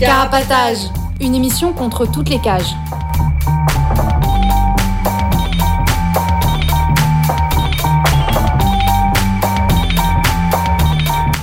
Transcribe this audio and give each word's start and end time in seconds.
Carapatage, 0.00 0.78
une 1.20 1.34
émission 1.34 1.72
contre 1.72 2.06
toutes 2.06 2.28
les 2.28 2.38
cages. 2.38 2.74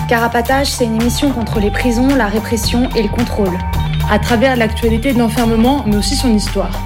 Carapatage, 0.08 0.68
c'est 0.68 0.84
une 0.84 1.02
émission 1.02 1.32
contre 1.32 1.60
les 1.62 1.72
prisons, 1.72 2.16
la 2.16 2.28
répression 2.28 2.90
et 2.96 3.02
le 3.02 3.08
contrôle. 3.08 3.58
À 4.12 4.20
travers 4.20 4.58
l'actualité 4.58 5.14
de 5.14 5.20
l'enfermement, 5.20 5.86
mais 5.88 5.96
aussi 5.96 6.18
son 6.18 6.34
histoire. 6.34 6.78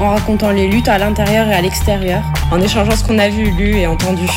En 0.00 0.08
racontant 0.08 0.50
les 0.50 0.68
luttes 0.68 0.88
à 0.88 0.96
l'intérieur 0.96 1.46
et 1.48 1.54
à 1.54 1.60
l'extérieur, 1.60 2.22
en 2.52 2.60
échangeant 2.60 2.94
ce 2.94 3.02
qu'on 3.02 3.18
a 3.18 3.30
vu, 3.30 3.50
lu 3.50 3.78
et 3.78 3.86
entendu. 3.86 4.28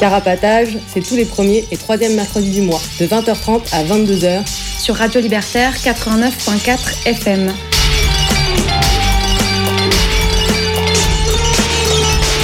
Carapatage, 0.00 0.78
c'est 0.88 1.06
tous 1.06 1.14
les 1.14 1.26
premiers 1.26 1.64
et 1.70 1.76
troisièmes 1.76 2.14
mercredis 2.14 2.50
du 2.50 2.62
mois, 2.62 2.80
de 2.98 3.06
20h30 3.06 3.60
à 3.72 3.84
22h. 3.84 4.40
Sur 4.80 4.96
Radio 4.96 5.20
Libertaire 5.20 5.74
89.4 5.76 7.06
FM. 7.06 7.52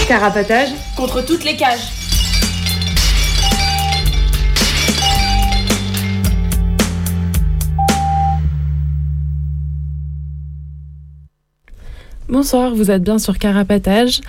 Carapatage 0.06 0.68
contre 0.94 1.24
toutes 1.24 1.44
les 1.44 1.56
cages. 1.56 1.97
Bonsoir, 12.28 12.74
vous 12.74 12.90
êtes 12.90 13.02
bien 13.02 13.18
sur 13.18 13.38
Carapatage. 13.38 14.20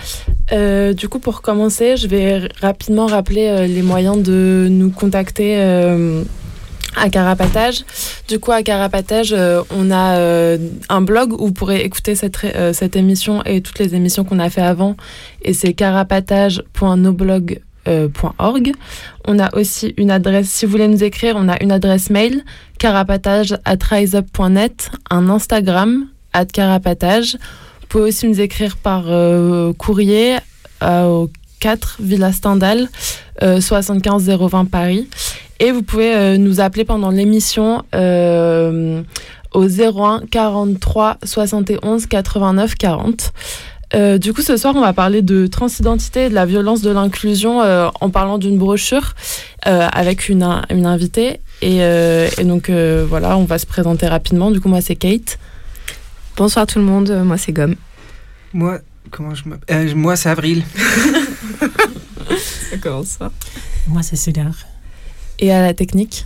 Euh, 0.53 0.93
du 0.93 1.09
coup, 1.09 1.19
pour 1.19 1.41
commencer, 1.41 1.97
je 1.97 2.07
vais 2.07 2.47
rapidement 2.61 3.07
rappeler 3.07 3.49
euh, 3.49 3.67
les 3.67 3.81
moyens 3.81 4.23
de 4.23 4.69
nous 4.71 4.89
contacter 4.89 5.57
euh, 5.57 6.23
à 6.95 7.09
Carapatage. 7.09 7.83
Du 8.29 8.39
coup, 8.39 8.53
à 8.53 8.63
Carapatage, 8.63 9.35
on 9.75 9.91
a 9.91 10.17
un 10.87 11.01
blog 11.01 11.33
où 11.33 11.47
vous 11.47 11.51
pourrez 11.51 11.81
écouter 11.81 12.15
cette, 12.15 12.95
émission 12.95 13.43
et 13.43 13.59
toutes 13.59 13.79
les 13.79 13.95
émissions 13.95 14.23
qu'on 14.23 14.39
a 14.39 14.49
fait 14.49 14.61
avant. 14.61 14.95
Et 15.41 15.53
c'est 15.53 15.73
carapatage.noblog.org. 15.73 18.71
On 19.27 19.39
a 19.39 19.53
aussi 19.57 19.93
une 19.97 20.11
adresse, 20.11 20.47
si 20.47 20.65
vous 20.65 20.71
voulez 20.71 20.87
nous 20.87 21.03
écrire, 21.03 21.35
on 21.37 21.49
a 21.49 21.61
une 21.61 21.73
adresse 21.73 22.09
mail, 22.09 22.45
carapatage 22.77 23.57
un 25.11 25.29
Instagram, 25.29 26.07
at 26.31 26.45
carapatage. 26.45 27.37
Vous 27.89 27.97
pouvez 27.97 28.09
aussi 28.09 28.27
nous 28.27 28.39
écrire 28.39 28.77
par 28.77 29.05
courrier 29.79 30.37
au 30.83 31.27
4 31.59 31.97
Villa 31.99 32.31
Stendhal, 32.31 32.87
75 33.41 34.29
020 34.29 34.65
Paris. 34.65 35.07
Et 35.59 35.71
vous 35.71 35.81
pouvez 35.81 36.37
nous 36.37 36.61
appeler 36.61 36.85
pendant 36.85 37.09
l'émission 37.09 37.83
euh, 37.95 39.01
au 39.55 39.67
01 39.67 40.21
43 40.29 41.17
71 41.23 42.05
89 42.05 42.75
40. 42.75 43.33
Euh, 43.95 44.19
du 44.19 44.33
coup, 44.33 44.43
ce 44.43 44.55
soir, 44.55 44.75
on 44.77 44.81
va 44.81 44.93
parler 44.93 45.23
de 45.23 45.47
transidentité 45.47 46.25
et 46.25 46.29
de 46.29 46.35
la 46.35 46.45
violence 46.45 46.81
de 46.81 46.91
l'inclusion 46.91 47.63
euh, 47.63 47.89
en 48.01 48.11
parlant 48.11 48.37
d'une 48.37 48.59
brochure 48.59 49.15
avec 49.63 50.29
une, 50.29 50.47
une 50.69 50.85
invitée. 50.85 51.41
Et 51.61 51.81
donc, 52.43 52.69
voilà, 52.69 53.35
on 53.35 53.45
va 53.45 53.57
se 53.57 53.65
présenter 53.65 54.07
rapidement. 54.07 54.51
Du 54.51 54.61
coup, 54.61 54.69
moi, 54.69 54.81
c'est 54.81 54.95
Kate. 54.95 55.39
Bonsoir 56.39 56.65
tout 56.65 56.79
le 56.79 56.85
monde, 56.85 57.11
moi, 57.25 57.37
c'est 57.37 57.51
Gomme. 57.51 57.75
Moi, 58.53 58.79
comment 59.11 59.35
je 59.35 59.43
m'appelle 59.49 59.93
Moi, 59.93 60.15
c'est 60.15 60.29
Avril. 60.29 60.63
ça 62.71 62.77
commence 62.77 63.07
ça. 63.07 63.29
Moi, 63.89 64.03
c'est 64.03 64.15
Cédar. 64.15 64.53
Et 65.39 65.51
à 65.51 65.61
la 65.61 65.73
technique? 65.73 66.25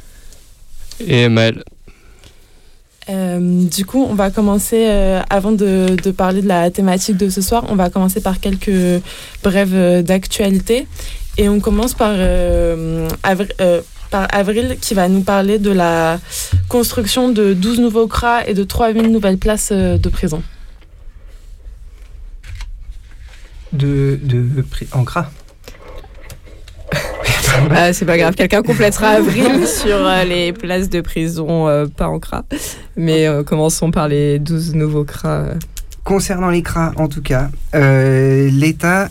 Et 0.99 1.29
Maël. 1.29 1.63
Euh, 3.09 3.65
du 3.65 3.85
coup, 3.85 4.05
on 4.07 4.13
va 4.13 4.29
commencer, 4.29 4.85
euh, 4.87 5.23
avant 5.31 5.51
de, 5.51 5.97
de, 6.03 6.11
parler 6.11 6.43
de 6.43 6.47
la 6.47 6.69
thématique 6.69 7.17
de 7.17 7.29
ce 7.29 7.41
soir, 7.41 7.65
on 7.69 7.75
va 7.75 7.89
commencer 7.89 8.21
par 8.21 8.39
quelques 8.39 9.01
brèves 9.41 10.03
d'actualité. 10.03 10.87
Et 11.39 11.49
on 11.49 11.59
commence 11.59 11.95
par, 11.95 12.13
euh, 12.13 13.09
Avril, 13.23 13.51
par 14.13 14.27
Avril 14.31 14.77
qui 14.79 14.93
va 14.93 15.09
nous 15.09 15.23
parler 15.23 15.57
de 15.57 15.71
la 15.71 16.19
construction 16.69 17.29
de 17.29 17.53
12 17.53 17.79
nouveaux 17.79 18.05
CRA 18.05 18.47
et 18.47 18.53
de 18.53 18.63
3000 18.63 19.11
nouvelles 19.11 19.39
places 19.39 19.71
de 19.71 20.09
prison. 20.09 20.43
De, 23.71 24.19
de, 24.21 24.63
en 24.91 25.03
CRA 25.03 25.31
ah, 27.71 27.91
c'est 27.91 28.05
pas 28.05 28.19
grave, 28.19 28.35
quelqu'un 28.35 28.61
complétera 28.61 29.07
avril 29.21 29.67
sur 29.67 29.95
euh, 29.95 30.23
les 30.25 30.53
places 30.53 30.89
de 30.89 31.01
prison 31.01 31.67
euh, 31.67 31.87
pas 31.87 32.07
en 32.07 32.19
CRA. 32.19 32.45
Mais 32.95 33.27
euh, 33.27 33.43
commençons 33.43 33.89
par 33.89 34.07
les 34.07 34.37
12 34.37 34.75
nouveaux 34.75 35.05
CRA. 35.05 35.45
Concernant 36.03 36.51
les 36.51 36.61
CRA, 36.61 36.91
en 36.97 37.07
tout 37.07 37.23
cas, 37.23 37.49
l'État, 37.73 39.09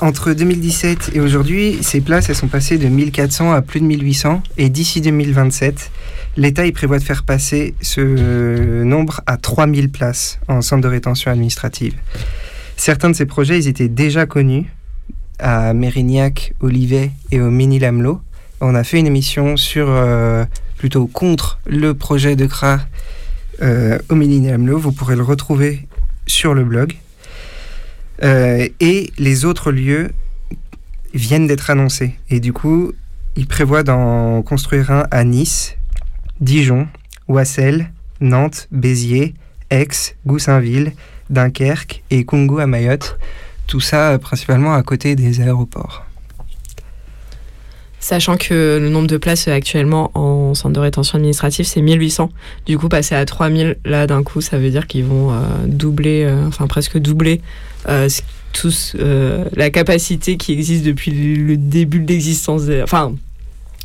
entre 0.00 0.32
2017 0.32 1.10
et 1.14 1.20
aujourd'hui, 1.20 1.78
ces 1.82 2.00
places, 2.00 2.32
sont 2.32 2.48
passées 2.48 2.78
de 2.78 2.88
1400 2.88 3.52
à 3.52 3.62
plus 3.62 3.80
de 3.80 3.86
1800. 3.86 4.42
Et 4.56 4.68
d'ici 4.68 5.00
2027, 5.00 5.90
l'État, 6.36 6.62
prévoit 6.72 6.98
de 6.98 7.04
faire 7.04 7.22
passer 7.22 7.74
ce 7.80 8.82
nombre 8.82 9.20
à 9.26 9.36
3000 9.36 9.90
places 9.90 10.38
en 10.48 10.62
centre 10.62 10.82
de 10.82 10.88
rétention 10.88 11.30
administrative. 11.30 11.94
Certains 12.76 13.10
de 13.10 13.14
ces 13.14 13.26
projets, 13.26 13.58
ils 13.58 13.68
étaient 13.68 13.88
déjà 13.88 14.26
connus 14.26 14.72
à 15.38 15.74
Mérignac, 15.74 16.54
Olivet 16.60 17.10
et 17.30 17.40
au 17.40 17.50
Mini 17.50 17.78
Lamelot. 17.78 18.20
On 18.60 18.74
a 18.74 18.84
fait 18.84 18.98
une 18.98 19.06
émission 19.06 19.56
sur, 19.56 19.86
euh, 19.88 20.44
plutôt 20.76 21.06
contre 21.06 21.58
le 21.66 21.94
projet 21.94 22.36
de 22.36 22.46
CRA 22.46 22.80
euh, 23.62 23.98
au 24.08 24.14
Mini 24.14 24.46
Lamelot. 24.48 24.78
Vous 24.78 24.92
pourrez 24.92 25.16
le 25.16 25.22
retrouver 25.22 25.88
sur 26.26 26.54
le 26.54 26.64
blog. 26.64 26.94
Euh, 28.22 28.68
et 28.80 29.12
les 29.18 29.44
autres 29.44 29.72
lieux 29.72 30.10
viennent 31.14 31.46
d'être 31.46 31.70
annoncés. 31.70 32.14
Et 32.28 32.40
du 32.40 32.52
coup, 32.52 32.92
ils 33.36 33.46
prévoient 33.46 33.82
d'en 33.82 34.42
construire 34.42 34.90
un 34.90 35.04
à 35.10 35.24
Nice, 35.24 35.76
Dijon, 36.40 36.88
Ouassel, 37.28 37.90
Nantes, 38.20 38.68
Béziers, 38.70 39.34
Aix, 39.70 39.88
Goussainville, 40.26 40.92
Dunkerque 41.30 42.02
et 42.10 42.24
Kungu 42.24 42.60
à 42.60 42.66
Mayotte. 42.66 43.18
Tout 43.66 43.80
ça 43.80 44.18
principalement 44.18 44.74
à 44.74 44.82
côté 44.82 45.14
des 45.14 45.40
aéroports. 45.40 46.04
Sachant 48.00 48.36
que 48.36 48.78
le 48.80 48.88
nombre 48.88 49.06
de 49.06 49.18
places 49.18 49.46
actuellement 49.48 50.10
en 50.14 50.54
centre 50.54 50.74
de 50.74 50.80
rétention 50.80 51.16
administrative, 51.16 51.66
c'est 51.66 51.82
1800. 51.82 52.30
Du 52.66 52.78
coup, 52.78 52.88
passer 52.88 53.14
à 53.14 53.24
3000, 53.24 53.76
là, 53.84 54.06
d'un 54.06 54.22
coup, 54.22 54.40
ça 54.40 54.58
veut 54.58 54.70
dire 54.70 54.86
qu'ils 54.86 55.04
vont 55.04 55.32
euh, 55.32 55.36
doubler, 55.66 56.24
euh, 56.24 56.46
enfin 56.46 56.66
presque 56.66 56.98
doubler 56.98 57.42
euh, 57.88 58.08
tous, 58.52 58.96
la 59.54 59.70
capacité 59.70 60.36
qui 60.36 60.52
existe 60.52 60.84
depuis 60.84 61.10
le 61.10 61.56
début 61.56 62.00
de 62.00 62.08
l'existence. 62.08 62.62
Enfin, 62.82 63.14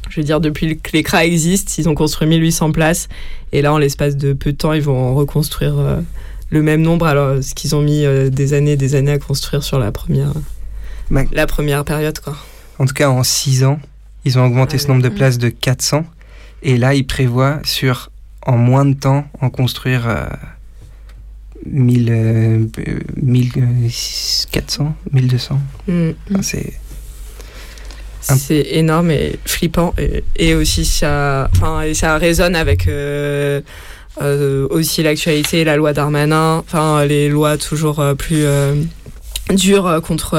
je 0.09 0.20
veux 0.20 0.26
dire, 0.26 0.40
depuis 0.40 0.80
que 0.80 0.92
les 0.94 1.03
CRA 1.03 1.26
existent, 1.26 1.74
ils 1.78 1.90
ont 1.90 1.96
construit 1.96 2.28
1800 2.28 2.72
places. 2.72 3.08
Et 3.52 3.62
là, 3.62 3.74
en 3.74 3.78
l'espace 3.78 4.16
de 4.16 4.34
peu 4.34 4.53
de 4.53 4.58
temps, 4.58 4.74
ils 4.74 4.82
vont 4.82 4.97
en 4.97 5.14
reconstruire 5.14 5.76
le 6.50 6.62
même 6.62 6.82
nombre, 6.82 7.06
alors 7.06 7.44
ce 7.44 7.53
qu'ils 7.56 7.76
ont 7.76 7.82
mis 7.82 8.06
euh, 8.06 8.30
des 8.30 8.53
années 8.53 8.72
et 8.72 8.78
des 8.78 8.96
années 8.96 9.12
à 9.12 9.20
construire 9.20 9.64
sur 9.64 9.80
la 9.80 9.92
première, 9.92 10.34
la 11.09 11.47
première 11.47 11.84
période. 11.84 12.20
Quoi. 12.20 12.36
En 12.80 12.86
tout 12.86 12.94
cas, 12.94 13.09
en 13.09 13.24
6 13.24 13.64
ans, 13.66 13.80
ils 14.25 14.38
ont 14.40 14.46
augmenté 14.46 14.78
ce 14.78 14.88
nombre 14.88 15.02
de 15.02 15.09
places 15.09 15.38
de 15.38 15.50
400. 15.50 16.06
Et 16.63 16.78
là, 16.78 16.94
ils 16.94 17.06
prévoient 17.06 17.59
sur, 17.63 18.12
en 18.46 18.58
moins 18.58 18.86
de 18.86 18.94
temps, 18.94 19.25
en 19.40 19.50
construire 19.50 20.08
euh, 20.08 20.25
1000, 21.66 22.70
1400, 23.22 24.96
1200. 25.11 25.59
c'est... 26.41 26.73
C'est 28.22 28.70
énorme 28.72 29.11
et 29.11 29.38
flippant. 29.46 29.94
Et, 30.35 30.55
aussi, 30.55 30.84
ça, 30.84 31.49
ça 31.94 32.17
résonne 32.17 32.55
avec... 32.55 32.88
Euh, 32.88 33.61
euh, 34.22 34.66
aussi 34.70 35.03
l'actualité, 35.03 35.66
la 35.66 35.76
loi 35.76 35.91
Darmanin, 35.91 36.59
enfin 36.59 37.03
les 37.03 37.28
lois 37.28 37.58
toujours 37.58 37.99
euh, 37.99 38.14
plus 38.14 38.46
euh, 38.46 38.76
dures 39.49 40.02
contre 40.05 40.38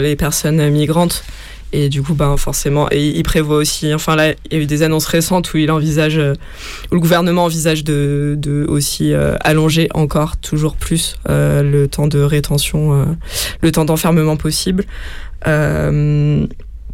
les 0.00 0.16
personnes 0.16 0.70
migrantes. 0.70 1.24
Et 1.72 1.90
du 1.90 2.02
coup, 2.02 2.14
ben, 2.14 2.36
forcément, 2.38 2.88
et 2.90 3.08
il 3.08 3.22
prévoit 3.22 3.58
aussi, 3.58 3.92
enfin 3.92 4.16
là, 4.16 4.30
il 4.30 4.52
y 4.52 4.56
a 4.56 4.62
eu 4.62 4.66
des 4.66 4.82
annonces 4.82 5.04
récentes 5.04 5.52
où 5.52 5.58
il 5.58 5.70
envisage, 5.70 6.16
où 6.16 6.94
le 6.94 7.00
gouvernement 7.00 7.44
envisage 7.44 7.84
de, 7.84 8.66
aussi 8.68 9.12
allonger 9.40 9.88
encore 9.92 10.38
toujours 10.38 10.76
plus 10.76 11.16
le 11.26 11.86
temps 11.86 12.06
de 12.06 12.20
rétention, 12.20 13.16
le 13.60 13.72
temps 13.72 13.84
d'enfermement 13.84 14.36
possible 14.38 14.86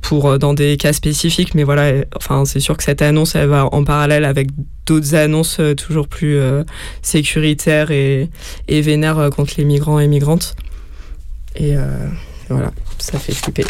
pour 0.01 0.39
dans 0.39 0.55
des 0.55 0.77
cas 0.77 0.93
spécifiques, 0.93 1.55
mais 1.55 1.63
voilà, 1.63 2.05
enfin 2.17 2.45
c'est 2.45 2.61
sûr 2.61 2.77
que 2.77 2.83
cette 2.83 3.01
annonce 3.01 3.37
elle 3.37 3.49
va 3.49 3.73
en 3.73 3.85
parallèle 3.85 4.25
avec 4.27 4.49
d'autres 4.87 5.15
annonces 5.15 5.61
toujours 5.79 6.09
plus 6.09 6.37
sécuritaires 7.01 7.93
et, 7.93 8.29
et 8.67 8.81
vénères 8.81 9.31
contre 9.35 9.55
les 9.57 9.65
migrants 9.65 10.01
et 10.01 10.09
migrantes. 10.09 10.57
Et 11.55 11.75
voilà, 12.49 12.73
ça 12.99 13.21
fait 13.21 13.33
flipper. 13.33 13.65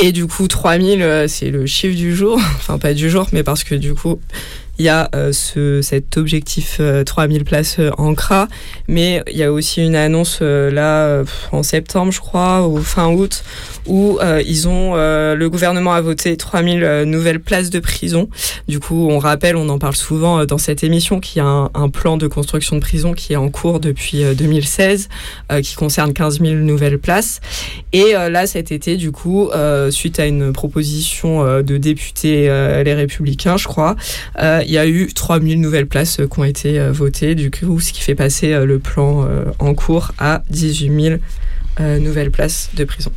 Et 0.00 0.12
du 0.12 0.26
coup, 0.26 0.48
3000, 0.48 1.26
c'est 1.28 1.50
le 1.50 1.66
chiffre 1.66 1.96
du 1.96 2.14
jour. 2.14 2.38
Enfin, 2.56 2.78
pas 2.78 2.94
du 2.94 3.08
jour, 3.10 3.28
mais 3.32 3.42
parce 3.42 3.64
que 3.64 3.74
du 3.74 3.94
coup, 3.94 4.20
il 4.78 4.84
y 4.84 4.88
a 4.88 5.08
euh, 5.14 5.32
ce, 5.32 5.82
cet 5.82 6.16
objectif 6.16 6.80
3000 7.06 7.40
euh, 7.40 7.44
places 7.44 7.76
euh, 7.78 7.90
en 7.96 8.14
CRA, 8.14 8.48
mais 8.88 9.22
il 9.30 9.36
y 9.36 9.42
a 9.42 9.52
aussi 9.52 9.84
une 9.84 9.94
annonce 9.94 10.40
là 10.40 11.22
en 11.52 11.62
septembre, 11.62 12.12
je 12.12 12.20
crois, 12.20 12.66
ou 12.66 12.78
fin 12.78 13.08
août, 13.08 13.44
où 13.86 14.18
ils 14.46 14.68
ont 14.68 14.94
le 14.94 15.48
gouvernement 15.48 15.92
a 15.92 16.00
voté 16.00 16.36
3000 16.36 17.02
nouvelles 17.06 17.40
places 17.40 17.70
de 17.70 17.78
prison. 17.78 18.28
Du 18.68 18.80
coup, 18.80 19.08
on 19.10 19.18
rappelle, 19.18 19.56
on 19.56 19.68
en 19.68 19.78
parle 19.78 19.94
souvent 19.94 20.44
dans 20.44 20.58
cette 20.58 20.82
émission, 20.84 21.20
qu'il 21.20 21.38
y 21.38 21.40
a 21.40 21.70
un, 21.74 21.88
plan 21.88 22.16
de 22.16 22.26
construction 22.26 22.76
de 22.76 22.80
prison 22.80 23.12
qui 23.12 23.34
est 23.34 23.36
en 23.36 23.50
cours 23.50 23.80
depuis 23.80 24.24
2016, 24.34 25.08
qui 25.62 25.74
concerne 25.74 26.12
15 26.12 26.40
000 26.40 26.54
nouvelles 26.54 26.98
places. 26.98 27.40
Et 27.92 28.12
là, 28.12 28.46
cet 28.46 28.72
été, 28.72 28.96
du 28.96 29.12
coup, 29.12 29.50
suite 29.90 30.18
à 30.18 30.26
une 30.26 30.52
proposition 30.52 31.62
de 31.62 31.76
députés 31.76 32.46
les 32.84 32.94
Républicains, 32.94 33.56
je 33.56 33.68
crois, 33.68 33.96
il 34.64 34.72
y 34.72 34.78
a 34.78 34.86
eu 34.86 35.12
3000 35.12 35.60
nouvelles 35.60 35.86
places 35.86 36.20
euh, 36.20 36.26
qui 36.26 36.38
ont 36.38 36.44
été 36.44 36.78
euh, 36.78 36.92
votées, 36.92 37.34
du 37.34 37.50
coup, 37.50 37.80
ce 37.80 37.92
qui 37.92 38.00
fait 38.00 38.14
passer 38.14 38.52
euh, 38.52 38.64
le 38.64 38.78
plan 38.78 39.28
en 39.58 39.74
cours 39.74 40.12
à 40.18 40.42
18 40.50 41.18
000 41.78 41.98
nouvelles 42.00 42.30
places 42.30 42.70
de 42.74 42.84
prison. 42.84 43.10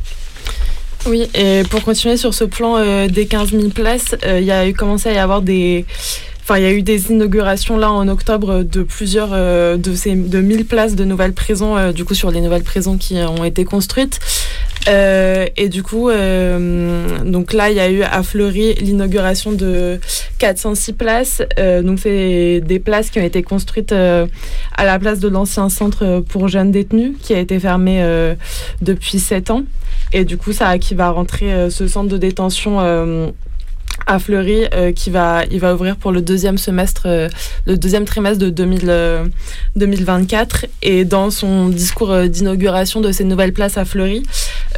Oui, 1.06 1.28
et 1.34 1.62
pour 1.70 1.82
continuer 1.84 2.16
sur 2.16 2.34
ce 2.34 2.44
plan 2.44 3.06
des 3.06 3.26
15 3.26 3.50
000 3.50 3.68
places, 3.68 4.16
il 4.26 4.44
y 4.44 4.50
a 4.50 4.66
eu 4.66 4.74
commencé 4.74 5.08
à 5.08 5.12
y 5.12 5.18
avoir 5.18 5.42
des 5.42 5.84
Enfin, 6.42 6.58
il 6.58 6.62
y 6.62 6.66
a 6.66 6.72
eu 6.72 6.82
des 6.82 7.10
inaugurations 7.10 7.76
là 7.76 7.92
en 7.92 8.08
octobre 8.08 8.62
de 8.62 8.82
plusieurs 8.82 9.30
de 9.30 9.94
ces 9.94 10.16
de 10.16 10.40
1000 10.40 10.64
places 10.64 10.96
de 10.96 11.04
nouvelles 11.04 11.34
prisons 11.34 11.92
du 11.92 12.04
coup 12.06 12.14
sur 12.14 12.30
les 12.30 12.40
nouvelles 12.40 12.62
prisons 12.62 12.96
qui 12.96 13.16
ont 13.16 13.44
été 13.44 13.64
construites 13.64 14.18
euh, 14.88 15.46
et 15.56 15.68
du 15.68 15.82
coup, 15.82 16.08
euh, 16.08 17.22
donc 17.24 17.52
là, 17.52 17.70
il 17.70 17.76
y 17.76 17.80
a 17.80 17.90
eu 17.90 18.02
à 18.02 18.22
Fleury 18.22 18.74
l'inauguration 18.74 19.52
de 19.52 20.00
406 20.38 20.92
places. 20.94 21.42
Euh, 21.58 21.82
donc, 21.82 21.98
c'est 21.98 22.60
des 22.64 22.78
places 22.78 23.10
qui 23.10 23.18
ont 23.18 23.24
été 23.24 23.42
construites 23.42 23.92
à 23.92 24.84
la 24.84 24.98
place 24.98 25.20
de 25.20 25.28
l'ancien 25.28 25.68
centre 25.68 26.20
pour 26.28 26.48
jeunes 26.48 26.72
détenus 26.72 27.12
qui 27.20 27.34
a 27.34 27.38
été 27.38 27.58
fermé 27.60 28.04
depuis 28.80 29.18
7 29.18 29.50
ans. 29.50 29.64
Et 30.12 30.24
du 30.24 30.38
coup, 30.38 30.52
ça 30.52 30.78
qui 30.78 30.94
va 30.94 31.10
rentrer 31.10 31.70
ce 31.70 31.86
centre 31.86 32.08
de 32.08 32.16
détention 32.16 32.80
à 34.06 34.18
Fleury 34.18 34.64
euh, 34.72 34.92
qui 34.92 35.10
va 35.10 35.42
il 35.50 35.60
va 35.60 35.74
ouvrir 35.74 35.96
pour 35.96 36.12
le 36.12 36.22
deuxième 36.22 36.58
semestre 36.58 37.02
euh, 37.06 37.28
le 37.66 37.76
deuxième 37.76 38.04
trimestre 38.04 38.38
de 38.38 38.50
2024 38.50 40.64
euh, 40.64 40.68
et 40.82 41.04
dans 41.04 41.30
son 41.30 41.68
discours 41.68 42.16
d'inauguration 42.24 43.00
de 43.00 43.12
ces 43.12 43.24
nouvelles 43.24 43.52
places 43.52 43.76
à 43.76 43.84
Fleury 43.84 44.22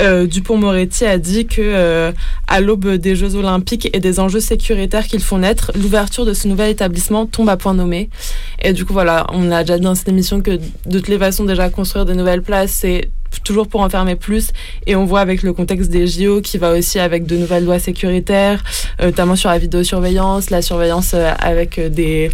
Dupont-Moretti 0.00 1.04
a 1.04 1.18
dit 1.18 1.46
que 1.46 2.12
à 2.48 2.60
l'aube 2.60 2.94
des 2.94 3.16
Jeux 3.16 3.34
olympiques 3.34 3.90
et 3.92 4.00
des 4.00 4.18
enjeux 4.18 4.40
sécuritaires 4.40 5.06
qu'ils 5.06 5.20
font 5.20 5.38
naître 5.38 5.72
l'ouverture 5.74 6.24
de 6.24 6.32
ce 6.32 6.48
nouvel 6.48 6.70
établissement 6.70 7.26
tombe 7.26 7.50
à 7.50 7.56
point 7.56 7.74
nommé. 7.74 8.08
Et 8.62 8.72
du 8.72 8.86
coup 8.86 8.94
voilà 8.94 9.26
on 9.32 9.50
a 9.50 9.62
déjà 9.62 9.78
dit 9.78 9.84
dans 9.84 9.94
cette 9.94 10.08
émission 10.08 10.40
que 10.40 10.52
de 10.52 10.98
toutes 10.98 11.08
les 11.08 11.18
façons 11.18 11.44
déjà 11.44 11.68
construire 11.68 12.06
des 12.06 12.14
nouvelles 12.14 12.42
places 12.42 12.72
c'est 12.72 13.10
toujours 13.44 13.68
pour 13.68 13.80
en 13.80 13.88
fermer 13.88 14.16
plus. 14.16 14.50
Et 14.86 14.96
on 14.96 15.04
voit 15.04 15.20
avec 15.20 15.42
le 15.42 15.52
contexte 15.52 15.90
des 15.90 16.06
JO 16.06 16.40
qui 16.40 16.58
va 16.58 16.72
aussi 16.72 16.98
avec 16.98 17.26
de 17.26 17.36
nouvelles 17.36 17.64
lois 17.64 17.78
sécuritaires, 17.78 18.62
euh, 19.00 19.06
notamment 19.06 19.36
sur 19.36 19.50
la 19.50 19.58
vidéosurveillance, 19.58 20.50
la 20.50 20.62
surveillance 20.62 21.12
euh, 21.14 21.32
avec 21.38 21.78
euh, 21.78 21.88
des, 21.88 22.30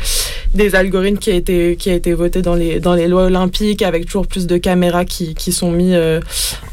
des 0.54 0.75
algorithmes 0.75 1.19
qui 1.19 1.31
a 1.31 1.34
été, 1.34 1.76
qui 1.76 1.90
a 1.90 1.94
été 1.94 2.12
voté 2.12 2.43
dans 2.43 2.54
les, 2.54 2.81
dans 2.81 2.94
les 2.94 3.08
lois 3.08 3.25
olympiques, 3.25 3.82
avec 3.82 4.06
toujours 4.06 4.26
plus 4.26 4.46
de 4.46 4.56
caméras 4.56 5.04
qui, 5.04 5.34
qui 5.34 5.52
sont 5.52 5.70
mis 5.70 5.94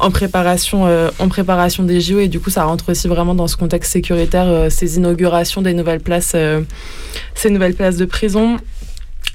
en, 0.00 0.10
préparation, 0.10 0.86
en 1.18 1.28
préparation 1.28 1.82
des 1.82 2.00
JO. 2.00 2.18
Et 2.18 2.28
du 2.28 2.40
coup, 2.40 2.50
ça 2.50 2.64
rentre 2.64 2.90
aussi 2.90 3.08
vraiment 3.08 3.34
dans 3.34 3.46
ce 3.46 3.56
contexte 3.56 3.92
sécuritaire, 3.92 4.70
ces 4.70 4.96
inaugurations 4.96 5.62
des 5.62 5.74
nouvelles 5.74 6.00
places, 6.00 6.36
ces 7.34 7.50
nouvelles 7.50 7.74
places 7.74 7.96
de 7.96 8.04
prison. 8.04 8.58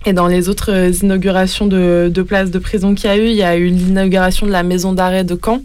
Et 0.05 0.13
dans 0.13 0.27
les 0.27 0.47
autres 0.47 0.71
euh, 0.71 0.91
inaugurations 1.03 1.67
de, 1.67 2.23
places 2.25 2.51
de 2.51 2.59
prison 2.59 2.95
qu'il 2.95 3.09
y 3.09 3.13
a 3.13 3.17
eu, 3.17 3.27
il 3.27 3.35
y 3.35 3.43
a 3.43 3.57
eu 3.57 3.67
l'inauguration 3.67 4.47
de 4.47 4.51
la 4.51 4.63
maison 4.63 4.93
d'arrêt 4.93 5.23
de 5.23 5.37
Caen. 5.43 5.61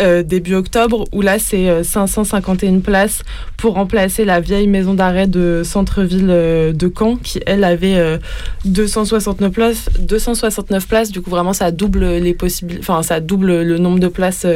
Euh, 0.00 0.24
début 0.24 0.54
octobre, 0.54 1.04
où 1.12 1.22
là 1.22 1.38
c'est 1.38 1.84
551 1.84 2.74
euh, 2.74 2.80
places 2.80 3.22
pour 3.56 3.74
remplacer 3.74 4.24
la 4.24 4.40
vieille 4.40 4.66
maison 4.66 4.94
d'arrêt 4.94 5.28
de 5.28 5.62
centre-ville 5.64 6.26
de 6.26 6.92
Caen, 6.96 7.16
qui 7.16 7.40
elle 7.46 7.62
avait 7.62 8.18
269 8.64 9.52
places, 9.52 9.86
269 10.00 10.88
places. 10.88 11.12
Du 11.12 11.20
coup 11.20 11.30
vraiment 11.30 11.52
ça 11.52 11.70
double 11.70 12.04
les 12.04 12.34
possibles, 12.34 12.74
enfin 12.80 13.04
ça 13.04 13.20
double 13.20 13.62
le 13.62 13.78
nombre 13.78 14.00
de 14.00 14.08
places 14.08 14.46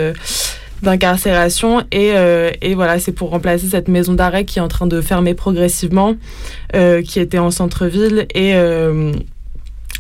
d'incarcération 0.83 1.81
et, 1.93 2.13
euh, 2.15 2.51
et, 2.63 2.75
voilà 2.75 2.99
c'est 2.99 3.13
pour 3.13 3.31
remplacer 3.31 3.67
cette 3.67 3.89
maison 3.89 4.15
d'arrêt 4.15 4.45
qui 4.45 4.59
est 4.59 4.63
en 4.63 4.69
train 4.69 4.87
de 4.87 5.01
fermer 5.01 5.35
progressivement 5.35 6.17
euh, 6.75 7.03
qui 7.03 7.21
était 7.21 7.39
en 7.39 7.51
centre-ville 7.51 8.27
et 8.35 8.55
euh, 8.55 9.13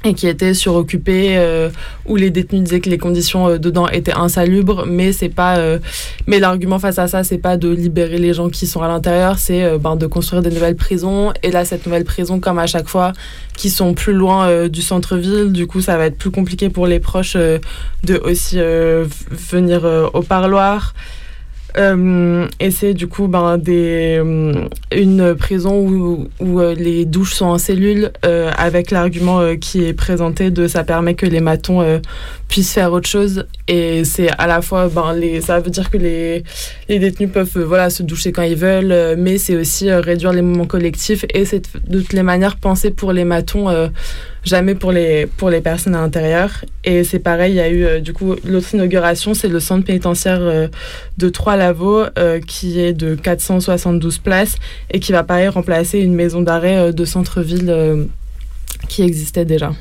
et 0.04 0.14
qui 0.14 0.28
était 0.28 0.54
suroccupé 0.54 1.36
euh, 1.36 1.70
où 2.06 2.14
les 2.14 2.30
détenus 2.30 2.62
disaient 2.62 2.80
que 2.80 2.90
les 2.90 2.98
conditions 2.98 3.48
euh, 3.48 3.58
dedans 3.58 3.88
étaient 3.88 4.14
insalubres 4.14 4.86
mais 4.86 5.12
c'est 5.12 5.28
pas 5.28 5.56
euh, 5.58 5.78
mais 6.26 6.38
l'argument 6.38 6.78
face 6.78 6.98
à 6.98 7.08
ça 7.08 7.24
c'est 7.24 7.38
pas 7.38 7.56
de 7.56 7.68
libérer 7.68 8.18
les 8.18 8.32
gens 8.32 8.48
qui 8.48 8.66
sont 8.66 8.80
à 8.80 8.88
l'intérieur 8.88 9.38
c'est 9.38 9.76
ben, 9.78 9.96
de 9.96 10.06
construire 10.06 10.42
des 10.42 10.50
nouvelles 10.50 10.76
prisons. 10.76 11.32
Et 11.42 11.50
là 11.50 11.64
cette 11.64 11.84
nouvelle 11.84 12.04
prison 12.04 12.38
comme 12.38 12.58
à 12.58 12.66
chaque 12.66 12.88
fois 12.88 13.12
qui 13.56 13.70
sont 13.70 13.94
plus 13.94 14.12
loin 14.12 14.68
du 14.68 14.82
centre-ville 14.82 15.52
du 15.52 15.66
coup 15.66 15.80
ça 15.80 15.96
va 15.96 16.06
être 16.06 16.16
plus 16.16 16.30
compliqué 16.30 16.68
pour 16.68 16.86
les 16.86 17.00
proches 17.00 17.36
de 17.36 18.20
aussi 18.24 18.58
venir 18.58 20.10
au 20.12 20.22
parloir 20.22 20.94
euh, 21.76 22.46
et 22.60 22.70
c'est 22.70 22.94
du 22.94 23.06
coup 23.06 23.28
ben, 23.28 23.58
des, 23.58 24.18
euh, 24.18 24.66
une 24.90 25.34
prison 25.34 25.78
où, 25.78 26.28
où 26.40 26.60
euh, 26.60 26.74
les 26.74 27.04
douches 27.04 27.34
sont 27.34 27.46
en 27.46 27.58
cellule 27.58 28.10
avec 28.22 28.90
l'argument 28.90 29.56
qui 29.56 29.84
est 29.84 29.92
présenté 29.92 30.50
de 30.50 30.66
ça 30.66 30.84
permet 30.84 31.14
que 31.14 31.26
les 31.26 31.40
matons 31.40 32.00
puissent 32.48 32.72
faire 32.72 32.92
autre 32.92 33.08
chose. 33.08 33.46
Et 33.66 34.04
c'est 34.04 34.30
à 34.38 34.46
la 34.46 34.62
fois, 34.62 34.88
ben, 34.88 35.12
les, 35.12 35.40
ça 35.40 35.60
veut 35.60 35.70
dire 35.70 35.90
que 35.90 35.98
les, 35.98 36.42
les 36.88 36.98
détenus 36.98 37.30
peuvent 37.32 37.58
voilà, 37.58 37.90
se 37.90 38.02
doucher 38.02 38.32
quand 38.32 38.42
ils 38.42 38.56
veulent, 38.56 39.16
mais 39.18 39.38
c'est 39.38 39.56
aussi 39.56 39.90
réduire 39.92 40.32
les 40.32 40.42
moments 40.42 40.66
collectifs 40.66 41.24
et 41.32 41.44
c'est 41.44 41.62
de 41.88 42.00
toutes 42.00 42.12
les 42.12 42.22
manières 42.22 42.56
penser 42.56 42.90
pour 42.90 43.12
les 43.12 43.24
matons 43.24 43.68
jamais 44.44 44.74
pour 44.74 44.92
les, 44.92 45.26
pour 45.26 45.50
les 45.50 45.60
personnes 45.60 45.94
à 45.94 46.00
l'intérieur. 46.00 46.64
Et 46.84 47.04
c'est 47.04 47.18
pareil, 47.18 47.52
il 47.52 47.56
y 47.56 47.60
a 47.60 47.68
eu 47.68 47.84
euh, 47.84 48.00
du 48.00 48.12
coup 48.12 48.34
l'autre 48.44 48.74
inauguration, 48.74 49.34
c'est 49.34 49.48
le 49.48 49.60
centre 49.60 49.84
pénitentiaire 49.84 50.40
euh, 50.40 50.68
de 51.18 51.28
Trois-Lavaux 51.28 52.04
euh, 52.18 52.40
qui 52.40 52.80
est 52.80 52.92
de 52.92 53.14
472 53.14 54.18
places 54.18 54.56
et 54.90 55.00
qui 55.00 55.12
va 55.12 55.22
pareil 55.24 55.48
remplacer 55.48 55.98
une 55.98 56.14
maison 56.14 56.40
d'arrêt 56.40 56.92
de 56.92 57.04
centre-ville 57.04 58.08
qui 58.88 59.02
existait 59.02 59.44
déjà. 59.44 59.72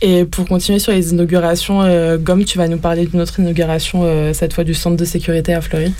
Et 0.00 0.24
pour 0.24 0.46
continuer 0.46 0.78
sur 0.78 0.92
les 0.92 1.12
inaugurations, 1.12 1.82
Gomme, 2.18 2.44
tu 2.44 2.58
vas 2.58 2.68
nous 2.68 2.78
parler 2.78 3.06
d'une 3.06 3.20
autre 3.20 3.40
inauguration, 3.40 4.32
cette 4.34 4.52
fois 4.52 4.64
du 4.64 4.74
centre 4.74 4.96
de 4.96 5.04
sécurité 5.04 5.54
à 5.54 5.60
Fleury. 5.60 5.92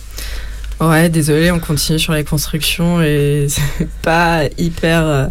Ouais, 0.80 1.08
désolé, 1.08 1.50
on 1.50 1.60
continue 1.60 1.98
sur 1.98 2.12
les 2.12 2.24
constructions 2.24 3.02
et 3.02 3.46
c'est 3.48 3.88
pas 4.02 4.42
hyper 4.58 5.30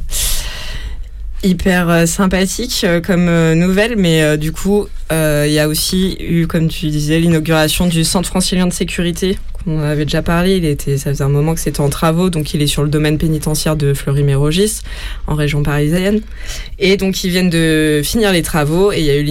hyper 1.44 1.90
euh, 1.90 2.06
sympathique 2.06 2.82
euh, 2.84 3.02
comme 3.02 3.28
euh, 3.28 3.56
nouvelle, 3.56 3.96
mais 3.98 4.38
du 4.38 4.52
coup, 4.52 4.88
il 5.12 5.52
y 5.52 5.60
a 5.60 5.68
aussi 5.68 6.18
eu, 6.20 6.48
comme 6.48 6.68
tu 6.70 6.88
disais, 6.88 7.20
l'inauguration 7.20 7.86
du 7.86 8.04
Centre 8.04 8.28
francilien 8.28 8.66
de 8.66 8.74
sécurité 8.74 9.38
on 9.66 9.80
avait 9.80 10.06
déjà 10.06 10.22
parlé, 10.22 10.58
il 10.58 10.66
était, 10.66 10.98
ça 10.98 11.12
faisait 11.12 11.24
un 11.24 11.30
moment 11.30 11.54
que 11.54 11.60
c'était 11.60 11.82
en 11.82 11.90
travaux, 11.90 12.30
donc 12.30 12.54
il 12.54 12.62
est 12.62 12.68
sur 12.68 12.84
le 12.84 12.90
domaine 12.90 13.18
pénitentiaire 13.18 13.76
de 13.76 13.94
Fleury-Mérogis, 13.94 14.82
en 15.28 15.36
région 15.36 15.64
parisienne. 15.64 16.22
Et 16.80 16.98
donc 16.98 17.24
ils 17.24 17.30
viennent 17.30 17.50
de 17.50 18.02
finir 18.04 18.32
les 18.32 18.42
travaux 18.42 18.92
et 18.92 19.00
il 19.00 19.06
y 19.06 19.10
a 19.10 19.18
eu 19.18 19.24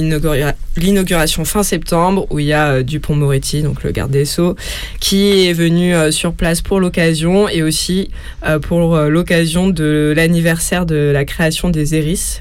l'inauguration 0.77 1.45
fin 1.45 1.63
septembre 1.63 2.27
où 2.31 2.39
il 2.39 2.47
y 2.47 2.53
a 2.53 2.69
euh, 2.69 2.83
Dupont-Moretti, 2.83 3.63
donc 3.63 3.83
le 3.83 3.91
garde 3.91 4.11
des 4.11 4.25
Sceaux, 4.25 4.57
qui 5.01 5.47
est 5.47 5.53
venu 5.53 5.95
euh, 5.95 6.11
sur 6.11 6.33
place 6.33 6.63
pour 6.63 6.81
l'occasion 6.81 7.49
et 7.49 7.63
aussi 7.63 8.11
euh, 8.47 8.59
pour 8.59 8.97
l'occasion 8.97 9.69
de 9.69 10.13
l'anniversaire 10.17 10.87
de 10.87 11.11
la 11.13 11.25
création 11.25 11.69
des 11.69 11.95
ERIS, 11.95 12.41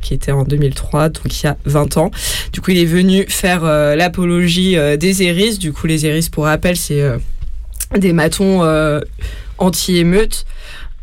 qui 0.00 0.14
était 0.14 0.32
en 0.32 0.44
2003, 0.44 1.10
donc 1.10 1.42
il 1.42 1.44
y 1.44 1.48
a 1.48 1.56
20 1.64 1.96
ans. 1.96 2.10
Du 2.52 2.60
coup, 2.60 2.70
il 2.70 2.78
est 2.78 2.84
venu 2.84 3.24
faire 3.28 3.62
l'apologie 3.64 4.76
des 4.98 5.22
ERIS. 5.22 5.58
Du 5.58 5.72
coup, 5.72 5.86
les 5.86 6.06
ERIS, 6.06 6.28
pour 6.30 6.44
rappel, 6.44 6.76
c'est 6.76 7.02
des 7.96 8.12
matons 8.12 8.62
euh, 8.62 9.00
anti-émeutes. 9.58 10.44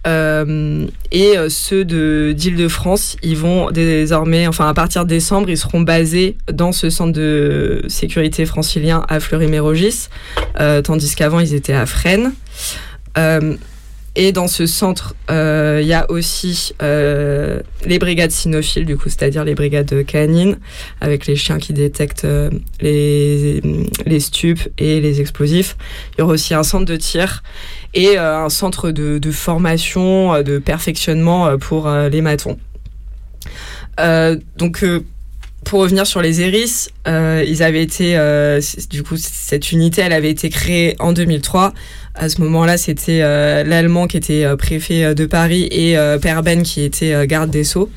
et 0.06 1.36
ceux 1.50 1.84
de 1.84 2.34
d'Île-de-France, 2.36 3.17
ils 3.24 3.36
vont 3.36 3.72
désormais, 3.72 4.48
enfin 4.48 4.70
à 4.70 4.74
partir 4.74 5.03
de 5.03 5.10
décembre, 5.10 5.50
ils 5.50 5.58
seront 5.58 5.82
basés 5.82 6.38
dans 6.51 6.72
ce 6.72 6.89
centre 6.89 7.12
de 7.12 7.84
sécurité 7.89 8.46
francilien 8.46 9.06
à 9.10 9.20
Fleury-Mérogis, 9.20 10.08
tandis 10.84 11.13
qu'avant 11.15 11.41
ils 11.41 11.53
étaient 11.53 11.74
à 11.74 11.86
Fresnes. 11.86 12.32
Et 14.20 14.32
dans 14.32 14.48
ce 14.48 14.66
centre, 14.66 15.14
euh, 15.30 15.78
il 15.80 15.88
y 15.88 15.94
a 15.94 16.10
aussi 16.10 16.74
euh, 16.82 17.62
les 17.86 18.00
brigades 18.00 18.32
cynophiles, 18.32 18.84
du 18.84 18.98
coup, 18.98 19.10
c'est-à-dire 19.10 19.44
les 19.44 19.54
brigades 19.54 20.04
canines, 20.08 20.58
avec 21.02 21.28
les 21.28 21.36
chiens 21.36 21.60
qui 21.60 21.72
détectent 21.72 22.26
euh, 22.26 22.50
les, 22.82 24.20
stupes 24.20 24.70
et 24.80 25.02
les 25.02 25.22
explosifs. 25.22 25.78
Il 26.14 26.22
y 26.22 26.24
aura 26.24 26.34
aussi 26.34 26.56
un 26.56 26.64
centre 26.64 26.86
de 26.86 26.96
tir 26.96 27.44
et 27.94 28.18
un 28.18 28.50
centre 28.50 28.90
de, 28.90 29.20
de, 29.20 29.32
formation, 29.32 30.42
de 30.42 30.58
perfectionnement 30.58 31.56
pour 31.60 31.88
les 31.88 32.22
matons. 32.22 32.58
donc, 34.58 34.84
pour 35.64 35.82
revenir 35.82 36.08
sur 36.08 36.22
les 36.22 36.42
ERIS, 36.42 36.90
ils 37.06 37.62
avaient 37.62 37.84
été, 37.84 38.18
du 38.90 39.04
coup, 39.04 39.18
cette 39.18 39.72
unité, 39.72 40.02
elle 40.02 40.14
avait 40.14 40.30
été 40.30 40.50
créée 40.50 40.96
en 41.00 41.12
2003 41.12 41.74
à 42.18 42.30
ce 42.30 42.42
moment-là, 42.42 42.78
c'était 42.78 43.22
euh, 43.22 43.64
l'Allemand 43.64 44.08
qui 44.08 44.18
était 44.18 44.44
euh, 44.44 44.56
préfet 44.56 45.04
euh, 45.04 45.14
de 45.14 45.26
Paris 45.26 45.68
et 45.72 45.96
Perben 46.22 46.64
qui 46.64 46.82
était 46.82 47.28
garde 47.28 47.50
des 47.50 47.64
Sceaux. 47.64 47.90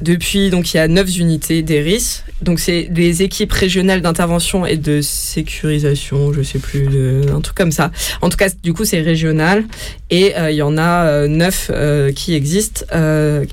Depuis, 0.00 0.50
donc, 0.50 0.72
il 0.72 0.76
y 0.76 0.80
a 0.80 0.88
neuf 0.88 1.16
unités 1.18 1.62
d'ERIS. 1.62 2.24
Donc, 2.42 2.60
c'est 2.60 2.84
des 2.84 3.22
équipes 3.22 3.52
régionales 3.52 4.00
d'intervention 4.00 4.64
et 4.64 4.76
de 4.76 5.00
sécurisation, 5.00 6.32
je 6.32 6.42
sais 6.42 6.58
plus, 6.58 6.88
un 7.34 7.40
truc 7.40 7.56
comme 7.56 7.72
ça. 7.72 7.90
En 8.22 8.28
tout 8.28 8.36
cas, 8.36 8.48
du 8.62 8.72
coup, 8.72 8.84
c'est 8.84 9.00
régional. 9.00 9.64
Et 10.10 10.34
il 10.36 10.54
y 10.54 10.62
en 10.62 10.78
a 10.78 11.26
neuf 11.26 11.70
qui 12.14 12.34
existent, 12.34 12.84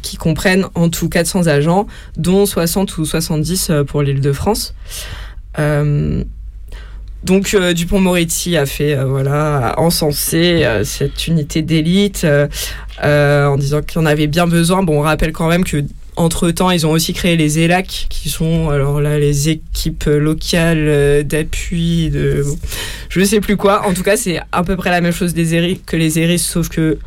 qui 0.01 0.17
comprennent 0.17 0.67
en 0.75 0.89
tout 0.89 1.09
400 1.09 1.47
agents, 1.47 1.87
dont 2.17 2.45
60 2.45 2.97
ou 2.99 3.05
70 3.05 3.71
pour 3.87 4.03
l'île 4.03 4.21
de 4.21 4.31
France. 4.31 4.75
Donc 7.25 7.55
euh, 7.55 7.73
Dupont-Moretti 7.73 8.55
a 8.55 8.67
fait 8.67 8.95
euh, 8.95 9.05
voilà 9.05 9.73
encenser 9.77 10.63
euh, 10.63 10.83
cette 10.83 11.27
unité 11.27 11.63
d'élite 11.63 12.25
en 13.01 13.57
disant 13.57 13.81
qu'il 13.81 13.99
en 13.99 14.05
avait 14.05 14.27
bien 14.27 14.45
besoin. 14.45 14.83
Bon, 14.83 14.99
on 14.99 15.01
rappelle 15.01 15.33
quand 15.33 15.49
même 15.49 15.63
que 15.63 15.83
entre 16.15 16.51
temps, 16.51 16.71
ils 16.71 16.85
ont 16.87 16.91
aussi 16.91 17.13
créé 17.13 17.35
les 17.35 17.59
ELAC, 17.59 18.07
qui 18.09 18.29
sont 18.29 18.69
alors 18.69 19.01
là 19.01 19.19
les 19.19 19.49
équipes 19.49 20.05
locales 20.05 21.23
d'appui 21.25 22.09
de 22.09 22.43
je 23.09 23.19
ne 23.19 23.25
sais 23.25 23.39
plus 23.39 23.57
quoi. 23.57 23.85
En 23.87 23.93
tout 23.93 24.03
cas, 24.03 24.17
c'est 24.17 24.39
à 24.51 24.63
peu 24.63 24.75
près 24.75 24.89
la 24.89 25.01
même 25.01 25.13
chose 25.13 25.33
des 25.33 25.79
que 25.85 25.95
les 25.95 26.19
ERIS, 26.19 26.39
sauf 26.39 26.69
que 26.69 26.97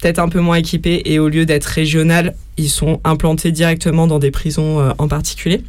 peut-être 0.00 0.18
un 0.18 0.28
peu 0.28 0.40
moins 0.40 0.56
équipés 0.56 1.02
et 1.04 1.18
au 1.18 1.28
lieu 1.28 1.46
d'être 1.46 1.66
régionales, 1.66 2.34
ils 2.56 2.70
sont 2.70 3.00
implantés 3.04 3.52
directement 3.52 4.06
dans 4.06 4.18
des 4.18 4.30
prisons 4.30 4.92
en 4.98 5.08
particulier. 5.08 5.62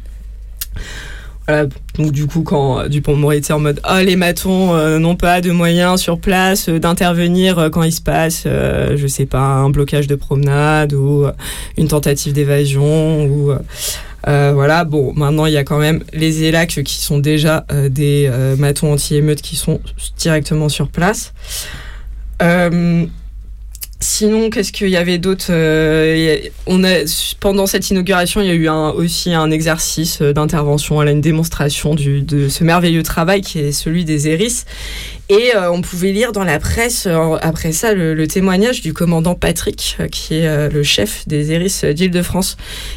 Voilà. 1.48 1.66
Donc 1.96 2.12
du 2.12 2.26
coup, 2.26 2.42
quand 2.42 2.80
euh, 2.80 2.88
Dupont-Moretti 2.88 3.52
en 3.52 3.60
mode 3.60 3.80
ah 3.84 4.02
les 4.02 4.16
matons 4.16 4.74
euh, 4.74 4.98
n'ont 4.98 5.16
pas 5.16 5.40
de 5.40 5.52
moyens 5.52 6.00
sur 6.00 6.18
place 6.18 6.68
euh, 6.68 6.78
d'intervenir 6.78 7.68
quand 7.72 7.84
il 7.84 7.92
se 7.92 8.00
passe, 8.00 8.44
je 8.44 9.06
sais 9.06 9.26
pas, 9.26 9.40
un 9.40 9.70
blocage 9.70 10.06
de 10.06 10.14
promenade 10.14 10.92
ou 10.92 11.26
une 11.76 11.88
tentative 11.88 12.32
d'évasion 12.32 13.26
ou 13.26 13.52
voilà. 14.24 14.84
Bon, 14.84 15.12
maintenant 15.14 15.46
il 15.46 15.52
y 15.52 15.56
a 15.56 15.64
quand 15.64 15.78
même 15.78 16.02
les 16.12 16.44
ELAC 16.44 16.82
qui 16.84 16.96
sont 16.96 17.18
déjà 17.18 17.64
des 17.88 18.30
matons 18.58 18.92
anti-émeutes 18.92 19.42
qui 19.42 19.56
sont 19.56 19.80
directement 20.18 20.68
sur 20.68 20.88
place. 20.88 21.32
Sinon, 23.98 24.50
qu'est-ce 24.50 24.72
qu'il 24.72 24.90
y 24.90 24.96
avait 24.96 25.16
d'autre 25.16 25.46
euh, 25.48 26.38
On 26.66 26.82
pendant 27.40 27.66
cette 27.66 27.90
inauguration, 27.90 28.42
il 28.42 28.46
y 28.46 28.50
a 28.50 28.54
eu 28.54 28.68
aussi 28.68 29.32
un 29.32 29.50
exercice 29.50 30.20
euh, 30.20 30.34
d'intervention, 30.34 31.00
une 31.00 31.22
démonstration 31.22 31.94
de 31.94 32.48
ce 32.48 32.62
merveilleux 32.62 33.02
travail 33.02 33.40
qui 33.40 33.58
est 33.58 33.72
celui 33.72 34.04
des 34.04 34.28
ERIS. 34.28 34.66
Et 35.28 35.56
euh, 35.56 35.72
on 35.72 35.82
pouvait 35.82 36.12
lire 36.12 36.32
dans 36.32 36.44
la 36.44 36.58
presse, 36.60 37.08
après 37.40 37.72
ça, 37.72 37.94
le, 37.94 38.26
témoignage 38.26 38.80
du 38.80 38.92
commandant 38.92 39.34
Patrick, 39.34 39.96
qui 40.12 40.34
est 40.34 40.68
le 40.68 40.82
chef 40.82 41.26
des 41.26 41.52
ERIS 41.52 41.84
d'Île-de-France, 41.94 42.56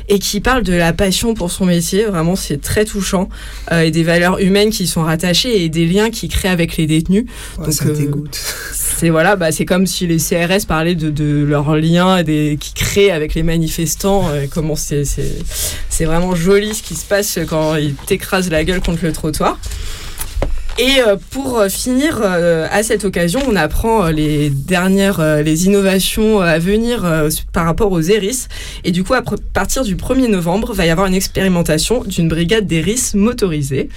et 0.09 0.19
qui 0.19 0.39
parle 0.39 0.63
de 0.63 0.73
la 0.73 0.93
passion 0.93 1.33
pour 1.33 1.51
son 1.51 1.65
métier. 1.65 2.05
Vraiment, 2.05 2.35
c'est 2.35 2.61
très 2.61 2.85
touchant. 2.85 3.29
et 3.71 3.91
des 3.91 4.03
valeurs 4.03 4.39
humaines 4.39 4.69
qui 4.69 4.87
sont 4.87 5.03
rattachées 5.03 5.63
et 5.63 5.69
des 5.69 5.85
liens 5.85 6.09
qu'il 6.09 6.29
crée 6.29 6.49
avec 6.49 6.77
les 6.77 6.87
détenus. 6.87 7.25
Donc, 7.57 7.73
ça 7.73 7.85
dégoûte. 7.85 8.39
C'est 8.73 9.09
voilà, 9.09 9.35
bah, 9.35 9.51
c'est 9.51 9.65
comme 9.65 9.87
si 9.87 10.07
les 10.07 10.17
CRS 10.17 10.65
parlaient 10.67 10.95
de, 10.95 11.09
de 11.09 11.43
leurs 11.43 11.75
liens 11.77 12.21
des, 12.23 12.57
qui 12.59 12.73
créent 12.73 13.11
avec 13.11 13.33
les 13.33 13.43
manifestants. 13.43 14.29
comment 14.51 14.75
c'est, 14.75 15.03
c'est, 15.05 16.05
vraiment 16.05 16.35
joli 16.35 16.73
ce 16.73 16.83
qui 16.83 16.95
se 16.95 17.05
passe 17.05 17.39
quand 17.47 17.75
ils 17.75 17.93
t'écrasent 17.93 18.49
la 18.49 18.63
gueule 18.63 18.81
contre 18.81 19.03
le 19.03 19.11
trottoir. 19.11 19.59
Et 20.77 21.01
euh, 21.01 21.17
pour 21.31 21.63
finir, 21.65 22.19
euh, 22.21 22.67
à 22.71 22.83
cette 22.83 23.03
occasion, 23.03 23.41
on 23.47 23.55
apprend 23.55 24.05
euh, 24.05 24.11
les 24.11 24.49
dernières 24.49 25.21
les 25.43 25.65
innovations 25.65 26.39
à 26.39 26.59
venir 26.59 27.05
par 27.51 27.65
rapport 27.65 27.91
aux 27.91 28.01
ERIS. 28.01 28.47
Et 28.83 28.91
du 28.91 29.03
coup, 29.03 29.13
à 29.13 29.21
partir 29.53 29.83
du 29.83 29.95
1er 29.95 30.27
novembre, 30.27 30.73
va 30.73 30.85
y 30.85 30.89
avoir 30.89 31.07
une 31.07 31.13
expérimentation 31.13 32.03
d'une 32.03 32.27
brigade 32.27 32.67
d'ERIS 32.67 33.13
motorisée. 33.15 33.89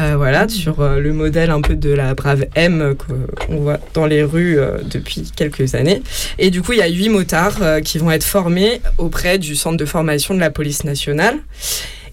Euh, 0.00 0.14
voilà, 0.16 0.48
sur 0.48 0.80
euh, 0.80 0.98
le 0.98 1.12
modèle 1.12 1.50
un 1.50 1.60
peu 1.60 1.76
de 1.76 1.90
la 1.90 2.14
brave 2.14 2.46
M 2.56 2.96
qu'on 2.96 3.56
voit 3.58 3.78
dans 3.94 4.06
les 4.06 4.24
rues 4.24 4.58
euh, 4.58 4.78
depuis 4.82 5.30
quelques 5.36 5.76
années. 5.76 6.02
Et 6.38 6.50
du 6.50 6.62
coup, 6.62 6.72
il 6.72 6.78
y 6.78 6.82
a 6.82 6.88
huit 6.88 7.10
motards 7.10 7.80
qui 7.84 7.98
vont 7.98 8.10
être 8.10 8.24
formés 8.24 8.80
auprès 8.98 9.38
du 9.38 9.54
centre 9.54 9.76
de 9.76 9.84
formation 9.84 10.34
de 10.34 10.40
la 10.40 10.50
police 10.50 10.84
nationale. 10.84 11.38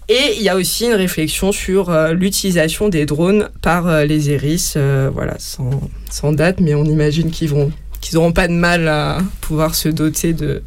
Et 0.08 0.36
il 0.36 0.42
y 0.42 0.48
a 0.48 0.56
aussi 0.56 0.86
une 0.86 0.94
réflexion 0.94 1.52
sur 1.52 1.90
l'utilisation 2.12 2.88
des 2.88 3.06
drones 3.06 3.48
par 3.62 4.04
les 4.04 4.30
ERIS, 4.30 4.74
voilà, 5.12 5.36
sans, 5.38 6.32
date, 6.32 6.60
mais 6.60 6.74
on 6.74 6.84
imagine 6.84 7.30
qu'ils 7.30 7.48
vont 7.48 7.72
qu'ils 8.00 8.16
n'auront 8.16 8.32
pas 8.32 8.48
de 8.48 8.52
mal 8.52 8.88
à 8.88 9.18
pouvoir 9.40 9.76
se 9.76 9.88
doter 9.88 10.32
de, 10.32 10.62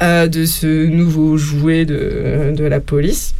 de 0.00 0.44
ce 0.46 0.86
nouveau 0.86 1.36
jouet 1.36 1.84
de, 1.84 2.54
de 2.56 2.64
la 2.64 2.80
police. 2.80 3.34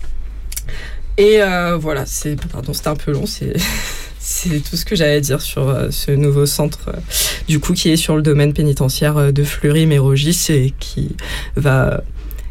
Et 1.20 1.42
euh, 1.42 1.76
voilà, 1.76 2.06
c'est 2.06 2.34
pardon, 2.50 2.72
c'était 2.72 2.88
un 2.88 2.96
peu 2.96 3.12
long, 3.12 3.26
c'est 3.26 3.52
c'est 4.18 4.60
tout 4.60 4.74
ce 4.74 4.86
que 4.86 4.96
j'allais 4.96 5.20
dire 5.20 5.42
sur 5.42 5.68
euh, 5.68 5.90
ce 5.90 6.10
nouveau 6.12 6.46
centre, 6.46 6.88
euh, 6.88 7.00
du 7.46 7.60
coup, 7.60 7.74
qui 7.74 7.90
est 7.90 7.96
sur 7.96 8.16
le 8.16 8.22
domaine 8.22 8.54
pénitentiaire 8.54 9.30
de 9.30 9.44
Fleury-Mérogis 9.44 10.46
et 10.48 10.72
qui 10.78 11.14
va 11.56 12.02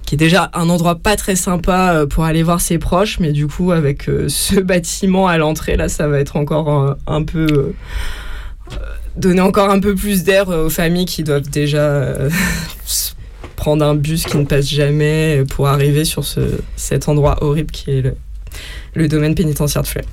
qui 0.09 0.15
est 0.15 0.17
déjà 0.17 0.49
un 0.55 0.69
endroit 0.69 0.95
pas 0.95 1.15
très 1.15 1.35
sympa 1.35 2.07
pour 2.09 2.23
aller 2.23 2.41
voir 2.41 2.61
ses 2.61 2.79
proches, 2.79 3.19
mais 3.19 3.31
du 3.31 3.45
coup, 3.45 3.71
avec 3.71 4.09
ce 4.27 4.59
bâtiment 4.59 5.27
à 5.27 5.37
l'entrée, 5.37 5.77
là, 5.77 5.87
ça 5.87 6.07
va 6.07 6.19
être 6.19 6.35
encore 6.35 6.95
un, 7.05 7.23
peu. 7.23 7.75
donner 9.15 9.41
encore 9.41 9.69
un 9.69 9.79
peu 9.79 9.93
plus 9.93 10.23
d'air 10.23 10.49
aux 10.49 10.71
familles 10.71 11.05
qui 11.05 11.23
doivent 11.23 11.47
déjà 11.51 12.15
prendre 13.55 13.85
un 13.85 13.93
bus 13.93 14.23
qui 14.23 14.37
ne 14.37 14.45
passe 14.45 14.67
jamais 14.67 15.43
pour 15.47 15.67
arriver 15.67 16.05
sur 16.05 16.25
ce, 16.25 16.39
cet 16.75 17.07
endroit 17.07 17.43
horrible 17.43 17.69
qui 17.69 17.91
est 17.91 18.01
le, 18.01 18.15
le 18.95 19.07
domaine 19.07 19.35
pénitentiaire 19.35 19.83
de 19.83 19.87
Fleury. 19.87 20.07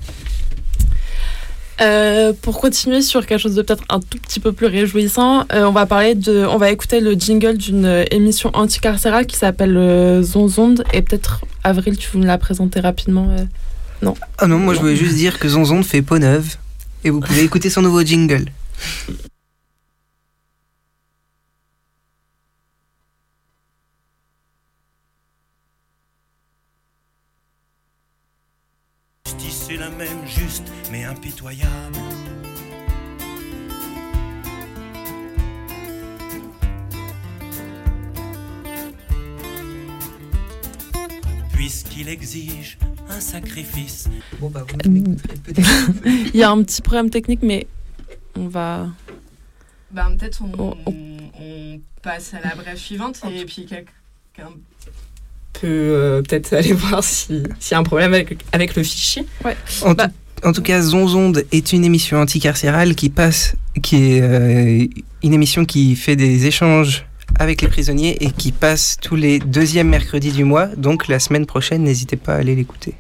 Euh, 1.80 2.32
pour 2.40 2.58
continuer 2.60 3.02
sur 3.02 3.26
quelque 3.26 3.40
chose 3.40 3.54
de 3.54 3.62
peut-être 3.62 3.84
un 3.90 4.00
tout 4.00 4.18
petit 4.18 4.40
peu 4.40 4.52
plus 4.52 4.66
réjouissant, 4.66 5.44
euh, 5.52 5.64
on 5.64 5.72
va 5.72 5.84
parler 5.84 6.14
de, 6.14 6.46
on 6.46 6.56
va 6.56 6.70
écouter 6.70 7.00
le 7.00 7.12
jingle 7.12 7.58
d'une 7.58 8.04
émission 8.10 8.50
anticarcérale 8.54 9.26
qui 9.26 9.36
s'appelle 9.36 9.76
euh, 9.76 10.22
Zonzonde 10.22 10.84
et 10.94 11.02
peut-être 11.02 11.42
Avril, 11.64 11.98
tu 11.98 12.08
veux 12.12 12.20
me 12.20 12.26
la 12.26 12.38
présenter 12.38 12.80
rapidement 12.80 13.28
Non? 14.00 14.14
Ah 14.38 14.46
non, 14.46 14.58
moi 14.58 14.72
je 14.72 14.80
voulais 14.80 14.96
juste 14.96 15.16
dire 15.16 15.38
que 15.38 15.48
Zonzonde 15.48 15.84
fait 15.84 16.00
peau 16.00 16.18
neuve 16.18 16.56
et 17.04 17.10
vous 17.10 17.20
pouvez 17.20 17.42
écouter 17.42 17.68
son 17.68 17.82
nouveau 17.82 18.02
jingle. 18.02 18.46
Impitoyable. 31.46 31.98
Puisqu'il 41.52 42.08
exige 42.08 42.78
un 43.08 43.20
sacrifice. 43.20 44.08
Bon 44.40 44.50
bah 44.50 44.64
vous 44.68 45.16
Il 46.04 46.36
y 46.36 46.42
a 46.42 46.50
un 46.50 46.62
petit 46.62 46.82
problème 46.82 47.10
technique, 47.10 47.42
mais 47.42 47.66
on 48.36 48.48
va. 48.48 48.88
Bah, 49.90 50.08
peut-être 50.18 50.42
on, 50.42 50.76
on, 50.86 51.80
passe 52.02 52.34
à 52.34 52.40
la 52.40 52.54
brève 52.54 52.76
suivante 52.76 53.20
et 53.32 53.44
puis 53.44 53.66
quelqu'un 53.66 54.52
peut 55.54 55.66
euh, 55.66 56.22
peut-être 56.22 56.52
aller 56.52 56.72
voir 56.74 57.02
s'il 57.02 57.48
y 57.70 57.74
a 57.74 57.78
un 57.78 57.82
problème 57.82 58.14
avec, 58.14 58.44
avec 58.52 58.76
le 58.76 58.82
fichier. 58.84 59.26
Ouais. 59.44 59.56
Bah, 59.96 60.08
en 60.44 60.52
tout 60.52 60.62
cas, 60.62 60.80
Zonzonde 60.80 61.44
est 61.52 61.72
une 61.72 61.84
émission 61.84 62.18
anticarcérale 62.18 62.94
qui 62.94 63.08
passe, 63.10 63.56
qui 63.82 63.96
est 63.96 64.20
euh, 64.22 64.86
une 65.22 65.34
émission 65.34 65.64
qui 65.64 65.96
fait 65.96 66.16
des 66.16 66.46
échanges 66.46 67.06
avec 67.38 67.62
les 67.62 67.68
prisonniers 67.68 68.22
et 68.22 68.30
qui 68.30 68.52
passe 68.52 68.96
tous 69.00 69.16
les 69.16 69.38
deuxièmes 69.38 69.88
mercredis 69.88 70.32
du 70.32 70.44
mois. 70.44 70.66
Donc 70.76 71.08
la 71.08 71.18
semaine 71.18 71.46
prochaine, 71.46 71.82
n'hésitez 71.82 72.16
pas 72.16 72.34
à 72.34 72.36
aller 72.38 72.54
l'écouter. 72.54 72.94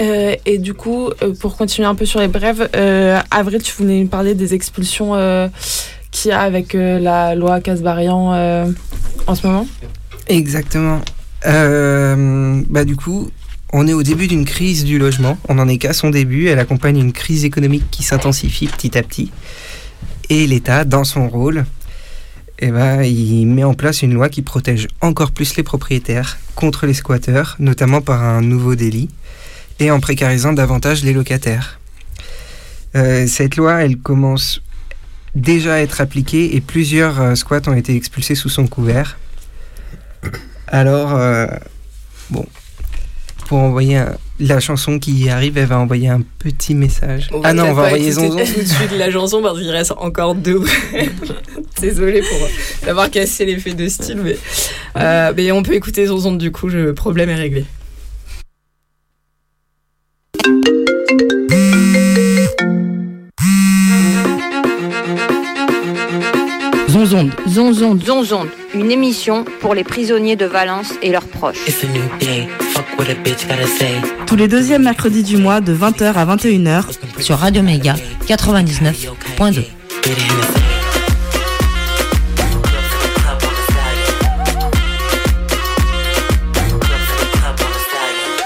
Euh, 0.00 0.34
et 0.44 0.58
du 0.58 0.74
coup, 0.74 1.10
euh, 1.22 1.34
pour 1.38 1.56
continuer 1.56 1.86
un 1.86 1.94
peu 1.94 2.04
sur 2.04 2.20
les 2.20 2.28
brèves, 2.28 2.68
euh, 2.74 3.20
Avril, 3.30 3.62
tu 3.62 3.72
voulais 3.76 4.00
nous 4.00 4.08
parler 4.08 4.34
des 4.34 4.54
expulsions 4.54 5.12
qu'il 6.10 6.30
y 6.30 6.32
a 6.32 6.40
avec 6.40 6.74
la 6.74 7.34
loi 7.34 7.60
Casbarian 7.60 8.74
en 9.26 9.34
ce 9.34 9.46
moment? 9.46 9.66
Exactement. 10.26 11.00
Bah 11.44 12.84
du 12.84 12.96
coup, 12.96 13.30
on 13.76 13.88
est 13.88 13.92
au 13.92 14.04
début 14.04 14.28
d'une 14.28 14.44
crise 14.44 14.84
du 14.84 15.00
logement. 15.00 15.36
On 15.48 15.56
n'en 15.56 15.66
est 15.66 15.78
qu'à 15.78 15.92
son 15.92 16.10
début. 16.10 16.46
Elle 16.46 16.60
accompagne 16.60 16.96
une 16.96 17.12
crise 17.12 17.44
économique 17.44 17.90
qui 17.90 18.04
s'intensifie 18.04 18.68
petit 18.68 18.96
à 18.96 19.02
petit. 19.02 19.32
Et 20.30 20.46
l'État, 20.46 20.84
dans 20.84 21.02
son 21.02 21.28
rôle, 21.28 21.64
eh 22.60 22.70
ben, 22.70 23.02
il 23.02 23.46
met 23.48 23.64
en 23.64 23.74
place 23.74 24.02
une 24.02 24.14
loi 24.14 24.28
qui 24.28 24.42
protège 24.42 24.86
encore 25.00 25.32
plus 25.32 25.56
les 25.56 25.64
propriétaires 25.64 26.38
contre 26.54 26.86
les 26.86 26.94
squatteurs, 26.94 27.56
notamment 27.58 28.00
par 28.00 28.22
un 28.22 28.42
nouveau 28.42 28.76
délit, 28.76 29.08
et 29.80 29.90
en 29.90 29.98
précarisant 29.98 30.52
davantage 30.52 31.02
les 31.02 31.12
locataires. 31.12 31.80
Euh, 32.94 33.26
cette 33.26 33.56
loi, 33.56 33.82
elle 33.82 33.98
commence 33.98 34.62
déjà 35.34 35.74
à 35.74 35.78
être 35.78 36.00
appliquée 36.00 36.54
et 36.54 36.60
plusieurs 36.60 37.20
euh, 37.20 37.34
squats 37.34 37.66
ont 37.66 37.74
été 37.74 37.96
expulsés 37.96 38.36
sous 38.36 38.48
son 38.48 38.68
couvert. 38.68 39.18
Alors, 40.68 41.12
euh, 41.16 41.48
bon, 42.30 42.46
pour 43.46 43.58
envoyer 43.58 43.96
un- 43.98 44.16
la 44.40 44.58
chanson 44.60 44.98
qui 44.98 45.28
arrive, 45.28 45.56
elle 45.58 45.66
va 45.66 45.78
envoyer 45.78 46.08
un 46.08 46.22
petit 46.38 46.74
message. 46.74 47.28
On 47.32 47.40
ah 47.44 47.52
non, 47.52 47.64
on 47.66 47.72
va 47.74 47.84
envoyer 47.86 48.10
Zonzon. 48.12 48.30
tout 48.30 48.60
de 48.60 48.64
suite 48.66 48.92
la 48.98 49.10
chanson 49.10 49.40
parce 49.42 49.58
qu'il 49.58 49.70
reste 49.70 49.92
encore 49.96 50.34
deux. 50.34 50.62
Désolée 51.80 52.20
pour 52.22 52.48
d'avoir 52.86 53.10
cassé 53.10 53.44
l'effet 53.44 53.74
de 53.74 53.86
style, 53.88 54.20
mais, 54.22 54.36
euh, 54.96 55.32
mais 55.36 55.52
on 55.52 55.62
peut 55.62 55.74
écouter 55.74 56.06
Zonzon 56.06 56.32
du 56.34 56.50
coup, 56.50 56.68
le 56.68 56.94
problème 56.94 57.30
est 57.30 57.34
réglé. 57.34 57.64
Zonzonde. 67.04 67.32
Zonzonde. 67.46 68.02
Zonzonde, 68.02 68.48
une 68.74 68.90
émission 68.90 69.44
pour 69.60 69.74
les 69.74 69.84
prisonniers 69.84 70.36
de 70.36 70.46
Valence 70.46 70.94
et 71.02 71.12
leurs 71.12 71.26
proches. 71.26 71.58
Tous 74.26 74.36
les 74.36 74.48
deuxièmes 74.48 74.84
mercredis 74.84 75.22
du 75.22 75.36
mois 75.36 75.60
de 75.60 75.74
20h 75.74 76.14
à 76.14 76.24
21h 76.24 76.84
sur 77.20 77.36
Radio 77.36 77.62
Méga 77.62 77.94
99.2. 78.26 79.64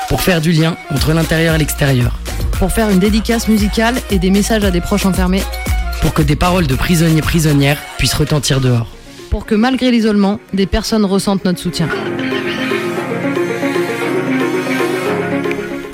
pour 0.08 0.22
faire 0.22 0.40
du 0.40 0.50
lien 0.50 0.76
entre 0.90 1.12
l'intérieur 1.12 1.54
et 1.54 1.58
l'extérieur. 1.58 2.18
Pour 2.58 2.72
faire 2.72 2.90
une 2.90 2.98
dédicace 2.98 3.46
musicale 3.46 3.94
et 4.10 4.18
des 4.18 4.30
messages 4.30 4.64
à 4.64 4.72
des 4.72 4.80
proches 4.80 5.06
enfermés. 5.06 5.42
Pour 6.00 6.14
que 6.14 6.22
des 6.22 6.36
paroles 6.36 6.66
de 6.66 6.74
prisonniers 6.74 7.22
prisonnières 7.22 7.78
puissent 7.98 8.14
retentir 8.14 8.60
dehors. 8.60 8.86
Pour 9.30 9.46
que 9.46 9.54
malgré 9.54 9.90
l'isolement, 9.90 10.40
des 10.52 10.66
personnes 10.66 11.04
ressentent 11.04 11.44
notre 11.44 11.58
soutien. 11.58 11.88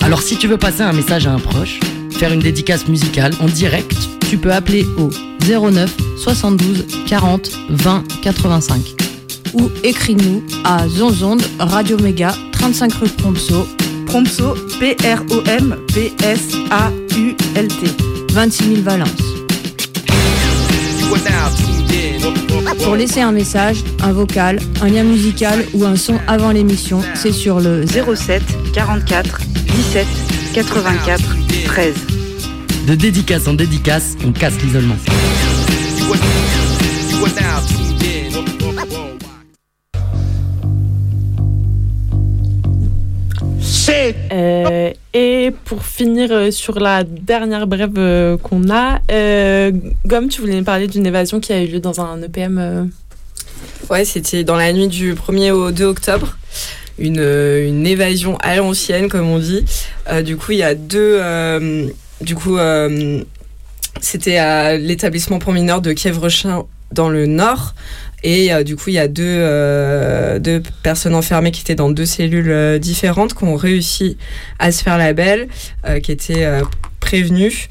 Alors 0.02 0.22
si 0.22 0.36
tu 0.36 0.46
veux 0.46 0.58
passer 0.58 0.82
un 0.82 0.92
message 0.92 1.26
à 1.26 1.32
un 1.32 1.38
proche, 1.38 1.80
faire 2.10 2.32
une 2.32 2.40
dédicace 2.40 2.86
musicale 2.88 3.32
en 3.40 3.46
direct, 3.46 3.96
tu 4.28 4.36
peux 4.36 4.52
appeler 4.52 4.86
au 4.98 5.10
09 5.48 5.90
72 6.18 6.86
40 7.06 7.50
20 7.70 8.04
85 8.22 9.04
ou 9.54 9.70
écris-nous 9.82 10.42
à 10.64 10.86
Zonzonde 10.88 11.42
Radio 11.58 11.98
Méga 11.98 12.34
35 12.52 12.92
rue 12.94 13.08
Prompso 13.08 13.66
Prompso 14.06 14.54
P-R-O-M-P-S-A-U-L-T 14.78 15.64
26 18.32 18.64
000 18.64 18.82
Valence. 18.82 19.33
Pour 22.82 22.96
laisser 22.96 23.20
un 23.20 23.32
message, 23.32 23.84
un 24.02 24.12
vocal, 24.12 24.58
un 24.82 24.88
lien 24.88 25.04
musical 25.04 25.64
ou 25.74 25.84
un 25.84 25.96
son 25.96 26.18
avant 26.26 26.50
l'émission, 26.50 27.00
c'est 27.14 27.32
sur 27.32 27.60
le 27.60 27.84
07 27.86 28.42
44 28.72 29.40
17 29.76 30.06
84 30.54 31.22
13. 31.66 31.94
De 32.86 32.94
dédicace 32.94 33.48
en 33.48 33.54
dédicace, 33.54 34.16
on 34.26 34.32
casse 34.32 34.60
l'isolement. 34.62 34.96
Euh, 44.32 44.92
et 45.12 45.52
pour 45.64 45.84
finir 45.84 46.30
euh, 46.32 46.50
sur 46.50 46.80
la 46.80 47.04
dernière 47.04 47.66
brève 47.66 47.92
euh, 47.96 48.36
qu'on 48.36 48.68
a, 48.70 49.00
euh, 49.10 49.70
Gomme, 50.06 50.28
tu 50.28 50.40
voulais 50.40 50.56
nous 50.56 50.64
parler 50.64 50.88
d'une 50.88 51.06
évasion 51.06 51.40
qui 51.40 51.52
a 51.52 51.62
eu 51.62 51.66
lieu 51.66 51.80
dans 51.80 52.00
un 52.00 52.20
EPM. 52.22 52.90
Ouais, 53.88 54.04
c'était 54.04 54.44
dans 54.44 54.56
la 54.56 54.72
nuit 54.72 54.88
du 54.88 55.14
1er 55.14 55.52
au 55.52 55.70
2 55.70 55.84
octobre. 55.84 56.36
Une, 56.98 57.20
une 57.20 57.86
évasion 57.86 58.36
à 58.38 58.56
l'ancienne, 58.56 59.08
comme 59.08 59.28
on 59.28 59.38
dit. 59.38 59.64
Du 60.24 60.36
coup, 60.36 60.52
il 60.52 60.58
y 60.58 60.62
a 60.62 60.74
deux. 60.74 61.20
du 62.20 62.34
coup, 62.36 62.56
c'était 64.00 64.36
à 64.36 64.76
l'établissement 64.76 65.38
pour 65.40 65.52
mineurs 65.52 65.80
de 65.80 65.92
Kievrechin 65.92 66.64
dans 66.92 67.08
le 67.08 67.26
nord. 67.26 67.74
Et 68.26 68.52
euh, 68.52 68.64
du 68.64 68.74
coup, 68.74 68.84
il 68.88 68.94
y 68.94 68.98
a 68.98 69.06
deux, 69.06 69.22
euh, 69.26 70.38
deux 70.38 70.62
personnes 70.82 71.14
enfermées 71.14 71.50
qui 71.50 71.60
étaient 71.60 71.74
dans 71.74 71.90
deux 71.90 72.06
cellules 72.06 72.50
euh, 72.50 72.78
différentes, 72.78 73.34
qui 73.34 73.44
ont 73.44 73.54
réussi 73.54 74.16
à 74.58 74.72
se 74.72 74.82
faire 74.82 74.96
la 74.98 75.12
belle, 75.12 75.46
qui 76.02 76.10
étaient 76.10 76.48
prévenues. 77.00 77.68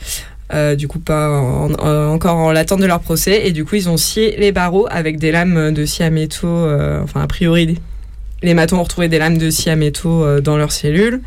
Du 0.77 0.87
coup, 0.87 0.99
pas 0.99 1.29
en- 1.31 1.73
en- 1.73 2.13
encore 2.13 2.37
en 2.37 2.51
l'attente 2.51 2.79
de 2.79 2.85
leur 2.85 2.99
procès. 2.99 3.47
Et 3.47 3.51
du 3.51 3.65
coup, 3.65 3.75
ils 3.75 3.89
ont 3.89 3.97
scié 3.97 4.35
les 4.37 4.51
barreaux 4.51 4.87
avec 4.91 5.17
des 5.17 5.31
lames 5.31 5.73
de 5.73 5.83
scie 5.85 6.03
à 6.03 6.11
métaux. 6.11 6.67
enfin, 7.03 7.21
a 7.21 7.27
priori, 7.27 7.79
les 8.43 8.53
matons 8.53 8.77
ont 8.77 8.83
retrouvé 8.83 9.07
des 9.07 9.17
lames 9.17 9.39
de 9.39 9.49
scie 9.49 9.71
à 9.71 9.75
métaux 9.75 10.39
dans 10.41 10.55
leurs 10.57 10.71
cellules. 10.71 11.21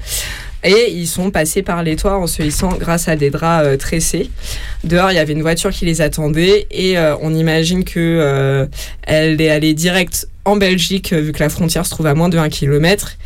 Et 0.66 0.90
ils 0.92 1.06
sont 1.06 1.30
passés 1.30 1.62
par 1.62 1.84
les 1.84 1.94
toits 1.94 2.18
en 2.18 2.26
se 2.26 2.42
hissant 2.42 2.70
grâce 2.76 3.06
à 3.06 3.14
des 3.14 3.30
draps 3.30 3.64
euh, 3.64 3.76
tressés. 3.76 4.30
Dehors, 4.82 5.12
il 5.12 5.14
y 5.14 5.18
avait 5.18 5.32
une 5.32 5.42
voiture 5.42 5.70
qui 5.70 5.84
les 5.84 6.00
attendait 6.00 6.66
et 6.72 6.98
euh, 6.98 7.14
on 7.22 7.32
imagine 7.32 7.84
que 7.84 8.00
euh, 8.00 8.66
elle 9.02 9.40
est 9.40 9.48
allée 9.48 9.74
direct 9.74 10.26
en 10.44 10.56
Belgique 10.56 11.12
vu 11.12 11.30
que 11.30 11.38
la 11.38 11.48
frontière 11.48 11.86
se 11.86 11.90
trouve 11.90 12.06
à 12.06 12.14
moins 12.14 12.28
de 12.28 12.36
1 12.36 12.48
km 12.48 13.16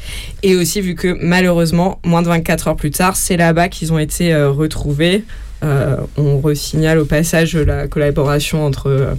et 0.43 0.55
aussi 0.55 0.83
vu 0.83 0.95
que 0.95 1.17
malheureusement, 1.21 1.99
moins 2.05 2.21
de 2.21 2.29
24 2.29 2.69
heures 2.69 2.77
plus 2.77 2.91
tard, 2.91 3.17
c'est 3.17 3.39
là-bas 3.39 3.69
qu'ils 3.69 3.93
ont 3.93 3.99
été 3.99 4.35
retrouvés. 4.35 5.25
On 5.63 6.41
resignale 6.41 6.99
au 6.99 7.05
passage 7.05 7.55
la 7.55 7.89
collaboration 7.89 8.65
entre 8.65 9.17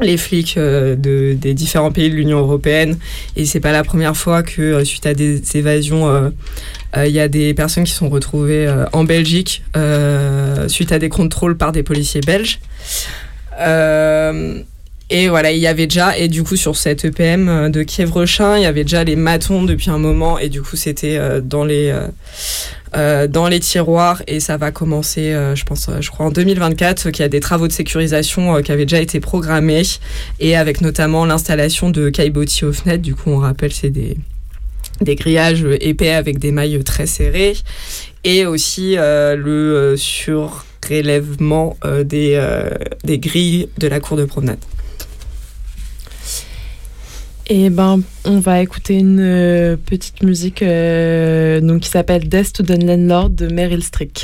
les 0.00 0.16
flics 0.16 0.56
euh, 0.56 0.94
de, 0.96 1.34
des 1.34 1.54
différents 1.54 1.92
pays 1.92 2.10
de 2.10 2.14
l'Union 2.14 2.38
européenne. 2.38 2.98
Et 3.36 3.46
c'est 3.46 3.60
pas 3.60 3.72
la 3.72 3.84
première 3.84 4.16
fois 4.16 4.42
que, 4.42 4.60
euh, 4.60 4.84
suite 4.84 5.06
à 5.06 5.14
des 5.14 5.56
évasions, 5.56 6.08
euh, 6.08 6.30
il 6.96 7.12
y 7.12 7.20
a 7.20 7.28
des 7.28 7.54
personnes 7.54 7.84
qui 7.84 7.92
sont 7.92 8.08
retrouvées 8.08 8.72
en 8.92 9.04
Belgique 9.04 9.62
suite 10.66 10.92
à 10.92 10.98
des 10.98 11.10
contrôles 11.10 11.58
par 11.58 11.72
des 11.72 11.82
policiers 11.82 12.22
belges. 12.22 12.58
Et 15.08 15.28
voilà, 15.28 15.52
il 15.52 15.58
y 15.58 15.68
avait 15.68 15.86
déjà, 15.86 16.18
et 16.18 16.26
du 16.26 16.42
coup, 16.42 16.56
sur 16.56 16.74
cette 16.76 17.04
EPM 17.04 17.48
euh, 17.48 17.68
de 17.68 17.84
Kievrechin, 17.84 18.56
il 18.56 18.62
y 18.62 18.66
avait 18.66 18.82
déjà 18.82 19.04
les 19.04 19.14
matons 19.14 19.62
depuis 19.62 19.88
un 19.88 19.98
moment, 19.98 20.36
et 20.38 20.48
du 20.48 20.62
coup, 20.62 20.74
c'était 20.74 21.16
euh, 21.16 21.40
dans 21.40 21.64
les. 21.64 21.94
euh, 22.94 23.28
dans 23.28 23.46
les 23.46 23.60
tiroirs 23.60 24.22
et 24.26 24.40
ça 24.40 24.56
va 24.56 24.70
commencer, 24.70 25.30
je 25.54 25.64
pense, 25.64 25.90
je 26.00 26.10
crois 26.10 26.26
en 26.26 26.30
2024, 26.30 27.06
euh, 27.06 27.10
qu'il 27.10 27.22
y 27.22 27.26
a 27.26 27.28
des 27.28 27.40
travaux 27.40 27.68
de 27.68 27.72
sécurisation 27.72 28.62
qui 28.62 28.72
avaient 28.72 28.86
déjà 28.86 29.02
été 29.02 29.20
programmés 29.20 29.82
et 30.40 30.56
avec 30.56 30.80
notamment 30.80 31.26
l'installation 31.26 31.90
de 31.90 32.08
caillebotis 32.08 32.64
aux 32.64 32.72
fenêtres. 32.72 33.02
Du 33.02 33.14
coup, 33.14 33.30
on 33.30 33.38
rappelle, 33.38 33.72
c'est 33.72 33.90
des, 33.90 34.16
des 35.02 35.14
grillages 35.14 35.66
épais 35.80 36.12
avec 36.12 36.38
des 36.38 36.52
mailles 36.52 36.82
très 36.84 37.06
serrées 37.06 37.56
et 38.24 38.46
aussi 38.46 38.96
le 38.96 39.94
surélèvement 39.98 41.76
euh, 41.84 42.02
des, 42.02 42.40
des 43.04 43.18
grilles 43.18 43.68
de 43.78 43.88
la 43.88 44.00
cour 44.00 44.16
de 44.16 44.24
promenade. 44.24 44.58
Et 47.48 47.70
ben, 47.70 48.00
on 48.24 48.40
va 48.40 48.60
écouter 48.60 48.94
une 48.94 49.20
euh, 49.20 49.76
petite 49.76 50.22
musique 50.22 50.62
euh, 50.62 51.60
donc, 51.60 51.82
qui 51.82 51.88
s'appelle 51.88 52.28
Death 52.28 52.52
to 52.54 52.64
the 52.64 52.82
Landlord 52.82 53.30
de 53.30 53.46
Meryl 53.46 53.84
Streep. 53.84 54.18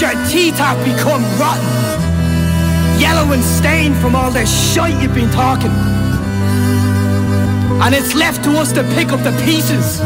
Your 0.00 0.12
teeth 0.28 0.56
have 0.56 0.78
become 0.84 1.22
rotten. 1.38 1.64
Yellow 2.98 3.32
and 3.32 3.42
stained 3.42 3.96
from 3.96 4.14
all 4.14 4.30
the 4.30 4.46
shite 4.46 5.00
you've 5.02 5.14
been 5.14 5.30
talking. 5.30 5.70
And 7.82 7.94
it's 7.94 8.14
left 8.14 8.42
to 8.44 8.50
us 8.58 8.72
to 8.72 8.82
pick 8.94 9.12
up 9.12 9.22
the 9.22 9.32
pieces 9.44 10.00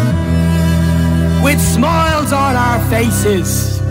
with 1.43 1.61
smiles 1.61 2.33
on 2.33 2.57
our 2.57 2.81
faces. 2.91 3.84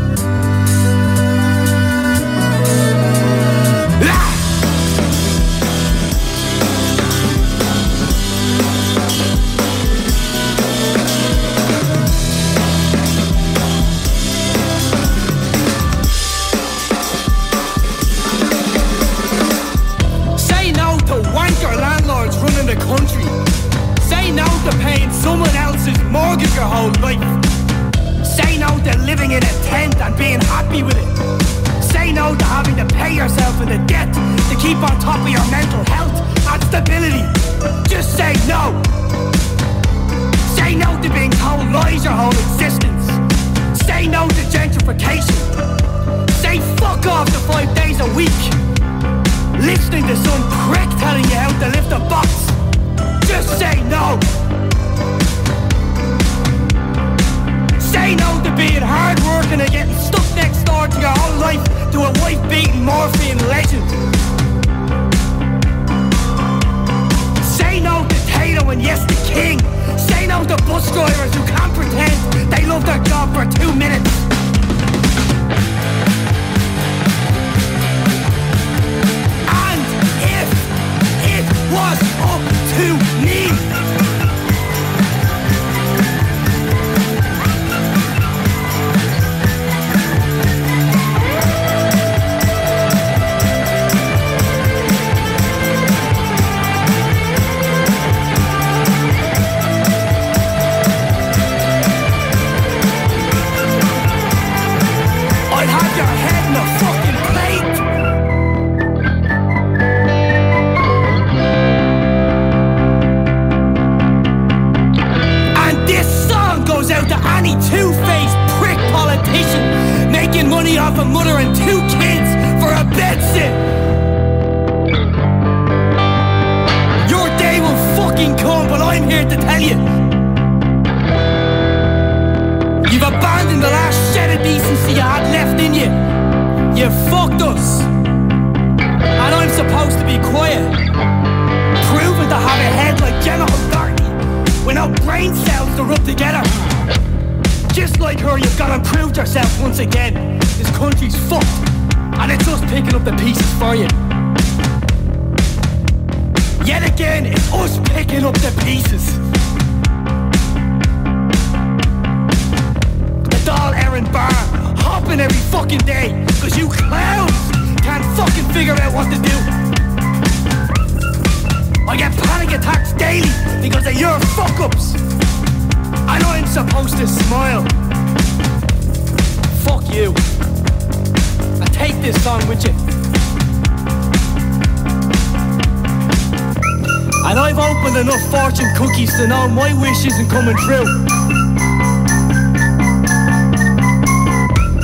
To 189.83 189.83
know 189.83 189.89
wish 189.89 190.05
isn't 190.05 190.29
coming 190.29 190.55
true. 190.57 190.85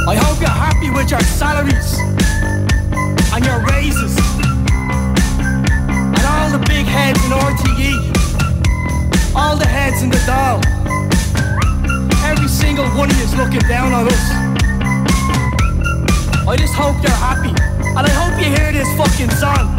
I 0.08 0.16
hope 0.16 0.40
you're 0.40 0.50
happy 0.50 0.90
with 0.90 1.12
your 1.12 1.20
salaries 1.22 2.00
and 3.34 3.46
your 3.46 3.60
raises 3.68 4.18
and 5.40 6.26
all 6.26 6.50
the 6.52 6.60
big 6.68 6.86
heads 6.86 7.24
in 7.26 7.32
RTE, 7.32 7.94
all 9.36 9.56
the 9.56 9.68
heads 9.68 10.02
in 10.02 10.10
the 10.10 10.22
doll. 10.26 10.62
Every 12.26 12.48
single 12.48 12.86
one 12.98 13.10
of 13.10 13.18
you 13.18 13.24
is 13.24 13.36
looking 13.36 13.62
down 13.68 13.94
on 13.94 14.08
us. 14.08 14.32
I 16.48 16.56
just 16.58 16.74
hope 16.74 16.96
you're 17.02 17.12
happy, 17.12 17.54
and 17.96 18.00
I 18.00 18.10
hope 18.10 18.40
you 18.40 18.50
hear 18.50 18.72
this 18.72 18.88
fucking 18.98 19.30
song 19.32 19.78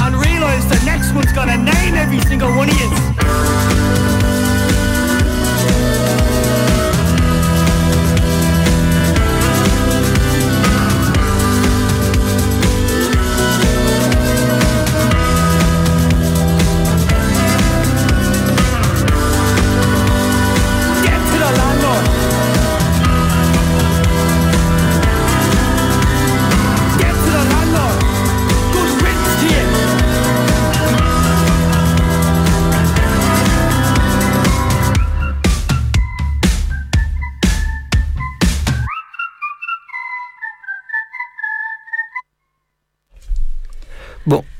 and 0.00 0.16
realize 0.16 0.66
the 0.68 0.80
next 0.84 1.12
one's 1.14 1.32
gonna 1.32 1.56
name 1.56 1.94
every 1.94 2.20
single 2.22 2.52
one 2.54 2.68
of 2.68 2.80
you. 2.80 4.17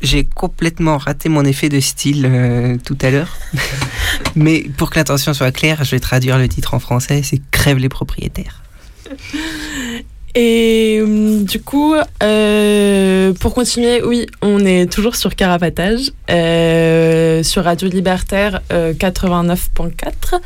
J'ai 0.08 0.24
complètement 0.24 0.96
raté 0.96 1.28
mon 1.28 1.44
effet 1.44 1.68
de 1.68 1.80
style 1.80 2.26
euh, 2.26 2.76
tout 2.84 2.96
à 3.02 3.10
l'heure. 3.10 3.36
Mais 4.34 4.64
pour 4.76 4.90
que 4.90 4.96
l'intention 4.96 5.34
soit 5.34 5.52
claire, 5.52 5.84
je 5.84 5.90
vais 5.90 6.00
traduire 6.00 6.38
le 6.38 6.48
titre 6.48 6.74
en 6.74 6.78
français, 6.78 7.20
c'est 7.22 7.40
Crève 7.50 7.78
les 7.78 7.90
propriétaires. 7.90 8.62
Et 10.34 11.00
hum, 11.02 11.44
du 11.44 11.60
coup, 11.60 11.94
euh, 12.22 13.32
pour 13.34 13.54
continuer, 13.54 14.02
oui, 14.02 14.26
on 14.40 14.64
est 14.64 14.90
toujours 14.90 15.16
sur 15.16 15.34
Carapatage, 15.34 16.12
euh, 16.30 17.42
sur 17.42 17.64
Radio 17.64 17.88
Libertaire 17.88 18.60
euh, 18.72 18.94
89.4. 18.94 20.40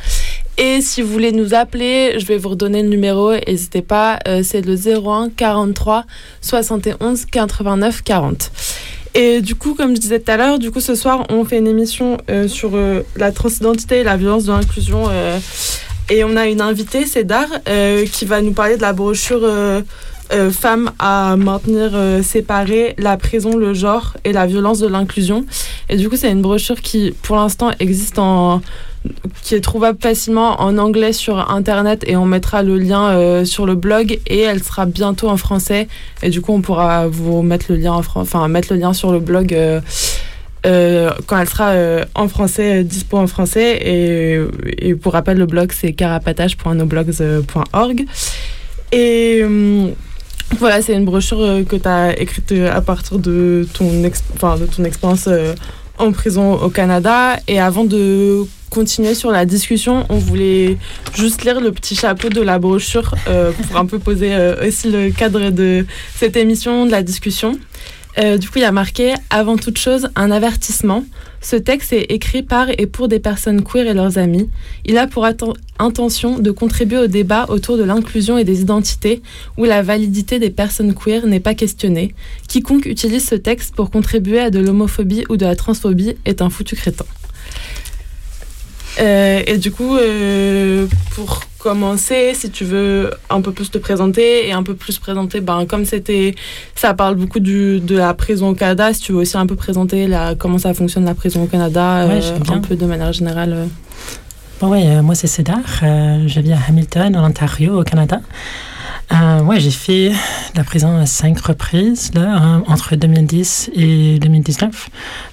Et 0.57 0.81
si 0.81 1.01
vous 1.01 1.11
voulez 1.11 1.31
nous 1.31 1.53
appeler, 1.53 2.19
je 2.19 2.25
vais 2.25 2.37
vous 2.37 2.49
redonner 2.49 2.83
le 2.83 2.89
numéro, 2.89 3.33
n'hésitez 3.33 3.81
pas, 3.81 4.19
c'est 4.43 4.61
le 4.65 4.75
01 4.75 5.29
43 5.29 6.05
71 6.41 7.25
89 7.25 8.03
40. 8.03 8.51
Et 9.15 9.41
du 9.41 9.55
coup, 9.55 9.75
comme 9.75 9.95
je 9.95 10.01
disais 10.01 10.19
tout 10.19 10.31
à 10.31 10.37
l'heure, 10.37 10.57
du 10.59 10.71
coup 10.71 10.79
ce 10.79 10.95
soir 10.95 11.25
on 11.29 11.45
fait 11.45 11.59
une 11.59 11.67
émission 11.67 12.17
euh, 12.29 12.47
sur 12.47 12.71
euh, 12.73 13.01
la 13.15 13.31
transidentité 13.31 13.99
et 13.99 14.03
la 14.03 14.17
violence 14.17 14.45
de 14.45 14.51
l'inclusion. 14.51 15.05
euh, 15.09 15.39
et 16.09 16.23
on 16.23 16.35
a 16.35 16.47
une 16.47 16.59
invitée, 16.61 17.05
c'est 17.05 17.23
Dar, 17.23 17.45
euh, 17.69 18.05
qui 18.05 18.25
va 18.25 18.41
nous 18.41 18.51
parler 18.51 18.75
de 18.75 18.81
la 18.81 18.91
brochure 18.93 19.47
Femmes 20.51 20.91
à 20.97 21.35
maintenir 21.37 21.91
séparées, 22.23 22.95
la 22.97 23.17
prison, 23.17 23.55
le 23.55 23.73
genre 23.75 24.17
et 24.23 24.33
la 24.33 24.47
violence 24.47 24.79
de 24.79 24.87
l'inclusion. 24.87 25.45
Et 25.89 25.95
du 25.95 26.09
coup, 26.09 26.15
c'est 26.15 26.31
une 26.31 26.41
brochure 26.41 26.81
qui, 26.81 27.13
pour 27.21 27.35
l'instant, 27.35 27.71
existe 27.79 28.17
en 28.17 28.61
qui 29.41 29.55
est 29.55 29.61
trouvable 29.61 29.97
facilement 30.01 30.61
en 30.61 30.77
anglais 30.77 31.13
sur 31.13 31.51
internet 31.51 32.03
et 32.07 32.15
on 32.15 32.25
mettra 32.25 32.61
le 32.63 32.77
lien 32.77 33.09
euh, 33.09 33.43
sur 33.45 33.65
le 33.65 33.75
blog 33.75 34.19
et 34.27 34.39
elle 34.39 34.63
sera 34.63 34.85
bientôt 34.85 35.27
en 35.29 35.35
français. 35.37 35.87
Et 36.21 36.29
du 36.29 36.41
coup 36.41 36.53
on 36.53 36.61
pourra 36.61 37.07
vous 37.07 37.41
mettre 37.41 37.65
le 37.69 37.77
lien 37.77 37.93
en 37.93 38.03
enfin 38.15 38.47
mettre 38.47 38.71
le 38.73 38.79
lien 38.79 38.93
sur 38.93 39.11
le 39.11 39.19
blog 39.19 39.53
euh, 39.53 39.81
euh, 40.65 41.11
quand 41.27 41.37
elle 41.37 41.49
sera 41.49 41.73
en 42.15 42.29
français 42.29 42.85
dispo 42.85 43.17
en 43.17 43.27
français. 43.27 43.77
Et, 43.85 44.39
pour 44.95 45.13
rappel 45.13 45.37
le 45.37 45.45
blog 45.45 45.71
c'est 45.73 45.93
carapatage.noblogs.org 45.93 48.05
et 48.91 49.43
voilà 50.59 50.81
c'est 50.81 50.93
une 50.93 51.05
brochure 51.05 51.63
que 51.67 51.75
tu 51.75 51.87
as 51.87 52.19
écrite 52.19 52.51
à 52.71 52.81
partir 52.81 53.19
de 53.19 53.67
ton 53.73 54.01
de 54.01 54.65
ton 54.67 54.83
expérience 54.85 55.27
en 55.97 56.11
prison 56.11 56.53
au 56.53 56.69
Canada. 56.69 57.37
Et 57.47 57.59
avant 57.59 57.83
de 57.85 58.45
continuer 58.69 59.13
sur 59.13 59.31
la 59.31 59.45
discussion, 59.45 60.05
on 60.09 60.17
voulait 60.17 60.77
juste 61.15 61.43
lire 61.43 61.61
le 61.61 61.71
petit 61.71 61.95
chapeau 61.95 62.29
de 62.29 62.41
la 62.41 62.57
brochure 62.57 63.13
euh, 63.27 63.51
pour 63.51 63.77
un 63.77 63.85
peu 63.85 63.99
poser 63.99 64.33
euh, 64.33 64.67
aussi 64.67 64.89
le 64.89 65.11
cadre 65.11 65.51
de 65.51 65.85
cette 66.15 66.35
émission, 66.35 66.85
de 66.85 66.91
la 66.91 67.03
discussion. 67.03 67.59
Euh, 68.17 68.37
du 68.37 68.47
coup, 68.47 68.57
il 68.57 68.61
y 68.61 68.65
a 68.65 68.71
marqué 68.71 69.13
Avant 69.29 69.57
toute 69.57 69.77
chose, 69.77 70.09
un 70.15 70.31
avertissement. 70.31 71.03
Ce 71.43 71.57
texte 71.57 71.91
est 71.91 72.09
écrit 72.09 72.41
par 72.41 72.67
et 72.69 72.87
pour 72.87 73.09
des 73.09 73.19
personnes 73.19 73.63
queer 73.63 73.85
et 73.85 73.93
leurs 73.93 74.17
amis. 74.17 74.49
Il 74.85 74.97
a 74.97 75.07
pour 75.07 75.27
intention 75.77 76.39
de 76.39 76.51
contribuer 76.51 76.97
au 76.97 77.07
débat 77.07 77.47
autour 77.49 77.77
de 77.77 77.83
l'inclusion 77.83 78.37
et 78.37 78.45
des 78.45 78.61
identités 78.61 79.21
où 79.57 79.65
la 79.65 79.81
validité 79.81 80.39
des 80.39 80.49
personnes 80.49 80.95
queer 80.95 81.27
n'est 81.27 81.41
pas 81.41 81.53
questionnée. 81.53 82.15
Quiconque 82.47 82.85
utilise 82.85 83.27
ce 83.27 83.35
texte 83.35 83.75
pour 83.75 83.91
contribuer 83.91 84.39
à 84.39 84.51
de 84.51 84.59
l'homophobie 84.59 85.25
ou 85.29 85.35
de 85.35 85.45
la 85.45 85.57
transphobie 85.57 86.15
est 86.23 86.41
un 86.41 86.49
foutu 86.49 86.77
crétin. 86.77 87.05
Euh, 88.99 89.41
et 89.45 89.57
du 89.57 89.71
coup, 89.71 89.97
euh, 89.97 90.87
pour 91.15 91.41
commencer, 91.63 92.33
si 92.33 92.49
tu 92.51 92.65
veux 92.65 93.11
un 93.29 93.41
peu 93.41 93.53
plus 93.53 93.71
te 93.71 93.77
présenter 93.77 94.47
et 94.47 94.51
un 94.51 94.63
peu 94.63 94.75
plus 94.75 94.99
présenter, 94.99 95.39
ben, 95.39 95.65
comme 95.65 95.85
c'était, 95.85 96.35
ça 96.75 96.93
parle 96.93 97.15
beaucoup 97.15 97.39
du, 97.39 97.79
de 97.79 97.95
la 97.95 98.13
prison 98.13 98.49
au 98.49 98.53
Canada, 98.53 98.93
si 98.93 99.01
tu 99.01 99.13
veux 99.13 99.19
aussi 99.19 99.37
un 99.37 99.47
peu 99.47 99.55
présenter 99.55 100.07
la, 100.07 100.35
comment 100.35 100.57
ça 100.57 100.73
fonctionne 100.73 101.05
la 101.05 101.15
prison 101.15 101.43
au 101.43 101.47
Canada, 101.47 102.05
Ouais, 102.07 102.19
euh, 102.21 102.53
un 102.53 102.59
peu 102.59 102.75
de 102.75 102.85
manière 102.85 103.13
générale. 103.13 103.69
Bon, 104.59 104.67
ouais, 104.67 104.85
euh, 104.87 105.01
moi 105.01 105.15
c'est 105.15 105.27
Cédar, 105.27 105.61
je 105.81 106.39
vis 106.41 106.51
à 106.51 106.59
Hamilton, 106.67 107.15
en 107.15 107.25
Ontario, 107.25 107.79
au 107.79 107.83
Canada. 107.83 108.19
Ouais, 109.45 109.59
j'ai 109.59 109.71
fait 109.71 110.11
la 110.55 110.63
prison 110.63 110.97
à 110.97 111.05
cinq 111.05 111.39
reprises, 111.39 112.11
là, 112.13 112.35
hein, 112.35 112.63
entre 112.67 112.95
2010 112.95 113.69
et 113.75 114.17
2019, 114.19 114.89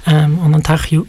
euh, 0.09 0.13
en 0.45 0.53
Ontario. 0.53 1.07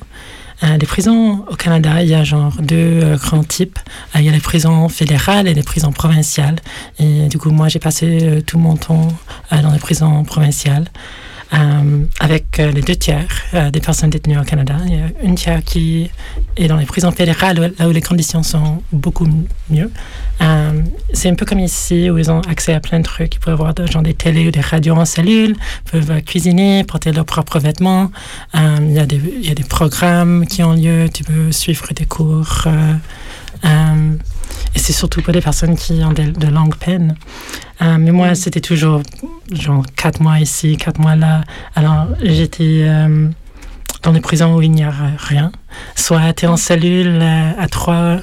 Euh, 0.63 0.77
les 0.77 0.85
prisons 0.85 1.43
au 1.49 1.55
Canada, 1.55 2.03
il 2.03 2.09
y 2.09 2.13
a 2.13 2.23
genre 2.23 2.53
deux 2.61 2.75
euh, 2.75 3.17
grands 3.17 3.43
types. 3.43 3.79
Euh, 4.15 4.19
il 4.19 4.25
y 4.25 4.29
a 4.29 4.31
les 4.31 4.39
prisons 4.39 4.89
fédérales 4.89 5.47
et 5.47 5.53
les 5.53 5.63
prisons 5.63 5.91
provinciales. 5.91 6.57
Et 6.99 7.27
du 7.27 7.37
coup, 7.37 7.49
moi, 7.49 7.67
j'ai 7.67 7.79
passé 7.79 8.43
tout 8.45 8.59
mon 8.59 8.75
temps 8.75 9.07
dans 9.51 9.71
les 9.71 9.79
prisons 9.79 10.23
provinciales. 10.23 10.85
Euh, 11.53 12.05
avec 12.21 12.59
euh, 12.59 12.71
les 12.71 12.81
deux 12.81 12.95
tiers 12.95 13.27
euh, 13.53 13.71
des 13.71 13.81
personnes 13.81 14.09
détenues 14.09 14.39
au 14.39 14.43
Canada. 14.43 14.77
Il 14.85 14.93
y 14.93 14.97
a 14.97 15.07
une 15.21 15.35
tiers 15.35 15.61
qui 15.61 16.09
est 16.55 16.67
dans 16.69 16.77
les 16.77 16.85
prisons 16.85 17.11
fédérales, 17.11 17.73
là 17.77 17.89
où 17.89 17.91
les 17.91 18.01
conditions 18.01 18.41
sont 18.41 18.81
beaucoup 18.93 19.27
mieux. 19.69 19.91
C'est 21.13 21.29
un 21.29 21.35
peu 21.35 21.45
comme 21.45 21.59
ici, 21.59 22.09
où 22.09 22.17
ils 22.17 22.31
ont 22.31 22.39
accès 22.41 22.73
à 22.73 22.79
plein 22.79 22.99
de 22.99 23.03
trucs. 23.03 23.35
Ils 23.35 23.39
peuvent 23.39 23.53
avoir 23.53 23.73
genre 23.87 24.01
des 24.01 24.13
télés 24.13 24.47
ou 24.47 24.51
des 24.51 24.61
radios 24.61 24.95
en 24.95 25.05
cellule, 25.05 25.55
peuvent 25.91 26.21
cuisiner, 26.23 26.83
porter 26.83 27.11
leurs 27.11 27.25
propres 27.25 27.59
vêtements. 27.59 28.11
Il, 28.55 28.91
y 28.91 28.99
a 28.99 29.05
des, 29.05 29.63
programmes 29.69 30.47
qui 30.47 30.63
ont 30.63 30.73
lieu, 30.73 31.09
tu 31.13 31.23
peux 31.23 31.51
suivre 31.51 31.93
des 31.93 32.05
cours. 32.05 32.67
Et 34.75 34.79
c'est 34.79 34.93
surtout 34.93 35.21
pour 35.21 35.33
des 35.33 35.41
personnes 35.41 35.75
qui 35.75 36.01
ont 36.03 36.13
de, 36.13 36.47
longues 36.47 36.75
peines. 36.75 37.15
Euh, 37.81 37.97
mais 37.99 38.11
moi, 38.11 38.35
c'était 38.35 38.61
toujours 38.61 39.01
genre 39.51 39.83
quatre 39.95 40.21
mois 40.21 40.39
ici, 40.39 40.77
quatre 40.77 40.99
mois 40.99 41.15
là. 41.15 41.43
Alors, 41.75 42.07
j'étais 42.21 42.83
euh, 42.83 43.27
dans 44.03 44.13
des 44.13 44.21
prisons 44.21 44.55
où 44.55 44.61
il 44.61 44.71
n'y 44.71 44.83
a 44.83 44.93
rien. 45.17 45.51
Soit 45.95 46.33
tu 46.33 46.45
es 46.45 46.47
en 46.47 46.57
cellule 46.57 47.19
euh, 47.21 47.51
à 47.57 47.67
trois, 47.67 48.17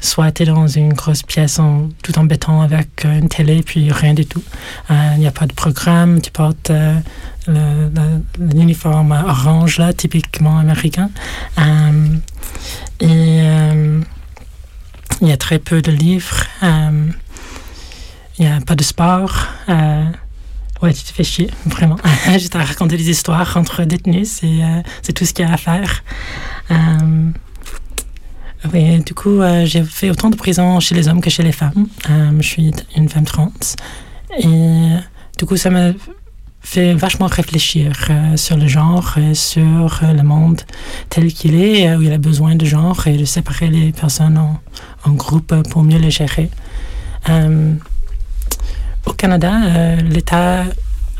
soit 0.00 0.30
tu 0.32 0.44
es 0.44 0.46
dans 0.46 0.66
une 0.68 0.92
grosse 0.92 1.22
pièce 1.22 1.58
en, 1.58 1.88
tout 2.02 2.18
en 2.18 2.24
béton 2.24 2.60
avec 2.60 3.04
une 3.04 3.28
télé, 3.28 3.62
puis 3.62 3.90
rien 3.90 4.14
du 4.14 4.26
tout. 4.26 4.42
Il 4.90 5.18
n'y 5.18 5.26
a 5.26 5.32
pas 5.32 5.46
de 5.46 5.52
programme, 5.52 6.20
tu 6.20 6.30
portes 6.30 6.70
l'uniforme 8.38 9.12
orange, 9.12 9.78
là, 9.78 9.92
typiquement 9.92 10.58
américain. 10.58 11.10
Et 13.00 13.42
il 15.22 15.28
y 15.28 15.32
a 15.32 15.36
très 15.36 15.58
peu 15.58 15.80
de 15.80 15.90
livres. 15.92 16.44
euh, 16.62 17.10
il 18.38 18.46
n'y 18.46 18.50
a 18.50 18.60
pas 18.60 18.74
de 18.74 18.82
sport. 18.82 19.46
euh, 19.68 20.04
ouais, 20.82 20.92
tu 20.92 21.02
te 21.02 21.12
fais 21.12 21.22
chier, 21.24 21.50
vraiment. 21.66 21.96
Juste 22.32 22.56
à 22.56 22.64
raconter 22.64 22.96
des 22.96 23.08
histoires 23.08 23.56
entre 23.56 23.84
détenus, 23.84 24.28
c'est 24.40 24.62
euh, 24.62 24.82
c'est 25.02 25.12
tout 25.12 25.24
ce 25.24 25.32
qu'il 25.32 25.46
y 25.46 25.48
a 25.48 25.52
à 25.52 25.56
faire. 25.56 26.02
Oui, 28.72 29.00
du 29.00 29.12
coup, 29.12 29.40
j'ai 29.64 29.82
fait 29.82 30.08
autant 30.10 30.30
de 30.30 30.36
prisons 30.36 30.78
chez 30.78 30.94
les 30.94 31.08
hommes 31.08 31.20
que 31.20 31.30
chez 31.30 31.42
les 31.42 31.50
femmes. 31.52 31.88
Je 32.08 32.46
suis 32.46 32.70
une 32.96 33.08
femme 33.08 33.24
trans. 33.24 33.52
Et 34.38 34.96
du 35.36 35.44
coup, 35.46 35.56
ça 35.56 35.68
m'a 35.68 35.90
fait 36.62 36.94
vachement 36.94 37.26
réfléchir 37.26 37.92
euh, 38.08 38.36
sur 38.36 38.56
le 38.56 38.66
genre 38.66 39.18
et 39.18 39.34
sur 39.34 40.00
euh, 40.02 40.12
le 40.12 40.22
monde 40.22 40.60
tel 41.08 41.32
qu'il 41.32 41.54
est, 41.60 41.88
euh, 41.88 41.98
où 41.98 42.02
il 42.02 42.12
a 42.12 42.18
besoin 42.18 42.54
de 42.54 42.64
genre 42.64 43.06
et 43.06 43.16
de 43.16 43.24
séparer 43.24 43.68
les 43.68 43.92
personnes 43.92 44.38
en, 44.38 44.60
en 45.04 45.12
groupes 45.12 45.54
pour 45.70 45.82
mieux 45.82 45.98
les 45.98 46.10
gérer. 46.10 46.50
Au 49.06 49.12
Canada, 49.12 49.96
l'État 49.96 50.64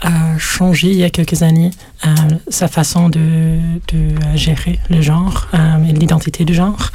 a 0.03 0.39
changé 0.39 0.89
il 0.89 0.97
y 0.97 1.05
a 1.05 1.11
quelques 1.11 1.43
années 1.43 1.71
euh, 2.05 2.09
sa 2.49 2.69
façon 2.69 3.09
de, 3.09 3.59
de 3.93 4.37
gérer 4.37 4.79
le 4.91 5.01
genre 5.01 5.49
euh, 5.55 5.85
et 5.85 5.93
l'identité 5.93 6.45
du 6.45 6.55
genre. 6.55 6.91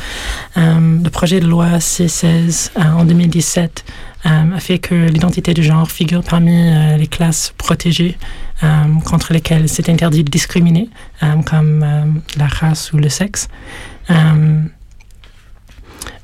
Euh, 0.57 0.97
le 1.03 1.09
projet 1.09 1.39
de 1.39 1.47
loi 1.47 1.77
C16 1.77 2.71
euh, 2.77 2.81
en 2.81 3.05
2017 3.05 3.85
euh, 4.25 4.55
a 4.55 4.59
fait 4.59 4.79
que 4.79 4.95
l'identité 4.95 5.53
du 5.53 5.63
genre 5.63 5.89
figure 5.89 6.23
parmi 6.23 6.51
euh, 6.53 6.97
les 6.97 7.07
classes 7.07 7.53
protégées 7.57 8.17
contre 9.05 9.33
lesquelles 9.33 9.69
c'est 9.69 9.87
interdit 9.87 10.23
de 10.23 10.31
discriminer, 10.31 10.89
comme 11.45 11.85
la 12.37 12.47
race 12.47 12.91
ou 12.91 12.97
le 12.97 13.07
sexe. 13.07 13.49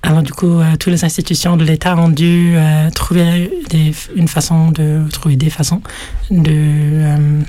Alors 0.05 0.21
du 0.21 0.33
coup, 0.33 0.59
euh, 0.59 0.75
toutes 0.77 0.91
les 0.91 1.05
institutions 1.05 1.55
de 1.55 1.63
l'État 1.63 1.95
ont 1.95 2.09
dû 2.09 2.53
euh, 2.55 2.89
trouver 2.89 3.49
des, 3.69 3.93
une 4.15 4.27
façon 4.27 4.69
de 4.69 5.09
trouver 5.09 5.37
des 5.37 5.49
façons 5.49 5.81
de 6.29 6.51
euh, 6.51 7.41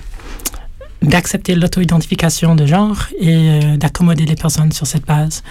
d'accepter 1.02 1.56
l'auto-identification 1.56 2.54
de 2.54 2.64
genre 2.64 3.08
et 3.18 3.34
euh, 3.34 3.76
d'accommoder 3.76 4.24
les 4.24 4.36
personnes 4.36 4.70
sur 4.70 4.86
cette 4.86 5.04
base. 5.04 5.42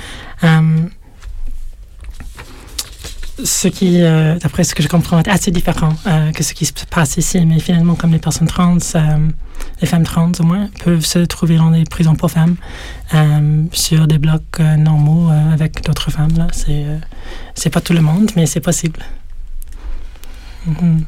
Ce 3.44 3.68
qui, 3.68 4.02
euh, 4.04 4.38
d'après 4.38 4.64
ce 4.64 4.76
que 4.76 4.84
je 4.84 4.88
comprends, 4.88 5.20
est 5.20 5.28
assez 5.28 5.50
différent 5.50 5.94
euh, 6.06 6.32
que 6.32 6.44
ce 6.44 6.54
qui 6.54 6.66
se 6.66 6.74
passe 6.90 7.18
ici. 7.18 7.44
Mais 7.46 7.60
finalement, 7.60 7.96
comme 7.96 8.12
les 8.12 8.20
personnes 8.20 8.48
trans, 8.48 8.78
euh, 8.96 9.28
les 9.82 9.88
femmes 9.88 10.04
trans 10.04 10.32
au 10.40 10.44
moins, 10.44 10.70
peuvent 10.84 11.04
se 11.06 11.20
trouver 11.20 11.58
dans 11.58 11.72
des 11.72 11.84
prisons 11.84 12.14
pour 12.16 12.30
femmes, 12.30 12.56
euh, 13.16 13.64
sur 13.72 14.06
des 14.08 14.20
blocs 14.20 14.60
normaux 14.78 15.30
avec 15.52 15.84
d'autres 15.84 16.12
femmes. 16.12 16.38
Là, 16.38 16.48
c'est, 16.52 16.86
c'est 17.56 17.72
pas 17.72 17.82
tout 17.82 17.94
le 17.94 18.02
monde, 18.02 18.30
mais 18.36 18.46
c'est 18.46 18.60
possible. 18.62 19.00
Mhm. 20.68 21.06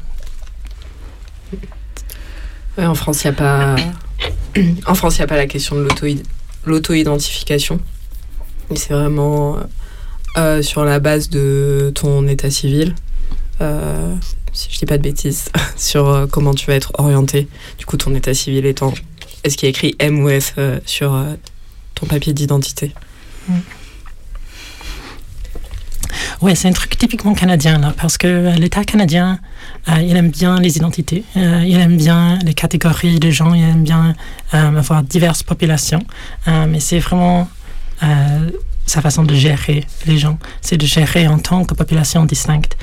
Ouais, 2.76 2.86
en 2.86 2.94
France, 2.94 3.22
il 3.24 3.28
n'y 3.28 3.34
a 3.34 3.38
pas. 3.38 3.76
en 4.86 4.94
France, 4.94 5.18
il 5.18 5.22
a 5.22 5.26
pas 5.26 5.36
la 5.36 5.46
question 5.46 5.76
de 5.76 5.82
l'auto- 5.82 6.22
l'auto-identification. 6.64 7.78
C'est 8.74 8.92
vraiment 8.92 9.56
euh, 10.38 10.62
sur 10.62 10.84
la 10.84 10.98
base 11.00 11.30
de 11.30 11.92
ton 11.94 12.26
état 12.28 12.50
civil. 12.50 12.94
euh, 13.62 14.14
si 14.52 14.68
je 14.70 14.78
dis 14.78 14.86
pas 14.86 14.98
de 14.98 15.02
bêtises, 15.02 15.50
sur 15.76 16.08
euh, 16.08 16.26
comment 16.26 16.54
tu 16.54 16.66
vas 16.66 16.74
être 16.74 16.92
orienté. 16.98 17.48
Du 17.78 17.86
coup, 17.86 17.96
ton 17.96 18.14
état 18.14 18.34
civil 18.34 18.66
étant. 18.66 18.92
Est-ce 19.44 19.56
qu'il 19.56 19.66
y 19.66 19.68
a 19.68 19.70
écrit 19.70 19.94
M 19.98 20.20
ou 20.20 20.28
F 20.28 20.58
sur 20.86 21.24
ton 21.94 22.06
papier 22.06 22.32
d'identité? 22.32 22.92
Ouais, 26.42 26.54
c'est 26.56 26.68
un 26.68 26.72
truc 26.72 26.98
typiquement 26.98 27.32
canadien, 27.32 27.78
là, 27.78 27.94
parce 27.96 28.18
que 28.18 28.58
l'État 28.58 28.84
canadien, 28.84 29.38
il 29.86 30.16
aime 30.16 30.30
bien 30.30 30.58
les 30.58 30.76
identités, 30.78 31.22
il 31.36 31.78
aime 31.78 31.96
bien 31.96 32.40
les 32.40 32.54
catégories 32.54 33.20
de 33.20 33.30
gens, 33.30 33.54
il 33.54 33.62
aime 33.62 33.84
bien 33.84 34.16
avoir 34.50 35.04
diverses 35.04 35.44
populations, 35.44 36.02
mais 36.46 36.80
c'est 36.80 36.98
vraiment 36.98 37.48
sa 38.86 39.00
façon 39.00 39.24
de 39.24 39.34
gérer 39.34 39.84
les 40.06 40.18
gens, 40.18 40.38
c'est 40.60 40.76
de 40.76 40.86
gérer 40.86 41.28
en 41.28 41.38
tant 41.38 41.64
que 41.64 41.74
population 41.74 42.24
distincte. 42.24 42.76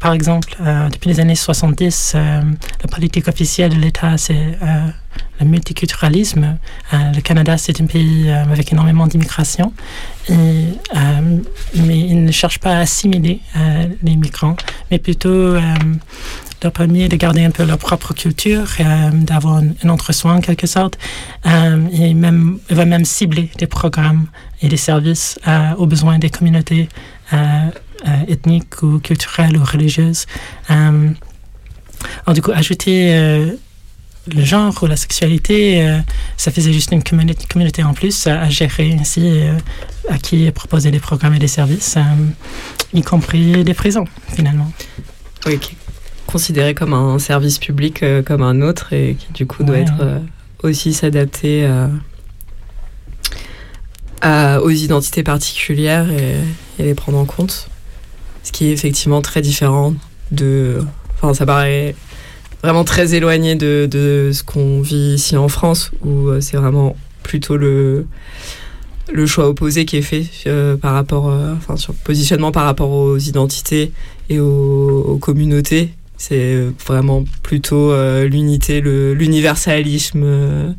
par 0.00 0.12
exemple, 0.12 0.56
depuis 0.92 1.10
les 1.10 1.20
années 1.20 1.34
70, 1.34 2.14
la 2.14 2.88
politique 2.90 3.28
officielle 3.28 3.74
de 3.74 3.80
l'État, 3.80 4.16
c'est 4.16 4.58
le 5.40 5.46
multiculturalisme. 5.46 6.56
le 6.92 7.20
Canada, 7.20 7.58
c'est 7.58 7.80
un 7.80 7.86
pays 7.86 8.30
avec 8.30 8.72
énormément 8.72 9.06
d'immigration, 9.06 9.72
mais 10.28 10.78
il 11.74 12.24
ne 12.24 12.32
cherche 12.32 12.58
pas 12.60 12.76
à 12.76 12.78
assimiler 12.80 13.40
les 14.02 14.16
migrants, 14.16 14.56
mais 14.90 14.98
plutôt 14.98 15.56
leur 16.62 16.72
permet 16.72 17.08
de 17.08 17.16
garder 17.16 17.44
un 17.44 17.50
peu 17.50 17.64
leur 17.64 17.78
propre 17.78 18.14
culture, 18.14 18.66
euh, 18.80 19.10
d'avoir 19.12 19.56
un, 19.56 19.88
entre-soi 19.88 20.32
en 20.32 20.40
quelque 20.40 20.66
sorte, 20.66 20.98
euh, 21.46 21.86
et 21.92 22.14
même, 22.14 22.58
va 22.70 22.84
même 22.84 23.04
cibler 23.04 23.50
des 23.58 23.66
programmes 23.66 24.26
et 24.62 24.68
des 24.68 24.76
services 24.76 25.38
euh, 25.46 25.74
aux 25.76 25.86
besoins 25.86 26.18
des 26.18 26.30
communautés 26.30 26.88
ethniques 28.26 28.82
ou 28.82 29.00
culturelles 29.00 29.56
ou 29.58 29.64
religieuses. 29.64 30.24
alors 30.68 32.32
du 32.32 32.40
coup, 32.40 32.52
ajouter 32.52 33.12
le 34.26 34.44
genre 34.44 34.74
ou 34.82 34.86
la 34.86 34.96
sexualité, 34.96 36.00
ça 36.38 36.50
faisait 36.50 36.72
juste 36.72 36.90
une 36.92 37.02
communauté, 37.02 37.82
en 37.82 37.92
plus 37.92 38.26
à, 38.26 38.48
gérer 38.48 38.96
ainsi, 38.98 39.42
à 40.08 40.16
qui 40.16 40.50
proposer 40.52 40.90
des 40.90 41.00
programmes 41.00 41.34
et 41.34 41.38
des 41.38 41.48
services, 41.48 41.98
y 42.94 43.02
compris 43.02 43.62
des 43.62 43.74
prisons 43.74 44.06
finalement. 44.34 44.72
Oui, 45.44 45.58
considéré 46.28 46.74
comme 46.74 46.92
un 46.92 47.18
service 47.18 47.58
public 47.58 48.02
euh, 48.02 48.22
comme 48.22 48.42
un 48.42 48.60
autre 48.60 48.92
et 48.92 49.16
qui 49.18 49.32
du 49.32 49.46
coup 49.46 49.64
doit 49.64 49.78
être 49.78 50.00
euh, 50.02 50.18
aussi 50.62 50.92
s'adapter 50.92 51.66
euh, 54.24 54.60
aux 54.60 54.70
identités 54.70 55.22
particulières 55.22 56.10
et, 56.10 56.36
les 56.78 56.94
prendre 56.94 57.18
en 57.18 57.24
compte. 57.24 57.68
Ce 58.44 58.52
qui 58.52 58.66
est 58.66 58.72
effectivement 58.72 59.20
très 59.20 59.40
différent 59.40 59.94
de... 60.30 60.80
Enfin, 61.14 61.34
ça 61.34 61.44
paraît 61.44 61.96
vraiment 62.62 62.84
très 62.84 63.14
éloigné 63.14 63.56
de, 63.56 63.88
de 63.90 64.30
ce 64.32 64.44
qu'on 64.44 64.80
vit 64.80 65.14
ici 65.14 65.36
en 65.36 65.48
France, 65.48 65.90
où 66.04 66.28
c'est 66.40 66.56
vraiment 66.56 66.94
plutôt 67.24 67.56
le, 67.56 68.06
le 69.12 69.26
choix 69.26 69.48
opposé 69.48 69.86
qui 69.86 69.96
est 69.96 70.02
fait 70.02 70.26
par 70.76 70.92
rapport, 70.92 71.26
enfin, 71.56 71.76
sur 71.76 71.92
le 71.92 71.98
positionnement 72.04 72.52
par 72.52 72.64
rapport 72.64 72.90
aux 72.90 73.18
identités 73.18 73.90
et 74.28 74.38
aux 74.38 75.18
communautés 75.20 75.90
c'est 76.18 76.64
vraiment 76.84 77.24
plutôt 77.44 77.92
euh, 77.92 78.28
l'unité, 78.28 78.80
l'universalisme. 78.80 80.22
Euh, 80.24 80.72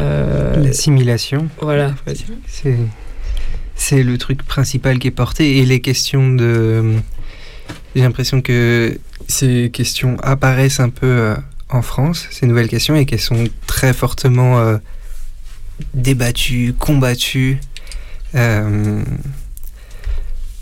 euh, 0.00 0.56
L'assimilation. 0.56 1.48
Voilà. 1.60 1.94
C'est 3.76 4.02
le 4.02 4.18
truc 4.18 4.42
principal 4.42 4.98
qui 4.98 5.08
est 5.08 5.12
porté. 5.12 5.58
Et 5.58 5.66
les 5.66 5.80
questions 5.80 6.32
de. 6.32 6.94
J'ai 7.94 8.02
l'impression 8.02 8.40
que 8.40 8.98
ces 9.28 9.70
questions 9.70 10.16
apparaissent 10.22 10.80
un 10.80 10.88
peu 10.88 11.34
en 11.68 11.82
France, 11.82 12.26
ces 12.30 12.46
nouvelles 12.46 12.68
questions, 12.68 12.96
et 12.96 13.04
qu'elles 13.04 13.20
sont 13.20 13.44
très 13.66 13.92
fortement 13.92 14.78
débattues, 15.94 16.74
combattues. 16.78 17.58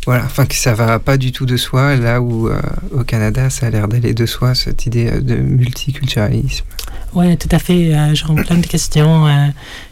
Voilà, 0.06 0.24
enfin 0.24 0.44
que 0.44 0.54
ça 0.54 0.74
va 0.74 0.98
pas 0.98 1.16
du 1.16 1.32
tout 1.32 1.46
de 1.46 1.56
soi, 1.56 1.96
là 1.96 2.20
où 2.20 2.48
euh, 2.48 2.60
au 2.92 3.04
Canada 3.04 3.48
ça 3.48 3.66
a 3.66 3.70
l'air 3.70 3.88
d'aller 3.88 4.12
de 4.12 4.26
soi, 4.26 4.54
cette 4.54 4.84
idée 4.84 5.08
euh, 5.10 5.20
de 5.20 5.36
multiculturalisme. 5.36 6.66
Oui, 7.14 7.36
tout 7.38 7.48
à 7.50 7.58
fait. 7.58 7.94
Euh, 7.94 8.14
J'ai 8.14 8.24
plein 8.24 8.58
de 8.58 8.66
questions 8.66 9.26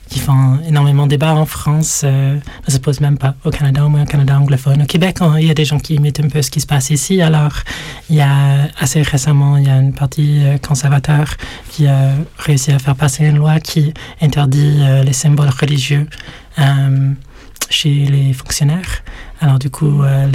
qui 0.08 0.18
font 0.18 0.58
énormément 0.68 1.06
débat 1.06 1.34
en 1.34 1.46
France. 1.46 2.02
ne 2.04 2.40
se 2.66 2.78
pose 2.78 3.00
même 3.00 3.16
pas 3.16 3.36
au 3.44 3.50
Canada, 3.50 3.86
au 3.86 3.88
moins 3.88 4.02
au 4.02 4.06
Canada 4.06 4.38
anglophone. 4.38 4.82
Au 4.82 4.86
Québec, 4.86 5.18
il 5.38 5.46
y 5.46 5.50
a 5.50 5.54
des 5.54 5.64
gens 5.64 5.78
qui 5.78 5.94
imitent 5.94 6.20
un 6.20 6.28
peu 6.28 6.42
ce 6.42 6.50
qui 6.50 6.60
se 6.60 6.66
passe 6.66 6.90
ici. 6.90 7.22
Alors, 7.22 7.52
il 8.10 8.16
y 8.16 8.20
a 8.20 8.68
assez 8.78 9.00
récemment, 9.00 9.56
il 9.56 9.66
y 9.66 9.70
a 9.70 9.78
une 9.78 9.94
partie 9.94 10.42
conservateur 10.66 11.36
qui 11.70 11.86
a 11.86 12.10
réussi 12.38 12.72
à 12.72 12.78
faire 12.78 12.96
passer 12.96 13.24
une 13.24 13.38
loi 13.38 13.60
qui 13.60 13.94
interdit 14.20 14.80
les 15.04 15.12
symboles 15.14 15.48
religieux 15.48 16.06
chez 17.70 18.06
les 18.06 18.32
fonctionnaires. 18.32 19.02
Alors 19.40 19.58
du 19.58 19.70
coup, 19.70 20.02
euh, 20.02 20.28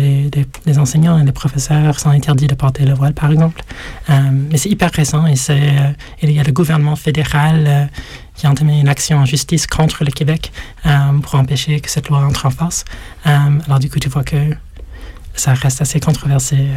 les, 0.66 0.80
enseignants 0.80 1.18
et 1.18 1.24
les 1.24 1.32
professeurs 1.32 2.00
sont 2.00 2.10
interdits 2.10 2.48
de 2.48 2.56
porter 2.56 2.86
le 2.86 2.94
voile, 2.94 3.14
par 3.14 3.32
exemple. 3.32 3.62
Euh, 4.10 4.20
mais 4.32 4.58
c'est 4.58 4.70
hyper 4.70 4.92
récent 4.92 5.26
et 5.26 5.36
euh, 5.50 5.92
il 6.22 6.32
y 6.32 6.40
a 6.40 6.44
le 6.44 6.52
gouvernement 6.52 6.96
fédéral 6.96 7.90
qui 8.36 8.46
a 8.46 8.50
entamé 8.52 8.80
une 8.80 8.90
action 8.90 9.20
en 9.20 9.26
justice 9.26 9.66
contre 9.66 10.04
le 10.04 10.12
Québec 10.12 10.52
pour 11.24 11.36
empêcher 11.36 11.80
que 11.80 11.90
cette 11.90 12.10
loi 12.10 12.20
entre 12.20 12.46
en 12.46 12.52
force. 12.52 12.86
alors 13.24 13.80
du 13.80 13.90
coup, 13.90 14.00
tu 14.00 14.10
vois 14.10 14.24
que 14.24 14.54
ça 15.34 15.54
reste 15.54 15.82
assez 15.82 16.00
controversé. 16.00 16.68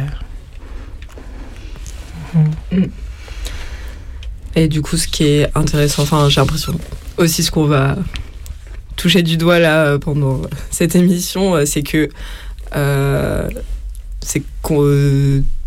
Et 4.55 4.67
du 4.67 4.81
coup, 4.81 4.97
ce 4.97 5.07
qui 5.07 5.23
est 5.25 5.55
intéressant, 5.55 6.03
enfin, 6.03 6.29
j'ai 6.29 6.41
l'impression 6.41 6.79
aussi 7.17 7.43
ce 7.43 7.51
qu'on 7.51 7.65
va 7.65 7.95
toucher 9.01 9.23
du 9.23 9.35
doigt 9.35 9.57
là 9.57 9.85
euh, 9.85 9.97
pendant 9.97 10.41
cette 10.69 10.95
émission, 10.95 11.55
euh, 11.55 11.65
c'est 11.65 11.81
que 11.81 12.07
euh, 12.75 13.49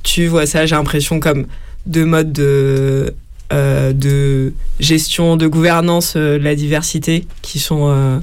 tu 0.04 0.26
vois 0.28 0.46
ça, 0.46 0.66
j'ai 0.66 0.76
l'impression 0.76 1.18
comme 1.18 1.46
deux 1.86 2.04
modes 2.04 2.32
de, 2.32 3.12
gestion, 4.78 5.36
de 5.36 5.46
gouvernance 5.48 6.16
de 6.16 6.38
la 6.40 6.54
diversité 6.54 7.26
qui 7.42 7.58
sont, 7.58 8.22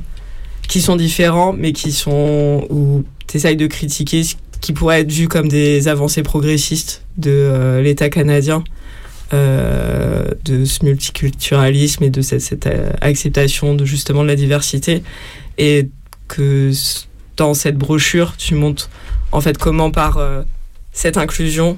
qui 0.67 0.81
sont 0.81 0.95
différents, 0.95 1.51
mais 1.53 1.73
qui 1.73 1.91
sont 1.91 2.65
où 2.69 3.03
tu 3.27 3.37
essayes 3.37 3.57
de 3.57 3.67
critiquer 3.67 4.23
qui 4.61 4.73
pourrait 4.73 5.01
être 5.01 5.11
vu 5.11 5.27
comme 5.27 5.47
des 5.47 5.87
avancées 5.87 6.23
progressistes 6.23 7.03
de 7.17 7.81
l'État 7.83 8.09
canadien. 8.09 8.63
Euh, 9.33 10.25
de 10.43 10.65
ce 10.65 10.83
multiculturalisme 10.83 12.03
et 12.03 12.09
de 12.09 12.21
cette, 12.21 12.67
euh, 12.67 12.91
acceptation 12.99 13.75
de 13.75 13.85
justement 13.85 14.23
de 14.23 14.27
la 14.27 14.35
diversité 14.35 15.03
et 15.57 15.87
que 16.27 16.71
dans 17.37 17.53
cette 17.53 17.77
brochure 17.77 18.35
tu 18.37 18.55
montres 18.55 18.89
en 19.31 19.39
fait 19.39 19.57
comment 19.57 19.89
par 19.89 20.17
euh, 20.17 20.41
cette 20.91 21.15
inclusion 21.15 21.77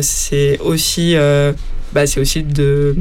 c'est 0.00 0.58
aussi 0.60 1.14
bah, 1.92 2.06
c'est 2.06 2.20
aussi 2.20 2.42
de 2.42 2.96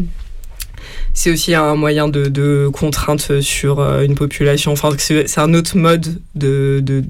c'est 1.13 1.31
aussi 1.31 1.55
un 1.55 1.75
moyen 1.75 2.09
de, 2.09 2.69
contrainte 2.73 3.39
sur 3.41 3.79
une 4.01 4.15
population. 4.15 4.71
Enfin, 4.71 4.89
c'est 4.97 5.37
un 5.39 5.53
autre 5.53 5.77
mode 5.77 6.19
de, 6.33 7.03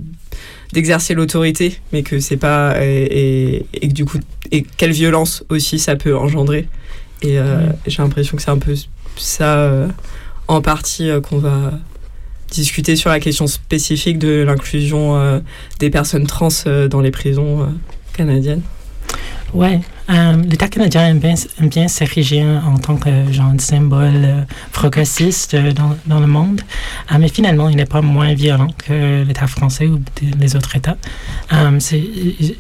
d'exercer 0.74 1.14
l'autorité, 1.14 1.80
mais 1.94 2.02
que 2.02 2.20
c'est 2.20 2.38
pas 2.38 2.84
et, 2.84 3.66
et, 3.74 3.88
du 3.88 4.06
coup 4.06 4.18
et 4.52 4.66
quelle 4.78 4.92
violence 4.92 5.44
aussi 5.50 5.80
ça 5.80 5.96
peut 5.96 6.18
engendrer. 6.18 6.68
Et 7.22 7.40
euh, 7.40 7.70
j'ai 7.88 8.02
l'impression 8.02 8.36
que 8.36 8.44
c'est 8.44 8.52
un 8.52 8.58
peu 8.58 8.76
ça, 9.16 9.58
euh, 9.58 9.88
en 10.48 10.62
partie, 10.62 11.10
euh, 11.10 11.22
qu'on 11.22 11.38
va 11.38 11.72
discuter 12.52 12.96
sur 12.96 13.10
la 13.10 13.20
question 13.20 13.48
spécifique 13.48 14.20
de 14.20 14.44
l'inclusion 14.46 15.42
des 15.80 15.90
personnes 15.90 16.28
trans 16.28 16.50
dans 16.88 17.02
les 17.02 17.10
prisons 17.10 17.68
canadiennes. 18.16 18.62
Ouais, 19.56 19.80
l'État 20.10 20.68
canadien 20.68 21.08
aime 21.08 21.20
bien, 21.20 21.36
bien 21.62 21.88
s'ériger 21.88 22.44
en 22.44 22.78
tant 22.78 22.98
que 22.98 23.32
genre 23.32 23.54
de 23.54 23.62
symbole 23.62 24.46
progressiste 24.72 25.56
dans, 25.56 25.96
dans, 26.06 26.20
le 26.20 26.28
monde, 26.28 26.62
mais 27.18 27.30
finalement, 27.30 27.70
il 27.70 27.78
n'est 27.78 27.86
pas 27.86 28.02
moins 28.02 28.34
violent 28.34 28.68
que 28.86 29.24
l'État 29.24 29.48
français 29.48 29.88
ou 29.88 30.02
les 30.38 30.56
autres 30.56 30.76
États. 30.76 30.98
c'est 31.80 32.04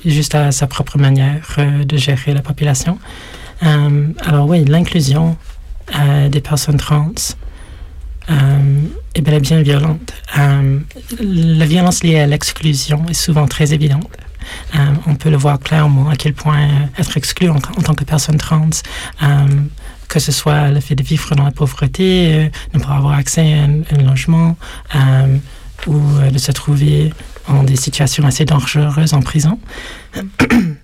juste 0.06 0.36
à 0.36 0.52
sa 0.52 0.68
propre 0.68 0.98
manière 0.98 1.58
de 1.86 1.98
gérer 1.98 2.34
la 2.34 2.41
population. 2.41 2.98
Euh, 3.66 4.08
alors 4.26 4.48
oui, 4.48 4.66
l'inclusion 4.66 5.38
euh, 5.96 6.30
des 6.30 6.41
personnes 6.41 6.78
trans 6.78 7.14
euh, 8.30 8.82
est 9.16 9.22
bien 9.22 9.62
violente. 9.62 10.14
la 10.36 11.66
violence 11.66 12.04
liée 12.04 12.20
à 12.20 12.28
l'exclusion 12.28 13.06
est 13.10 13.14
souvent 13.14 13.48
très 13.48 13.74
évidente. 13.74 14.10
On 15.08 15.16
peut 15.16 15.30
le 15.30 15.38
voir 15.38 15.60
clairement 15.60 16.10
à 16.10 16.16
quel 16.16 16.34
point 16.34 16.68
être 16.98 17.18
exclu 17.18 17.50
en, 17.50 17.60
tant 17.60 17.94
que 17.94 18.04
personne 18.04 18.38
trans, 18.38 18.70
que 20.08 20.20
ce 20.20 20.32
soit 20.32 20.70
le 20.70 20.80
fait 20.80 20.96
de 20.96 21.04
vivre 21.04 21.36
dans 21.36 21.44
la 21.44 21.52
pauvreté, 21.52 22.52
ne 22.74 22.80
pas 22.80 22.96
avoir 22.96 23.14
accès 23.14 23.54
à 23.54 23.64
un, 23.64 24.04
logement 24.04 24.58
ou 25.88 26.00
de 26.32 26.38
se 26.38 26.52
trouver 26.52 27.14
en 27.48 27.64
des 27.64 27.76
situations 27.76 28.26
assez 28.26 28.46
dangereuses 28.46 29.14
en 29.14 29.22
prison. 29.22 29.60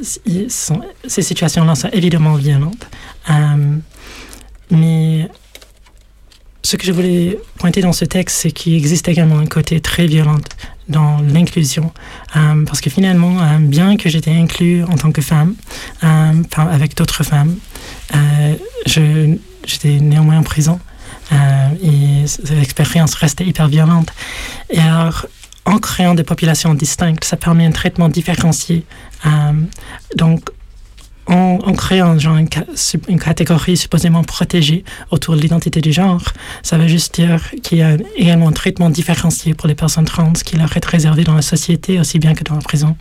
ces 0.00 1.22
situations-là 1.22 1.74
sont 1.74 1.90
évidemment 1.92 2.34
violentes. 2.34 2.88
Euh, 3.30 3.76
mais 4.70 5.28
ce 6.62 6.76
que 6.76 6.84
je 6.84 6.92
voulais 6.92 7.38
pointer 7.58 7.80
dans 7.80 7.92
ce 7.92 8.04
texte, 8.04 8.38
c'est 8.38 8.52
qu'il 8.52 8.74
existe 8.74 9.08
également 9.08 9.38
un 9.38 9.46
côté 9.46 9.80
très 9.80 10.06
violent 10.06 10.38
dans 10.88 11.18
l'inclusion. 11.22 11.92
Euh, 12.36 12.64
parce 12.66 12.80
que 12.80 12.90
finalement, 12.90 13.36
euh, 13.40 13.58
bien 13.58 13.96
que 13.96 14.08
j'étais 14.08 14.32
inclus 14.32 14.84
en 14.84 14.96
tant 14.96 15.12
que 15.12 15.22
femme, 15.22 15.54
euh, 16.02 16.32
avec 16.56 16.96
d'autres 16.96 17.24
femmes, 17.24 17.56
j'étais 18.86 19.98
néanmoins 20.00 20.38
en 20.38 20.42
prison. 20.42 20.78
Et 21.82 22.26
c- 22.26 22.42
l'expérience 22.54 23.14
restait 23.14 23.44
hyper 23.46 23.68
violente. 23.68 24.08
Et 24.70 24.78
alors, 24.80 25.26
en 25.64 25.78
créant 25.78 26.14
des 26.14 26.24
populations 26.24 26.74
distinctes, 26.74 27.24
ça 27.24 27.36
permet 27.36 27.64
un 27.64 27.72
traitement 27.72 28.08
différencié. 28.10 28.84
Donc, 30.16 30.50
en, 31.26 31.58
en 31.64 31.72
créant 31.72 32.18
genre, 32.18 32.36
une, 32.36 32.48
une 33.08 33.18
catégorie 33.18 33.76
supposément 33.76 34.24
protégée 34.24 34.84
autour 35.10 35.36
de 35.36 35.40
l'identité 35.40 35.80
du 35.80 35.92
genre, 35.92 36.22
ça 36.62 36.78
veut 36.78 36.88
juste 36.88 37.14
dire 37.14 37.50
qu'il 37.62 37.78
y 37.78 37.82
a 37.82 37.96
également 38.16 38.48
un 38.48 38.52
traitement 38.52 38.90
différencié 38.90 39.54
pour 39.54 39.68
les 39.68 39.74
personnes 39.74 40.04
trans 40.04 40.32
qui 40.32 40.56
leur 40.56 40.76
est 40.76 40.84
réservé 40.84 41.24
dans 41.24 41.34
la 41.34 41.42
société 41.42 41.98
aussi 41.98 42.18
bien 42.18 42.34
que 42.34 42.44
dans 42.44 42.54
la 42.54 42.62
prison. 42.62 42.96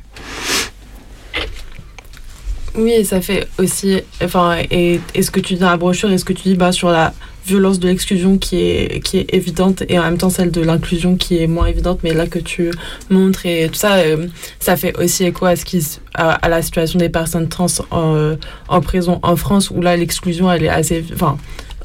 Oui, 2.75 2.91
et 2.91 3.03
ça 3.03 3.21
fait 3.21 3.47
aussi. 3.59 3.99
Enfin, 4.23 4.57
et, 4.71 4.99
et 5.13 5.21
ce 5.21 5.31
que 5.31 5.39
tu 5.39 5.53
dis 5.53 5.59
dans 5.59 5.69
la 5.69 5.77
brochure 5.77 6.11
et 6.11 6.17
ce 6.17 6.25
que 6.25 6.33
tu 6.33 6.43
dis 6.43 6.55
bah, 6.55 6.71
sur 6.71 6.89
la 6.89 7.13
violence 7.45 7.79
de 7.79 7.87
l'exclusion 7.87 8.37
qui 8.37 8.57
est, 8.61 9.03
qui 9.03 9.17
est 9.17 9.33
évidente 9.33 9.83
et 9.89 9.99
en 9.99 10.03
même 10.03 10.17
temps 10.17 10.29
celle 10.29 10.51
de 10.51 10.61
l'inclusion 10.61 11.15
qui 11.15 11.37
est 11.37 11.47
moins 11.47 11.65
évidente, 11.65 11.99
mais 12.03 12.13
là 12.13 12.25
que 12.25 12.39
tu 12.39 12.71
montres 13.09 13.45
et 13.45 13.67
tout 13.67 13.75
ça, 13.77 13.95
euh, 13.95 14.27
ça 14.59 14.77
fait 14.77 14.97
aussi 14.97 15.25
écho 15.25 15.45
à, 15.45 15.55
ce 15.55 15.65
qui, 15.65 15.85
à, 16.13 16.47
la 16.47 16.61
situation 16.61 16.99
des 16.99 17.09
personnes 17.09 17.49
trans 17.49 17.67
en, 17.91 18.35
en 18.69 18.81
prison 18.81 19.19
en 19.23 19.35
France 19.35 19.69
où 19.71 19.81
là 19.81 19.97
l'exclusion 19.97 20.51
elle 20.51 20.63
est 20.63 20.69
assez. 20.69 21.03
Enfin, 21.13 21.37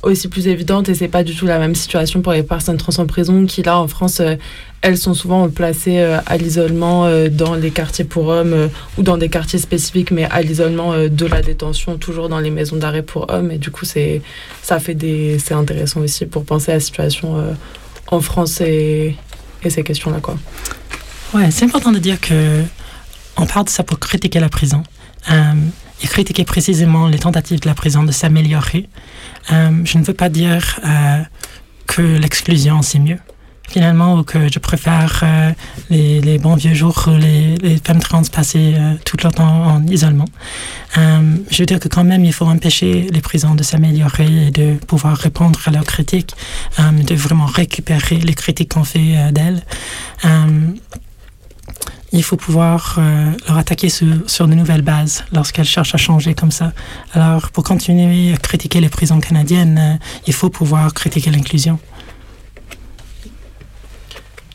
aussi 0.03 0.28
plus 0.28 0.47
évidente 0.47 0.89
et 0.89 0.95
c'est 0.95 1.09
pas 1.09 1.24
du 1.24 1.34
tout 1.34 1.47
la 1.47 1.59
même 1.59 1.74
situation 1.74 2.22
pour 2.22 2.32
les 2.32 2.43
personnes 2.45 2.76
trans 2.76 3.03
en 3.03 3.07
prison 3.07 3.47
qui 3.47 3.62
là 3.62 3.78
en 3.78 3.89
France 3.89 4.20
euh, 4.20 4.36
elles 4.81 4.99
sont 4.99 5.14
souvent 5.14 5.49
placées 5.49 5.99
euh, 5.99 6.20
à 6.26 6.37
l'isolement 6.37 7.05
euh, 7.05 7.29
dans 7.29 7.55
les 7.55 7.70
quartiers 7.70 8.05
pour 8.05 8.29
hommes 8.29 8.53
euh, 8.53 8.68
ou 8.97 9.03
dans 9.03 9.16
des 9.16 9.29
quartiers 9.29 9.59
spécifiques 9.59 10.11
mais 10.11 10.24
à 10.24 10.43
l'isolement 10.43 10.93
de 11.09 11.26
la 11.26 11.43
détention 11.43 11.97
toujours 11.99 12.29
dans 12.29 12.39
les 12.39 12.51
maisons 12.51 12.76
d'arrêt 12.76 13.03
pour 13.03 13.31
hommes 13.31 13.51
et 13.51 13.59
du 13.59 13.70
coup 13.70 13.85
c'est 13.85 14.22
ça 14.62 14.79
fait 14.79 14.95
des 14.95 15.39
c'est 15.39 15.55
intéressant 15.55 16.01
aussi 16.01 16.26
pour 16.26 16.45
penser 16.45 16.70
à 16.70 16.74
la 16.74 16.81
situation 16.81 17.57
en 18.09 18.20
France 18.20 18.61
et, 18.61 19.16
ces 19.68 19.83
questions 19.83 20.11
là 20.11 20.20
quoi 20.20 20.37
Ouais, 21.35 21.51
c'est 21.51 21.64
important 21.64 21.93
de 21.93 21.99
dire 21.99 22.18
que 22.20 22.62
on 23.37 23.45
parle 23.45 23.66
de 23.66 23.70
ça 23.70 23.83
pour 23.83 23.99
critiquer 23.99 24.41
la 24.41 24.49
prison 24.49 24.83
et 25.31 26.07
critiquer 26.07 26.45
précisément 26.45 27.07
les 27.07 27.18
tentatives 27.18 27.61
de 27.61 27.68
la 27.68 27.74
prison 27.74 28.03
de 28.03 28.12
s'améliorer. 28.12 28.89
Je 29.51 29.99
ne 29.99 30.05
veux 30.05 30.14
pas 30.14 30.29
dire 30.31 30.81
que 31.87 32.03
l'exclusion 32.03 32.81
c'est 32.83 32.99
mieux. 32.99 33.18
Finalement, 33.69 34.14
ou 34.14 34.23
que 34.23 34.51
je 34.51 34.59
préfère 34.59 35.21
euh, 35.23 35.53
les, 35.91 36.39
bons 36.39 36.55
vieux 36.55 36.73
jours 36.73 37.05
où 37.07 37.16
les, 37.16 37.79
femmes 37.85 38.01
trans 38.01 38.23
passaient 38.23 38.75
euh, 38.75 38.95
tout 39.05 39.19
leur 39.23 39.33
temps 39.33 39.66
en 39.66 39.87
isolement. 39.87 40.25
Euh, 40.97 41.37
je 41.51 41.59
veux 41.59 41.66
dire 41.66 41.79
que 41.79 41.89
quand 41.89 42.05
même, 42.05 42.25
il 42.25 42.33
faut 42.33 42.47
empêcher 42.47 43.09
les 43.12 43.21
prisons 43.21 43.55
de 43.55 43.62
s'améliorer 43.62 44.47
et 44.47 44.51
de 44.51 44.75
pouvoir 44.87 45.19
répondre 45.19 45.61
à 45.66 45.71
leurs 45.71 45.85
critiques, 45.85 46.35
de 46.79 47.14
vraiment 47.14 47.45
récupérer 47.45 48.16
les 48.16 48.35
critiques 48.35 48.73
qu'on 48.73 48.85
fait 48.85 49.33
d'elles. 49.33 49.62
Il 52.12 52.23
faut 52.23 52.37
pouvoir 52.37 52.99
leur 53.47 53.59
attaquer 53.59 53.91
sur, 53.91 54.49
de 54.49 54.55
nouvelles 54.55 54.83
bases 54.83 55.25
lorsqu'elles 55.33 55.66
cherchent 55.66 55.95
à 55.95 55.99
changer 55.99 56.35
comme 56.35 56.51
ça. 56.51 56.73
Alors, 57.12 57.51
pour 57.51 57.64
continuer 57.64 58.33
à 58.33 58.39
critiquer 58.39 58.81
les 58.81 58.89
prisons 58.89 59.21
canadiennes, 59.21 59.99
il 60.27 60.33
faut 60.33 60.49
pouvoir 60.49 60.95
critiquer 60.95 61.31
l'inclusion. 61.31 61.79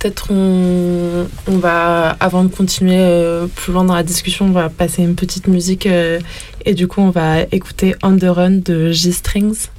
Peut-être 0.03 0.31
on, 0.31 1.25
va 1.47 2.09
avant 2.19 2.43
de 2.43 2.49
continuer 2.49 2.97
euh, 2.99 3.47
plus 3.47 3.71
loin 3.71 3.85
dans 3.85 3.95
la 3.95 4.03
discussion 4.03 4.47
on 4.47 4.51
va 4.51 4.69
passer 4.69 5.01
une 5.01 5.15
petite 5.15 5.47
musique 5.47 5.85
euh, 5.85 6.19
et 6.65 6.73
du 6.73 6.87
coup 6.87 6.99
on 6.99 7.09
va 7.09 7.43
écouter 7.53 7.95
On 8.03 8.17
the 8.17 8.25
Run 8.25 8.59
de 8.65 8.91
G-Strings 8.91 9.69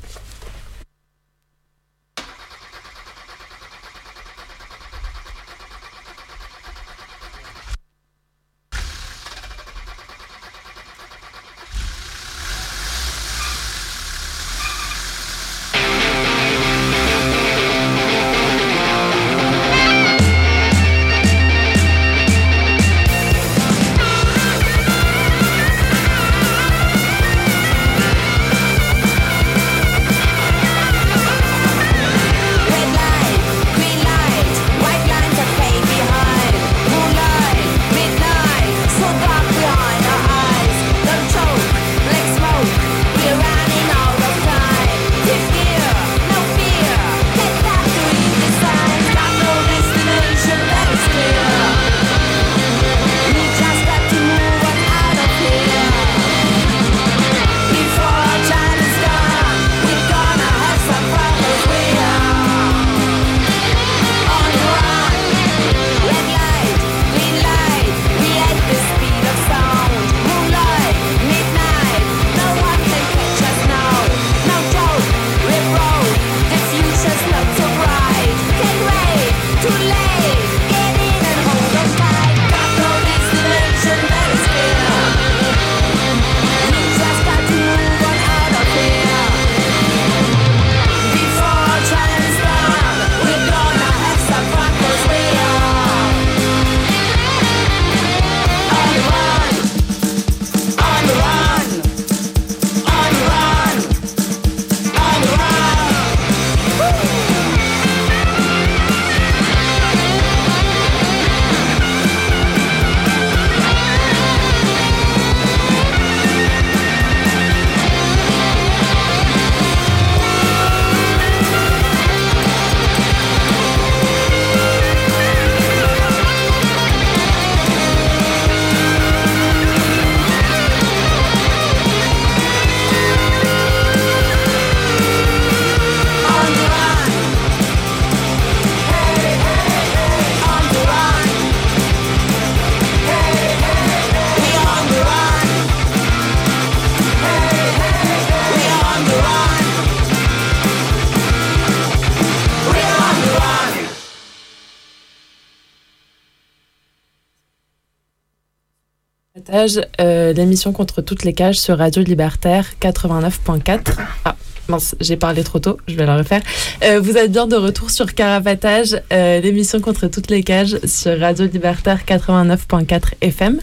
Partage, 159.65 159.87
euh, 159.99 160.33
l'émission 160.35 160.73
contre 160.73 161.01
toutes 161.01 161.25
les 161.25 161.33
cages 161.33 161.59
sur 161.59 161.79
Radio 161.79 162.03
Libertaire 162.03 162.67
89.4. 162.83 163.97
Ah, 164.27 164.37
Mince, 164.69 164.95
j'ai 165.01 165.17
parlé 165.17 165.43
trop 165.43 165.59
tôt, 165.59 165.79
je 165.89 165.95
vais 165.95 166.05
la 166.05 166.19
refaire. 166.19 166.43
Euh, 166.83 167.01
vous 167.01 167.17
êtes 167.17 167.33
bien 167.33 167.47
de 167.47 167.57
retour 167.57 167.91
sur 167.91 168.15
Carapatage, 168.15 169.01
euh, 169.13 169.41
l'émission 169.41 169.81
contre 169.81 170.09
toutes 170.09 170.31
les 170.31 170.43
cages 170.43 170.79
sur 170.85 171.19
Radio 171.19 171.47
Libertaire 171.47 172.05
89.4 172.07 173.15
FM. 173.23 173.59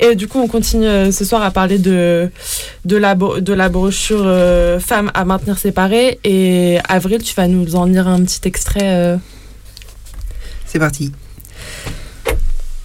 Et 0.00 0.16
du 0.16 0.28
coup, 0.28 0.38
on 0.38 0.48
continue 0.48 1.12
ce 1.12 1.24
soir 1.24 1.42
à 1.42 1.50
parler 1.50 1.78
de, 1.78 2.30
de, 2.84 2.96
la, 2.96 3.14
de 3.14 3.52
la 3.54 3.68
brochure 3.70 4.80
Femmes 4.80 5.10
à 5.14 5.24
maintenir 5.24 5.56
séparées. 5.56 6.18
Et 6.24 6.78
Avril, 6.88 7.22
tu 7.22 7.34
vas 7.34 7.46
nous 7.46 7.74
en 7.76 7.86
lire 7.86 8.08
un 8.08 8.22
petit 8.22 8.46
extrait. 8.46 9.18
C'est 10.66 10.78
parti. 10.78 11.12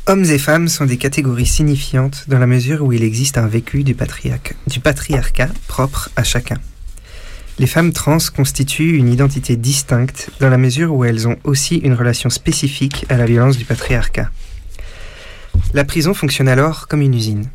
Hommes 0.10 0.24
et 0.24 0.38
femmes 0.38 0.70
sont 0.70 0.86
des 0.86 0.96
catégories 0.96 1.46
signifiantes 1.46 2.24
dans 2.30 2.40
la 2.40 2.48
mesure 2.48 2.82
où 2.82 2.94
il 2.94 3.04
existe 3.04 3.38
un 3.38 3.46
vécu 3.46 3.84
du, 3.84 3.94
patriarcat, 3.94 4.56
du 4.66 4.80
patriarcat 4.80 5.50
propre 5.68 6.10
à 6.16 6.24
chacun. 6.24 6.56
Les 7.60 7.68
femmes 7.68 7.92
trans 7.92 8.18
constituent 8.34 8.96
une 8.96 9.10
identité 9.10 9.58
distincte 9.58 10.30
dans 10.40 10.48
la 10.48 10.58
mesure 10.58 10.94
où 10.94 11.04
elles 11.04 11.28
ont 11.28 11.36
aussi 11.44 11.76
une 11.76 11.94
relation 11.94 12.30
spécifique 12.30 13.06
à 13.10 13.18
la 13.18 13.26
violence 13.26 13.58
du 13.58 13.66
patriarcat. 13.66 14.32
La 15.74 15.84
prison 15.84 16.14
fonctionne 16.14 16.48
alors 16.48 16.88
comme 16.88 17.02
une 17.02 17.14
usine. 17.14 17.50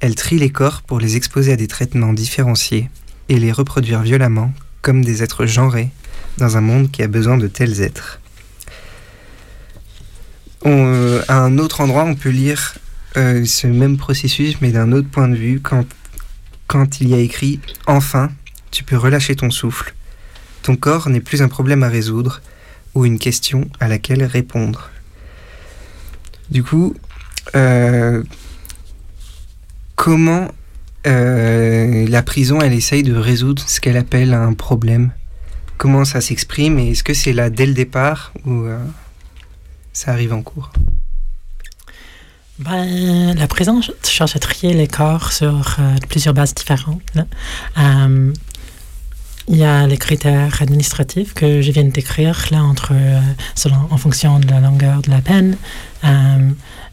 Elle 0.00 0.16
trie 0.16 0.40
les 0.40 0.50
corps 0.50 0.82
pour 0.82 0.98
les 0.98 1.14
exposer 1.14 1.52
à 1.52 1.56
des 1.56 1.68
traitements 1.68 2.12
différenciés 2.12 2.90
et 3.28 3.38
les 3.38 3.52
reproduire 3.52 4.02
violemment 4.02 4.52
comme 4.82 5.04
des 5.04 5.22
êtres 5.22 5.46
genrés 5.46 5.90
dans 6.38 6.56
un 6.56 6.60
monde 6.60 6.90
qui 6.90 7.04
a 7.04 7.06
besoin 7.06 7.38
de 7.38 7.46
tels 7.46 7.82
êtres. 7.82 8.18
Euh, 10.66 11.22
à 11.28 11.38
un 11.40 11.58
autre 11.58 11.80
endroit, 11.80 12.04
on 12.04 12.14
peut 12.14 12.30
lire 12.30 12.74
euh, 13.16 13.44
ce 13.44 13.66
même 13.66 13.96
processus, 13.96 14.60
mais 14.60 14.72
d'un 14.72 14.92
autre 14.92 15.08
point 15.08 15.28
de 15.28 15.36
vue, 15.36 15.60
quand, 15.60 17.00
il 17.00 17.08
y 17.08 17.14
a 17.14 17.18
écrit 17.18 17.60
Enfin, 17.86 18.30
tu 18.70 18.82
peux 18.82 18.96
relâcher 18.96 19.36
ton 19.36 19.50
souffle. 19.50 19.94
Ton 20.62 20.76
corps 20.76 21.10
n'est 21.10 21.20
plus 21.20 21.42
un 21.42 21.48
problème 21.48 21.82
à 21.82 21.88
résoudre 21.88 22.40
ou 22.94 23.04
une 23.04 23.18
question 23.18 23.68
à 23.80 23.88
laquelle 23.88 24.24
répondre. 24.24 24.90
Du 26.50 26.62
coup, 26.62 26.94
euh, 27.54 28.22
comment 29.96 30.48
la 31.04 32.22
prison, 32.22 32.60
elle 32.62 32.72
essaye 32.72 33.02
de 33.02 33.14
résoudre 33.14 33.62
ce 33.66 33.78
qu'elle 33.80 33.98
appelle 33.98 34.32
un 34.32 34.54
problème? 34.54 35.12
Comment 35.76 36.06
ça 36.06 36.22
s'exprime 36.22 36.78
et 36.78 36.92
est-ce 36.92 37.04
que 37.04 37.12
c'est 37.12 37.34
là 37.34 37.50
dès 37.50 37.66
le 37.66 37.74
départ 37.74 38.32
ou 38.46 38.66
ça 39.94 40.10
arrive 40.12 40.32
en 40.34 40.42
cours 40.42 40.70
Ben, 42.58 43.34
la 43.34 43.46
prison 43.48 43.80
ch- 43.82 43.96
cherche 44.04 44.36
à 44.36 44.38
trier 44.38 44.74
les 44.74 44.86
corps 44.86 45.32
sur 45.32 45.76
euh, 45.80 45.96
plusieurs 46.08 46.34
bases 46.34 46.54
différentes. 46.54 47.00
Euh, 47.78 48.32
il 49.48 49.56
y 49.56 49.64
a 49.64 49.86
les 49.86 49.96
critères 49.98 50.62
administratifs 50.62 51.34
que 51.34 51.60
je 51.62 51.70
viens 51.72 51.84
de 51.84 51.90
décrire, 51.90 52.46
là, 52.50 52.62
entre, 52.62 52.92
euh, 52.92 53.20
selon, 53.54 53.76
en 53.90 53.96
fonction 53.98 54.38
de 54.40 54.48
la 54.48 54.60
longueur 54.60 55.02
de 55.02 55.10
la 55.10 55.20
peine. 55.20 55.56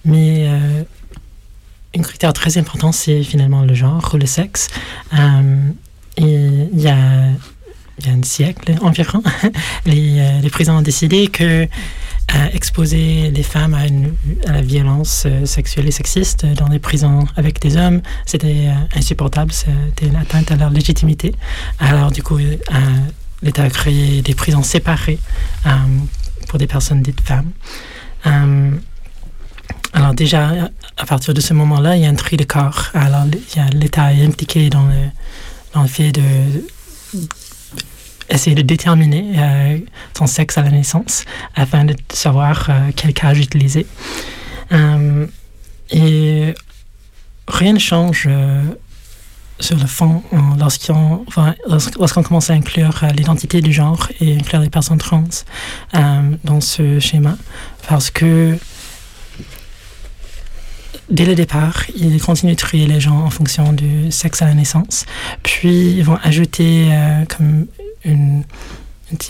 Mais 0.04 0.48
un 1.96 2.02
critère 2.02 2.34
très 2.34 2.58
important, 2.58 2.92
c'est 2.92 3.24
finalement 3.24 3.62
le 3.62 3.74
genre 3.74 4.10
ou 4.14 4.18
le 4.18 4.26
sexe. 4.26 4.68
Il 6.18 6.70
y 6.74 6.88
a, 6.90 7.30
il 8.00 8.08
y 8.08 8.10
a 8.10 8.14
un 8.14 8.24
siècle 8.24 8.74
environ, 8.82 9.22
les, 9.86 10.20
euh, 10.20 10.40
les 10.42 10.50
prisons 10.50 10.74
ont 10.78 10.82
décidé 10.82 11.28
que 11.28 11.64
euh, 12.34 12.48
exposer 12.54 13.30
les 13.32 13.44
femmes 13.44 13.74
à, 13.74 13.86
une- 13.88 14.14
à 14.48 14.54
la 14.54 14.62
violence 14.62 15.24
euh, 15.26 15.46
sexuelle 15.46 15.88
et 15.88 15.92
sexiste 15.92 16.46
dans 16.46 16.68
les 16.70 16.80
prisons 16.80 17.26
avec 17.36 17.60
des 17.62 17.78
hommes, 17.78 18.02
c'était 18.26 18.70
insupportable, 18.96 19.52
c'était 19.52 20.08
une 20.08 20.16
atteinte 20.16 20.52
à 20.52 20.56
leur 20.56 20.70
légitimité. 20.70 21.36
Alors 21.80 22.12
du 22.12 22.24
coup, 22.24 22.38
l'État 23.42 23.64
a 23.64 23.70
créé 23.70 24.22
des 24.22 24.34
prisons 24.36 24.64
séparées 24.64 25.20
pour 26.48 26.58
des 26.60 26.68
personnes 26.68 27.02
dites 27.02 27.22
femmes. 27.22 27.52
Alors 29.94 30.14
déjà, 30.14 30.70
à 30.98 31.06
partir 31.06 31.34
de 31.34 31.42
ce 31.42 31.54
moment-là, 31.54 31.98
il 31.98 32.04
y 32.04 32.06
a 32.06 32.10
un 32.10 32.16
tri 32.16 32.38
de 32.38 32.44
corps. 32.46 32.90
Alors 32.94 33.26
l'État 33.74 34.14
est 34.14 34.26
impliqué 34.26 34.70
dans 34.70 34.88
dans 35.74 35.82
le 35.84 35.88
fait 35.88 36.12
de 36.12 36.22
essayer 38.32 38.56
de 38.56 38.62
déterminer 38.62 39.34
euh, 39.38 39.78
son 40.18 40.28
sexe 40.28 40.58
à 40.58 40.64
la 40.64 40.72
naissance 40.72 41.26
afin 41.56 41.86
de 41.86 41.96
savoir 42.12 42.68
euh, 42.70 42.92
quel 42.96 43.14
cage 43.14 43.40
utiliser. 43.40 43.86
Euh, 44.72 45.28
et 45.92 46.54
rien 47.48 47.74
ne 47.74 47.80
change 47.80 48.26
euh, 48.28 48.62
sur 49.60 49.78
le 49.78 49.86
fond 49.86 50.24
euh, 50.34 50.38
lorsqu'on 52.00 52.24
commence 52.24 52.50
à 52.50 52.54
inclure 52.54 53.04
euh, 53.04 53.10
l'identité 53.10 53.62
du 53.62 53.72
genre 53.74 54.08
et 54.20 54.36
inclure 54.36 54.62
les 54.62 54.70
personnes 54.70 54.98
trans 54.98 55.24
euh, 55.94 56.36
dans 56.44 56.62
ce 56.62 57.00
schéma 57.00 57.38
parce 57.88 58.10
que 58.10 58.58
dès 61.10 61.26
le 61.26 61.36
départ, 61.36 61.84
ils 61.96 62.22
continuent 62.22 62.52
de 62.52 62.56
trier 62.56 62.88
les 62.88 63.00
gens 63.00 63.20
en 63.20 63.30
fonction 63.30 63.74
du 63.74 64.12
sexe 64.12 64.42
à 64.42 64.46
la 64.46 64.54
naissance. 64.54 65.06
Puis, 65.44 65.92
ils 65.92 66.04
vont 66.04 66.18
ajouter 66.24 66.88
euh, 66.92 67.26
comme 67.26 67.68
une, 68.06 68.44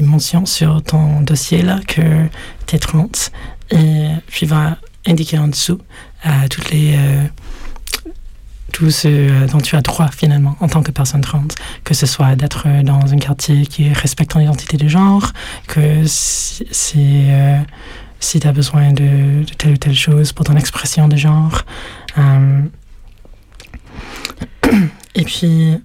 mention 0.02 0.46
sur 0.46 0.84
ton 0.84 1.22
dossier 1.22 1.62
là 1.62 1.80
que 1.88 2.28
tu 2.68 2.76
es 2.76 2.80
trans. 2.80 3.10
Et 3.72 4.10
puis, 4.28 4.46
il 4.46 4.50
va 4.50 4.78
indiquer 5.08 5.38
en 5.40 5.48
dessous 5.48 5.80
euh, 6.26 6.48
toutes 6.50 6.70
les. 6.70 6.96
euh, 6.96 7.28
tout 8.72 8.90
ce 8.90 9.08
euh, 9.08 9.48
dont 9.48 9.60
tu 9.60 9.76
as 9.76 9.82
droit 9.82 10.10
finalement 10.10 10.56
en 10.60 10.68
tant 10.68 10.82
que 10.82 10.92
personne 10.92 11.22
trans, 11.22 11.48
que 11.84 11.94
ce 11.94 12.06
soit 12.06 12.36
d'être 12.36 12.68
dans 12.84 13.14
un 13.14 13.18
quartier 13.18 13.66
qui 13.66 13.92
respecte 13.92 14.32
ton 14.32 14.40
identité 14.40 14.78
de 14.78 14.88
genre, 14.88 15.32
que 15.68 16.04
si, 16.06 16.66
si, 16.72 17.26
euh, 17.30 17.60
si 18.20 18.40
tu 18.40 18.48
as 18.48 18.54
besoin 18.54 18.92
de, 18.94 19.44
de 19.44 19.54
telle 19.58 19.74
ou 19.74 19.78
telle 19.78 19.96
chose 19.96 20.32
pour 20.32 20.46
ton 20.46 20.56
expression 20.56 21.08
de 21.08 21.16
genre. 21.18 21.64
Euh, 22.18 22.62
et 25.16 25.24
puis, 25.24 25.78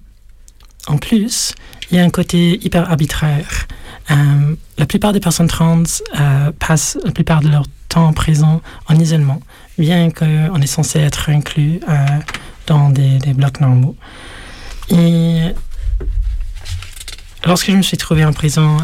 en 0.87 0.97
plus, 0.97 1.53
il 1.91 1.97
y 1.97 1.99
a 1.99 2.03
un 2.03 2.09
côté 2.09 2.59
hyper 2.63 2.89
arbitraire. 2.89 3.67
Euh, 4.11 4.55
la 4.77 4.85
plupart 4.85 5.13
des 5.13 5.19
personnes 5.19 5.47
trans 5.47 5.83
euh, 6.19 6.51
passent 6.57 6.97
la 7.03 7.11
plupart 7.11 7.41
de 7.41 7.49
leur 7.49 7.65
temps 7.89 8.07
en 8.07 8.13
prison 8.13 8.61
en 8.87 8.95
isolement, 8.95 9.41
bien 9.77 10.11
qu'on 10.11 10.61
est 10.61 10.67
censé 10.67 10.99
être 10.99 11.29
inclus 11.29 11.79
euh, 11.87 12.05
dans 12.67 12.89
des, 12.89 13.17
des 13.19 13.33
blocs 13.33 13.59
normaux. 13.59 13.95
Et 14.89 15.41
lorsque 17.45 17.71
je 17.71 17.75
me 17.75 17.81
suis 17.81 17.97
trouvé 17.97 18.23
en 18.23 18.33
prison, 18.33 18.77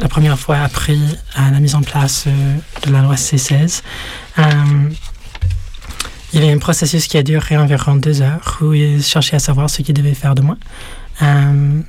la 0.00 0.08
première 0.08 0.38
fois 0.38 0.58
après 0.58 0.96
la 1.36 1.60
mise 1.60 1.74
en 1.74 1.82
place 1.82 2.26
de 2.84 2.92
la 2.92 3.02
loi 3.02 3.14
C16, 3.14 3.82
euh, 4.38 4.42
il 6.34 6.40
y 6.40 6.44
avait 6.44 6.52
un 6.52 6.58
processus 6.58 7.06
qui 7.06 7.16
a 7.16 7.22
duré 7.22 7.56
environ 7.56 7.94
deux 7.94 8.20
heures 8.20 8.58
où 8.60 8.74
ils 8.74 9.04
cherchaient 9.04 9.36
à 9.36 9.40
savoir 9.40 9.70
ce 9.70 9.82
qu'ils 9.82 9.94
devaient 9.94 10.14
faire 10.14 10.34
de 10.34 10.42
moi. 10.42 10.56
Euh, 11.22 11.80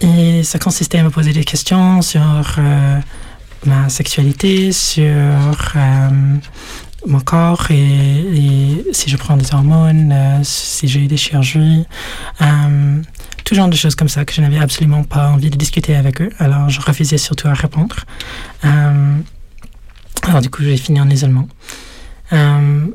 et 0.00 0.42
ça 0.42 0.58
consistait 0.58 0.98
à 0.98 1.04
me 1.04 1.10
poser 1.10 1.32
des 1.32 1.44
questions 1.44 2.02
sur 2.02 2.20
euh, 2.58 2.98
ma 3.66 3.88
sexualité, 3.88 4.72
sur 4.72 5.04
euh, 5.06 6.08
mon 7.06 7.20
corps 7.20 7.70
et, 7.70 8.84
si 8.92 9.08
je 9.08 9.16
prends 9.16 9.36
des 9.36 9.54
hormones, 9.54 10.12
si 10.42 10.88
j'ai 10.88 11.04
eu 11.04 11.06
des 11.06 11.16
chirurgies, 11.16 11.86
tout 13.44 13.54
genre 13.54 13.68
de 13.68 13.76
choses 13.76 13.94
comme 13.94 14.08
ça 14.08 14.24
que 14.24 14.34
je 14.34 14.40
n'avais 14.40 14.58
absolument 14.58 15.04
pas 15.04 15.28
envie 15.30 15.50
de 15.50 15.56
discuter 15.56 15.94
avec 15.94 16.20
eux. 16.20 16.30
Alors 16.40 16.68
je 16.68 16.80
refusais 16.80 17.18
surtout 17.18 17.46
à 17.46 17.54
répondre. 17.54 17.96
Alors 18.62 20.40
du 20.42 20.50
coup 20.50 20.64
j'ai 20.64 20.76
fini 20.76 21.00
en 21.00 21.08
isolement. 21.08 21.46
Euh, 22.32 22.86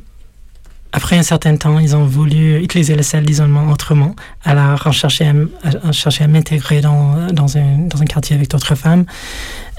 après 0.96 1.18
un 1.18 1.24
certain 1.24 1.56
temps, 1.58 1.80
ils 1.80 1.96
ont 1.96 2.06
voulu 2.06 2.62
utiliser 2.64 2.96
la 2.96 3.02
salle 3.02 3.26
d'isolement 3.26 3.72
autrement. 3.72 4.16
Alors, 4.44 4.84
on 4.86 4.92
cherchait 4.92 5.26
à, 5.28 5.34
à- 5.68 6.24
à 6.24 6.28
m'intégrer 6.28 6.82
dans, 6.82 7.32
dans, 7.32 7.58
un, 7.58 7.78
dans 7.88 8.00
un 8.02 8.06
quartier 8.06 8.36
avec 8.36 8.50
d'autres 8.52 8.76
femmes. 8.76 9.06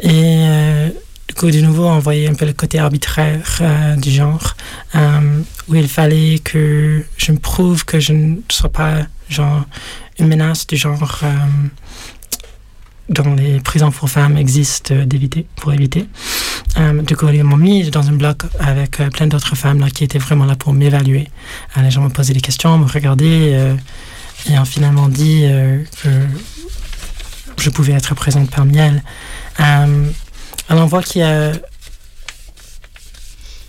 Et 0.02 0.10
euh, 0.12 0.88
du 1.28 1.34
coup, 1.34 1.50
de 1.52 1.60
nouveau, 1.60 1.86
on 1.86 2.00
voyait 2.00 2.26
un 2.28 2.34
peu 2.34 2.44
le 2.46 2.52
côté 2.52 2.80
arbitraire 2.80 3.58
euh, 3.60 3.94
du 3.96 4.10
genre, 4.10 4.56
euh, 4.96 5.40
où 5.68 5.76
il 5.76 5.88
fallait 5.88 6.40
que 6.40 7.04
je 7.16 7.30
me 7.30 7.38
prouve 7.38 7.84
que 7.84 8.00
je 8.00 8.12
ne 8.12 8.36
sois 8.50 8.72
pas, 8.72 9.06
genre, 9.28 9.64
une 10.18 10.26
menace 10.26 10.66
du 10.66 10.76
genre 10.76 11.20
euh, 11.22 11.32
dont 13.08 13.34
les 13.34 13.60
prisons 13.60 13.90
pour 13.92 14.10
femmes 14.10 14.36
existent 14.36 14.94
d'éviter, 15.06 15.46
pour 15.56 15.72
éviter. 15.72 16.06
Euh, 16.76 17.02
coup, 17.16 17.28
ils 17.28 17.44
m'ont 17.44 17.56
mis 17.56 17.88
dans 17.90 18.08
un 18.08 18.14
bloc 18.14 18.42
avec 18.58 18.98
euh, 18.98 19.08
plein 19.08 19.28
d'autres 19.28 19.54
femmes 19.54 19.80
là, 19.80 19.90
qui 19.90 20.02
étaient 20.02 20.18
vraiment 20.18 20.44
là 20.44 20.56
pour 20.56 20.72
m'évaluer. 20.72 21.28
Les 21.80 21.90
gens 21.90 22.02
me 22.02 22.08
posaient 22.08 22.34
des 22.34 22.40
questions, 22.40 22.76
me 22.78 22.86
regardaient 22.86 23.54
euh, 23.54 23.76
et 24.50 24.58
ont 24.58 24.64
finalement 24.64 25.08
dit 25.08 25.42
euh, 25.44 25.82
que 26.02 26.08
je 27.62 27.70
pouvais 27.70 27.92
être 27.92 28.14
présente 28.14 28.50
parmi 28.50 28.78
elles. 28.78 29.02
Alors 29.58 30.82
on 30.82 30.86
voit 30.86 31.02
qu'il 31.02 31.20
y 31.20 31.24
a 31.24 31.52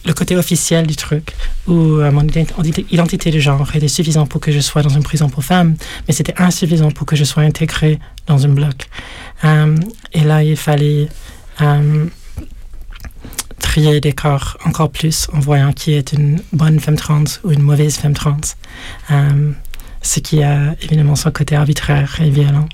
le 0.06 0.14
côté 0.14 0.36
officiel 0.36 0.86
du 0.88 0.96
truc, 0.96 1.36
où 1.68 1.74
euh, 1.74 2.12
mon 2.12 2.24
ident- 2.24 2.86
identité 2.92 3.32
de 3.32 3.40
genre 3.40 3.68
était 3.76 3.88
suffisante 3.88 4.30
pour 4.30 4.40
que 4.40 4.52
je 4.52 4.60
sois 4.60 4.82
dans 4.84 4.90
une 4.90 5.04
prison 5.04 5.30
pour 5.30 5.44
femmes, 5.44 5.76
mais 6.08 6.14
c'était 6.14 6.36
insuffisant 6.38 6.92
pour 6.92 7.06
que 7.06 7.16
je 7.16 7.24
sois 7.24 7.44
intégrée 7.44 8.00
dans 8.28 8.46
un 8.46 8.50
bloc. 8.50 8.88
Et 10.14 10.24
là, 10.24 10.44
il 10.44 10.58
fallait 10.58 11.08
trier 13.60 14.02
des 14.02 14.14
corps 14.14 14.58
encore 14.66 14.90
plus 14.90 15.28
en 15.34 15.40
voyant 15.40 15.74
qui 15.74 15.94
est 15.94 16.14
une 16.14 16.42
bonne 16.54 16.80
femme 16.80 16.96
trans 16.96 17.24
ou 17.44 17.52
une 17.52 17.62
mauvaise 17.62 17.98
femme 17.98 18.14
trans. 18.14 18.38
Euh, 19.12 19.52
ce 20.02 20.20
qui 20.20 20.44
a 20.44 20.76
évidemment 20.82 21.16
son 21.16 21.32
côté 21.32 21.56
arbitraire 21.56 22.18
et 22.22 22.30
violent. 22.30 22.68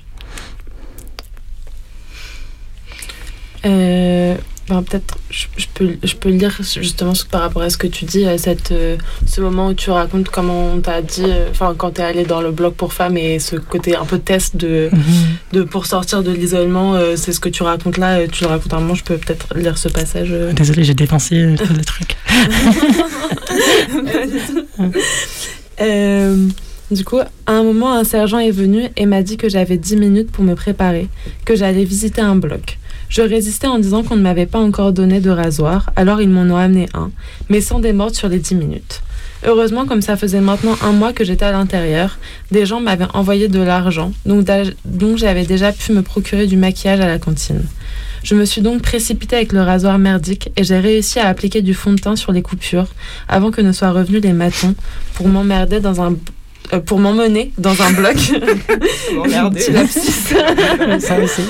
Euh, 3.64 4.36
ben, 4.68 4.82
peut-être 4.82 5.18
je, 5.28 5.46
je 5.56 5.66
peux, 5.74 5.96
je 6.02 6.14
peux 6.14 6.28
le 6.30 6.36
dire 6.36 6.56
justement 6.60 7.12
par 7.30 7.40
rapport 7.40 7.62
à 7.62 7.70
ce 7.70 7.76
que 7.76 7.86
tu 7.86 8.04
dis, 8.04 8.26
à 8.26 8.38
cette, 8.38 8.70
euh, 8.70 8.96
ce 9.26 9.40
moment 9.40 9.68
où 9.68 9.74
tu 9.74 9.90
racontes 9.90 10.28
comment 10.28 10.72
on 10.74 10.80
t'a 10.80 11.02
dit, 11.02 11.24
euh, 11.26 11.48
enfin 11.50 11.74
quand 11.76 11.92
t'es 11.92 12.02
allé 12.02 12.24
dans 12.24 12.40
le 12.40 12.52
blog 12.52 12.74
pour 12.74 12.92
femmes 12.92 13.16
et 13.16 13.38
ce 13.38 13.56
côté 13.56 13.96
un 13.96 14.04
peu 14.04 14.18
test 14.18 14.56
de, 14.56 14.90
de 15.52 15.62
pour 15.62 15.86
sortir 15.86 16.22
de 16.22 16.30
l'isolement, 16.30 16.94
euh, 16.94 17.16
c'est 17.16 17.32
ce 17.32 17.40
que 17.40 17.48
tu 17.48 17.62
racontes 17.62 17.98
là, 17.98 18.26
tu 18.28 18.44
le 18.44 18.50
racontes 18.50 18.72
un 18.74 18.80
moment, 18.80 18.94
je 18.94 19.04
peux 19.04 19.16
peut-être 19.16 19.54
lire 19.56 19.78
ce 19.78 19.88
passage. 19.88 20.34
Désolée, 20.54 20.84
j'ai 20.84 20.94
dépensé 20.94 21.56
tout 21.58 21.72
le 21.74 21.84
truc. 21.84 22.16
Du 26.92 27.04
coup, 27.04 27.20
à 27.20 27.52
un 27.52 27.62
moment, 27.62 27.94
un 27.94 28.04
sergent 28.04 28.38
est 28.38 28.50
venu 28.50 28.82
et 28.96 29.06
m'a 29.06 29.22
dit 29.22 29.38
que 29.38 29.48
j'avais 29.48 29.78
10 29.78 29.96
minutes 29.96 30.30
pour 30.30 30.44
me 30.44 30.54
préparer, 30.54 31.08
que 31.46 31.56
j'allais 31.56 31.84
visiter 31.84 32.20
un 32.20 32.36
bloc. 32.36 32.78
Je 33.12 33.20
résistais 33.20 33.66
en 33.66 33.78
disant 33.78 34.02
qu'on 34.02 34.16
ne 34.16 34.22
m'avait 34.22 34.46
pas 34.46 34.58
encore 34.58 34.90
donné 34.90 35.20
de 35.20 35.28
rasoir, 35.28 35.90
alors 35.96 36.22
ils 36.22 36.30
m'en 36.30 36.50
ont 36.50 36.56
amené 36.56 36.88
un, 36.94 37.10
mais 37.50 37.60
sans 37.60 37.78
démordre 37.78 38.16
sur 38.16 38.30
les 38.30 38.38
10 38.38 38.54
minutes. 38.54 39.02
Heureusement, 39.44 39.84
comme 39.84 40.00
ça 40.00 40.16
faisait 40.16 40.40
maintenant 40.40 40.78
un 40.80 40.92
mois 40.92 41.12
que 41.12 41.22
j'étais 41.22 41.44
à 41.44 41.52
l'intérieur, 41.52 42.18
des 42.52 42.64
gens 42.64 42.80
m'avaient 42.80 43.04
envoyé 43.12 43.48
de 43.48 43.60
l'argent, 43.60 44.12
donc, 44.24 45.18
j'avais 45.18 45.44
déjà 45.44 45.72
pu 45.72 45.92
me 45.92 46.00
procurer 46.00 46.46
du 46.46 46.56
maquillage 46.56 47.00
à 47.00 47.06
la 47.06 47.18
cantine. 47.18 47.66
Je 48.22 48.34
me 48.34 48.46
suis 48.46 48.62
donc 48.62 48.80
précipitée 48.80 49.36
avec 49.36 49.52
le 49.52 49.60
rasoir 49.60 49.98
merdique 49.98 50.50
et 50.56 50.64
j'ai 50.64 50.78
réussi 50.78 51.18
à 51.18 51.28
appliquer 51.28 51.60
du 51.60 51.74
fond 51.74 51.92
de 51.92 52.00
teint 52.00 52.16
sur 52.16 52.32
les 52.32 52.40
coupures 52.40 52.86
avant 53.28 53.50
que 53.50 53.60
ne 53.60 53.72
soient 53.72 53.90
revenus 53.90 54.22
les 54.22 54.32
matons 54.32 54.74
pour 55.12 55.28
m'emmerder 55.28 55.80
dans 55.80 56.00
un 56.00 56.14
pour 56.86 56.98
m'emmener 56.98 57.52
dans 57.58 57.80
un 57.82 57.92
bloc. 57.92 58.16
Ça 61.00 61.18
aussi. 61.18 61.42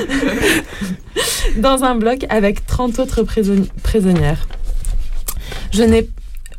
dans 1.57 1.85
un 1.85 1.95
bloc 1.95 2.25
avec 2.29 2.67
30 2.67 2.99
autres 2.99 3.23
prison- 3.23 3.67
prisonnières. 3.83 4.47
Je 5.73 5.83
n'ai 5.83 6.09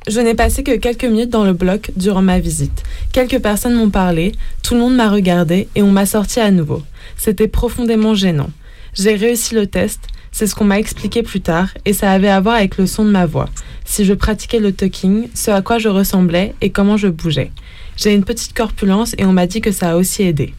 je 0.08 0.20
n'ai 0.20 0.34
passé 0.36 0.64
que 0.64 0.76
quelques 0.76 1.06
minutes 1.06 1.30
dans 1.30 1.46
le 1.46 1.54
bloc 1.54 1.92
durant 1.96 2.22
ma 2.22 2.40
visite. 2.40 2.84
Quelques 3.14 3.40
personnes 3.40 3.74
m'ont 3.76 3.90
parlé, 3.90 4.34
tout 4.62 4.74
le 4.74 4.82
monde 4.82 4.96
m'a 4.96 5.10
regardé 5.10 5.70
et 5.76 5.82
on 5.82 5.92
m'a 5.92 6.06
sorti 6.06 6.42
à 6.42 6.52
nouveau. 6.52 6.84
C'était 7.16 7.48
profondément 7.48 8.14
gênant. 8.14 8.50
J'ai 8.96 9.16
réussi 9.16 9.56
le 9.56 9.66
test, 9.66 10.02
c'est 10.34 10.46
ce 10.46 10.56
qu'on 10.56 10.66
m'a 10.66 10.78
expliqué 10.78 11.24
plus 11.24 11.40
tard, 11.40 11.70
et 11.86 11.94
ça 11.94 12.12
avait 12.12 12.28
à 12.28 12.42
voir 12.42 12.56
avec 12.56 12.78
le 12.78 12.86
son 12.86 13.06
de 13.06 13.12
ma 13.12 13.26
voix. 13.26 13.48
Si 13.86 14.04
je 14.04 14.14
pratiquais 14.14 14.60
le 14.60 14.74
talking, 14.74 15.30
ce 15.34 15.52
à 15.52 15.62
quoi 15.62 15.80
je 15.80 15.88
ressemblais 15.88 16.54
et 16.60 16.70
comment 16.70 16.98
je 16.98 17.08
bougeais. 17.08 17.52
J'ai 17.98 18.14
une 18.14 18.24
petite 18.24 18.54
corpulence 18.54 19.14
et 19.18 19.26
on 19.26 19.34
m'a 19.34 19.48
dit 19.48 19.62
que 19.62 19.72
ça 19.72 19.92
a 19.92 19.96
aussi 19.96 20.24
aidé. 20.24 20.54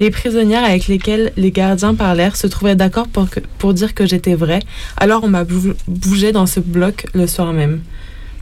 Les 0.00 0.10
prisonnières 0.10 0.64
avec 0.64 0.88
lesquelles 0.88 1.32
les 1.36 1.50
gardiens 1.50 1.94
parlèrent 1.94 2.36
se 2.36 2.46
trouvaient 2.46 2.74
d'accord 2.76 3.08
pour, 3.08 3.28
pour 3.58 3.72
dire 3.74 3.94
que 3.94 4.06
j'étais 4.06 4.34
vraie, 4.34 4.60
alors 4.96 5.22
on 5.24 5.28
m'a 5.28 5.44
bou- 5.44 5.74
bougé 5.88 6.32
dans 6.32 6.46
ce 6.46 6.60
bloc 6.60 7.06
le 7.14 7.26
soir 7.26 7.52
même. 7.52 7.80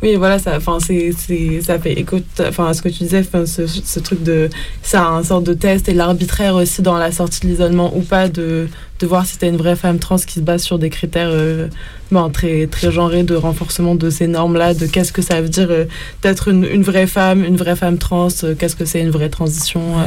Oui, 0.05 0.17
voilà, 0.17 0.39
ça, 0.39 0.57
enfin, 0.59 0.79
c'est, 0.85 1.13
c'est, 1.17 1.63
ça 1.63 1.79
fait 1.79 1.95
écho 1.99 2.21
t- 2.21 2.47
enfin, 2.47 2.67
à 2.69 2.75
ce 2.75 2.83
que 2.83 2.91
tu 2.91 3.05
disais, 3.05 3.25
ce, 3.47 3.67
ce 3.67 4.01
truc 4.01 4.23
de. 4.23 4.51
Ça 4.83 5.03
a 5.03 5.09
un 5.09 5.23
sorte 5.25 5.45
de 5.45 5.55
test 5.55 5.89
et 5.89 5.95
l'arbitraire 5.95 6.57
aussi 6.57 6.83
dans 6.83 6.99
la 6.99 7.11
sortie 7.11 7.41
de 7.41 7.47
l'isolement 7.47 7.97
ou 7.97 8.03
pas, 8.03 8.29
de, 8.29 8.69
de 9.01 9.07
voir 9.07 9.25
si 9.25 9.39
t'es 9.39 9.49
une 9.49 9.57
vraie 9.57 9.77
femme 9.77 9.99
trans 9.99 10.19
qui 10.19 10.35
se 10.35 10.41
base 10.41 10.63
sur 10.63 10.79
des 10.79 10.91
critères 10.91 11.31
euh, 11.31 11.69
ben, 12.13 12.29
très, 12.29 12.67
très 12.67 12.93
genrés 12.93 13.23
de 13.23 13.35
renforcement 13.35 13.95
de 13.95 14.11
ces 14.11 14.27
normes-là, 14.27 14.75
de 14.75 14.85
qu'est-ce 14.87 15.11
que 15.11 15.23
ça 15.23 15.41
veut 15.41 15.49
dire 15.49 15.69
euh, 15.71 15.87
d'être 16.21 16.49
une, 16.49 16.65
une 16.67 16.83
vraie 16.83 17.07
femme, 17.07 17.43
une 17.43 17.57
vraie 17.57 17.75
femme 17.77 17.97
trans, 17.97 18.29
euh, 18.45 18.55
qu'est-ce 18.55 18.77
que 18.77 18.85
c'est 18.85 19.01
une 19.01 19.11
vraie 19.11 19.31
transition. 19.31 19.99
euh. 20.01 20.05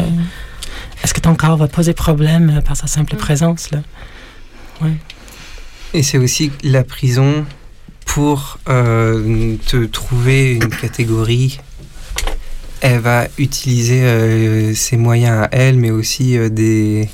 Est-ce 1.04 1.16
que 1.16 1.22
ton 1.22 1.34
corps 1.34 1.58
va 1.58 1.68
poser 1.68 1.94
problème 1.94 2.62
par 2.64 2.78
sa 2.78 2.86
simple 2.86 3.16
présence 3.16 3.72
là? 3.72 3.80
Ouais. 4.84 4.94
Et 5.96 6.04
c'est 6.04 6.20
aussi 6.20 6.52
la 6.64 6.84
prison 6.84 7.46
pour 8.08 8.58
euh, 8.68 9.56
te 9.68 9.86
trouver 9.86 10.54
une 10.54 10.70
catégorie. 10.70 11.60
Elle 12.82 13.00
va 13.00 13.28
utiliser 13.38 14.02
euh, 14.04 14.74
ses 14.74 14.98
moyens 14.98 15.44
à 15.44 15.50
elle, 15.52 15.78
mais 15.78 15.92
aussi 15.92 16.38
euh, 16.38 16.50
des, 16.50 17.10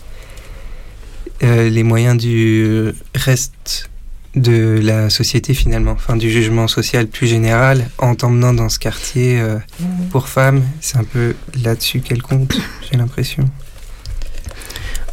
les 1.42 1.84
moyens 1.84 2.18
du 2.18 2.92
reste 3.16 3.90
de 4.36 4.80
la 4.82 5.10
société 5.10 5.54
finalement, 5.54 5.92
enfin 5.92 6.16
du 6.16 6.32
jugement 6.32 6.68
social 6.68 7.08
plus 7.08 7.28
général, 7.28 7.90
en 7.98 8.16
t'emmenant 8.16 8.54
dans 8.54 8.70
ce 8.70 8.80
quartier 8.80 9.42
Mhm. 9.42 10.08
pour 10.10 10.28
femmes. 10.30 10.64
C'est 10.80 10.98
un 10.98 11.04
peu 11.04 11.36
là-dessus 11.64 12.00
qu'elle 12.00 12.22
compte, 12.22 12.56
j'ai 12.90 12.98
l'impression. 12.98 13.44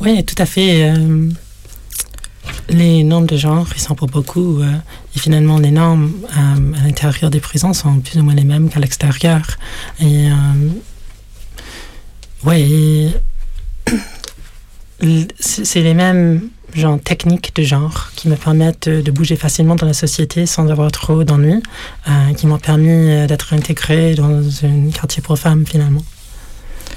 Oui, 0.01 0.25
tout 0.25 0.37
à 0.39 0.47
fait. 0.47 0.93
les 2.69 3.03
normes 3.03 3.27
de 3.27 3.37
genre, 3.37 3.67
ils 3.75 3.81
sont 3.81 3.95
pour 3.97 4.07
beaucoup. 4.09 4.61
Euh, 5.11 5.17
et 5.17 5.19
finalement, 5.19 5.59
les 5.59 5.71
normes 5.71 6.13
euh, 6.37 6.79
à 6.81 6.85
l'intérieur 6.85 7.31
des 7.31 7.41
prisons 7.41 7.73
sont 7.73 8.01
plus 8.01 8.19
ou 8.19 8.23
moins 8.23 8.35
les 8.35 8.45
mêmes 8.45 8.69
qu'à 8.69 8.81
l'extérieur. 8.81 9.43
Et. 10.01 10.29
oui. 12.45 13.15
C'est 15.41 15.81
les 15.81 15.95
mêmes 15.95 16.51
genre, 16.75 17.01
techniques 17.01 17.55
de 17.57 17.63
genre 17.63 18.11
qui 18.17 18.29
me 18.29 18.37
permettent 18.37 18.89
de, 18.89 19.11
bouger 19.11 19.37
facilement 19.37 19.75
dans 19.75 19.87
la 19.87 19.95
société 19.95 20.47
sans 20.47 20.69
avoir 20.69 20.91
trop 20.93 21.25
d'ennuis, 21.25 21.63
euh, 22.09 22.35
qui 22.35 22.47
m'ont 22.47 22.59
permis 22.59 22.89
euh, 22.89 23.27
d'être 23.27 23.53
intégré 23.55 24.15
dans 24.15 24.43
un 24.65 24.91
quartier 24.93 25.23
pour 25.23 25.39
femmes 25.39 25.67
finalement. 25.67 26.03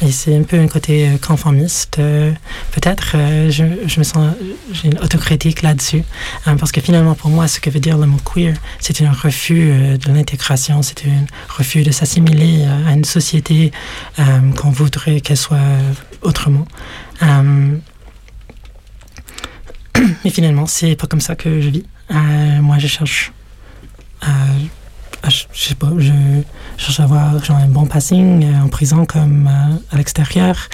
Et 0.05 0.11
c'est 0.11 0.35
un 0.35 0.43
peu 0.43 0.59
un 0.59 0.67
côté 0.67 1.07
euh, 1.07 1.17
conformiste. 1.17 1.97
euh, 1.99 2.33
Peut-être, 2.73 3.13
euh, 3.15 3.49
je, 3.49 3.63
je 3.87 3.99
me 3.99 4.03
sens, 4.03 4.33
j'ai 4.73 4.87
une 4.89 4.99
autocritique 4.99 5.61
là-dessus. 5.61 6.03
hein, 6.45 6.57
parce 6.57 6.73
que 6.73 6.81
finalement, 6.81 7.15
pour 7.15 7.29
moi, 7.29 7.47
ce 7.47 7.61
que 7.61 7.69
veut 7.69 7.79
dire 7.79 7.97
le 7.97 8.05
mot 8.05 8.17
queer, 8.17 8.53
c'est 8.79 9.01
un 9.01 9.13
refus 9.13 9.69
de 9.97 10.11
l'intégration, 10.11 10.81
c'est 10.81 11.05
un 11.05 11.25
refus 11.57 11.83
de 11.83 11.91
s'assimiler 11.91 12.65
à 12.85 12.91
une 12.91 13.05
société 13.05 13.71
qu'on 14.57 14.71
voudrait 14.71 15.21
qu'elle 15.21 15.37
soit 15.37 15.59
autrement. 16.21 16.65
Mais 20.23 20.29
finalement, 20.31 20.65
c'est 20.65 20.95
pas 20.95 21.07
comme 21.07 21.21
ça 21.21 21.35
que 21.35 21.61
je 21.61 21.69
vis. 21.69 21.85
Moi, 22.09 22.77
je 22.77 22.87
cherche. 22.87 23.31
à- 24.21 24.27
je 25.29 25.43
je 25.53 25.63
sais 25.69 25.75
pas, 25.75 25.89
cherche 26.77 26.99
à 26.99 27.03
avoir 27.03 27.43
genre, 27.43 27.57
un 27.57 27.67
bon 27.67 27.85
passing 27.85 28.43
euh, 28.43 28.61
en 28.61 28.67
prison 28.67 29.05
comme 29.05 29.47
euh, 29.47 29.75
à 29.91 29.97
l'extérieur. 29.97 30.69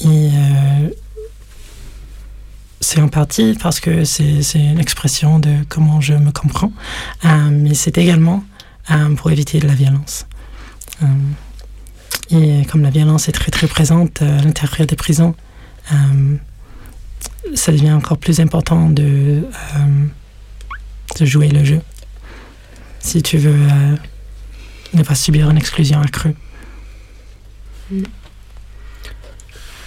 Et 0.00 0.30
euh, 0.32 0.88
c'est 2.80 3.00
en 3.00 3.08
partie 3.08 3.56
parce 3.60 3.80
que 3.80 4.04
c'est 4.04 4.42
une 4.54 4.78
expression 4.78 5.40
de 5.40 5.50
comment 5.68 6.00
je 6.00 6.14
me 6.14 6.30
comprends, 6.30 6.72
mais 7.24 7.74
c'est 7.74 7.98
également 7.98 8.44
pour 9.16 9.32
éviter 9.32 9.58
de 9.58 9.66
la 9.66 9.74
violence. 9.74 10.26
Et 12.30 12.64
comme 12.70 12.82
la 12.82 12.90
violence 12.90 13.28
est 13.28 13.32
très 13.32 13.50
très 13.50 13.66
présente 13.66 14.22
à 14.22 14.42
l'intérieur 14.42 14.86
des 14.86 14.94
prisons, 14.94 15.34
ça 17.54 17.72
devient 17.72 17.92
encore 17.92 18.18
plus 18.18 18.38
important 18.38 18.88
de, 18.88 19.42
de 21.18 21.26
jouer 21.26 21.48
le 21.48 21.64
jeu 21.64 21.80
si 23.00 23.22
tu 23.22 23.38
veux 23.38 23.54
euh, 23.54 23.96
ne 24.94 25.02
pas 25.02 25.14
subir 25.14 25.48
une 25.50 25.56
exclusion 25.56 26.00
accrue. 26.00 26.34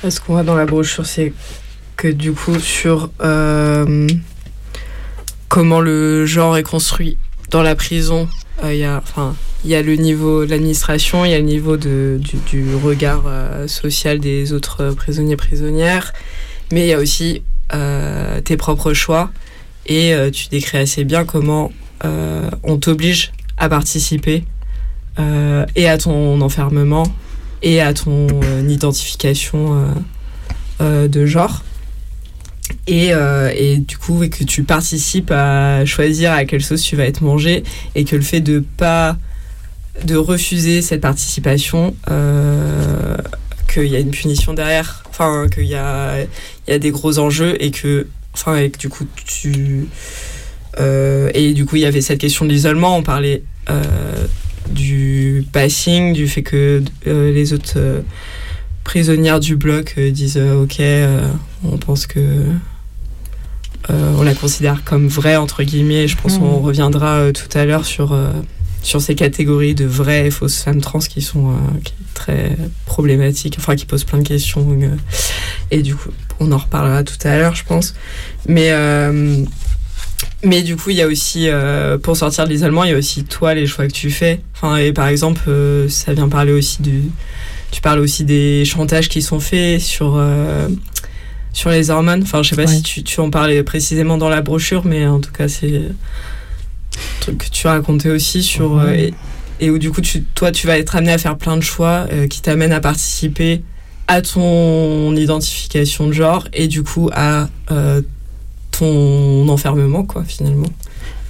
Ce 0.07 0.19
qu'on 0.19 0.33
voit 0.33 0.43
dans 0.43 0.55
la 0.55 0.65
brochure, 0.65 1.05
c'est 1.05 1.33
que 1.95 2.07
du 2.07 2.31
coup, 2.31 2.59
sur 2.59 3.11
euh, 3.21 4.07
comment 5.47 5.81
le 5.81 6.25
genre 6.25 6.57
est 6.57 6.63
construit 6.63 7.17
dans 7.51 7.61
la 7.61 7.75
prison, 7.75 8.27
euh, 8.63 8.73
il 8.73 8.79
y, 8.79 8.83
a, 8.83 8.97
enfin, 8.97 9.35
y 9.65 9.75
a 9.75 9.81
le 9.83 9.95
niveau 9.95 10.45
de 10.45 10.49
l'administration, 10.49 11.25
il 11.25 11.31
y 11.31 11.35
a 11.35 11.37
le 11.37 11.43
niveau 11.43 11.77
de, 11.77 12.19
du, 12.47 12.73
regard 12.75 13.23
social 13.67 14.19
des 14.19 14.53
autres 14.53 14.91
prisonniers 14.91 15.35
prisonnières, 15.35 16.13
mais 16.71 16.81
il 16.81 16.87
y 16.87 16.93
a 16.93 16.97
aussi 16.97 17.43
tes 18.43 18.57
propres 18.57 18.93
choix. 18.93 19.31
Et 19.85 20.13
tu 20.31 20.47
décris 20.49 20.77
assez 20.77 21.03
bien 21.03 21.25
comment 21.25 21.71
on 22.03 22.77
t'oblige 22.77 23.31
à 23.57 23.69
participer 23.69 24.43
euh, 25.19 25.65
et 25.75 25.87
à 25.87 25.97
ton 25.97 26.41
enfermement 26.41 27.03
et 27.61 27.81
à 27.81 27.93
ton 27.93 28.27
euh, 28.43 28.67
identification 28.67 29.75
euh, 29.75 29.93
euh, 30.81 31.07
de 31.07 31.25
genre. 31.25 31.63
Et, 32.87 33.11
et, 33.55 33.77
du 33.77 33.97
coup, 33.97 34.23
et 34.23 34.29
que 34.29 34.43
tu 34.43 34.63
participes 34.63 35.29
à 35.31 35.85
choisir 35.85 36.31
à 36.31 36.45
quelle 36.45 36.63
sauce 36.63 36.81
tu 36.81 36.95
vas 36.95 37.05
être 37.05 37.21
mangé 37.21 37.63
et 37.95 38.05
que 38.05 38.15
le 38.15 38.21
fait 38.21 38.39
de 38.39 38.63
pas 38.77 39.17
de 40.05 40.15
refuser 40.15 40.81
cette 40.81 41.01
participation, 41.01 41.95
euh, 42.09 43.17
qu'il 43.71 43.87
y 43.87 43.95
a 43.95 43.99
une 43.99 44.11
punition 44.11 44.53
derrière, 44.53 45.03
enfin 45.09 45.47
qu'il 45.53 45.65
y 45.65 45.75
a, 45.75 46.21
y 46.67 46.71
a 46.71 46.79
des 46.79 46.91
gros 46.91 47.19
enjeux 47.19 47.61
et 47.61 47.71
que, 47.71 48.07
enfin, 48.33 48.55
et 48.57 48.69
que 48.69 48.77
du 48.77 48.89
coup 48.89 49.05
tu 49.25 49.51
euh, 49.51 49.85
et 50.79 51.53
du 51.53 51.65
coup 51.65 51.75
il 51.75 51.81
y 51.81 51.85
avait 51.85 52.01
cette 52.01 52.19
question 52.19 52.45
de 52.45 52.51
l'isolement, 52.51 52.97
on 52.97 53.03
parlait 53.03 53.43
euh, 53.69 53.83
du 54.69 55.45
passing, 55.51 56.13
du 56.13 56.27
fait 56.27 56.43
que 56.43 56.81
euh, 57.07 57.31
les 57.33 57.53
autres 57.53 57.73
euh, 57.77 58.01
prisonnières 58.83 59.39
du 59.39 59.55
bloc 59.55 59.95
euh, 59.97 60.11
disent 60.11 60.37
ok, 60.37 60.81
on 61.63 61.77
pense 61.77 62.07
que 62.07 62.19
on 63.89 64.23
la 64.23 64.33
considère 64.33 64.83
comme 64.85 65.07
vraie 65.07 65.35
entre 65.35 65.63
guillemets. 65.63 66.07
Je 66.07 66.15
pense 66.15 66.37
Mmh. 66.37 66.39
qu'on 66.39 66.59
reviendra 66.59 67.31
tout 67.33 67.57
à 67.57 67.65
l'heure 67.65 67.85
sur 67.85 68.17
sur 68.83 69.01
ces 69.01 69.15
catégories 69.15 69.75
de 69.75 69.85
vraies 69.85 70.27
et 70.27 70.31
fausses 70.31 70.61
femmes 70.63 70.81
trans 70.81 70.99
qui 70.99 71.21
sont 71.21 71.49
euh, 71.51 71.53
qui 71.83 71.93
très 72.13 72.57
problématiques, 72.85 73.55
enfin 73.59 73.75
qui 73.75 73.85
posent 73.85 74.03
plein 74.03 74.19
de 74.19 74.27
questions. 74.27 74.65
euh, 74.81 74.95
et 75.71 75.81
du 75.81 75.95
coup, 75.95 76.09
on 76.39 76.51
en 76.51 76.57
reparlera 76.57 77.03
tout 77.03 77.15
à 77.23 77.37
l'heure, 77.37 77.55
je 77.55 77.63
pense. 77.63 77.93
Mais, 78.47 78.69
euh, 78.71 79.43
mais 80.43 80.63
du 80.63 80.75
coup, 80.75 80.89
il 80.89 80.97
y 80.97 81.01
a 81.01 81.07
aussi, 81.07 81.47
euh, 81.49 81.97
pour 81.97 82.17
sortir 82.17 82.45
de 82.45 82.49
l'isolement, 82.49 82.83
il 82.83 82.91
y 82.91 82.93
a 82.93 82.97
aussi 82.97 83.23
toi, 83.23 83.53
les 83.53 83.67
choix 83.67 83.87
que 83.87 83.93
tu 83.93 84.09
fais. 84.09 84.41
Enfin, 84.55 84.77
et 84.77 84.91
par 84.93 85.07
exemple, 85.07 85.41
euh, 85.47 85.87
ça 85.89 86.13
vient 86.13 86.29
parler 86.29 86.51
aussi 86.51 86.81
du. 86.81 87.03
Tu 87.71 87.81
parles 87.81 87.99
aussi 87.99 88.23
des 88.25 88.65
chantages 88.65 89.07
qui 89.07 89.21
sont 89.21 89.39
faits 89.39 89.79
sur. 89.79 90.15
euh, 90.17 90.67
sur 91.53 91.69
les 91.69 91.89
hormones, 91.89 92.23
enfin 92.23 92.41
je 92.43 92.51
sais 92.51 92.55
pas 92.55 92.65
si 92.65 92.81
tu, 92.81 93.03
tu 93.03 93.19
en 93.19 93.29
parlais 93.29 93.61
précisément 93.61 94.17
dans 94.17 94.29
la 94.29 94.41
brochure, 94.41 94.85
mais 94.85 95.05
en 95.05 95.19
tout 95.19 95.33
cas 95.33 95.49
c'est 95.49 95.81
truc 97.19 97.39
que 97.39 97.49
tu 97.49 97.67
as 97.67 97.71
raconté 97.71 98.09
aussi 98.09 98.41
sur 98.41 98.81
et, 98.89 99.13
et 99.59 99.69
où 99.69 99.77
du 99.77 99.91
coup 99.91 99.99
tu, 99.99 100.23
toi 100.23 100.53
tu 100.53 100.65
vas 100.65 100.77
être 100.77 100.95
amené 100.95 101.11
à 101.11 101.17
faire 101.17 101.37
plein 101.37 101.57
de 101.57 101.61
choix 101.61 102.07
qui 102.29 102.41
t'amènent 102.41 102.71
à 102.71 102.79
participer 102.79 103.63
à 104.07 104.21
ton 104.21 105.13
identification 105.13 106.07
de 106.07 106.13
genre 106.13 106.47
et 106.53 106.69
du 106.69 106.83
coup 106.83 107.09
à 107.13 107.49
ton 108.71 109.47
enfermement 109.49 110.03
quoi 110.03 110.23
finalement. 110.23 110.69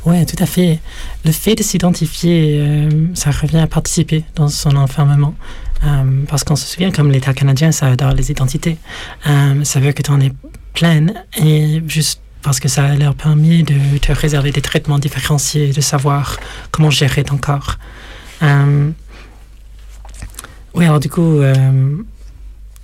Oui, 0.05 0.25
tout 0.25 0.41
à 0.41 0.45
fait. 0.47 0.79
Le 1.25 1.31
fait 1.31 1.55
de 1.55 1.61
s'identifier, 1.61 2.59
euh, 2.59 3.07
ça 3.13 3.29
revient 3.29 3.59
à 3.59 3.67
participer 3.67 4.23
dans 4.35 4.47
son 4.47 4.75
enfermement. 4.75 5.35
Euh, 5.83 6.23
parce 6.27 6.43
qu'on 6.43 6.55
se 6.55 6.65
souvient, 6.65 6.91
comme 6.91 7.11
l'État 7.11 7.33
canadien, 7.33 7.71
ça 7.71 7.87
adore 7.87 8.13
les 8.13 8.31
identités. 8.31 8.77
Euh, 9.27 9.63
ça 9.63 9.79
veut 9.79 9.91
que 9.91 10.01
tu 10.01 10.11
en 10.11 10.19
es 10.19 10.31
pleine 10.73 11.23
et 11.37 11.83
juste 11.87 12.21
parce 12.41 12.59
que 12.59 12.67
ça 12.67 12.95
leur 12.95 13.13
permis 13.13 13.61
de 13.61 13.97
te 13.99 14.11
réserver 14.11 14.51
des 14.51 14.61
traitements 14.61 14.97
différenciés, 14.97 15.71
de 15.71 15.81
savoir 15.81 16.39
comment 16.71 16.89
gérer 16.89 17.23
ton 17.23 17.37
corps. 17.37 17.77
Oui, 20.73 20.85
alors 20.85 20.99
du 20.99 21.09
coup, 21.09 21.41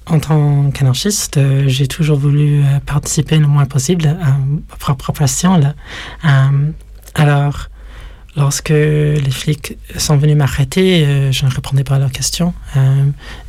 en 0.09 0.19
tant 0.19 0.71
qu'anarchiste, 0.71 1.37
euh, 1.37 1.63
j'ai 1.67 1.87
toujours 1.87 2.17
voulu 2.17 2.61
euh, 2.61 2.79
participer 2.85 3.37
le 3.37 3.47
moins 3.47 3.65
possible 3.65 4.07
à 4.07 4.37
ma 4.37 4.75
propre 4.77 5.11
passion. 5.11 5.61
Euh, 6.25 6.71
alors, 7.13 7.67
lorsque 8.35 8.69
les 8.69 9.31
flics 9.31 9.77
sont 9.97 10.17
venus 10.17 10.37
m'arrêter, 10.37 11.31
je 11.31 11.45
ne 11.45 11.49
répondais 11.49 11.83
pas 11.83 11.95
à 11.95 11.99
leurs 11.99 12.11
questions, 12.11 12.53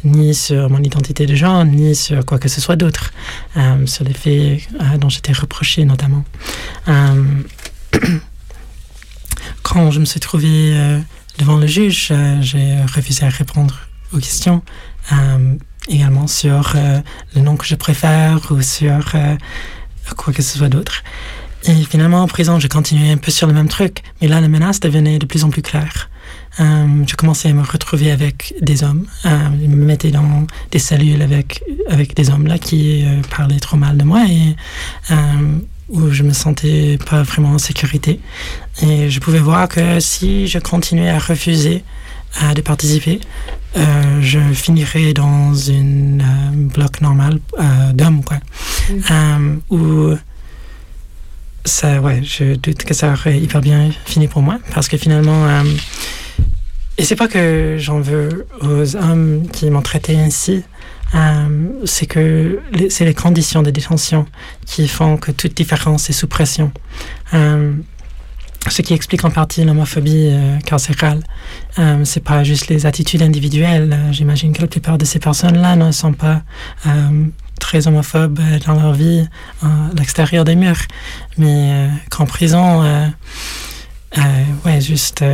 ni 0.03 0.35
sur 0.35 0.71
mon 0.71 0.83
identité 0.83 1.27
de 1.27 1.35
genre, 1.35 1.63
ni 1.67 1.95
sur 1.95 2.25
quoi 2.25 2.39
que 2.39 2.49
ce 2.49 2.63
soit 2.63 2.77
d'autre, 2.77 3.13
sur 3.85 4.05
les 4.05 4.15
faits 4.15 4.67
dont 4.99 5.11
j'étais 5.11 5.35
reproché 5.35 5.85
notamment. 5.85 6.25
Quand 9.63 9.91
je 9.91 10.01
me 10.01 10.07
suis 10.07 10.21
trouvé 10.21 11.03
devant 11.39 11.59
le 11.59 11.67
juge, 11.67 12.11
j'ai 12.41 12.79
refusé 12.95 13.27
à 13.27 13.29
répondre 13.29 13.81
aux 14.15 14.19
questions, 14.19 14.63
également 15.89 16.26
sur 16.26 16.72
euh, 16.74 17.01
le 17.34 17.41
nom 17.41 17.57
que 17.57 17.66
je 17.66 17.74
préfère 17.74 18.41
ou 18.51 18.62
sur 18.62 19.14
euh, 19.14 19.36
quoi 20.16 20.32
que 20.32 20.43
ce 20.43 20.59
soit 20.59 20.68
d'autre. 20.68 21.03
Et 21.64 21.74
finalement, 21.84 22.22
en 22.22 22.28
prison, 22.28 22.61
j'ai 22.61 22.68
continué 22.68 23.11
un 23.11 23.16
peu 23.16 23.30
sur 23.32 23.47
le 23.47 23.53
même 23.53 23.68
truc, 23.68 24.03
mais 24.20 24.28
là, 24.28 24.41
la 24.41 24.49
menace 24.49 24.78
devenait 24.80 25.18
de 25.18 25.26
plus 25.26 25.45
en 25.45 25.51
plus 25.51 25.62
claire. 25.62 26.09
Euh, 26.61 27.05
je 27.07 27.16
commençais 27.16 27.49
à 27.49 27.53
me 27.53 27.62
retrouver 27.62 28.11
avec 28.11 28.55
des 28.61 28.84
hommes. 28.84 29.07
Ils 29.24 29.68
me 29.68 29.84
mettaient 29.84 30.11
dans 30.11 30.47
des 30.70 30.78
cellules 30.78 31.22
avec, 31.22 31.64
avec 31.89 32.14
des 32.14 32.30
hommes 32.30 32.47
là 32.47 32.59
qui 32.59 33.05
parlaient 33.34 33.59
trop 33.59 33.76
mal 33.76 33.97
de 33.97 34.05
moi 34.05 34.24
et 34.28 34.57
où 35.89 36.11
je 36.11 36.22
me 36.22 36.32
sentais 36.32 36.99
pas 37.09 37.22
vraiment 37.22 37.51
en 37.51 37.59
sécurité. 37.59 38.20
Et 38.82 39.11
je 39.11 39.20
pouvais 39.20 39.39
voir 39.39 39.68
que 39.68 40.01
si 40.01 40.47
je 40.47 40.59
continuais 40.59 41.11
à 41.11 41.18
refuser 41.18 41.82
euh, 42.43 42.55
de 42.55 42.61
participer, 42.61 43.20
euh, 43.76 44.20
je 44.20 44.39
finirais 44.53 45.12
dans 45.12 45.55
une 45.55 46.22
euh, 46.22 46.68
bloc 46.74 47.01
normal 47.01 47.41
euh, 47.59 47.93
d'hommes, 47.93 48.22
quoi. 48.24 48.39
Euh, 48.91 49.57
où 49.70 50.14
ça, 51.64 52.01
ouais, 52.01 52.22
je 52.22 52.55
doute 52.55 52.85
que 52.85 52.95
ça 52.95 53.12
aurait 53.12 53.39
hyper 53.39 53.61
bien 53.61 53.91
fini 54.07 54.29
pour 54.29 54.43
moi 54.43 54.59
parce 54.74 54.89
que 54.89 54.97
finalement, 54.97 55.47
et 56.97 57.05
c'est 57.05 57.16
pas 57.16 57.29
que 57.29 57.76
j'en 57.79 58.01
veux 58.01 58.47
aux 58.62 58.97
hommes 58.97 59.47
qui 59.53 59.70
m'ont 59.70 59.83
traité 59.83 60.18
ainsi, 60.18 60.64
euh, 61.14 61.68
c'est 61.85 62.07
que 62.07 62.61
c'est 62.91 63.05
les 63.05 63.14
conditions 63.14 63.62
de 63.62 63.70
détention 63.70 64.26
qui 64.66 64.89
font 64.89 65.16
que 65.16 65.31
toute 65.31 65.55
différence 65.55 66.11
est 66.11 66.12
sous 66.12 66.26
pression. 66.26 66.72
Euh, 67.35 67.72
ce 68.67 68.83
qui 68.83 68.93
explique 68.93 69.25
en 69.25 69.31
partie 69.31 69.65
l'homophobie 69.65 70.29
euh, 70.31 70.59
carcérale. 70.59 71.23
Euh, 71.79 72.05
c'est 72.05 72.23
pas 72.23 72.45
juste 72.45 72.69
les 72.69 72.87
attitudes 72.87 73.23
individuelles. 73.23 73.93
Euh, 73.93 74.13
J'imagine 74.13 74.53
que 74.53 74.61
la 74.61 74.67
plupart 74.67 74.99
de 74.99 75.05
ces 75.05 75.19
personnes-là 75.19 75.77
ne 75.77 75.93
sont 75.93 76.13
pas 76.13 76.43
euh, 76.87 77.27
très 77.61 77.87
homophobes 77.87 78.41
dans 78.67 78.75
leur 78.75 78.93
vie 78.93 79.27
euh, 79.63 79.67
à 79.67 79.95
l'extérieur 79.97 80.45
des 80.45 80.57
murs, 80.57 80.83
mais 81.39 81.89
qu'en 82.11 82.27
prison, 82.27 82.83
ouais, 84.65 84.81
juste 84.81 85.25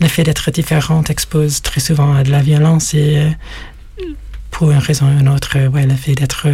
le 0.00 0.08
fait 0.08 0.22
d'être 0.24 0.50
différent 0.50 1.02
expose 1.08 1.62
très 1.62 1.80
souvent 1.80 2.14
à 2.14 2.22
de 2.22 2.30
la 2.30 2.40
violence 2.40 2.94
et 2.94 3.32
pour 4.50 4.70
une 4.70 4.78
raison 4.78 5.06
ou 5.06 5.20
une 5.20 5.28
autre, 5.28 5.58
ouais, 5.68 5.86
le 5.86 5.94
fait 5.94 6.14
d'être 6.14 6.48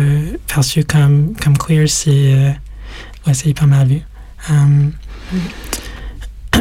perçu 0.46 0.84
comme, 0.84 1.34
comme 1.42 1.56
queer, 1.56 1.88
c'est 1.88 2.54
ouais, 3.26 3.32
hyper 3.44 3.66
mal 3.66 3.86
vu. 3.86 4.00
Euh, 4.50 4.90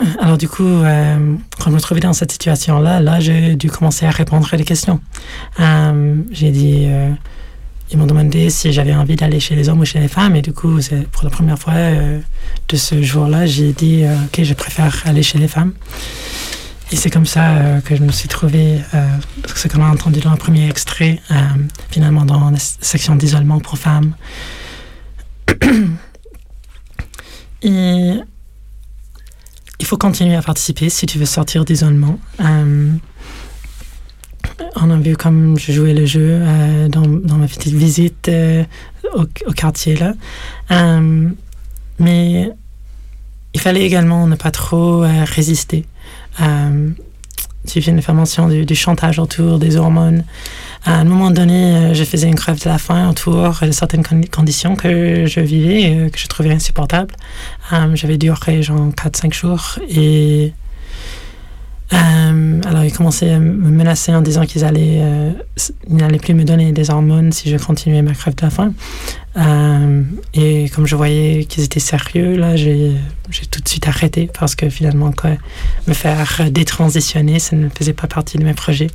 alors 0.19 0.37
du 0.37 0.47
coup, 0.47 0.63
euh, 0.63 1.35
quand 1.59 1.69
je 1.69 1.75
me 1.75 1.79
trouvais 1.79 1.99
dans 1.99 2.13
cette 2.13 2.31
situation-là, 2.31 2.99
là, 2.99 3.19
j'ai 3.19 3.55
dû 3.55 3.69
commencer 3.69 4.05
à 4.05 4.11
répondre 4.11 4.47
à 4.51 4.57
des 4.57 4.63
questions. 4.63 4.99
Euh, 5.59 6.15
j'ai 6.31 6.51
dit, 6.51 6.85
euh, 6.87 7.09
ils 7.91 7.97
m'ont 7.97 8.05
demandé 8.05 8.49
si 8.49 8.71
j'avais 8.71 8.93
envie 8.93 9.15
d'aller 9.15 9.39
chez 9.39 9.55
les 9.55 9.69
hommes 9.69 9.79
ou 9.79 9.85
chez 9.85 9.99
les 9.99 10.07
femmes, 10.07 10.35
et 10.35 10.41
du 10.41 10.53
coup, 10.53 10.79
pour 11.11 11.23
la 11.23 11.29
première 11.29 11.59
fois 11.59 11.73
de 12.67 12.75
ce 12.75 13.01
jour-là, 13.01 13.45
j'ai 13.45 13.73
dit, 13.73 14.03
ok, 14.25 14.43
je 14.43 14.53
préfère 14.53 15.03
aller 15.05 15.23
chez 15.23 15.37
les 15.37 15.47
femmes. 15.47 15.73
Et 16.91 16.95
c'est 16.95 17.09
comme 17.09 17.25
ça 17.25 17.81
que 17.85 17.95
je 17.95 18.03
me 18.03 18.11
suis 18.11 18.27
trouvé, 18.27 18.79
ce 19.55 19.67
qu'on 19.67 19.83
a 19.83 19.89
entendu 19.89 20.19
dans 20.21 20.31
le 20.31 20.37
premier 20.37 20.67
extrait, 20.69 21.19
finalement 21.91 22.25
dans 22.25 22.49
la 22.49 22.57
section 22.59 23.15
d'isolement 23.15 23.59
pour 23.59 23.77
femmes. 23.77 24.15
Et 27.65 28.15
il 29.79 29.85
faut 29.85 29.97
continuer 29.97 30.35
à 30.35 30.41
participer 30.41 30.89
si 30.89 31.05
tu 31.05 31.17
veux 31.17 31.25
sortir 31.25 31.65
d'isolement. 31.65 32.19
Euh, 32.39 32.91
on 34.75 34.89
a 34.89 34.97
vu 34.97 35.15
comme 35.15 35.57
je 35.57 35.71
jouais 35.71 35.93
le 35.93 36.05
jeu 36.05 36.39
euh, 36.41 36.87
dans, 36.87 37.07
ma 37.07 37.47
petite 37.47 37.73
visite 37.73 38.29
euh, 38.29 38.63
au, 39.15 39.23
au 39.47 39.51
quartier 39.53 39.95
là. 39.95 40.13
Mais 41.99 42.49
il 43.53 43.61
fallait 43.61 43.83
également 43.83 44.25
ne 44.27 44.35
pas 44.35 44.51
trop 44.51 45.03
résister. 45.25 45.85
Tu 47.67 47.79
viens 47.79 47.93
de 47.93 48.01
faire 48.01 48.13
mention 48.15 48.49
du, 48.49 48.65
du 48.65 48.75
chantage 48.75 49.19
autour 49.19 49.57
des 49.57 49.77
hormones. 49.77 50.23
À 50.85 50.95
un 50.95 51.05
moment 51.05 51.31
donné, 51.31 51.75
euh, 51.75 51.93
je 51.93 52.03
faisais 52.03 52.27
une 52.27 52.35
grève 52.35 52.59
de 52.61 52.67
la 52.67 52.77
faim 52.77 53.09
autour 53.09 53.51
de 53.61 53.71
certaines 53.71 54.03
con- 54.03 54.19
conditions 54.31 54.75
que 54.75 55.25
je 55.25 55.39
vivais, 55.39 56.09
que 56.11 56.19
je 56.19 56.27
trouvais 56.27 56.51
insupportables. 56.51 57.13
Euh, 57.71 57.95
J'avais 57.95 58.17
duré 58.17 58.61
genre 58.61 58.89
4-5 58.89 59.33
jours 59.33 59.79
et 59.89 60.51
euh, 61.93 62.61
alors 62.65 62.83
ils 62.83 62.91
commençaient 62.91 63.31
à 63.31 63.39
me 63.39 63.69
menacer 63.69 64.13
en 64.13 64.21
disant 64.21 64.45
qu'ils 64.45 64.65
allaient, 64.65 65.01
n'allaient 65.87 66.17
plus 66.17 66.33
me 66.33 66.43
donner 66.43 66.71
des 66.73 66.89
hormones 66.89 67.31
si 67.31 67.49
je 67.49 67.57
continuais 67.57 68.01
ma 68.01 68.11
grève 68.13 68.35
de 68.35 68.41
la 68.41 68.49
faim. 68.49 68.73
Euh, 69.35 70.03
et 70.33 70.69
comme 70.69 70.85
je 70.85 70.95
voyais 70.95 71.45
qu'ils 71.45 71.63
étaient 71.63 71.79
sérieux, 71.79 72.35
là, 72.35 72.55
j'ai 72.55 72.95
tout 73.49 73.61
de 73.61 73.67
suite 73.67 73.87
arrêté 73.87 74.29
parce 74.37 74.55
que 74.55 74.69
finalement, 74.69 75.11
quoi, 75.11 75.31
me 75.87 75.93
faire 75.93 76.49
détransitionner, 76.51 77.39
ça 77.39 77.55
ne 77.55 77.69
faisait 77.69 77.93
pas 77.93 78.07
partie 78.07 78.37
de 78.37 78.43
mes 78.43 78.53
projets. 78.53 78.91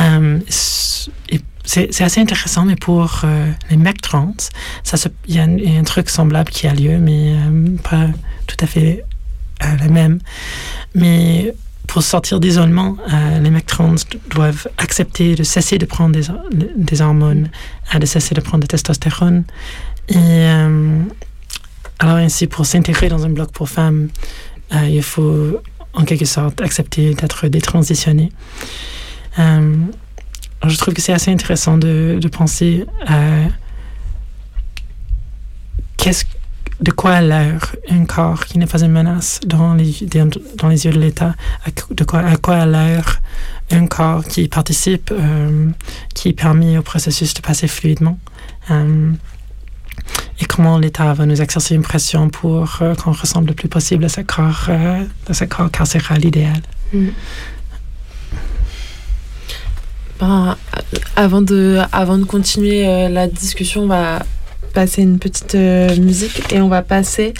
Euh, 0.00 0.38
c'est 1.68 2.02
assez 2.02 2.20
intéressant, 2.20 2.64
mais 2.64 2.76
pour 2.76 3.20
euh, 3.24 3.50
les 3.70 3.76
mecs 3.76 4.00
trans, 4.00 4.34
il 5.26 5.34
y, 5.34 5.38
a 5.38 5.42
un 5.42 5.84
truc 5.84 6.08
semblable 6.08 6.50
qui 6.50 6.66
a 6.66 6.72
lieu, 6.72 6.98
mais 6.98 7.34
euh, 7.34 7.76
pas 7.82 8.06
tout 8.46 8.56
à 8.60 8.66
fait 8.66 9.04
euh, 9.62 9.66
le 9.84 9.90
même. 9.90 10.18
Mais 10.94 11.52
pour 11.88 12.02
sortir 12.02 12.38
d'isolement, 12.38 12.96
les 13.42 13.50
mecs 13.50 13.66
trans 13.66 13.96
doivent 14.30 14.68
accepter 14.78 15.34
de 15.34 15.42
cesser 15.42 15.78
de 15.78 15.86
prendre 15.86 16.16
des, 16.76 17.00
hormones, 17.00 17.50
de 17.98 18.06
cesser 18.06 18.34
de 18.34 18.40
prendre 18.40 18.62
de 18.62 18.68
testostérone. 18.68 19.42
Et 20.08 20.44
alors 21.98 22.16
ainsi, 22.16 22.46
pour 22.46 22.66
s'intégrer 22.66 23.08
dans 23.08 23.24
un 23.24 23.30
bloc 23.30 23.50
pour 23.50 23.68
femmes, 23.68 24.08
il 24.72 25.02
faut 25.02 25.58
en 25.94 26.04
quelque 26.04 26.26
sorte 26.26 26.60
accepter 26.60 27.14
d'être 27.14 27.48
détransitionné 27.48 28.30
je 30.66 30.76
trouve 30.76 30.94
que 30.94 31.00
c'est 31.00 31.12
assez 31.12 31.30
intéressant 31.30 31.78
de, 31.78 32.18
de 32.20 32.28
penser 32.28 32.84
à 33.06 33.22
qu'est-ce, 35.96 36.24
de 36.80 36.90
quoi 36.92 37.14
a 37.14 37.20
l'air 37.20 37.74
un 37.90 38.04
corps 38.04 38.44
qui 38.44 38.58
n'est 38.58 38.66
pas 38.66 38.82
une 38.82 38.92
menace 38.92 39.40
dans 39.44 39.74
les, 39.74 39.94
dans 40.56 40.68
les 40.68 40.84
yeux 40.84 40.92
de 40.92 41.00
l'État, 41.00 41.34
de 41.90 42.04
quoi, 42.04 42.20
à 42.20 42.36
quoi 42.36 42.56
a 42.56 42.66
l'air 42.66 43.20
un 43.70 43.86
corps 43.86 44.24
qui 44.24 44.48
participe, 44.48 45.10
euh, 45.12 45.68
qui 46.14 46.32
permet 46.32 46.78
au 46.78 46.82
processus 46.82 47.34
de 47.34 47.40
passer 47.40 47.66
fluidement. 47.66 48.18
Euh, 48.70 49.12
et 50.40 50.44
comment 50.44 50.78
l'État 50.78 51.12
va 51.14 51.26
nous 51.26 51.42
exercer 51.42 51.74
une 51.74 51.82
pression 51.82 52.30
pour 52.30 52.78
euh, 52.80 52.94
qu'on 52.94 53.12
ressemble 53.12 53.48
le 53.48 53.54
plus 53.54 53.68
possible 53.68 54.04
à 54.04 54.08
ce 54.08 54.20
corps, 54.20 54.70
à 54.70 55.34
ce 55.34 55.44
corps 55.44 55.70
carcéral 55.70 56.24
idéal. 56.24 56.62
Mm. 56.92 57.08
Ben, 60.20 60.56
avant, 61.16 61.42
de, 61.42 61.80
avant 61.92 62.18
de 62.18 62.24
continuer 62.24 63.08
la 63.08 63.28
discussion, 63.28 63.82
on 63.82 64.18
passer 64.68 65.02
une 65.02 65.18
petite 65.18 65.54
euh, 65.54 65.94
musique 65.96 66.52
et 66.52 66.60
on 66.60 66.68
va 66.68 66.82
passer 66.82 67.34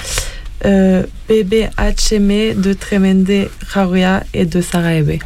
euh, 0.64 1.04
Bébé 1.28 1.68
Hacheme 1.76 2.54
de 2.54 2.72
Tremende 2.72 3.48
Haruya 3.74 4.24
et 4.34 4.44
de 4.46 4.60
Saraebe. 4.60 5.20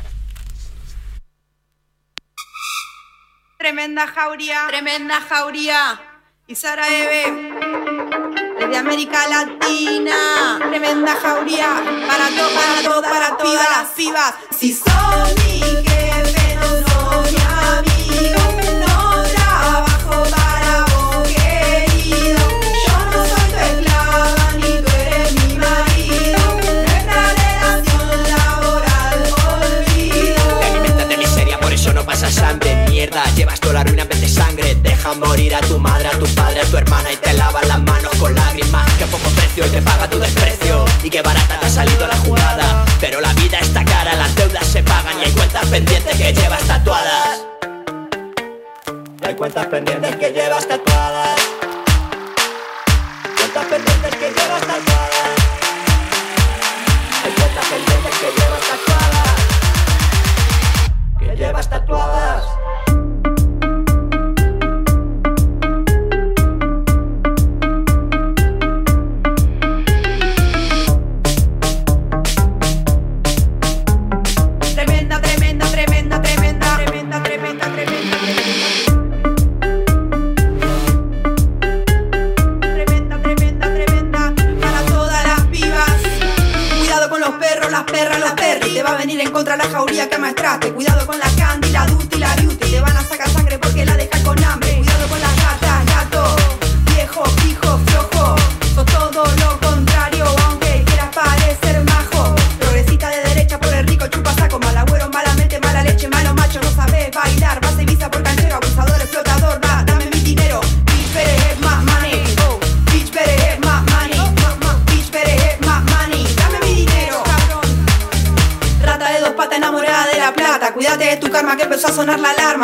Tremenda 3.59 4.07
jauría, 4.07 4.67
tremenda 4.69 5.21
jauría. 5.29 6.01
Y 6.49 6.57
Sarajevo, 6.57 7.41
desde 8.59 8.77
América 8.77 9.27
Latina. 9.29 10.59
Tremenda 10.69 11.15
jauría, 11.15 11.83
para 12.09 12.29
todo, 12.29 13.03
para 13.03 13.03
para 13.03 13.37
todas. 13.37 13.89
Si 14.59 14.73
son 14.75 15.35
mi 15.47 15.61
jefe, 15.61 16.57
no 16.57 16.69
soy 16.89 17.37
amigo. 17.79 18.52
Pasas 32.33 32.51
hambre. 32.51 32.87
Mierda, 32.89 33.25
llevas 33.35 33.61
toda 33.61 33.75
la 33.75 33.85
ruina 33.85 34.03
en 34.03 34.09
vez 34.09 34.21
de 34.21 34.29
sangre. 34.29 34.75
Deja 34.77 35.13
morir 35.15 35.55
a 35.55 35.61
tu 35.61 35.79
madre, 35.79 36.09
a 36.09 36.19
tu 36.19 36.27
padre, 36.35 36.61
a 36.61 36.65
tu 36.65 36.77
hermana 36.77 37.13
y 37.13 37.17
te 37.17 37.33
lavas 37.35 37.67
las 37.67 37.81
manos 37.83 38.13
con 38.19 38.35
lágrimas. 38.35 38.91
Que 38.95 39.07
poco 39.07 39.29
precio 39.31 39.67
y 39.67 39.71
te 39.71 39.83
paga 39.83 40.09
tu 40.09 40.19
desprecio. 40.19 40.85
Y 41.03 41.11
que 41.11 41.23
barata 41.23 41.59
te 41.61 41.67
ha 41.67 41.71
salido 41.71 42.07
la 42.07 42.17
jugada. 42.17 42.85
Pero 43.01 43.21
la 43.21 43.33
vida 43.35 43.59
está 43.59 43.85
cara, 43.85 44.15
las 44.15 44.35
deudas 44.35 44.67
se 44.67 44.83
pagan 44.83 45.19
y 45.21 45.25
hay 45.25 45.33
cuentas 45.33 45.67
pendientes 45.67 46.17
que 46.17 46.33
llevas 46.33 46.63
tatuadas. 46.63 47.43
Hay 49.25 49.35
cuentas 49.35 49.67
pendientes 49.67 50.17
que 50.17 50.31
llevas 50.33 50.67
tatuadas. 50.67 51.41
Cuentas 53.37 53.67
pendientes 53.67 54.17
que 54.17 54.31
llevas 54.31 54.61
tatuadas. 54.61 55.39
Hay 57.25 57.33
cuentas 57.33 57.67
pendientes 57.67 58.15
que 58.21 58.27
llevas 58.41 58.61
tatuadas. 58.71 59.33
Que 61.19 61.37
llevas 61.37 61.69
tatuadas. 61.69 62.22
Jauría 89.93 90.09
que 90.09 90.19
maestraste. 90.19 90.73
Cuidado 90.73 91.07
con 91.07 91.19
la 91.19 91.29
candy, 91.37 91.69
la 91.71 91.85
duty, 91.87 92.19
la 92.19 92.35
beauty. 92.37 92.71
Te 92.71 92.81
van 92.81 92.97
a 92.97 93.05
sacar 93.05 93.29
sangre 93.29 93.59
porque 93.59 93.85
la 93.85 93.95
dejas 93.95 94.23
con 94.23 94.43
hambre. 94.43 94.62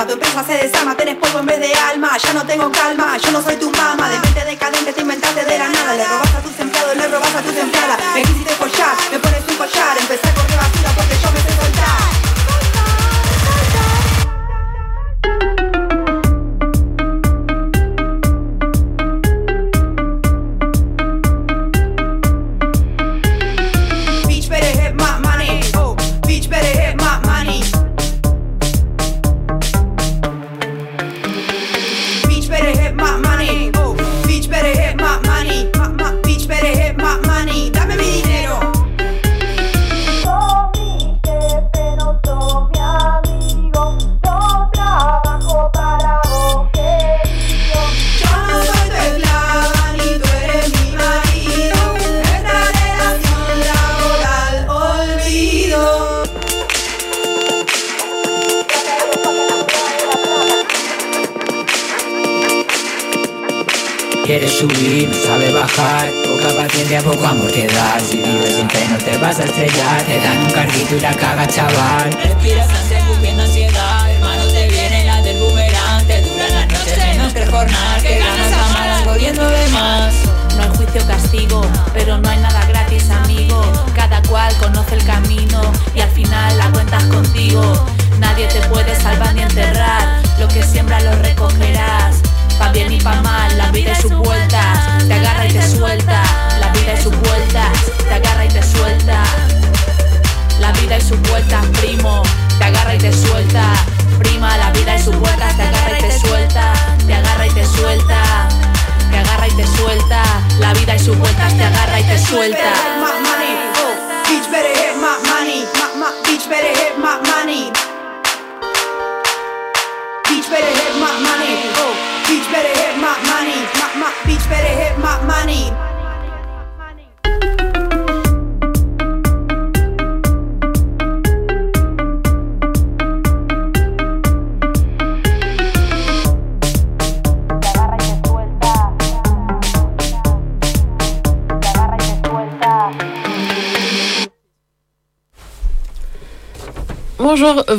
Tu 0.06 0.12
empresa 0.12 0.44
se 0.44 0.52
desarma, 0.52 0.96
tenés 0.96 1.16
polvo 1.16 1.40
en 1.40 1.46
vez 1.46 1.60
de 1.60 1.74
alma. 1.74 2.16
Ya 2.18 2.32
no 2.32 2.46
tengo 2.46 2.70
calma, 2.70 3.18
yo 3.18 3.30
no 3.32 3.42
soy 3.42 3.56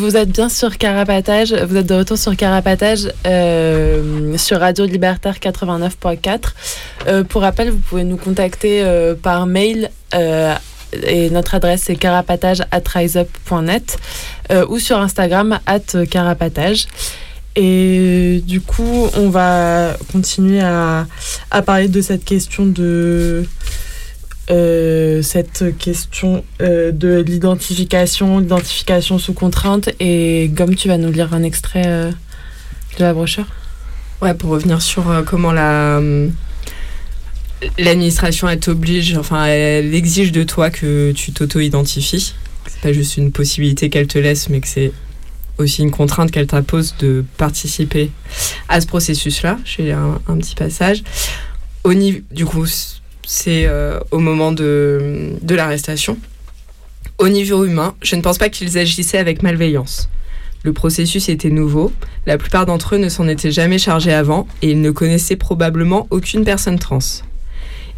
vous 0.10 0.18
êtes 0.18 0.32
bien 0.32 0.50
sur 0.50 0.80
Carapatage, 0.80 1.54
vous 1.54 1.78
êtes 1.78 1.86
de 1.86 1.94
retour 1.94 2.18
sur 2.18 2.36
Carapatage 2.36 3.12
euh, 3.28 4.36
sur 4.40 4.60
Radio 4.60 4.86
Libertaire 4.86 5.36
89.4. 5.38 6.40
Euh, 7.06 7.24
pour 7.24 7.44
rappel, 7.44 7.70
vous 7.70 7.78
pouvez 7.78 8.04
nous 8.04 8.18
contacter 8.18 8.82
euh, 8.82 9.14
par 9.14 9.46
mail 9.46 9.92
et 10.12 11.30
notre 11.30 11.54
adresse 11.54 11.84
c'est 11.84 11.96
carapatage 11.96 12.64
at 12.72 12.82
riseup.net 12.88 14.00
euh, 14.52 14.66
ou 14.68 14.80
sur 14.80 14.98
Instagram 15.00 15.60
at 15.68 16.04
carapatage. 16.10 16.88
Et 17.56 18.42
du 18.48 18.62
coup, 18.62 19.10
on 19.16 19.30
va 19.30 19.96
continuer 20.12 20.62
à, 20.62 21.06
à 21.52 21.62
parler 21.62 21.88
de 21.88 22.02
cette 22.02 22.26
question 22.26 22.66
de 22.66 23.46
euh, 24.52 25.22
cette 25.22 25.78
question 25.78 26.44
euh, 26.62 26.92
de 26.92 27.20
l'identification, 27.20 28.40
l'identification 28.40 29.20
sous 29.20 29.34
contrainte. 29.34 29.90
Et 30.00 30.50
Gomme, 30.54 30.76
tu 30.76 30.88
vas 30.88 30.98
nous 30.98 31.12
lire 31.12 31.34
un 31.34 31.44
extrait 31.44 31.84
euh, 31.86 32.12
de 32.98 33.04
la 33.04 33.14
brochure? 33.14 33.46
Ouais, 34.22 34.34
pour 34.34 34.50
revenir 34.50 34.82
sur 34.82 35.24
comment 35.26 35.52
la 35.52 36.02
l'administration 37.78 38.48
elle 38.48 38.60
t'oblige, 38.60 39.18
enfin 39.18 39.46
elle 39.46 39.94
exige 39.94 40.32
de 40.32 40.44
toi 40.44 40.70
que 40.70 41.12
tu 41.12 41.32
t'auto-identifies. 41.32 42.34
C'est 42.68 42.82
pas 42.82 42.94
juste 42.94 43.18
une 43.18 43.32
possibilité 43.32 43.90
qu'elle 43.90 44.08
te 44.08 44.18
laisse, 44.18 44.50
mais 44.50 44.62
que 44.62 44.68
c'est 44.68 44.92
aussi 45.58 45.82
une 45.82 45.92
contrainte 45.92 46.32
qu'elle 46.32 46.48
t'impose 46.48 46.96
de 47.00 47.24
participer 47.38 48.12
à 48.68 48.80
ce 48.82 48.88
processus-là. 48.88 49.58
Lire 49.78 49.98
un, 49.98 50.22
un 50.28 50.38
petit 50.38 50.56
passage. 50.56 51.04
Au 51.84 51.94
niveau, 51.94 52.20
du 52.32 52.46
coup, 52.46 52.66
c'est 53.32 53.68
euh, 53.68 54.00
au 54.10 54.18
moment 54.18 54.52
de, 54.52 55.36
l'arrestation. 55.48 56.18
Au 57.20 57.30
niveau 57.30 57.64
humain, 57.64 57.94
je 58.02 58.16
ne 58.16 58.22
pense 58.24 58.40
pas 58.40 58.50
qu'ils 58.50 58.80
agissaient 58.80 59.20
avec 59.20 59.44
malveillance. 59.44 60.10
Le 60.64 60.74
processus 60.74 61.30
était 61.30 61.52
nouveau, 61.52 61.94
la 62.26 62.40
plupart 62.40 62.66
d'entre 62.66 62.96
eux 62.96 62.98
ne 62.98 63.08
s'en 63.08 63.28
étaient 63.28 63.52
jamais 63.52 63.78
chargés 63.78 64.14
avant 64.14 64.48
et 64.64 64.72
ils 64.72 64.82
ne 64.82 64.90
connaissaient 64.90 65.36
probablement 65.36 66.08
aucune 66.10 66.44
personne 66.44 66.80
trans. 66.80 66.98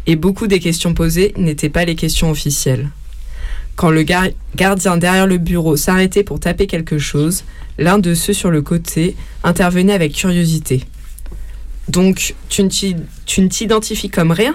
Et 0.06 0.16
beaucoup 0.16 0.48
des 0.48 0.60
questions 0.60 0.92
posées 0.92 1.32
n'étaient 1.38 1.70
pas 1.70 1.86
les 1.86 1.94
questions 1.94 2.30
officielles. 2.30 2.90
Quand 3.74 3.88
le 3.88 4.02
gar- 4.02 4.28
gardien 4.54 4.98
derrière 4.98 5.26
le 5.26 5.38
bureau 5.38 5.78
s'arrêtait 5.78 6.24
pour 6.24 6.40
taper 6.40 6.66
quelque 6.66 6.98
chose, 6.98 7.44
l'un 7.78 7.98
de 7.98 8.12
ceux 8.12 8.34
sur 8.34 8.50
le 8.50 8.60
côté 8.60 9.16
intervenait 9.44 9.94
avec 9.94 10.12
curiosité. 10.12 10.84
Donc, 11.88 12.34
tu 12.50 12.64
ne 12.64 12.68
t'y- 12.68 12.96
tu 13.24 13.40
ne 13.40 13.48
t'identifies 13.48 14.10
comme 14.10 14.30
rien? 14.30 14.54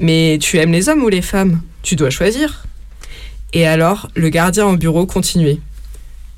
Mais 0.00 0.38
tu 0.40 0.58
aimes 0.58 0.72
les 0.72 0.88
hommes 0.88 1.02
ou 1.02 1.08
les 1.08 1.22
femmes? 1.22 1.60
Tu 1.82 1.96
dois 1.96 2.10
choisir. 2.10 2.66
Et 3.52 3.66
alors, 3.66 4.10
le 4.14 4.28
gardien 4.28 4.66
en 4.66 4.74
bureau 4.74 5.06
continuait. 5.06 5.60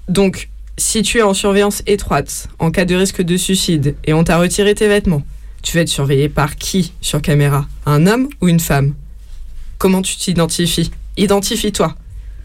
Donc, 0.09 0.49
si 0.77 1.03
tu 1.03 1.19
es 1.19 1.23
en 1.23 1.35
surveillance 1.35 1.83
étroite, 1.87 2.49
en 2.59 2.71
cas 2.71 2.85
de 2.85 2.95
risque 2.95 3.23
de 3.23 3.37
suicide, 3.37 3.97
et 4.05 4.13
on 4.13 4.25
t'a 4.25 4.39
retiré 4.39 4.75
tes 4.75 4.89
vêtements, 4.89 5.23
tu 5.63 5.77
vas 5.77 5.83
être 5.83 5.89
surveillé 5.89 6.29
par 6.29 6.57
qui 6.57 6.93
sur 7.01 7.21
caméra? 7.21 7.67
Un 7.85 8.07
homme 8.07 8.29
ou 8.41 8.49
une 8.49 8.61
femme? 8.61 8.95
Comment 9.79 10.03
tu 10.03 10.17
t'identifies? 10.17 10.91
Identifie-toi. 11.17 11.95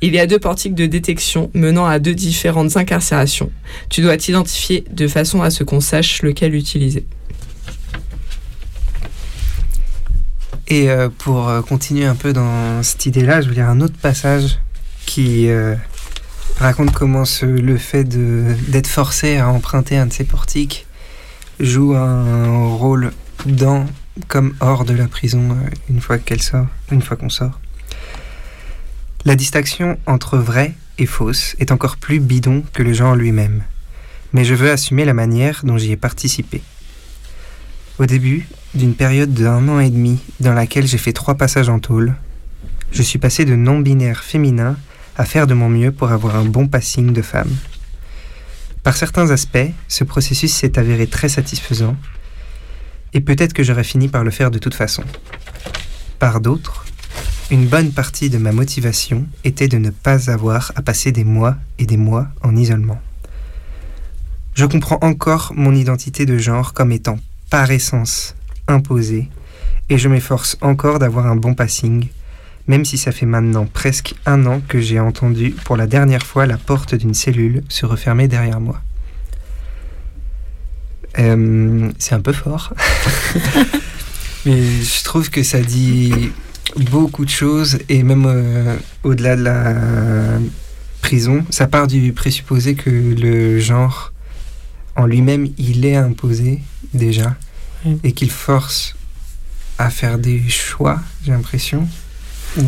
Il 0.02 0.14
y 0.14 0.20
a 0.20 0.28
deux 0.28 0.40
portiques 0.40 0.76
de 0.76 0.86
détection 0.86 1.50
menant 1.54 1.86
à 1.86 2.00
deux 2.00 2.14
différentes 2.14 2.76
incarcérations. 2.76 3.52
Tu 3.90 4.02
dois 4.02 4.18
t'identifier 4.18 4.84
de 4.92 5.08
façon 5.08 5.42
à 5.42 5.50
ce 5.50 5.64
qu'on 5.64 5.80
sache 5.80 6.22
lequel 6.22 6.54
utiliser. 6.54 7.06
Et 10.68 10.90
euh, 10.90 11.10
pour 11.18 11.48
euh, 11.48 11.62
continuer 11.62 12.06
un 12.06 12.16
peu 12.16 12.34
dans 12.34 12.82
cette 12.82 13.06
idée-là, 13.06 13.42
je 13.42 13.50
lire 13.50 13.70
un 13.70 13.82
autre 13.82 13.98
passage 13.98 14.58
qui 15.06 15.48
euh, 15.48 15.76
raconte 16.58 16.92
comment 16.92 17.26
ce- 17.26 17.46
le 17.46 17.78
fait 17.78 18.04
d'être 18.04 18.88
forcé 18.88 19.38
à 19.38 19.50
emprunter 19.50 19.98
un 19.98 20.08
de 20.08 20.14
ces 20.14 20.24
portiques 20.24 20.88
joue 21.60 21.96
un 21.96 22.68
rôle 22.76 23.12
dans 23.46 23.86
comme 24.28 24.56
hors 24.60 24.86
de 24.86 24.94
la 24.94 25.08
prison 25.08 25.56
une 25.90 26.02
fois 26.02 26.18
qu'elle 26.18 26.42
sort, 26.42 26.68
une 26.92 27.02
fois 27.02 27.16
qu'on 27.18 27.30
sort. 27.30 27.60
La 29.26 29.36
distinction 29.36 29.98
entre 30.06 30.38
vrai 30.38 30.74
et 30.98 31.06
fausse 31.06 31.56
est 31.60 31.72
encore 31.72 31.98
plus 31.98 32.20
bidon 32.20 32.64
que 32.74 32.82
le 32.84 32.94
genre 32.94 33.16
lui-même, 33.16 33.64
mais 34.34 34.44
je 34.46 34.54
veux 34.54 34.72
assumer 34.72 35.06
la 35.06 35.14
manière 35.14 35.62
dont 35.64 35.78
j'y 35.78 35.92
ai 35.92 35.98
participé. 35.98 36.62
Au 38.00 38.06
début 38.06 38.48
d'une 38.76 38.94
période 38.94 39.34
d'un 39.34 39.68
an 39.70 39.80
et 39.80 39.90
demi 39.90 40.20
dans 40.40 40.54
laquelle 40.54 40.86
j'ai 40.86 40.98
fait 40.98 41.14
trois 41.14 41.36
passages 41.36 41.70
en 41.70 41.80
tôle, 41.80 42.16
je 42.92 43.02
suis 43.02 43.20
passé 43.20 43.46
de 43.46 43.56
non-binaire 43.56 44.24
féminin 44.24 44.78
à 45.18 45.26
faire 45.26 45.48
de 45.48 45.54
mon 45.54 45.70
mieux 45.70 45.92
pour 45.92 46.12
avoir 46.12 46.36
un 46.36 46.46
bon 46.46 46.68
passing 46.68 47.14
de 47.14 47.22
femme. 47.22 47.56
Par 48.84 48.98
certains 48.98 49.32
aspects, 49.32 49.72
ce 49.88 50.04
processus 50.04 50.54
s'est 50.54 50.78
avéré 50.78 51.08
très 51.08 51.30
satisfaisant, 51.30 51.96
et 53.14 53.22
peut-être 53.22 53.54
que 53.54 53.64
j'aurais 53.64 53.86
fini 53.86 54.10
par 54.10 54.24
le 54.24 54.32
faire 54.32 54.52
de 54.52 54.60
toute 54.60 54.76
façon. 54.76 55.04
Par 56.20 56.42
d'autres, 56.42 56.86
une 57.50 57.68
bonne 57.68 57.92
partie 57.92 58.30
de 58.30 58.38
ma 58.38 58.52
motivation 58.52 59.26
était 59.44 59.68
de 59.70 59.78
ne 59.78 59.90
pas 59.90 60.30
avoir 60.30 60.72
à 60.76 60.82
passer 60.82 61.12
des 61.12 61.24
mois 61.24 61.56
et 61.80 61.86
des 61.86 61.98
mois 61.98 62.28
en 62.44 62.56
isolement. 62.56 63.00
Je 64.54 64.66
comprends 64.66 65.00
encore 65.02 65.54
mon 65.56 65.74
identité 65.74 66.26
de 66.26 66.38
genre 66.38 66.74
comme 66.74 66.92
étant 66.92 67.20
par 67.50 67.72
essence 67.72 68.36
imposée, 68.68 69.30
et 69.90 69.98
je 69.98 70.10
m'efforce 70.10 70.58
encore 70.62 71.00
d'avoir 71.00 71.28
un 71.28 71.36
bon 71.36 71.54
passing, 71.54 72.08
même 72.68 72.86
si 72.86 72.98
ça 72.98 73.12
fait 73.12 73.26
maintenant 73.26 73.66
presque 73.66 74.16
un 74.26 74.46
an 74.46 74.62
que 74.68 74.80
j'ai 74.80 75.00
entendu 75.00 75.52
pour 75.52 75.78
la 75.78 75.88
dernière 75.88 76.26
fois 76.26 76.46
la 76.46 76.58
porte 76.58 76.96
d'une 76.96 77.14
cellule 77.14 77.64
se 77.70 77.86
refermer 77.86 78.28
derrière 78.28 78.60
moi. 78.60 78.82
Euh, 81.20 81.92
c'est 82.00 82.16
un 82.16 82.22
peu 82.22 82.34
fort, 82.34 82.74
mais 84.46 84.62
je 84.62 85.04
trouve 85.04 85.30
que 85.30 85.44
ça 85.44 85.62
dit 85.62 86.32
beaucoup 86.92 87.24
de 87.24 87.30
choses, 87.30 87.78
et 87.88 88.04
même 88.04 88.26
euh, 88.26 88.76
au-delà 89.04 89.36
de 89.36 89.44
la 89.44 89.76
prison, 91.02 91.46
ça 91.52 91.68
part 91.68 91.88
du 91.88 92.12
présupposé 92.12 92.76
que 92.76 92.90
le 92.90 93.60
genre 93.60 94.12
en 94.96 95.06
lui-même, 95.06 95.50
il 95.58 95.86
est 95.86 95.96
imposé 95.96 96.62
déjà 96.94 97.36
Mm. 97.86 97.96
et 98.04 98.12
qu'il 98.14 98.32
force 98.32 98.96
à 99.78 99.90
faire 99.90 100.18
des 100.18 100.48
choix, 100.50 101.00
j'ai 101.24 101.32
l'impression. 101.32 101.88
Ou- 102.58 102.64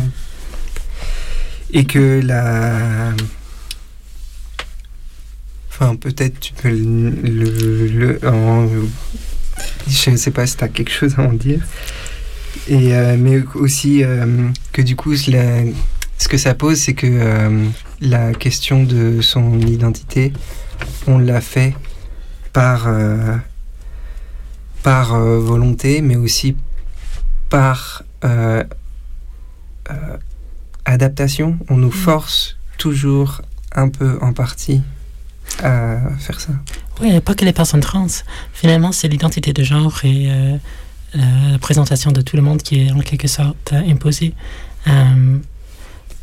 Et 1.72 1.84
que 1.84 2.20
la. 2.24 3.12
Enfin, 5.70 5.96
peut-être 5.96 6.40
tu 6.40 6.52
peux 6.54 6.70
le. 6.70 7.10
le, 7.10 7.86
le- 8.20 8.28
en- 8.28 8.68
Je 9.88 10.16
sais 10.16 10.30
pas 10.30 10.46
si 10.46 10.56
tu 10.56 10.64
as 10.64 10.68
quelque 10.68 10.90
chose 10.92 11.14
à 11.18 11.22
en 11.22 11.32
dire. 11.32 11.60
Et, 12.68 12.94
euh, 12.94 13.16
mais 13.18 13.42
aussi 13.54 14.02
euh, 14.04 14.48
que 14.72 14.82
du 14.82 14.96
coup, 14.96 15.12
la- 15.28 15.64
ce 16.18 16.28
que 16.28 16.36
ça 16.36 16.54
pose, 16.54 16.78
c'est 16.78 16.94
que 16.94 17.06
euh, 17.06 17.66
la 18.00 18.32
question 18.34 18.82
de 18.84 19.20
son 19.20 19.58
identité, 19.60 20.32
on 21.06 21.18
l'a 21.18 21.40
fait 21.40 21.74
par, 22.52 22.86
par 24.82 25.14
euh, 25.14 25.38
volonté, 25.38 26.02
mais 26.02 26.16
aussi 26.16 26.56
par 27.48 28.02
euh, 28.24 28.64
euh, 29.90 30.16
adaptation. 30.84 31.58
On 31.68 31.76
nous 31.76 31.90
force 31.90 32.56
toujours 32.78 33.42
un 33.74 33.88
peu 33.88 34.18
en 34.20 34.32
partie 34.32 34.82
à 35.62 35.98
faire 36.18 36.40
ça. 36.40 36.52
Oui, 37.00 37.20
pas 37.20 37.34
que 37.34 37.44
les 37.44 37.52
personnes 37.52 37.80
trans. 37.80 38.06
Finalement, 38.52 38.92
c'est 38.92 39.08
l'identité 39.08 39.52
de 39.52 39.62
genre 39.62 40.04
et 40.04 40.28
la 41.14 41.58
présentation 41.58 42.12
de 42.12 42.20
tout 42.20 42.36
le 42.36 42.42
monde 42.42 42.62
qui 42.62 42.86
est 42.86 42.92
en 42.92 43.00
quelque 43.00 43.28
sorte 43.28 43.72
imposée, 43.72 44.34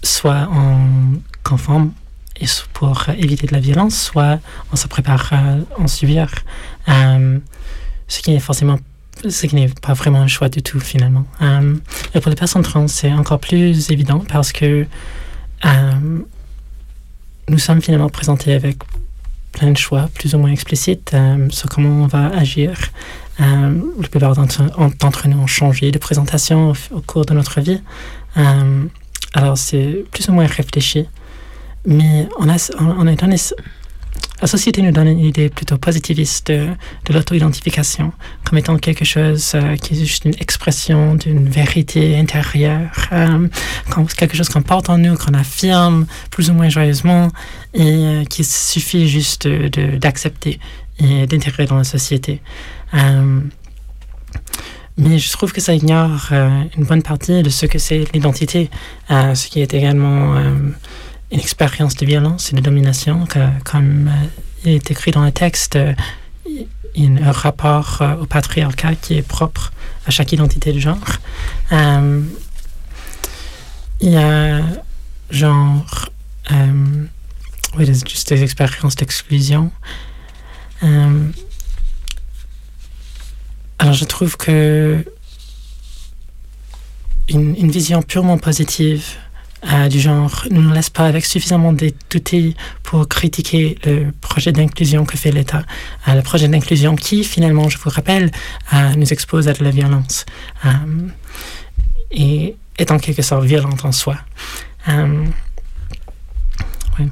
soit 0.04 0.48
en 0.52 0.80
conforme 1.44 1.92
et 2.40 2.46
pour 2.74 3.08
éviter 3.10 3.48
de 3.48 3.54
la 3.54 3.60
violence, 3.60 3.98
soit 3.98 4.40
on 4.72 4.76
se 4.76 4.88
prépare 4.88 5.32
à 5.34 5.56
en 5.78 5.88
subir, 5.88 6.30
euh, 6.90 7.40
ce 8.08 8.22
qui 8.22 8.34
est 8.34 8.40
forcément 8.40 8.78
ce 9.28 9.48
qui 9.48 9.56
n'est 9.56 9.70
pas 9.82 9.94
vraiment 9.94 10.20
un 10.20 10.28
choix 10.28 10.50
du 10.50 10.62
tout 10.62 10.80
finalement. 10.80 11.26
Euh, 11.42 11.76
et 12.14 12.20
pour 12.20 12.30
les 12.30 12.36
personnes 12.36 12.64
trans, 12.64 12.88
c'est 12.88 13.14
encore 13.14 13.40
plus 13.40 13.90
évident 13.90 14.24
parce 14.28 14.52
que 14.52 14.86
euh, 15.66 16.20
nous 17.48 17.60
sommes 17.60 17.82
finalement 17.82 18.10
présentés 18.10 18.54
avec 18.54 18.78
plein 19.54 19.72
de 19.72 19.78
choix 19.78 20.10
plus 20.14 20.36
ou 20.36 20.40
moins 20.40 20.52
explicites 20.52 21.12
euh, 21.14 21.50
sur 21.50 21.70
comment 21.70 22.04
on 22.04 22.08
va 22.08 22.28
agir. 22.28 22.78
Euh, 23.40 23.82
la 24.00 24.08
plupart 24.08 24.36
d'entre 24.36 25.28
nous 25.28 25.38
ont 25.38 25.48
changé 25.48 25.92
de 25.92 25.98
présentation 25.98 26.72
au, 26.72 26.96
au 26.96 27.02
cours 27.02 27.26
de 27.26 27.34
notre 27.34 27.62
vie. 27.62 27.82
Euh, 28.38 28.86
alors 29.34 29.58
c'est 29.58 30.06
plus 30.12 30.28
ou 30.30 30.34
moins 30.34 30.46
réfléchi. 30.46 31.06
Mais 31.86 32.28
on, 32.40 32.50
a, 32.50 32.72
on, 32.80 33.06
est 33.06 33.16
donné, 33.16 33.38
la 34.42 34.48
société 34.48 34.82
nous 34.82 34.92
donne 34.92 35.08
une 35.08 35.20
idée 35.20 35.50
plutôt 35.50 35.78
positiviste 35.78 36.48
de, 36.48 36.68
de 37.06 37.14
l'auto-identification 37.14 38.12
comme 38.44 38.58
étant 38.58 38.78
quelque 38.78 39.06
chose 39.06 39.54
euh, 39.56 39.76
qui 39.78 39.94
est 39.94 40.06
juste 40.06 40.26
une 40.26 40.36
expression 40.40 41.16
d'une 41.16 41.48
vérité 41.50 42.18
intérieure, 42.18 42.92
euh, 43.12 43.48
comme 43.90 44.08
quelque 44.08 44.36
chose 44.36 44.50
qu'on 44.50 44.62
porte 44.62 44.90
en 44.90 44.98
nous, 44.98 45.16
qu'on 45.16 45.34
affirme 45.34 46.06
plus 46.32 46.50
ou 46.50 46.54
moins 46.54 46.70
joyeusement 46.70 47.30
et 47.74 47.82
euh, 47.82 48.24
qu'il 48.26 48.46
suffit 48.46 49.08
juste 49.08 49.48
d'accepter 49.48 50.60
et 51.00 51.28
d'intégrer 51.28 51.66
dans 51.66 51.78
la 51.78 51.84
société. 51.84 52.42
Euh, 52.94 53.40
mais 54.98 55.20
je 55.20 55.32
trouve 55.32 55.52
que 55.52 55.60
ça 55.60 55.74
ignore 55.74 56.30
euh, 56.32 56.64
une 56.78 56.86
bonne 56.86 57.04
partie 57.04 57.44
de 57.44 57.50
ce 57.50 57.66
que 57.66 57.80
c'est 57.80 58.06
l'identité, 58.14 58.70
euh, 59.12 59.36
ce 59.36 59.48
qui 59.48 59.62
est 59.62 59.74
également 59.74 60.36
une 61.32 61.40
expérience 61.40 61.96
de 61.96 62.06
violence 62.06 62.52
et 62.52 62.56
de 62.56 62.62
domination, 62.62 63.28
comme 63.64 64.08
euh, 64.08 64.28
il 64.66 64.72
est 64.74 64.92
écrit 64.92 65.12
dans 65.12 65.24
le 65.24 65.32
texte, 65.32 65.76
euh, 65.76 65.94
un 66.98 67.32
rapport 67.32 68.00
euh, 68.02 68.16
au 68.16 68.26
patriarcat 68.26 68.96
qui 68.96 69.16
est 69.16 69.22
propre 69.22 69.72
à 70.06 70.12
chaque 70.12 70.32
identité 70.32 70.72
de 70.72 70.80
genre. 70.80 70.98
Euh, 71.72 72.22
il 74.02 74.12
y 74.12 74.18
a 74.18 74.62
genre, 75.30 76.10
oui, 77.78 77.86
juste 77.86 78.30
des 78.30 78.44
expériences 78.44 78.96
d'exclusion. 78.96 79.72
alors 80.82 81.32
je 83.94 84.06
trouve 84.06 84.38
que 84.38 85.04
une 87.30 87.72
vision 87.72 88.04
purement 88.04 88.38
positive 88.38 89.18
euh, 89.72 89.88
du 89.88 90.00
genre 90.00 90.46
ne 90.52 90.62
nous 90.62 90.72
laisse 90.72 90.90
pas 90.90 91.06
avec 91.06 91.26
suffisamment 91.26 91.74
d'outils 91.74 92.56
pour 92.84 93.08
critiquer 93.08 93.78
le 93.86 94.12
projet 94.12 94.52
d'inclusion 94.52 95.06
que 95.06 95.18
fait 95.18 95.32
l'État. 95.32 95.64
Euh, 96.08 96.14
le 96.14 96.22
projet 96.22 96.48
d'inclusion 96.48 96.96
qui, 96.96 97.24
finalement, 97.24 97.70
je 97.70 97.78
vous 97.78 97.90
rappelle, 97.90 98.32
euh, 98.74 98.96
nous 98.96 99.12
expose 99.12 99.48
à 99.48 99.54
de 99.54 99.64
la 99.64 99.72
violence 99.72 100.26
et 102.12 102.56
est 102.78 102.92
en 102.92 103.00
quelque 103.00 103.22
sorte 103.22 103.46
violente 103.46 103.86
en 103.86 103.92
soi. 103.92 104.18
Ouais. 104.88 107.08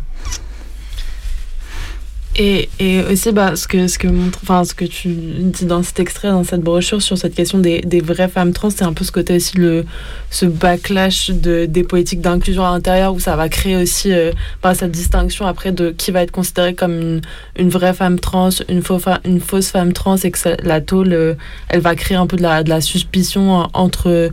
Et, 2.36 2.70
et, 2.80 3.02
aussi, 3.04 3.32
bah, 3.32 3.56
ce, 3.56 3.68
que, 3.68 3.88
ce, 3.88 4.00
que 4.00 4.08
montre, 4.08 4.40
ce 4.66 4.74
que 4.74 4.86
tu 4.86 5.10
dis 5.10 5.66
dans 5.66 5.84
cet 5.84 6.00
extrait, 6.00 6.30
dans 6.30 6.44
cette 6.44 6.62
brochure 6.62 7.00
sur 7.00 7.16
cette 7.16 7.36
question 7.36 7.60
des, 7.60 7.82
des 7.82 8.02
vraies 8.02 8.28
femmes 8.28 8.54
trans, 8.54 8.72
c'est 8.72 8.84
un 8.84 8.94
peu 8.94 9.04
ce 9.04 9.12
côté 9.12 9.36
aussi, 9.36 9.58
le, 9.58 9.86
ce 10.32 10.48
backlash 10.48 11.30
de, 11.30 11.68
des 11.68 11.84
politiques 11.84 12.22
d'inclusion 12.22 12.66
à 12.66 12.72
l'intérieur 12.72 13.14
où 13.14 13.20
ça 13.20 13.36
va 13.36 13.50
créer 13.50 13.76
aussi 13.76 14.12
euh, 14.12 14.32
bah, 14.64 14.74
cette 14.74 14.92
distinction 14.92 15.46
après 15.46 15.72
de 15.72 15.92
qui 15.92 16.10
va 16.10 16.24
être 16.24 16.32
considérée 16.32 16.74
comme 16.74 17.00
une, 17.00 17.22
une 17.56 17.70
vraie 17.70 17.94
femme 17.94 18.20
trans, 18.20 18.50
une, 18.68 18.82
faux 18.82 19.00
une 19.26 19.40
fausse 19.40 19.70
femme 19.70 19.94
trans 19.94 20.18
et 20.18 20.32
que 20.32 20.40
la 20.64 20.82
tôle, 20.82 21.14
euh, 21.14 21.36
elle 21.70 21.82
va 21.82 21.94
créer 21.94 22.18
un 22.18 22.26
peu 22.26 22.38
de 22.38 22.42
la, 22.42 22.64
de 22.64 22.70
la 22.70 22.82
suspicion 22.82 23.68
entre 23.74 24.32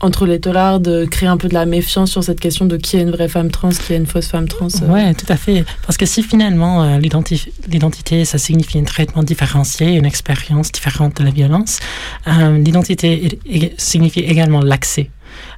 entre 0.00 0.26
les 0.26 0.40
tollards 0.40 0.80
de 0.80 1.06
créer 1.06 1.28
un 1.28 1.36
peu 1.36 1.48
de 1.48 1.54
la 1.54 1.64
méfiance 1.64 2.10
sur 2.10 2.22
cette 2.22 2.38
question 2.38 2.66
de 2.66 2.76
qui 2.76 2.96
est 2.96 3.02
une 3.02 3.10
vraie 3.10 3.28
femme 3.28 3.50
trans, 3.50 3.70
qui 3.70 3.94
est 3.94 3.96
une 3.96 4.06
fausse 4.06 4.28
femme 4.28 4.46
trans. 4.46 4.68
Euh. 4.82 4.86
Oui, 4.88 5.14
tout 5.14 5.26
à 5.30 5.36
fait. 5.36 5.64
Parce 5.86 5.96
que 5.96 6.04
si 6.04 6.22
finalement 6.22 6.82
euh, 6.82 6.98
l'identité, 6.98 8.24
ça 8.24 8.38
signifie 8.38 8.78
un 8.78 8.84
traitement 8.84 9.22
différencié, 9.22 9.94
une 9.94 10.04
expérience 10.04 10.70
différente 10.70 11.16
de 11.18 11.24
la 11.24 11.30
violence, 11.30 11.80
euh, 12.26 12.58
l'identité 12.58 13.38
signifie 13.78 14.20
également 14.20 14.60
l'accès. 14.60 15.10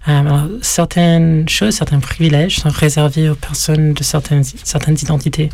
Euh, 0.08 0.58
certaines 0.62 1.48
choses, 1.48 1.74
certains 1.74 2.00
privilèges 2.00 2.60
sont 2.60 2.70
réservés 2.70 3.28
aux 3.28 3.34
personnes 3.34 3.92
de 3.92 4.02
certaines, 4.02 4.44
certaines 4.44 4.96
identités. 5.00 5.50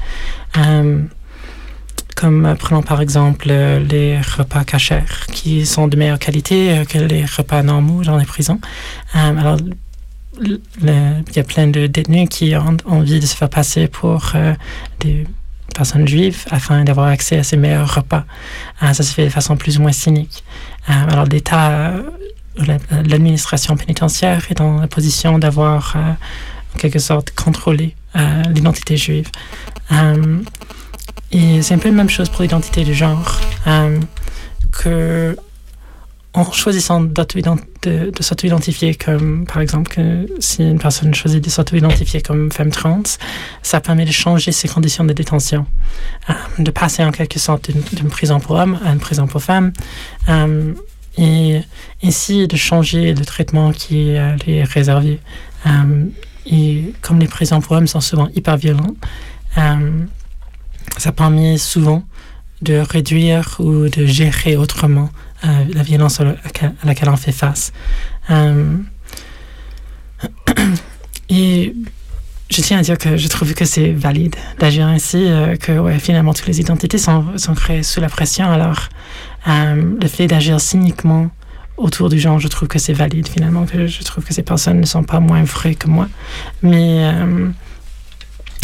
Comme 2.15 2.47
euh, 2.47 2.55
prenons 2.55 2.83
par 2.83 3.01
exemple 3.01 3.49
euh, 3.51 3.81
les 3.81 4.21
repas 4.21 4.65
cachers 4.65 5.05
qui 5.33 5.67
sont 5.67 5.89
de 5.89 5.97
meilleure 5.97 6.19
qualité 6.19 6.79
euh, 6.79 6.85
que 6.85 6.99
les 6.99 7.25
repas 7.25 7.63
normaux 7.63 8.05
dans 8.05 8.17
les 8.17 8.25
prisons. 8.25 8.61
Alors, 9.13 9.59
il 10.41 10.61
y 11.37 11.39
a 11.39 11.45
plein 11.45 11.69
de 11.69 11.87
détenus 11.87 12.29
qui 12.29 12.55
ont 12.57 12.77
envie 12.87 13.21
de 13.21 13.27
se 13.27 13.37
faire 13.37 13.49
passer 13.49 13.87
pour 13.87 14.33
des 14.99 15.29
personnes 15.73 16.09
juives 16.09 16.45
afin 16.51 16.83
d'avoir 16.83 17.07
accès 17.07 17.39
à 17.39 17.45
ces 17.45 17.57
meilleurs 17.57 17.95
repas. 17.95 18.25
Ça 18.81 18.95
se 18.95 19.15
fait 19.15 19.27
de 19.27 19.31
façon 19.31 19.57
plus 19.57 19.79
ou 19.79 19.83
moins 19.83 19.93
cynique. 19.93 20.43
alors, 20.89 21.27
l'État, 21.27 21.93
l'administration 22.59 23.77
pénitentiaire 23.77 24.45
est 24.51 24.55
dans 24.55 24.81
la 24.81 24.89
position 24.89 25.39
d'avoir 25.39 25.97
en 25.97 26.79
quelque 26.79 26.99
sorte 26.99 27.31
contrôlé 27.31 27.95
l'identité 28.53 28.97
juive. 28.97 29.31
Et 31.35 31.63
c'est 31.63 31.75
un 31.75 31.79
peu 31.79 31.89
la 31.89 31.97
même 31.97 32.09
chose 32.09 32.29
pour 32.29 32.43
l'identité 32.43 32.85
de 32.85 32.93
genre, 32.93 33.41
euh, 33.67 33.99
que 34.71 35.37
en 36.33 36.51
choisissant 36.53 37.01
de, 37.01 38.11
de 38.11 38.23
s'auto-identifier 38.23 38.95
comme, 38.95 39.45
par 39.45 39.61
exemple, 39.61 39.91
que 39.93 40.29
si 40.39 40.63
une 40.63 40.79
personne 40.79 41.13
choisit 41.13 41.43
de 41.43 41.51
s'auto-identifier 41.51 42.23
comme 42.23 42.53
femme 42.53 42.71
trans, 42.71 43.03
ça 43.63 43.81
permet 43.81 44.05
de 44.05 44.13
changer 44.13 44.53
ses 44.53 44.69
conditions 44.69 45.05
de 45.05 45.13
détention, 45.13 45.67
euh, 46.31 46.33
de 46.59 46.71
passer 46.71 47.05
en 47.05 47.11
quelque 47.11 47.41
sorte 47.41 47.71
d'une 47.71 48.09
prison 48.09 48.39
pour 48.39 48.55
hommes 48.57 48.79
à 48.85 48.93
une 48.93 49.01
prison 49.01 49.27
pour 49.27 49.43
femmes, 49.43 49.73
euh, 50.29 50.73
et 51.19 51.61
ainsi 52.05 52.47
de 52.47 52.57
changer 52.57 53.13
le 53.13 53.25
traitement 53.25 53.73
qui 53.73 54.11
est 54.11 54.65
réservé. 54.65 55.19
Et 56.47 56.93
comme 57.01 57.19
les 57.19 57.29
prisons 57.29 57.61
pour 57.61 57.73
hommes 57.73 57.87
sont 57.87 58.01
souvent 58.01 58.29
hyper 58.35 58.57
violents, 58.57 58.95
ça 60.99 61.13
permet 61.13 61.59
souvent 61.59 62.05
de 62.63 62.79
réduire 62.79 63.57
ou 63.59 63.89
de 63.89 64.07
gérer 64.07 64.57
autrement 64.57 65.11
euh, 65.45 65.65
la 65.75 65.83
violence 65.83 66.21
à 66.21 66.25
laquelle 66.85 67.09
on 67.09 67.17
fait 67.17 67.33
face. 67.33 67.73
Euh, 68.31 68.77
et 71.29 71.75
je 72.51 72.63
tiens 72.63 72.79
à 72.79 72.83
dire 72.83 72.97
que 72.97 73.17
je 73.17 73.29
trouve 73.29 73.53
que 73.55 73.65
c'est 73.65 73.93
valide 73.93 74.37
d'agir 74.59 74.87
ainsi, 74.87 75.19
euh, 75.19 75.57
que 75.57 75.99
finalement 75.99 76.33
toutes 76.33 76.47
les 76.47 76.61
identités 76.61 76.99
sont, 76.99 77.37
sont 77.37 77.55
créées 77.55 77.83
sous 77.83 78.01
la 78.01 78.09
pression. 78.09 78.51
Alors, 78.51 78.89
le 79.47 80.09
fait 80.09 80.27
d'agir 80.27 80.59
cyniquement 80.61 81.29
autour 81.77 82.09
du 82.09 82.19
genre, 82.19 82.39
je 82.39 82.49
trouve 82.49 82.69
que 82.69 82.79
c'est 82.79 82.95
valide 82.95 83.29
finalement, 83.29 83.67
que 83.67 83.87
je 83.87 84.03
trouve 84.05 84.25
que 84.25 84.33
ces 84.33 84.43
personnes 84.43 84.81
ne 84.81 84.87
sont 84.87 85.03
pas 85.03 85.21
moins 85.21 85.43
vraies 85.43 85.75
que 85.75 85.89
moi. 85.89 86.09
Mais 86.63 87.13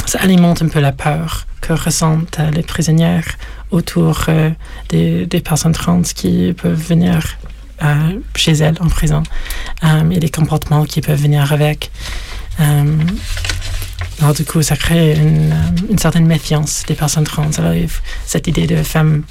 ça 0.06 0.18
alimente 0.20 0.62
un 0.62 0.68
peu 0.68 0.80
la 0.80 0.92
peur 0.92 1.46
que 1.60 1.72
ressentent 1.72 2.38
euh, 2.40 2.50
les 2.50 2.62
prisonnières 2.62 3.26
autour 3.70 4.24
euh, 4.28 4.50
des, 4.88 5.26
personnes 5.40 5.72
trans 5.72 6.02
qui 6.02 6.52
peuvent 6.52 6.80
venir 6.80 7.36
euh, 7.82 8.18
chez 8.34 8.52
elles 8.52 8.76
en 8.80 8.88
prison 8.88 9.22
et 9.82 10.20
les 10.20 10.28
comportements 10.28 10.84
qui 10.84 11.00
peuvent 11.00 11.20
venir 11.20 11.52
avec. 11.52 11.90
alors 12.58 14.34
du 14.34 14.44
coup, 14.44 14.60
ça 14.60 14.76
crée 14.76 15.14
une, 15.14 15.98
certaine 15.98 16.26
méfiance 16.26 16.82
des 16.86 16.94
personnes 16.94 17.24
trans. 17.24 17.50
Alors 17.56 17.74
cette 18.26 18.46
idée 18.46 18.66
de 18.66 18.82
femme 18.82 19.22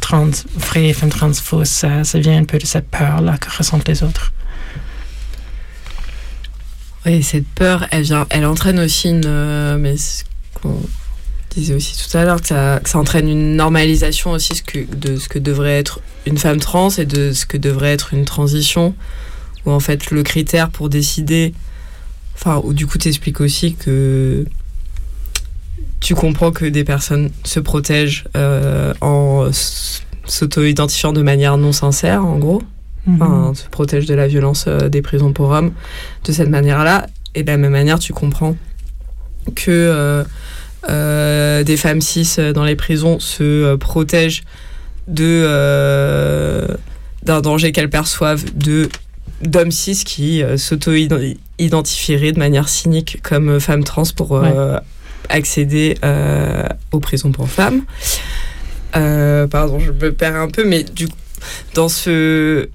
trans 0.00 0.30
vraie, 0.54 0.92
femme 0.92 1.08
trans 1.08 1.32
fausse, 1.32 1.84
ça 2.02 2.18
vient 2.18 2.38
un 2.38 2.44
peu 2.44 2.58
de 2.58 2.66
cette 2.66 2.88
peur-là 2.88 3.38
que 3.38 3.50
ressentent 3.56 3.88
les 3.88 4.02
autres. 4.04 4.32
Oui, 7.06 7.22
cette 7.22 7.46
peur, 7.46 7.86
elle, 7.92 8.02
vient, 8.02 8.26
elle 8.30 8.44
entraîne 8.44 8.80
aussi 8.80 9.10
une. 9.10 9.22
Euh, 9.26 9.78
mais 9.78 9.96
ce 9.96 10.24
qu'on 10.60 10.80
disait 11.50 11.74
aussi 11.74 11.96
tout 11.96 12.16
à 12.18 12.24
l'heure, 12.24 12.40
que 12.40 12.48
ça, 12.48 12.80
ça, 12.84 12.98
entraîne 12.98 13.28
une 13.28 13.54
normalisation 13.54 14.32
aussi 14.32 14.60
de 14.90 15.16
ce 15.16 15.28
que 15.28 15.38
devrait 15.38 15.78
être 15.78 16.00
une 16.26 16.36
femme 16.36 16.58
trans 16.58 16.90
et 16.90 17.06
de 17.06 17.32
ce 17.32 17.46
que 17.46 17.56
devrait 17.56 17.92
être 17.92 18.12
une 18.12 18.24
transition. 18.24 18.92
Où 19.64 19.70
en 19.70 19.78
fait, 19.78 20.10
le 20.10 20.24
critère 20.24 20.68
pour 20.70 20.88
décider. 20.88 21.54
Enfin, 22.34 22.60
où 22.64 22.74
du 22.74 22.88
coup, 22.88 22.98
tu 22.98 23.06
expliques 23.06 23.40
aussi 23.40 23.74
que. 23.74 24.44
Tu 26.00 26.16
comprends 26.16 26.50
que 26.50 26.64
des 26.64 26.82
personnes 26.82 27.30
se 27.44 27.60
protègent 27.60 28.24
euh, 28.36 28.92
en 29.00 29.48
s'auto-identifiant 30.24 31.12
de 31.12 31.22
manière 31.22 31.56
non 31.56 31.72
sincère, 31.72 32.24
en 32.24 32.38
gros 32.38 32.62
enfin, 33.08 33.52
se 33.54 33.68
protège 33.68 34.06
de 34.06 34.14
la 34.14 34.26
violence 34.26 34.64
euh, 34.68 34.88
des 34.88 35.02
prisons 35.02 35.32
pour 35.32 35.50
hommes 35.50 35.72
de 36.24 36.32
cette 36.32 36.48
manière-là. 36.48 37.06
Et 37.34 37.42
de 37.42 37.48
la 37.48 37.56
même 37.56 37.72
manière, 37.72 37.98
tu 37.98 38.12
comprends 38.12 38.56
que 39.54 39.70
euh, 39.70 40.24
euh, 40.88 41.62
des 41.64 41.76
femmes 41.76 42.00
cis 42.00 42.36
dans 42.54 42.64
les 42.64 42.76
prisons 42.76 43.20
se 43.20 43.76
protègent 43.76 44.42
de 45.08 46.66
d'un 47.22 47.40
danger 47.40 47.72
qu'elles 47.72 47.90
perçoivent 47.90 48.44
de 48.54 48.88
d'hommes 49.42 49.70
cis 49.70 50.02
qui 50.04 50.42
euh, 50.42 50.56
s'auto-identifieraient 50.56 52.32
de 52.32 52.38
manière 52.38 52.68
cynique 52.68 53.20
comme 53.22 53.60
femmes 53.60 53.84
trans 53.84 54.04
pour 54.14 54.36
euh, 54.36 54.78
accéder 55.28 55.96
aux 56.92 57.00
prisons 57.00 57.32
pour 57.32 57.48
femmes. 57.48 57.82
Pardon, 58.92 59.78
je 59.78 59.92
me 59.92 60.12
perds 60.12 60.36
un 60.36 60.48
peu, 60.48 60.64
mais 60.64 60.84
du 60.84 61.08
coup, 61.08 61.16
dans 61.74 61.88
ce... 61.88 62.68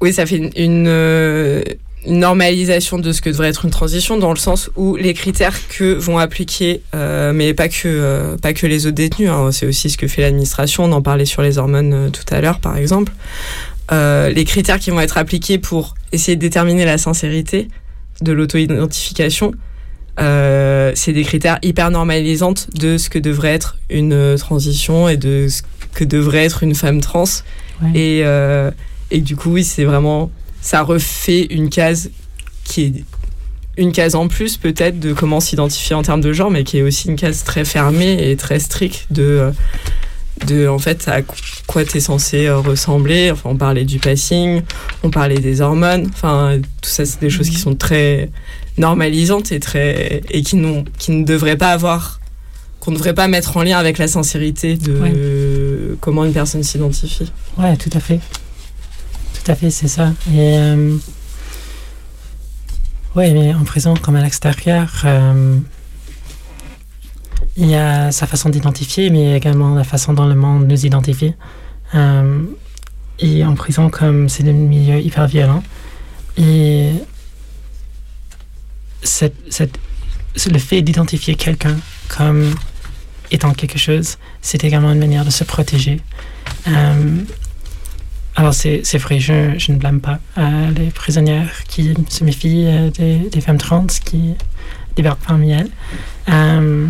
Oui, 0.00 0.12
ça 0.12 0.26
fait 0.26 0.36
une, 0.36 0.50
une, 0.56 0.86
euh, 0.88 1.62
une 2.06 2.20
normalisation 2.20 2.98
de 2.98 3.12
ce 3.12 3.20
que 3.20 3.30
devrait 3.30 3.48
être 3.48 3.64
une 3.64 3.70
transition, 3.70 4.16
dans 4.16 4.30
le 4.30 4.38
sens 4.38 4.70
où 4.76 4.96
les 4.96 5.14
critères 5.14 5.56
que 5.68 5.94
vont 5.94 6.18
appliquer, 6.18 6.80
euh, 6.94 7.32
mais 7.32 7.52
pas 7.52 7.68
que, 7.68 7.82
euh, 7.86 8.36
pas 8.38 8.52
que 8.52 8.66
les 8.66 8.86
autres 8.86 8.96
détenus, 8.96 9.30
hein, 9.30 9.50
c'est 9.52 9.66
aussi 9.66 9.90
ce 9.90 9.98
que 9.98 10.08
fait 10.08 10.22
l'administration, 10.22 10.84
on 10.84 10.92
en 10.92 11.02
parlait 11.02 11.26
sur 11.26 11.42
les 11.42 11.58
hormones 11.58 12.10
tout 12.10 12.34
à 12.34 12.40
l'heure, 12.40 12.60
par 12.60 12.76
exemple, 12.76 13.12
les 13.92 14.44
critères 14.44 14.78
qui 14.78 14.90
vont 14.90 15.00
être 15.00 15.18
appliqués 15.18 15.58
pour 15.58 15.96
essayer 16.12 16.36
de 16.36 16.40
déterminer 16.40 16.84
la 16.84 16.96
sincérité 16.96 17.66
de 18.22 18.30
l'auto-identification, 18.32 19.52
euh, 20.20 20.92
c'est 20.94 21.12
des 21.12 21.24
critères 21.24 21.58
hyper 21.62 21.90
normalisantes 21.90 22.68
de 22.74 22.98
ce 22.98 23.08
que 23.08 23.18
devrait 23.18 23.54
être 23.54 23.78
une 23.88 24.36
transition 24.38 25.08
et 25.08 25.16
de 25.16 25.48
ce 25.48 25.62
que 25.94 26.04
devrait 26.04 26.44
être 26.44 26.62
une 26.62 26.74
femme 26.74 27.00
trans. 27.00 27.24
Et, 27.94 28.22
euh, 28.24 28.70
et 29.10 29.20
du 29.20 29.36
coup, 29.36 29.52
oui, 29.52 29.64
c'est 29.64 29.84
vraiment. 29.84 30.30
Ça 30.62 30.82
refait 30.82 31.42
une 31.50 31.70
case 31.70 32.10
qui 32.64 32.82
est 32.82 33.04
une 33.76 33.92
case 33.92 34.14
en 34.14 34.28
plus, 34.28 34.56
peut-être, 34.58 35.00
de 35.00 35.12
comment 35.14 35.40
s'identifier 35.40 35.94
en 35.96 36.02
termes 36.02 36.20
de 36.20 36.32
genre, 36.32 36.50
mais 36.50 36.64
qui 36.64 36.78
est 36.78 36.82
aussi 36.82 37.08
une 37.08 37.16
case 37.16 37.44
très 37.44 37.64
fermée 37.64 38.30
et 38.30 38.36
très 38.36 38.58
stricte 38.58 39.06
de. 39.10 39.22
euh, 39.22 39.50
de 40.46 40.66
en 40.68 40.78
fait 40.78 41.06
à 41.06 41.20
quoi 41.66 41.84
tu 41.84 41.98
es 41.98 42.00
censé 42.00 42.46
euh, 42.46 42.60
ressembler 42.60 43.30
enfin 43.30 43.50
on 43.50 43.56
parlait 43.56 43.84
du 43.84 43.98
passing 43.98 44.62
on 45.02 45.10
parlait 45.10 45.36
des 45.38 45.60
hormones 45.60 46.06
enfin 46.14 46.58
tout 46.80 46.88
ça 46.88 47.04
c'est 47.04 47.20
des 47.20 47.28
choses 47.28 47.50
qui 47.50 47.58
sont 47.58 47.74
très 47.74 48.30
normalisantes 48.78 49.52
et 49.52 49.60
très 49.60 50.22
et 50.30 50.40
qui 50.40 50.56
n'ont 50.56 50.86
qui 50.98 51.10
ne 51.10 51.24
devraient 51.26 51.58
pas 51.58 51.72
avoir 51.72 52.20
qu'on 52.78 52.90
ne 52.92 52.96
devrait 52.96 53.12
pas 53.12 53.28
mettre 53.28 53.58
en 53.58 53.62
lien 53.64 53.76
avec 53.76 53.98
la 53.98 54.08
sincérité 54.08 54.76
de 54.78 55.98
comment 56.00 56.24
une 56.24 56.32
personne 56.32 56.62
s'identifie 56.62 57.30
Ouais, 57.58 57.76
tout 57.76 57.90
à 57.92 58.00
fait. 58.00 58.20
Tout 59.42 59.52
à 59.52 59.54
fait, 59.54 59.70
c'est 59.70 59.88
ça. 59.88 60.12
Et 60.32 60.58
euh, 60.58 60.96
ouais, 63.16 63.32
mais 63.32 63.54
en 63.54 63.64
prison 63.64 63.94
comme 63.94 64.16
à 64.16 64.22
l'extérieur, 64.22 64.90
euh, 65.04 65.58
il 67.56 67.66
y 67.66 67.74
a 67.74 68.12
sa 68.12 68.26
façon 68.26 68.50
d'identifier, 68.50 69.08
mais 69.10 69.36
également 69.36 69.74
la 69.74 69.84
façon 69.84 70.12
dont 70.12 70.26
le 70.26 70.34
monde 70.34 70.66
nous 70.66 70.84
identifie. 70.84 71.34
Euh, 71.94 72.42
et 73.18 73.44
en 73.44 73.54
prison, 73.54 73.88
comme 73.88 74.28
c'est 74.28 74.46
un 74.46 74.52
milieu 74.52 75.00
hyper 75.00 75.26
violent, 75.26 75.62
et 76.36 76.92
le 80.46 80.58
fait 80.58 80.82
d'identifier 80.82 81.34
quelqu'un 81.34 81.76
comme 82.08 82.54
étant 83.30 83.52
quelque 83.52 83.78
chose, 83.78 84.18
c'est 84.42 84.64
également 84.64 84.92
une 84.92 84.98
manière 84.98 85.24
de 85.24 85.30
se 85.30 85.44
protéger. 85.44 86.00
Euh, 86.68 87.22
alors, 88.40 88.54
c'est 88.54 88.80
c'est 88.84 88.96
vrai, 88.96 89.20
je, 89.20 89.58
je 89.58 89.70
ne 89.70 89.76
blâme 89.76 90.00
pas 90.00 90.18
euh, 90.38 90.70
les 90.70 90.86
prisonnières 90.86 91.62
qui 91.68 91.92
se 92.08 92.24
méfient 92.24 92.64
euh, 92.66 92.88
des, 93.28 93.40
femmes 93.42 93.58
trans 93.58 93.86
qui 93.86 94.34
débarquent 94.96 95.26
parmi 95.26 95.50
elles. 95.50 95.68
Euh, 96.30 96.86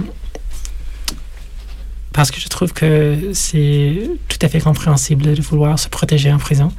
parce 2.12 2.30
que 2.30 2.38
je 2.38 2.46
trouve 2.46 2.72
que 2.72 3.30
c'est 3.32 4.10
tout 4.28 4.38
à 4.42 4.48
fait 4.48 4.60
compréhensible 4.60 5.34
de 5.34 5.42
vouloir 5.42 5.76
se 5.76 5.88
protéger 5.88 6.32
en 6.32 6.38
prison. 6.38 6.70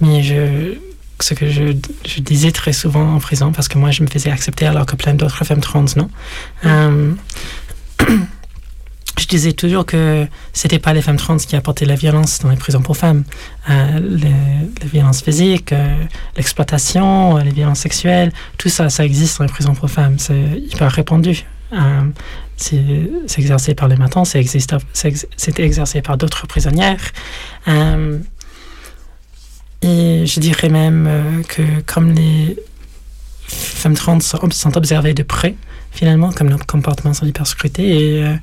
Mais 0.00 0.22
ce 1.18 1.34
que 1.34 1.50
je, 1.50 1.72
je 2.06 2.20
disais 2.20 2.52
très 2.52 2.72
souvent 2.72 3.16
en 3.16 3.18
prison, 3.18 3.50
parce 3.50 3.66
que 3.66 3.76
moi 3.76 3.90
je 3.90 4.04
me 4.04 4.06
faisais 4.06 4.30
accepter 4.30 4.66
alors 4.66 4.86
que 4.86 4.94
plein 4.94 5.14
d'autres 5.14 5.44
femmes 5.44 5.60
trans 5.60 5.84
non. 5.96 6.08
Je 9.18 9.26
disais 9.26 9.52
toujours 9.52 9.84
que 9.84 10.26
c'était 10.52 10.78
pas 10.78 10.94
les 10.94 11.02
femmes 11.02 11.16
trans 11.16 11.36
qui 11.36 11.54
apportaient 11.54 11.84
la 11.84 11.96
violence 11.96 12.38
dans 12.40 12.48
les 12.48 12.56
prisons 12.56 12.80
pour 12.80 12.96
femmes. 12.96 13.24
Euh, 13.68 14.00
les, 14.00 14.88
violences 14.88 15.22
euh, 15.28 16.04
l'exploitation, 16.36 17.36
euh, 17.36 17.42
les 17.42 17.50
violences 17.50 17.80
sexuelles, 17.80 18.32
tout 18.56 18.70
ça, 18.70 18.88
ça 18.88 19.04
existe 19.04 19.38
dans 19.38 19.44
les 19.44 19.50
prisons 19.50 19.74
pour 19.74 19.90
femmes. 19.90 20.18
C'est 20.18 20.58
hyper 20.58 20.90
répandu. 20.90 21.44
Euh, 21.72 22.02
c'est 22.56 23.38
exercé 23.38 23.74
par 23.74 23.88
les 23.88 23.96
matins, 23.96 24.24
c'est 24.24 24.40
exercé 25.58 26.02
par 26.02 26.16
d'autres 26.16 26.46
prisonnières. 26.46 27.12
Et 29.82 30.26
je 30.26 30.40
dirais 30.40 30.68
même 30.68 31.42
que 31.48 31.80
comme 31.86 32.12
les 32.12 32.56
femmes 33.48 33.94
trans 33.94 34.20
sont, 34.20 34.76
observées 34.76 35.14
de 35.14 35.24
près, 35.24 35.56
finalement, 35.90 36.30
comme 36.30 36.50
nos 36.50 36.58
comportements 36.58 37.14
sont 37.14 37.26
hyper 37.26 37.48
scrutés, 37.48 38.20
et 38.20 38.36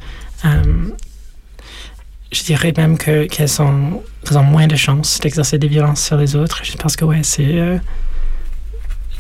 je 2.32 2.44
dirais 2.44 2.74
même 2.78 2.98
que 2.98 3.26
qu'elles 3.26 3.62
ont 3.62 4.04
moins 4.44 4.68
de 4.68 4.76
chances 4.76 5.20
d'exercer 5.20 5.58
des 5.58 5.68
violences 5.68 6.04
sur 6.04 6.18
les 6.18 6.36
autres, 6.36 6.64
juste 6.64 6.82
parce 6.82 6.96
que, 6.96 7.06
ouais, 7.06 7.22
c'est... 7.24 7.60
euh, 7.60 7.78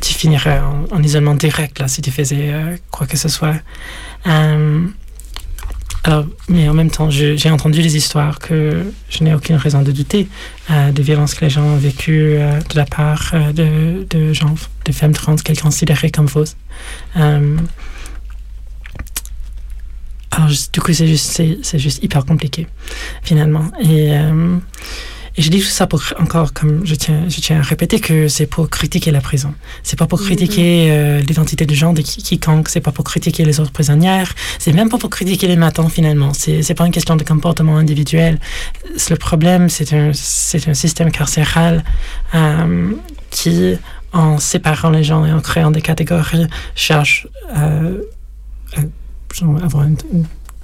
tu 0.02 0.14
finirais 0.14 0.60
en, 0.60 0.86
en 0.96 1.04
isolement 1.04 1.36
direct, 1.36 1.80
là, 1.80 1.88
si 1.88 2.02
tu 2.02 2.12
faisais 2.12 2.54
euh, 2.54 2.78
quoi 2.92 3.06
que 3.08 3.18
ce 3.18 3.28
soit. 3.28 3.56
Euh, 4.28 4.88
mais 6.48 6.68
en 6.70 6.74
même 6.74 6.90
temps, 6.90 7.10
j'ai 7.12 7.52
entendu 7.52 7.82
des 7.84 7.96
histoires 7.98 8.40
que 8.40 8.86
je 9.10 9.24
n'ai 9.24 9.34
aucune 9.34 9.58
raison 9.58 9.82
de 9.82 9.92
douter 9.92 10.28
euh, 10.72 10.92
de 10.92 11.04
violences 11.04 11.36
que 11.36 11.44
les 11.46 11.52
gens 11.52 11.64
ont 11.64 11.76
vécues 11.76 12.38
euh, 12.38 12.60
de 12.62 12.78
la 12.78 12.86
part 12.86 13.32
euh, 13.34 13.52
de, 13.52 14.08
de 14.10 14.34
gens, 14.34 14.56
de 14.86 14.92
femmes 14.92 15.14
trans 15.14 15.36
qu'elles 15.36 15.60
considéraient 15.60 16.10
comme 16.10 16.28
fausses. 16.28 16.56
Alors, 20.32 20.50
du 20.74 20.80
coup, 20.82 20.94
c'est 20.94 21.08
juste, 21.08 21.32
c'est, 21.32 21.58
c'est 21.64 21.80
juste 21.80 22.04
hyper 22.04 22.24
compliqué, 22.26 22.68
finalement. 23.24 23.66
Et, 23.82 24.14
euh, 24.16 24.58
et 25.36 25.42
je 25.42 25.50
dis 25.50 25.60
tout 25.60 25.66
ça 25.66 25.88
pour, 25.88 26.02
encore, 26.20 26.54
comme 26.54 26.86
je 26.86 26.96
tiens, 26.96 27.24
je 27.30 27.40
tiens 27.40 27.60
à 27.60 27.62
répéter, 27.64 28.00
que 28.00 28.28
c'est 28.28 28.46
pour 28.46 28.70
critiquer 28.70 29.10
la 29.12 29.22
prison. 29.22 29.54
C'est 29.84 29.98
pas 29.98 30.06
pour 30.06 30.20
critiquer 30.22 30.92
euh, 30.92 31.20
l'identité 31.22 31.66
de 31.66 31.74
genre 31.74 31.94
de 31.94 32.02
qui- 32.02 32.22
quiconque, 32.22 32.70
c'est 32.70 32.82
pas 32.82 32.92
pour 32.92 33.06
critiquer 33.06 33.44
les 33.46 33.60
autres 33.60 33.72
prisonnières, 33.72 34.34
c'est 34.60 34.74
même 34.74 34.90
pas 34.90 34.98
pour 34.98 35.10
critiquer 35.10 35.48
les 35.48 35.56
matins, 35.56 35.90
finalement. 35.90 36.32
C'est, 36.34 36.62
c'est 36.62 36.76
pas 36.76 36.86
une 36.86 36.92
question 36.92 37.16
de 37.16 37.24
comportement 37.24 37.78
individuel. 37.78 38.40
C'est- 38.98 39.10
Le 39.12 39.16
problème, 39.18 39.68
c'est 39.70 39.94
un, 39.94 40.12
c'est 40.14 40.68
un 40.68 40.74
système 40.76 41.12
carcéral 41.12 41.84
euh, 42.36 42.92
qui, 43.32 43.76
en 44.14 44.38
séparant 44.40 44.90
les 44.92 45.04
gens 45.04 45.26
et 45.26 45.32
en 45.32 45.42
créant 45.42 45.72
des 45.72 45.82
catégories, 45.82 46.48
cherche 46.76 47.28
euh, 47.58 48.02
genre, 49.34 49.64
avoir 49.64 49.86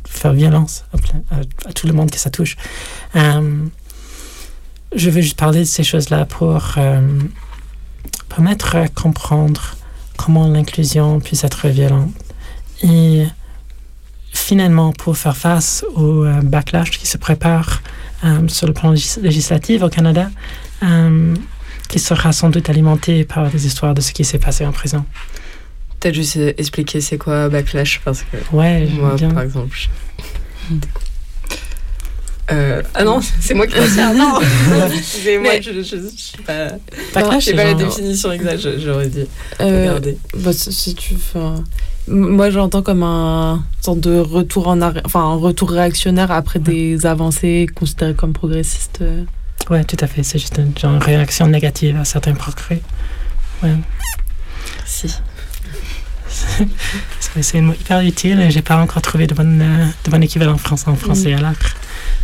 faire 0.08 0.34
violence 0.34 0.86
à, 1.66 1.74
tout 1.74 1.88
le 1.88 1.94
monde 1.94 2.12
que 2.12 2.20
ça 2.20 2.30
touche. 2.30 2.56
Euh, 3.16 3.66
je 4.96 5.10
veux 5.10 5.22
juste 5.22 5.38
parler 5.38 5.60
de 5.60 5.66
ces 5.66 5.84
choses-là 5.84 6.26
pour 6.26 6.76
euh, 6.78 7.20
permettre 8.30 8.76
à 8.76 8.88
comprendre 8.88 9.76
comment 10.18 10.48
l'inclusion 10.48 11.20
puisse 11.20 11.44
être 11.44 11.68
violente. 11.68 12.14
Et 12.84 13.26
finalement, 14.32 14.94
pour 14.94 15.18
faire 15.18 15.36
face 15.36 15.84
au 15.96 16.24
euh, 16.24 16.42
backlash 16.42 16.92
qui 16.92 17.08
se 17.08 17.18
prépare 17.18 17.82
sur 18.48 18.66
le 18.66 18.74
plan 18.74 18.92
légis- 18.92 19.20
législatif 19.22 19.84
au 19.84 19.90
Canada, 19.90 20.32
qui 21.88 22.00
sera 22.00 22.32
sans 22.34 22.50
doute 22.50 22.72
alimenté 22.72 23.24
par 23.24 23.52
des 23.52 23.68
histoires 23.68 23.94
de 23.94 24.02
ce 24.02 24.14
qui 24.14 24.26
s'est 24.26 24.40
passé 24.40 24.66
en 24.66 24.72
prison. 24.72 25.06
Peut-être 26.06 26.16
juste 26.16 26.38
expliquer 26.58 27.02
c'est 27.02 27.18
quoi 27.18 27.50
backlash 27.50 28.00
parce 28.06 28.22
que 28.22 28.38
Ouais, 28.56 28.88
moi 29.00 29.16
bien. 29.16 29.32
par 29.32 29.42
exemple 29.42 29.76
je- 29.76 30.76
Euh, 32.52 32.84
ah 32.94 33.04
non, 33.04 33.22
c'est 33.40 33.56
moi 33.56 33.66
qui 33.66 33.74
faire. 33.88 34.14
Non, 34.14 34.40
c'est 35.02 35.40
moi, 35.40 35.54
Mais- 35.54 35.62
je, 35.64 35.72
je, 35.82 35.82
je 35.82 36.08
suis 36.16 36.44
pas. 36.44 36.68
Backlash, 37.14 37.56
pas 37.56 37.64
la 37.64 37.74
définition 37.74 38.32
exacte, 38.32 38.60
je- 38.62 38.78
j'aurais 38.80 39.08
dit. 39.08 39.26
Euh, 39.62 39.80
Regardez. 39.88 40.18
bah, 40.38 40.54
si 40.54 40.94
tu 40.94 41.16
m- 42.08 42.14
moi 42.14 42.52
je 42.52 42.58
l'entends 42.60 42.84
comme 42.84 43.02
un 43.02 43.64
sorte 43.82 44.00
de 44.00 44.20
retour 44.20 44.68
en 44.68 44.80
arrière, 44.82 45.02
enfin 45.06 45.22
un 45.22 45.36
retour 45.38 45.72
réactionnaire 45.72 46.30
après 46.30 46.60
des 46.60 47.08
avancées 47.08 47.66
considérées 47.74 48.14
comme 48.14 48.34
progressistes. 48.34 49.00
euh. 49.02 49.24
Ouais, 49.72 49.84
tout 49.84 49.98
à 50.00 50.06
fait. 50.06 50.22
C'est 50.22 50.38
juste 50.38 50.60
une 50.60 50.78
genre, 50.78 51.02
réaction 51.02 51.48
négative 51.48 51.98
à 52.00 52.06
certains 52.06 52.34
progrès. 52.36 52.80
Ouais. 53.64 53.74
Si. 54.86 55.08
C'est 57.42 57.60
hyper 57.60 58.00
utile 58.02 58.40
et 58.40 58.50
j'ai 58.52 58.62
pas 58.62 58.78
encore 58.78 59.02
trouvé 59.02 59.28
de 59.28 59.34
bon, 59.34 60.22
équivalent 60.22 60.58
français 60.58 60.90
en 60.90 60.96
français 60.96 61.34
à 61.34 61.42
l'acre. 61.42 61.76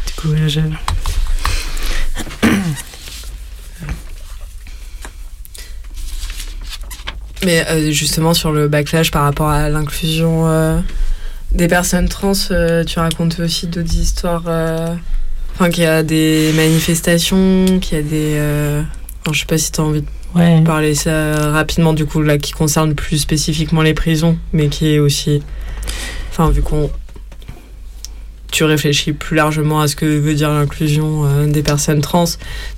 Du 0.07 0.13
coup, 0.13 0.31
euh, 0.31 0.47
je. 0.47 0.61
Mais 7.43 7.67
euh, 7.67 7.91
justement 7.91 8.33
sur 8.35 8.51
le 8.51 8.67
backlash 8.67 9.11
par 9.11 9.23
rapport 9.23 9.49
à 9.49 9.67
l'inclusion 9.69 10.47
euh, 10.47 10.79
des 11.51 11.67
personnes 11.67 12.07
trans, 12.07 12.33
tu 12.33 12.99
racontes 12.99 13.39
aussi 13.39 13.67
d'autres 13.67 13.95
histoires. 13.95 14.43
Enfin, 15.55 15.69
qu'il 15.69 15.83
y 15.83 15.87
a 15.87 16.03
des 16.03 16.53
manifestations, 16.55 17.79
qu'il 17.79 17.97
y 17.97 17.99
a 17.99 18.03
des. 18.03 18.35
je 19.31 19.39
sais 19.39 19.45
pas 19.45 19.57
si 19.57 19.71
tu 19.71 19.81
as 19.81 19.83
envie 19.83 20.01
de 20.01 20.07
Ouais. 20.35 20.61
parler 20.63 20.95
ça 20.95 21.51
rapidement, 21.51 21.93
du 21.93 22.05
coup, 22.05 22.21
là, 22.21 22.37
qui 22.37 22.51
concerne 22.53 22.95
plus 22.95 23.17
spécifiquement 23.17 23.81
les 23.81 23.93
prisons, 23.93 24.37
mais 24.53 24.67
qui 24.69 24.87
est 24.93 24.99
aussi. 24.99 25.41
Enfin, 26.29 26.49
vu 26.49 26.61
qu'on. 26.61 26.89
Tu 28.51 28.65
réfléchis 28.65 29.13
plus 29.13 29.37
largement 29.37 29.79
à 29.79 29.87
ce 29.87 29.95
que 29.95 30.05
veut 30.05 30.33
dire 30.33 30.49
l'inclusion 30.49 31.23
euh, 31.25 31.47
des 31.47 31.63
personnes 31.63 32.01
trans. 32.01 32.25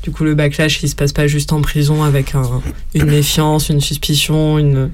Du 0.03 0.11
coup, 0.11 0.23
le 0.23 0.35
backlash, 0.35 0.83
il 0.83 0.89
se 0.89 0.95
passe 0.95 1.13
pas 1.13 1.25
juste 1.25 1.51
en 1.51 1.61
prison 1.61 2.03
avec 2.03 2.35
un- 2.35 2.61
une 2.93 3.05
méfiance, 3.05 3.69
une 3.69 3.81
suspicion, 3.81 4.59
une, 4.59 4.91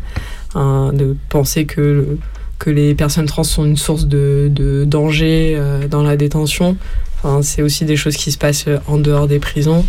un- 0.55 0.93
de 0.93 1.17
penser 1.27 1.65
que, 1.65 2.17
que 2.59 2.69
les 2.69 2.95
personnes 2.95 3.25
trans 3.25 3.43
sont 3.43 3.65
une 3.65 3.75
source 3.75 4.05
de, 4.05 4.49
de 4.53 4.85
danger 4.85 5.55
euh, 5.57 5.85
dans 5.89 6.01
la 6.01 6.15
détention. 6.15 6.77
Enfin, 7.21 7.41
c'est 7.41 7.61
aussi 7.61 7.83
des 7.83 7.97
choses 7.97 8.15
qui 8.15 8.31
se 8.31 8.37
passent 8.37 8.65
euh, 8.69 8.77
en 8.87 8.97
dehors 8.97 9.27
des 9.27 9.39
prisons. 9.39 9.85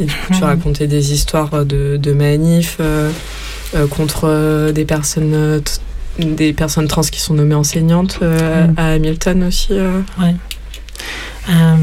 Et 0.00 0.04
du 0.04 0.12
coup, 0.12 0.32
tu 0.36 0.42
racontais 0.44 0.86
des 0.86 1.12
histoires 1.12 1.64
de, 1.64 1.96
de 1.96 2.12
manifs 2.12 2.78
euh, 2.80 3.10
euh, 3.74 3.86
contre 3.86 4.22
euh, 4.24 4.72
des 4.72 4.84
personnes 4.84 5.32
euh, 5.34 5.60
des 6.18 6.52
personnes 6.52 6.86
trans 6.88 7.02
qui 7.02 7.20
sont 7.20 7.34
nommées 7.34 7.54
enseignantes 7.56 8.18
euh, 8.22 8.66
Mhm. 8.68 8.74
à 8.76 8.86
Hamilton 8.92 9.44
aussi. 9.44 9.68
euh. 9.72 10.00
Ouais. 10.20 10.34
Euh, 11.50 11.76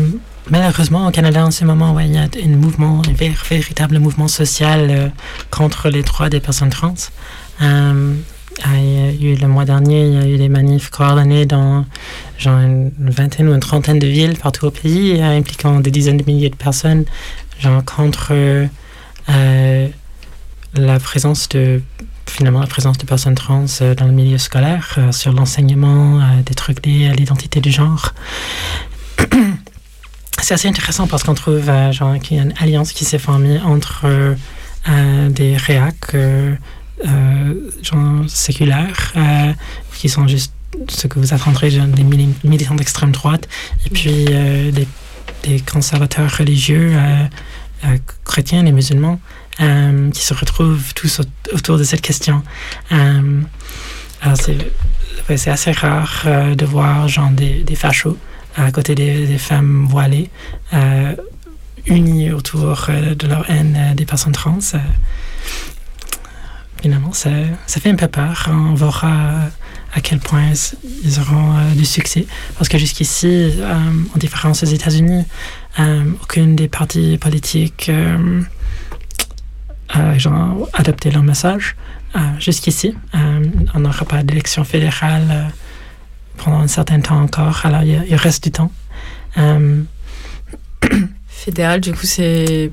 malheureusement, 0.50 1.08
au 1.08 1.12
Canada, 1.12 1.46
en 1.46 1.52
ce 1.52 1.66
moment, 1.66 1.94
ouais, 1.94 2.06
il 2.08 2.14
y 2.14 2.18
a 2.18 2.24
un 2.24 2.48
mouvement, 2.56 3.02
un 3.08 3.12
vér- 3.14 3.48
véritable 3.50 4.00
mouvement 4.00 4.28
social 4.28 4.88
euh, 4.90 5.08
contre 5.50 5.90
les 5.90 6.02
droits 6.04 6.30
des 6.30 6.40
personnes 6.40 6.70
trans. 6.70 6.96
Euh, 7.62 8.14
ah, 8.64 8.68
il 8.78 9.26
y 9.26 9.28
a 9.30 9.32
eu 9.34 9.36
le 9.36 9.48
mois 9.48 9.66
dernier, 9.66 10.08
il 10.08 10.14
y 10.14 10.18
a 10.18 10.28
eu 10.28 10.38
des 10.38 10.50
manifs 10.50 10.90
coordonnés 10.90 11.46
dans 11.46 11.86
genre 12.38 12.60
une 12.60 12.92
vingtaine 13.00 13.48
ou 13.50 13.54
une 13.54 13.60
trentaine 13.60 14.00
de 14.00 14.08
villes 14.08 14.38
partout 14.42 14.66
au 14.66 14.72
pays, 14.72 15.20
euh, 15.22 15.38
impliquant 15.38 15.80
des 15.80 15.92
dizaines 15.92 16.18
de 16.18 16.24
milliers 16.26 16.50
de 16.50 16.56
personnes, 16.56 17.06
contre 17.86 18.30
euh, 18.32 18.68
euh, 19.30 19.88
la 20.74 21.00
présence 21.00 21.50
de 21.50 21.82
finalement 22.28 22.62
la 22.62 22.68
présence 22.68 22.98
de 22.98 23.06
personnes 23.06 23.36
trans 23.36 23.66
euh, 23.82 23.94
dans 23.94 24.06
le 24.06 24.14
milieu 24.14 24.38
scolaire, 24.38 24.98
sur 25.12 25.34
l'enseignement, 25.34 26.22
des 26.46 26.54
trucs 26.54 26.86
liés 26.86 27.08
à 27.08 27.14
l'identité 27.14 27.62
du 27.62 27.72
genre. 27.72 28.14
C'est 30.42 30.54
assez 30.56 30.68
intéressant 30.68 31.08
parce 31.08 31.24
qu'on 31.24 31.36
trouve 31.36 31.70
genre, 31.92 32.18
qu'il 32.20 32.38
y 32.38 32.40
a 32.40 32.44
une 32.44 32.54
alliance 32.60 32.94
qui 32.94 33.06
s'est 33.06 33.20
formée 33.20 33.60
entre 33.60 34.36
des 35.30 35.56
réacs 35.56 36.16
genre, 37.84 38.24
séculaires 38.28 39.14
qui 39.94 40.10
sont 40.10 40.28
juste 40.28 40.54
ce 40.88 41.06
que 41.06 41.20
vous 41.20 41.36
attendrez 41.36 41.70
des 41.70 42.04
mili- 42.04 42.34
militants 42.44 42.74
d'extrême 42.74 43.12
droite 43.12 43.48
et 43.86 43.90
puis 43.92 44.26
des, 44.26 44.88
des 45.44 45.60
conservateurs 45.60 46.32
religieux 46.38 46.92
euh, 46.94 47.26
euh, 47.86 47.98
chrétiens 48.26 48.66
et 48.66 48.72
musulmans 48.72 49.20
euh, 49.60 50.10
qui 50.12 50.22
se 50.24 50.34
retrouvent 50.34 50.94
tous 50.94 51.20
au- 51.20 51.56
autour 51.56 51.78
de 51.78 51.84
cette 51.84 52.02
question. 52.02 52.44
C'est 55.36 55.50
assez 55.50 55.72
rare 55.72 56.26
de 56.56 56.66
voir 56.66 57.08
genre 57.08 57.30
des, 57.30 57.64
des 57.64 57.76
fachos 57.76 58.18
à 58.56 58.72
côté 58.72 58.96
des, 58.96 59.38
femmes 59.38 59.88
voilées 59.90 60.30
unis 61.86 62.32
autour 62.32 62.78
de 62.90 63.28
leur 63.28 63.50
haine 63.50 63.94
des 63.96 64.06
personnes 64.06 64.34
trans. 64.34 64.60
finalement, 66.82 67.14
ça, 67.14 67.30
ça 67.68 67.80
fait 67.80 67.90
un 67.90 67.96
peu 67.96 68.08
peur. 68.08 68.50
On 68.52 68.74
verra 68.76 69.50
à 69.94 70.02
quel 70.02 70.20
point 70.20 70.54
ils 71.04 71.20
auront 71.20 71.58
euh, 71.58 71.74
du 71.74 71.86
succès. 71.86 72.26
Parce 72.58 72.70
que 72.70 72.78
jusqu'ici, 72.78 73.52
euh, 73.58 73.76
en 74.16 74.18
différence 74.18 74.64
aux 74.64 74.68
États-Unis, 74.68 75.26
euh, 75.80 76.04
aucune 76.24 76.56
des 76.56 76.68
partis 76.68 77.18
politiques 77.18 77.92
a 79.90 80.18
genre, 80.18 80.70
adopté 80.74 81.12
leur 81.12 81.24
message. 81.24 81.76
Jusqu'ici, 82.40 82.96
on 83.74 83.80
n'aura 83.80 84.06
pas 84.06 84.24
d'élection 84.24 84.64
fédérale 84.64 85.52
pendant 86.38 86.60
un 86.60 86.68
certain 86.68 87.00
temps 87.00 87.22
encore. 87.22 87.66
Alors, 87.66 87.84
il, 87.84 88.16
reste 88.16 88.44
du 88.44 88.52
temps. 88.52 88.72
Euh, 89.38 89.82
Fédéral, 91.28 91.82
du 91.82 91.92
coup, 91.94 92.06
c'est 92.06 92.72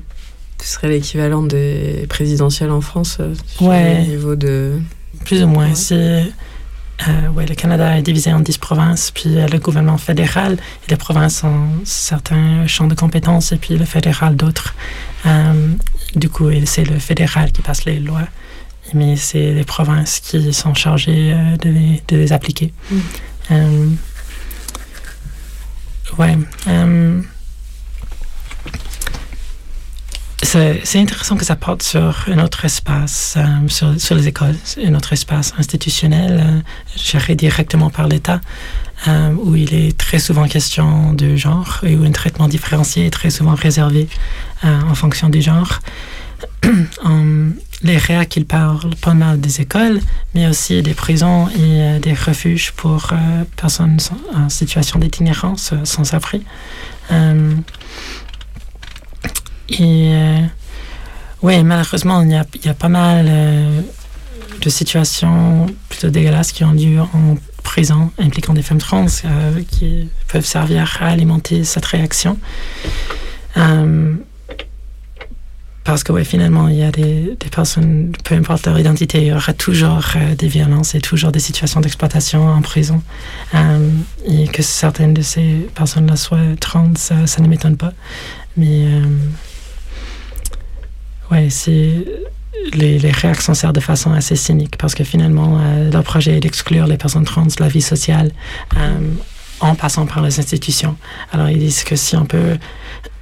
ce 0.61 0.73
serait 0.73 0.89
l'équivalent 0.89 1.41
des 1.41 2.05
présidentielles 2.09 2.71
en 2.71 2.81
France 2.81 3.17
euh, 3.21 3.33
Ouais. 3.61 4.01
le 4.01 4.07
niveau 4.07 4.35
de. 4.35 4.79
Plus 5.25 5.43
ou 5.43 5.47
moins. 5.47 5.73
C'est, 5.73 6.25
euh, 7.07 7.29
ouais, 7.29 7.45
le 7.45 7.55
Canada 7.55 7.97
est 7.97 8.01
divisé 8.01 8.33
en 8.33 8.39
10 8.41 8.57
provinces, 8.57 9.11
puis 9.11 9.37
euh, 9.37 9.47
le 9.47 9.59
gouvernement 9.59 9.97
fédéral 9.97 10.53
et 10.85 10.91
les 10.91 10.97
provinces 10.97 11.43
ont 11.43 11.69
certains 11.85 12.67
champs 12.67 12.87
de 12.87 12.95
compétences, 12.95 13.51
et 13.53 13.57
puis 13.57 13.77
le 13.77 13.85
fédéral 13.85 14.35
d'autres. 14.35 14.75
Euh, 15.25 15.73
du 16.15 16.29
coup, 16.29 16.49
c'est 16.65 16.83
le 16.83 16.99
fédéral 16.99 17.51
qui 17.51 17.61
passe 17.61 17.85
les 17.85 17.99
lois, 17.99 18.27
mais 18.93 19.15
c'est 19.15 19.53
les 19.53 19.63
provinces 19.63 20.19
qui 20.19 20.51
sont 20.51 20.73
chargées 20.73 21.33
euh, 21.33 21.57
de, 21.57 21.69
les, 21.69 22.03
de 22.07 22.17
les 22.17 22.33
appliquer. 22.33 22.73
Mm. 22.91 23.95
Ouais. 26.17 26.37
euh, 26.67 27.21
c'est 30.43 30.99
intéressant 30.99 31.35
que 31.35 31.45
ça 31.45 31.55
porte 31.55 31.83
sur 31.83 32.25
un 32.27 32.39
autre 32.39 32.63
espace, 32.65 33.35
euh, 33.37 33.95
sur, 33.97 34.15
les 34.15 34.27
écoles, 34.27 34.55
un 34.83 34.95
autre 34.95 35.13
espace 35.13 35.53
institutionnel 35.57 36.43
euh, 36.43 36.59
géré 36.95 37.35
directement 37.35 37.89
par 37.89 38.07
l'État, 38.07 38.39
euh, 39.07 39.33
où 39.33 39.55
il 39.55 39.73
est 39.73 39.97
très 39.97 40.19
souvent 40.19 40.47
question 40.47 41.13
de 41.13 41.35
genre 41.35 41.79
et 41.83 41.95
où 41.95 42.03
un 42.03 42.11
traitement 42.11 42.47
différencié 42.47 43.05
est 43.05 43.11
très 43.11 43.29
souvent 43.29 43.53
réservé 43.53 44.07
en 44.63 44.95
fonction 44.95 45.29
du 45.29 45.41
genre. 45.41 45.79
Les 47.81 47.97
réacs, 47.97 48.35
ils 48.35 48.45
parlent 48.45 48.95
pas 49.01 49.13
mal 49.13 49.39
des 49.39 49.61
écoles, 49.61 50.01
mais 50.35 50.47
aussi 50.47 50.81
des 50.81 50.93
prisons 50.93 51.47
et 51.49 51.99
des 51.99 52.13
refuges 52.13 52.73
pour 52.73 53.13
personnes 53.55 53.97
en 54.35 54.49
situation 54.49 54.99
d'itinérance, 54.99 55.73
sans 55.85 56.13
abri. 56.13 56.43
Et 59.71 60.11
euh, 60.13 60.41
oui, 61.41 61.63
malheureusement, 61.63 62.21
il 62.21 62.31
y 62.31 62.69
a, 62.69 62.73
pas 62.73 62.89
mal 62.89 63.25
euh, 63.29 63.81
de 64.61 64.69
situations 64.69 65.67
plutôt 65.89 66.09
dégueulasses 66.09 66.51
qui 66.51 66.63
ont 66.63 66.71
lieu 66.71 66.99
en 67.01 67.35
prison 67.63 68.11
impliquant 68.17 68.53
des 68.53 68.63
femmes 68.63 68.79
trans 68.79 69.05
euh, 69.25 69.61
qui 69.69 70.09
peuvent 70.27 70.45
servir 70.45 70.97
à 71.01 71.07
alimenter 71.07 71.63
cette 71.63 71.85
réaction. 71.85 72.37
Parce 75.83 76.03
que 76.03 76.11
ouais, 76.11 76.23
finalement, 76.23 76.67
il 76.67 76.75
y 76.75 76.83
a 76.83 76.91
des, 76.91 77.35
personnes, 77.51 78.11
peu 78.23 78.35
importe 78.35 78.67
leur 78.67 78.77
identité, 78.77 79.21
il 79.21 79.27
y 79.27 79.31
aura 79.31 79.53
toujours 79.53 80.03
des 80.37 80.47
violences 80.47 80.93
et 80.93 81.01
toujours 81.01 81.31
des 81.31 81.39
situations 81.39 81.81
d'exploitation 81.81 82.47
en 82.47 82.61
prison. 82.61 83.01
Et 84.27 84.47
que 84.47 84.61
certaines 84.61 85.15
de 85.15 85.23
ces 85.23 85.67
personnes-là 85.73 86.15
soient 86.15 86.55
trans, 86.59 86.93
ça 86.95 87.41
ne 87.41 87.47
m'étonne 87.47 87.75
pas. 87.75 87.93
Mais 88.55 88.85
ouais, 91.31 91.49
c'est 91.49 92.05
les, 92.73 92.99
les 92.99 93.11
réactions 93.11 93.53
servent 93.53 93.73
de 93.73 93.79
façon 93.79 94.11
assez 94.11 94.35
cynique 94.35 94.77
parce 94.77 94.95
que 94.95 95.03
finalement, 95.03 95.59
euh, 95.61 95.91
leur 95.91 96.03
projet 96.03 96.37
est 96.37 96.39
d'exclure 96.39 96.87
les 96.87 96.97
personnes 96.97 97.25
trans 97.25 97.45
de 97.45 97.51
la 97.59 97.67
vie 97.67 97.81
sociale 97.81 98.31
euh, 98.77 98.99
en 99.59 99.75
passant 99.75 100.05
par 100.05 100.21
les 100.21 100.39
institutions. 100.39 100.95
Alors, 101.31 101.49
ils 101.49 101.59
disent 101.59 101.83
que 101.83 101.95
si 101.95 102.15
on 102.15 102.25
peut 102.25 102.57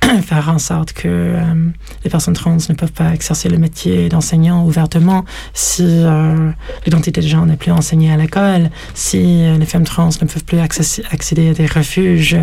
faire 0.21 0.49
en 0.49 0.59
sorte 0.59 0.93
que 0.93 1.07
euh, 1.07 1.69
les 2.03 2.09
personnes 2.09 2.33
trans 2.33 2.57
ne 2.69 2.73
peuvent 2.73 2.91
pas 2.91 3.13
exercer 3.13 3.49
le 3.49 3.57
métier 3.57 4.09
d'enseignant 4.09 4.63
ouvertement, 4.65 5.25
si 5.53 5.83
euh, 5.83 6.51
l'identité 6.85 7.21
de 7.21 7.27
genre 7.27 7.45
n'est 7.45 7.57
plus 7.57 7.71
enseignée 7.71 8.11
à 8.11 8.17
l'école, 8.17 8.69
si 8.93 9.43
euh, 9.43 9.57
les 9.57 9.65
femmes 9.65 9.83
trans 9.83 10.09
ne 10.21 10.27
peuvent 10.27 10.43
plus 10.43 10.59
accéder 10.59 11.49
à 11.49 11.53
des 11.53 11.65
refuges 11.65 12.37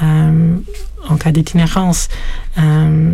en 0.00 1.16
cas 1.16 1.32
d'itinérance, 1.32 2.08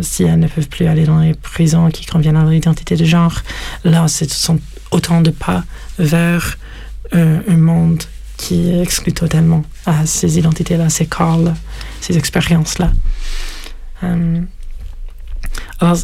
si 0.01 0.23
elles 0.23 0.39
ne 0.39 0.47
peuvent 0.47 0.67
plus 0.67 0.87
aller 0.87 1.05
dans 1.05 1.19
les 1.19 1.33
prisons 1.33 1.89
qui 1.89 2.05
conviennent 2.05 2.37
à 2.37 2.43
leur 2.43 2.53
identité 2.53 2.95
de 2.95 3.05
genre, 3.05 3.41
là, 3.83 4.07
ce 4.07 4.25
sont 4.25 4.59
autant 4.91 5.21
de 5.21 5.31
pas 5.31 5.63
vers 5.97 6.57
un 7.13 7.57
monde 7.57 8.03
qui 8.37 8.79
exclut 8.79 9.13
totalement 9.13 9.63
ces 10.05 10.37
identités-là, 10.37 10.89
ces 10.89 11.05
corps-là, 11.05 11.53
ces 12.01 12.17
expériences-là. 12.17 12.91
Euh, 14.03 14.41
alors, 15.79 15.97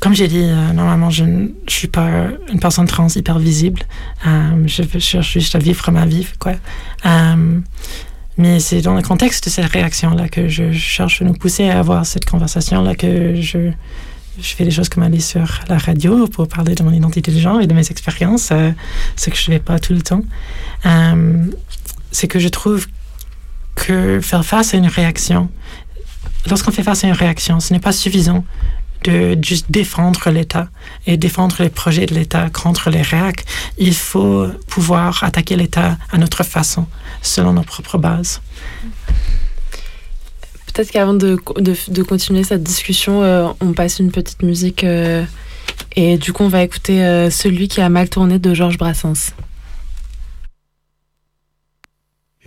comme 0.00 0.14
j'ai 0.14 0.28
dit, 0.28 0.42
euh, 0.42 0.72
normalement, 0.72 1.10
je 1.10 1.24
ne 1.24 1.48
suis 1.68 1.88
pas 1.88 2.28
une 2.52 2.60
personne 2.60 2.86
trans 2.86 3.08
hyper 3.08 3.38
visible. 3.38 3.82
Euh, 4.26 4.66
je, 4.66 4.98
cherche 4.98 5.32
juste 5.32 5.54
à 5.54 5.58
vivre 5.58 5.90
ma 5.90 6.06
vie, 6.06 6.26
quoi. 6.38 6.52
Mais 8.38 8.60
c'est 8.60 8.82
dans 8.82 8.94
le 8.94 9.00
contexte 9.00 9.46
de 9.46 9.50
cette 9.50 9.64
réaction-là 9.64 10.28
que 10.28 10.46
je 10.46 10.70
cherche 10.70 11.22
à 11.22 11.24
nous 11.24 11.32
pousser 11.32 11.70
à 11.70 11.78
avoir 11.78 12.04
cette 12.04 12.26
conversation-là 12.26 12.94
que 12.94 13.40
je, 13.40 13.70
je 14.40 14.54
fais 14.54 14.64
des 14.64 14.70
choses 14.70 14.88
comme 14.88 15.02
aller 15.02 15.20
sur 15.20 15.60
la 15.68 15.78
radio 15.78 16.26
pour 16.26 16.48
parler 16.48 16.74
de 16.74 16.82
mon 16.82 16.92
identité 16.92 17.30
de 17.32 17.38
genre 17.38 17.60
et 17.60 17.66
de 17.66 17.74
mes 17.74 17.90
expériences, 17.90 18.50
euh, 18.52 18.70
ce 19.16 19.30
que 19.30 19.36
je 19.36 19.50
ne 19.50 19.56
fais 19.56 19.62
pas 19.62 19.78
tout 19.78 19.92
le 19.92 20.02
temps. 20.02 20.22
Euh, 20.84 21.46
c'est 22.10 22.28
que 22.28 22.38
je 22.38 22.48
trouve 22.48 22.86
que 23.74 24.20
faire 24.20 24.44
face 24.44 24.74
à 24.74 24.76
une 24.76 24.86
réaction, 24.86 25.50
lorsqu'on 26.48 26.70
fait 26.70 26.82
face 26.82 27.04
à 27.04 27.08
une 27.08 27.14
réaction, 27.14 27.60
ce 27.60 27.72
n'est 27.72 27.80
pas 27.80 27.92
suffisant 27.92 28.44
de 29.04 29.38
juste 29.42 29.66
défendre 29.70 30.30
l'État 30.30 30.68
et 31.06 31.16
défendre 31.16 31.56
les 31.60 31.68
projets 31.68 32.06
de 32.06 32.14
l'État 32.14 32.50
contre 32.50 32.90
les 32.90 33.02
réacs. 33.02 33.44
Il 33.78 33.94
faut 33.94 34.48
pouvoir 34.66 35.22
attaquer 35.22 35.56
l'État 35.56 35.96
à 36.10 36.18
notre 36.18 36.42
façon, 36.42 36.86
selon 37.22 37.52
nos 37.52 37.62
propres 37.62 37.98
bases. 37.98 38.40
Peut-être 40.76 40.90
qu'avant 40.90 41.14
de, 41.14 42.02
continuer 42.02 42.44
cette 42.44 42.62
discussion, 42.62 43.22
euh, 43.22 43.48
on 43.62 43.72
passe 43.72 43.98
une 43.98 44.10
petite 44.10 44.42
musique 44.42 44.84
euh, 44.84 45.24
et 45.96 46.18
du 46.18 46.34
coup 46.34 46.42
on 46.42 46.48
va 46.48 46.62
écouter 46.62 47.02
euh, 47.02 47.30
Celui 47.30 47.66
qui 47.66 47.80
a 47.80 47.88
mal 47.88 48.10
tourné 48.10 48.38
de 48.38 48.52
Georges 48.52 48.76
Brassens. 48.76 49.32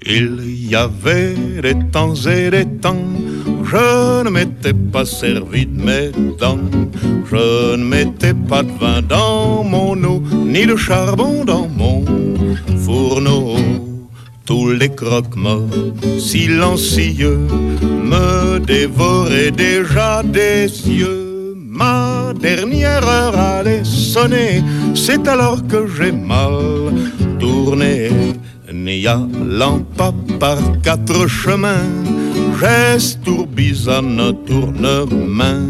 Il 0.05 0.69
y 0.69 0.75
avait 0.75 1.33
des 1.63 1.73
temps 1.91 2.13
et 2.13 2.51
des 2.51 2.67
temps, 2.67 3.01
je 3.63 4.23
ne 4.23 4.29
m'étais 4.29 4.73
pas 4.73 5.05
servi 5.05 5.65
de 5.65 5.81
mes 5.81 6.11
dents, 6.37 6.59
je 7.31 7.75
ne 7.77 7.83
mettais 7.83 8.35
pas 8.35 8.61
de 8.61 8.71
vin 8.79 9.01
dans 9.01 9.63
mon 9.63 10.03
eau, 10.03 10.21
ni 10.45 10.67
de 10.67 10.75
charbon 10.75 11.43
dans 11.45 11.67
mon 11.67 12.05
fourneau. 12.77 13.88
Tous 14.49 14.71
les 14.71 14.89
croque-morts 14.89 15.93
silencieux 16.17 17.37
me 18.03 18.57
dévoraient 18.57 19.51
déjà 19.51 20.23
des 20.23 20.65
yeux. 20.89 21.55
Ma 21.55 22.33
dernière 22.33 23.07
heure 23.07 23.37
allait 23.37 23.83
sonner, 23.83 24.63
c'est 24.95 25.27
alors 25.27 25.61
que 25.67 25.85
j'ai 25.85 26.11
mal 26.11 26.55
tourné. 27.39 28.09
N'y 28.73 29.05
allant 29.05 29.81
pas 29.95 30.15
par 30.39 30.57
quatre 30.81 31.27
chemins, 31.27 31.93
geste 32.59 33.23
tourbillonne 33.23 34.35
tourne-main, 34.47 35.61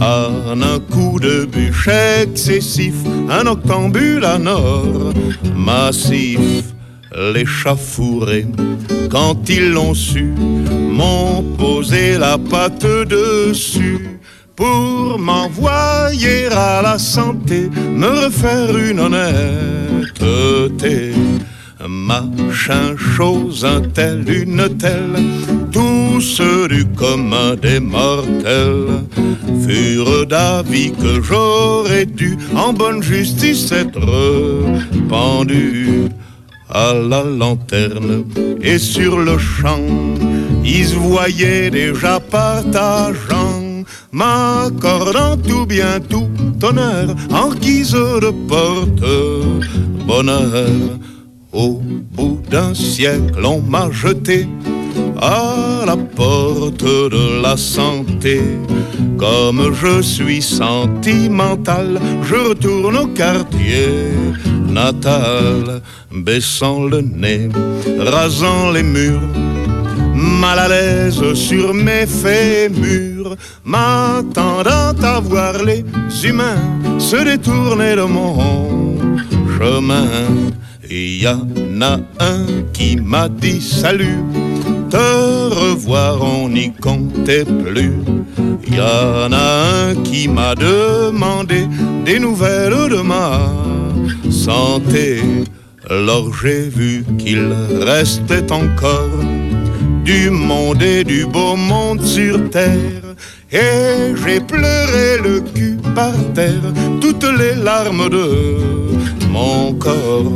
en 0.00 0.60
un 0.60 0.80
coup 0.90 1.20
de 1.20 1.44
bûche 1.44 1.88
excessif, 2.20 2.94
un 3.30 3.46
octambule 3.46 4.24
à 4.24 4.38
nord, 4.38 5.12
massif, 5.54 6.40
l'échafouré, 7.14 8.46
quand 9.10 9.48
ils 9.48 9.70
l'ont 9.72 9.94
su, 9.94 10.34
m'ont 10.92 11.42
posé 11.56 12.18
la 12.18 12.36
patte 12.38 12.86
dessus 13.08 14.20
pour 14.56 15.18
m'envoyer 15.18 16.46
à 16.46 16.82
la 16.82 16.98
santé, 16.98 17.70
me 17.94 18.24
refaire 18.24 18.76
une 18.76 19.00
honnêteté. 19.00 19.92
Machin, 21.88 22.96
chose, 22.96 23.64
un 23.64 23.80
tel, 23.80 24.28
une 24.28 24.68
telle, 24.76 25.22
tous 25.70 26.40
du 26.68 26.84
commun 26.84 27.54
des 27.54 27.78
mortels 27.78 29.04
furent 29.64 30.26
d'avis 30.26 30.90
que 30.92 31.22
j'aurais 31.22 32.04
dû 32.04 32.36
en 32.56 32.72
bonne 32.72 33.00
justice 33.02 33.70
être 33.70 34.00
pendu 35.08 36.08
à 36.70 36.92
la 36.92 37.22
lanterne 37.22 38.24
et 38.60 38.78
sur 38.78 39.18
le 39.18 39.38
champ, 39.38 39.80
ils 40.64 40.94
voyaient 40.94 41.70
déjà 41.70 42.20
partageant 42.20 43.68
m'accordant 44.12 45.36
tout 45.36 45.66
bien 45.66 46.00
tout 46.00 46.28
honneur 46.62 47.14
en 47.32 47.50
guise 47.50 47.92
de 47.92 48.30
porte 48.48 49.04
bonheur. 50.06 50.68
Au 51.52 51.80
bout 52.12 52.40
d'un 52.50 52.74
siècle, 52.74 53.44
on 53.44 53.60
m'a 53.60 53.90
jeté 53.90 54.46
à 55.20 55.84
la 55.86 55.96
porte 55.96 56.84
de 56.84 57.42
la 57.42 57.56
santé. 57.56 58.40
Comme 59.16 59.72
je 59.74 60.02
suis 60.02 60.42
sentimental, 60.42 62.00
je 62.22 62.34
retourne 62.34 62.96
au 62.96 63.06
quartier 63.08 64.12
natal, 64.78 65.82
baissant 66.26 66.84
le 66.92 67.00
nez, 67.00 67.48
rasant 67.98 68.70
les 68.70 68.86
murs, 68.96 69.28
mal 70.42 70.58
à 70.66 70.68
l'aise 70.68 71.22
sur 71.34 71.74
mes 71.74 72.06
fémurs, 72.06 73.34
m'attendant 73.64 74.94
à 75.12 75.20
voir 75.20 75.54
les 75.68 75.82
humains 76.24 76.64
se 76.98 77.18
détourner 77.30 77.96
de 77.96 78.06
mon 78.16 78.34
chemin. 79.56 80.10
Il 80.90 81.22
y 81.22 81.28
en 81.28 81.82
a 81.92 81.94
un 82.34 82.44
qui 82.72 82.90
m'a 82.96 83.28
dit 83.28 83.60
salut, 83.60 84.22
te 84.94 85.08
revoir 85.62 86.22
on 86.22 86.48
n'y 86.48 86.72
comptait 86.86 87.44
plus. 87.64 87.98
Il 88.66 88.74
y 88.76 88.80
en 88.80 89.32
a 89.32 89.46
un 89.80 89.94
qui 90.08 90.28
m'a 90.28 90.54
demandé 90.54 91.60
des 92.06 92.18
nouvelles 92.18 92.88
de 92.96 93.00
ma 93.12 93.28
santé. 94.30 95.20
Alors 95.88 96.34
j'ai 96.42 96.68
vu 96.68 97.04
qu'il 97.18 97.52
restait 97.80 98.50
encore 98.52 99.18
du 100.04 100.30
monde 100.30 100.82
et 100.82 101.04
du 101.04 101.26
beau 101.26 101.56
monde 101.56 102.02
sur 102.02 102.50
terre. 102.50 103.14
Et 103.50 104.14
j'ai 104.22 104.40
pleuré 104.40 105.18
le 105.22 105.40
cul 105.40 105.78
par 105.94 106.12
terre, 106.34 106.72
toutes 107.00 107.24
les 107.38 107.54
larmes 107.54 108.08
de 108.10 108.56
mon 109.30 109.72
corps. 109.74 110.32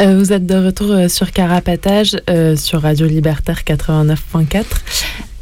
Euh, 0.00 0.18
vous 0.18 0.32
êtes 0.32 0.44
de 0.44 0.56
retour 0.56 0.90
euh, 0.90 1.08
sur 1.08 1.30
Carapatage, 1.30 2.16
euh, 2.28 2.56
sur 2.56 2.82
Radio 2.82 3.06
Libertaire 3.06 3.62
89.4. 3.64 4.64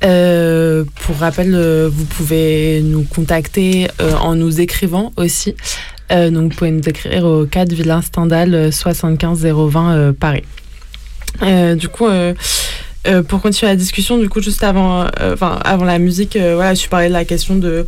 Euh, 0.05 0.85
pour 1.03 1.17
rappel, 1.17 1.55
euh, 1.55 1.89
vous 1.93 2.05
pouvez 2.05 2.81
nous 2.83 3.03
contacter 3.05 3.89
en 4.21 4.35
nous 4.35 4.61
écrivant 4.61 5.13
aussi. 5.17 5.55
donc, 6.11 6.53
vous 6.53 6.59
pouvez 6.59 6.71
nous 6.71 6.89
écrire 6.89 7.25
au 7.25 7.47
4 7.47 7.73
Villain 7.73 8.03
Stendhal 8.03 8.73
75 8.73 9.47
020 9.47 10.13
Paris. 10.19 10.45
du 11.77 11.89
coup, 11.89 12.07
euh, 13.07 13.23
pour 13.23 13.41
continuer 13.41 13.73
la 13.73 13.77
discussion, 13.77 14.17
du 14.19 14.29
coup, 14.29 14.41
juste 14.41 14.63
avant, 14.63 15.07
euh, 15.21 15.37
avant 15.41 15.85
la 15.85 15.99
musique, 15.99 16.37
euh, 16.37 16.55
voilà, 16.55 16.75
je 16.75 16.87
parlais 16.87 17.09
de 17.09 17.13
la 17.13 17.25
question 17.25 17.57
de 17.57 17.87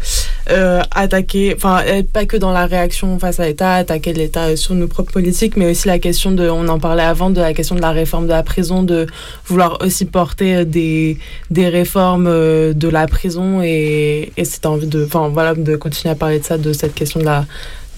attaquer, 0.91 1.55
enfin, 1.57 1.83
pas 2.13 2.27
que 2.27 2.37
dans 2.37 2.53
la 2.53 2.67
réaction 2.67 3.19
face 3.19 3.41
à 3.41 3.47
l'État, 3.47 3.75
attaquer 3.77 4.13
l'État 4.13 4.57
sur 4.57 4.75
nos 4.75 4.89
propres 4.89 5.13
politiques, 5.13 5.57
mais 5.57 5.71
aussi 5.71 5.89
la 5.89 5.99
question 5.99 6.33
de, 6.33 6.49
on 6.49 6.69
en 6.69 6.79
parlait 6.79 7.03
avant, 7.03 7.31
de 7.31 7.41
la 7.41 7.55
question 7.55 7.77
de 7.77 7.81
la 7.81 7.93
réforme 7.93 8.25
de 8.25 8.33
la 8.33 8.43
prison, 8.43 8.83
de 8.83 9.07
vouloir 9.47 9.79
aussi 9.81 10.05
porter 10.05 10.65
des, 10.65 11.19
des 11.51 11.69
réformes 11.69 12.27
de 12.27 12.89
la 12.89 13.07
prison 13.07 13.63
et, 13.63 14.33
et 14.37 14.45
c'est 14.45 14.67
envie 14.67 14.87
de, 14.87 15.05
enfin, 15.05 15.29
voilà, 15.29 15.55
de 15.55 15.77
continuer 15.77 16.13
à 16.13 16.17
parler 16.17 16.41
de 16.41 16.45
ça, 16.45 16.59
de 16.59 16.73
cette 16.73 16.95
question 16.95 17.21
de 17.21 17.25
la, 17.25 17.47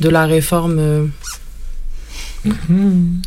de 0.00 0.08
la 0.08 0.26
réforme. 0.26 1.10
Mm-hmm. 2.46 3.22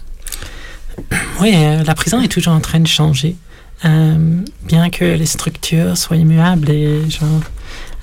Oui, 1.41 1.53
la 1.86 1.95
prison 1.95 2.22
est 2.22 2.28
toujours 2.28 2.53
en 2.53 2.61
train 2.61 2.80
de 2.80 2.88
changer. 2.88 3.36
Euh, 3.85 4.41
bien 4.64 4.89
que 4.89 5.06
les 5.06 5.26
structures 5.26 5.97
soient 5.97 6.18
immuables 6.18 6.69
et 6.69 7.10
genre, 7.10 7.41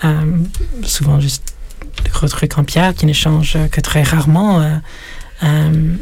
euh, 0.04 0.38
souvent 0.82 1.20
juste 1.20 1.54
des 2.02 2.10
gros 2.10 2.28
trucs 2.28 2.56
en 2.56 2.64
pierre 2.64 2.94
qui 2.94 3.04
ne 3.04 3.12
changent 3.12 3.58
que 3.70 3.80
très 3.80 4.02
rarement, 4.02 4.60
euh, 5.42 5.94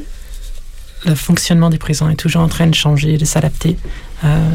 le 1.06 1.14
fonctionnement 1.14 1.70
des 1.70 1.78
prisons 1.78 2.08
est 2.08 2.16
toujours 2.16 2.42
en 2.42 2.48
train 2.48 2.66
de 2.66 2.74
changer, 2.74 3.18
de 3.18 3.24
s'adapter 3.24 3.76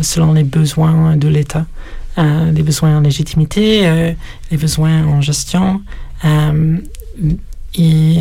selon 0.02 0.34
les 0.34 0.44
besoins 0.44 1.16
de 1.16 1.28
l'État, 1.28 1.68
les 2.18 2.64
besoins 2.64 2.98
en 2.98 3.02
légitimité, 3.02 4.16
les 4.50 4.58
besoins 4.58 5.06
en 5.06 5.22
gestion. 5.22 5.84
et 7.76 8.18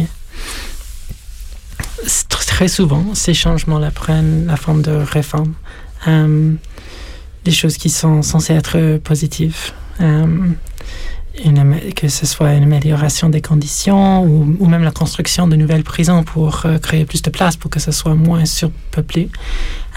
très 2.46 2.68
souvent, 2.68 3.14
ces 3.14 3.32
changements-là 3.32 3.90
prennent 3.92 4.46
la 4.46 4.56
forme 4.56 4.82
de 4.82 4.90
réforme 4.90 5.54
des 7.48 7.54
choses 7.54 7.76
qui 7.78 7.90
sont 7.90 8.22
censées 8.22 8.54
être 8.54 8.98
positives. 8.98 9.72
Euh, 10.00 10.26
que 11.94 12.08
ce 12.08 12.26
soit 12.26 12.52
une 12.54 12.64
amélioration 12.64 13.28
des 13.28 13.40
conditions 13.40 14.24
ou, 14.24 14.66
même 14.66 14.82
la 14.82 14.90
construction 14.90 15.46
de 15.46 15.56
nouvelles 15.56 15.84
prisons 15.84 16.24
pour 16.24 16.66
euh, 16.66 16.78
créer 16.78 17.04
plus 17.04 17.22
de 17.22 17.30
place 17.30 17.56
pour 17.56 17.70
que 17.70 17.80
ce 17.80 17.92
soit 17.92 18.14
moins 18.14 18.44
surpeuplé. 18.44 19.30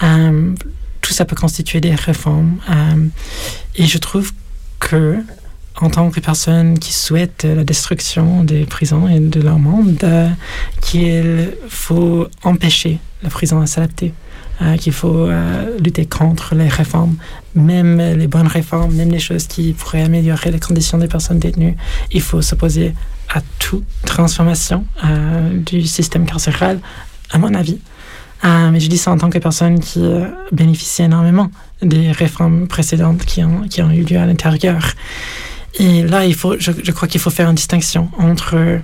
Euh, 0.02 0.54
tout 1.00 1.12
ça 1.12 1.24
peut 1.24 1.36
constituer 1.36 1.80
des 1.80 1.94
réformes. 1.94 2.58
Euh, 2.70 3.06
et 3.74 3.86
je 3.86 3.98
trouve 3.98 4.32
que, 4.78 5.18
en 5.80 5.90
tant 5.90 6.10
que 6.10 6.20
personne 6.20 6.78
qui 6.78 6.92
souhaite 6.92 7.44
la 7.44 7.64
destruction 7.64 8.44
des 8.44 8.64
prisons 8.64 9.08
et 9.08 9.18
de 9.18 9.40
leur 9.40 9.58
monde, 9.58 9.98
euh, 10.04 10.28
qu'il 10.80 11.50
faut 11.68 12.28
empêcher 12.44 12.98
la 13.22 13.30
prison 13.30 13.60
à 13.60 13.66
s'adapter, 13.66 14.14
euh, 14.62 14.76
qu'il 14.76 14.92
faut 14.92 15.26
euh, 15.26 15.76
lutter 15.82 16.06
contre 16.06 16.54
les 16.54 16.68
réformes, 16.68 17.16
même 17.56 17.98
les 17.98 18.28
bonnes 18.28 18.46
réformes, 18.46 18.94
même 18.94 19.10
les 19.10 19.18
choses 19.18 19.48
qui 19.48 19.72
pourraient 19.72 20.02
améliorer 20.02 20.52
les 20.52 20.60
conditions 20.60 20.98
des 20.98 21.08
personnes 21.08 21.40
détenues. 21.40 21.74
Il 22.12 22.20
faut 22.20 22.40
s'opposer 22.42 22.94
à 23.34 23.40
toute 23.58 23.84
transformation 24.06 24.84
euh, 25.04 25.58
du 25.58 25.82
système 25.82 26.26
carcéral, 26.26 26.78
à 27.30 27.38
mon 27.38 27.54
avis. 27.54 27.78
Mais 28.44 28.80
je 28.80 28.88
dis 28.88 28.98
ça 28.98 29.12
en 29.12 29.18
tant 29.18 29.30
que 29.30 29.38
personne 29.38 29.78
qui 29.78 30.02
bénéficie 30.50 31.02
énormément 31.02 31.48
des 31.80 32.10
réformes 32.10 32.66
précédentes 32.66 33.24
qui 33.24 33.44
ont, 33.44 33.90
eu 33.92 34.02
lieu 34.02 34.18
à 34.18 34.26
l'intérieur. 34.26 34.82
Et 35.78 36.02
là, 36.02 36.24
il 36.24 36.34
faut, 36.34 36.56
je, 36.58 36.90
crois 36.90 37.06
qu'il 37.06 37.20
faut 37.20 37.30
faire 37.30 37.48
une 37.48 37.54
distinction 37.54 38.10
entre 38.18 38.80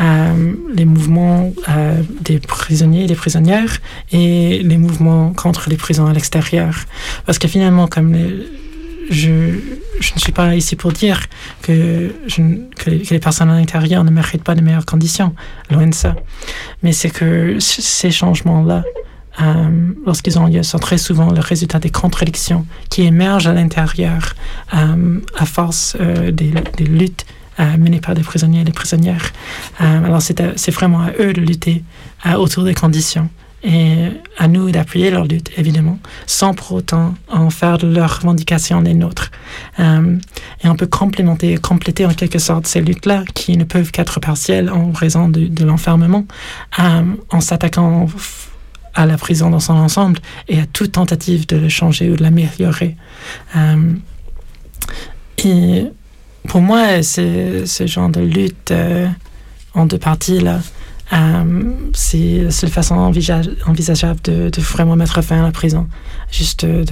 les 0.00 0.84
mouvements 0.84 1.52
euh, 1.68 2.02
des 2.22 2.38
prisonniers 2.38 3.04
et 3.04 3.06
des 3.06 3.14
prisonnières 3.14 3.78
et 4.12 4.62
les 4.62 4.78
mouvements 4.78 5.32
contre 5.32 5.68
les 5.68 5.76
prisons 5.76 6.06
à 6.06 6.12
l'extérieur. 6.12 6.74
Parce 7.26 7.38
que 7.38 7.48
finalement, 7.48 7.86
comme 7.86 8.16
je, 9.10 9.58
je 10.00 10.14
ne 10.14 10.18
suis 10.18 10.32
pas 10.32 10.54
ici 10.54 10.76
pour 10.76 10.92
dire 10.92 11.26
que, 11.62 12.14
que, 12.78 12.90
les, 12.90 13.18
personnes 13.18 13.50
à 13.50 13.58
l'intérieur 13.58 14.04
ne 14.04 14.10
méritent 14.10 14.44
pas 14.44 14.54
de 14.54 14.62
meilleures 14.62 14.86
conditions, 14.86 15.34
loin 15.70 15.86
de 15.86 15.94
ça. 15.94 16.16
Mais 16.82 16.92
c'est 16.92 17.10
que 17.10 17.58
ces 17.58 18.10
changements-là, 18.10 18.84
euh, 19.42 19.92
lorsqu'ils 20.06 20.38
ont 20.38 20.46
lieu, 20.46 20.62
sont 20.62 20.78
très 20.78 20.98
souvent 20.98 21.30
le 21.30 21.40
résultat 21.40 21.78
des 21.78 21.90
contradictions 21.90 22.64
qui 22.88 23.02
émergent 23.02 23.48
à 23.48 23.52
l'intérieur 23.52 24.34
euh, 24.74 25.20
à 25.36 25.44
force 25.44 25.96
euh, 26.00 26.30
des 26.30 26.84
luttes 26.84 27.26
euh, 27.60 27.76
menées 27.76 28.00
par 28.00 28.14
des 28.14 28.22
prisonniers 28.22 28.62
et 28.62 28.64
des 28.64 28.72
prisonnières. 28.72 29.30
Euh, 29.80 30.04
alors 30.04 30.22
c'est 30.22 30.40
à- 30.40 30.52
c'est 30.56 30.70
vraiment 30.72 31.00
à 31.02 31.10
eux 31.20 31.32
de 31.32 31.40
lutter 31.40 31.84
euh, 32.26 32.34
autour 32.34 32.64
des 32.64 32.74
conditions 32.74 33.28
et 33.62 34.08
à 34.38 34.48
nous 34.48 34.70
d'appuyer 34.70 35.10
leur 35.10 35.26
lutte, 35.26 35.50
évidemment, 35.58 35.98
sans 36.24 36.54
pour 36.54 36.72
autant 36.72 37.14
en 37.28 37.50
faire 37.50 37.76
de 37.76 37.88
leurs 37.88 38.20
revendications 38.20 38.80
les 38.80 38.94
nôtres. 38.94 39.30
Euh, 39.78 40.16
et 40.64 40.68
on 40.68 40.76
peut 40.76 40.86
complémenter, 40.86 41.58
compléter 41.58 42.06
en 42.06 42.14
quelque 42.14 42.38
sorte 42.38 42.66
ces 42.66 42.80
luttes-là 42.80 43.24
qui 43.34 43.58
ne 43.58 43.64
peuvent 43.64 43.90
qu'être 43.90 44.18
partielles 44.18 44.70
en 44.70 44.92
raison 44.92 45.28
de, 45.28 45.62
l'enfermement, 45.64 46.24
euh, 46.78 47.02
en 47.28 47.40
s'attaquant 47.42 48.08
à 48.94 49.04
la 49.04 49.18
prison 49.18 49.50
dans 49.50 49.60
son 49.60 49.74
ensemble 49.74 50.20
et 50.48 50.58
à 50.58 50.64
toute 50.64 50.92
tentative 50.92 51.46
de 51.46 51.56
le 51.58 51.68
changer 51.68 52.10
ou 52.10 52.16
de 52.16 52.22
l'améliorer. 52.22 52.96
Euh, 53.56 53.92
et 55.44 55.84
pour 56.48 56.60
moi, 56.60 57.02
ce 57.02 57.64
genre 57.86 58.08
de 58.08 58.20
lutte 58.20 58.70
euh, 58.70 59.06
en 59.74 59.86
deux 59.86 59.98
parties 59.98 60.40
là. 60.40 60.60
Euh, 61.12 61.72
c'est 61.92 62.42
la 62.44 62.50
seule 62.52 62.70
façon 62.70 62.94
envisage- 62.94 63.50
envisageable 63.66 64.20
de, 64.22 64.48
de 64.48 64.60
vraiment 64.60 64.94
mettre 64.94 65.20
fin 65.22 65.40
à 65.40 65.42
la 65.42 65.50
prison. 65.50 65.88
Juste 66.30 66.64
de, 66.64 66.84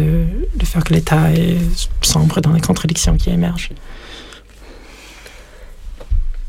de 0.56 0.64
faire 0.64 0.82
que 0.82 0.92
l'État 0.92 1.28
sombre 2.02 2.40
dans 2.40 2.52
les 2.52 2.60
contradictions 2.60 3.16
qui 3.16 3.30
émergent. 3.30 3.70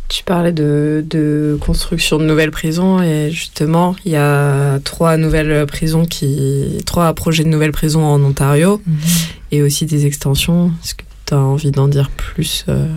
Tu 0.07 0.23
parlais 0.23 0.51
de, 0.51 1.05
de 1.07 1.59
construction 1.61 2.17
de 2.17 2.23
nouvelles 2.25 2.49
prisons 2.49 3.03
et 3.03 3.29
justement, 3.29 3.95
il 4.03 4.13
y 4.13 4.15
a 4.15 4.79
trois 4.79 5.17
nouvelles 5.17 5.67
prisons 5.67 6.05
qui, 6.07 6.79
trois 6.87 7.13
projets 7.13 7.43
de 7.43 7.49
nouvelles 7.49 7.71
prisons 7.71 8.03
en 8.03 8.19
Ontario 8.23 8.81
et 9.51 9.61
aussi 9.61 9.85
des 9.85 10.07
extensions. 10.07 10.71
Est-ce 10.83 10.95
que 10.95 11.03
tu 11.29 11.33
as 11.35 11.39
envie 11.39 11.71
d'en 11.71 11.87
dire 11.87 12.09
plus 12.09 12.65
euh, 12.69 12.87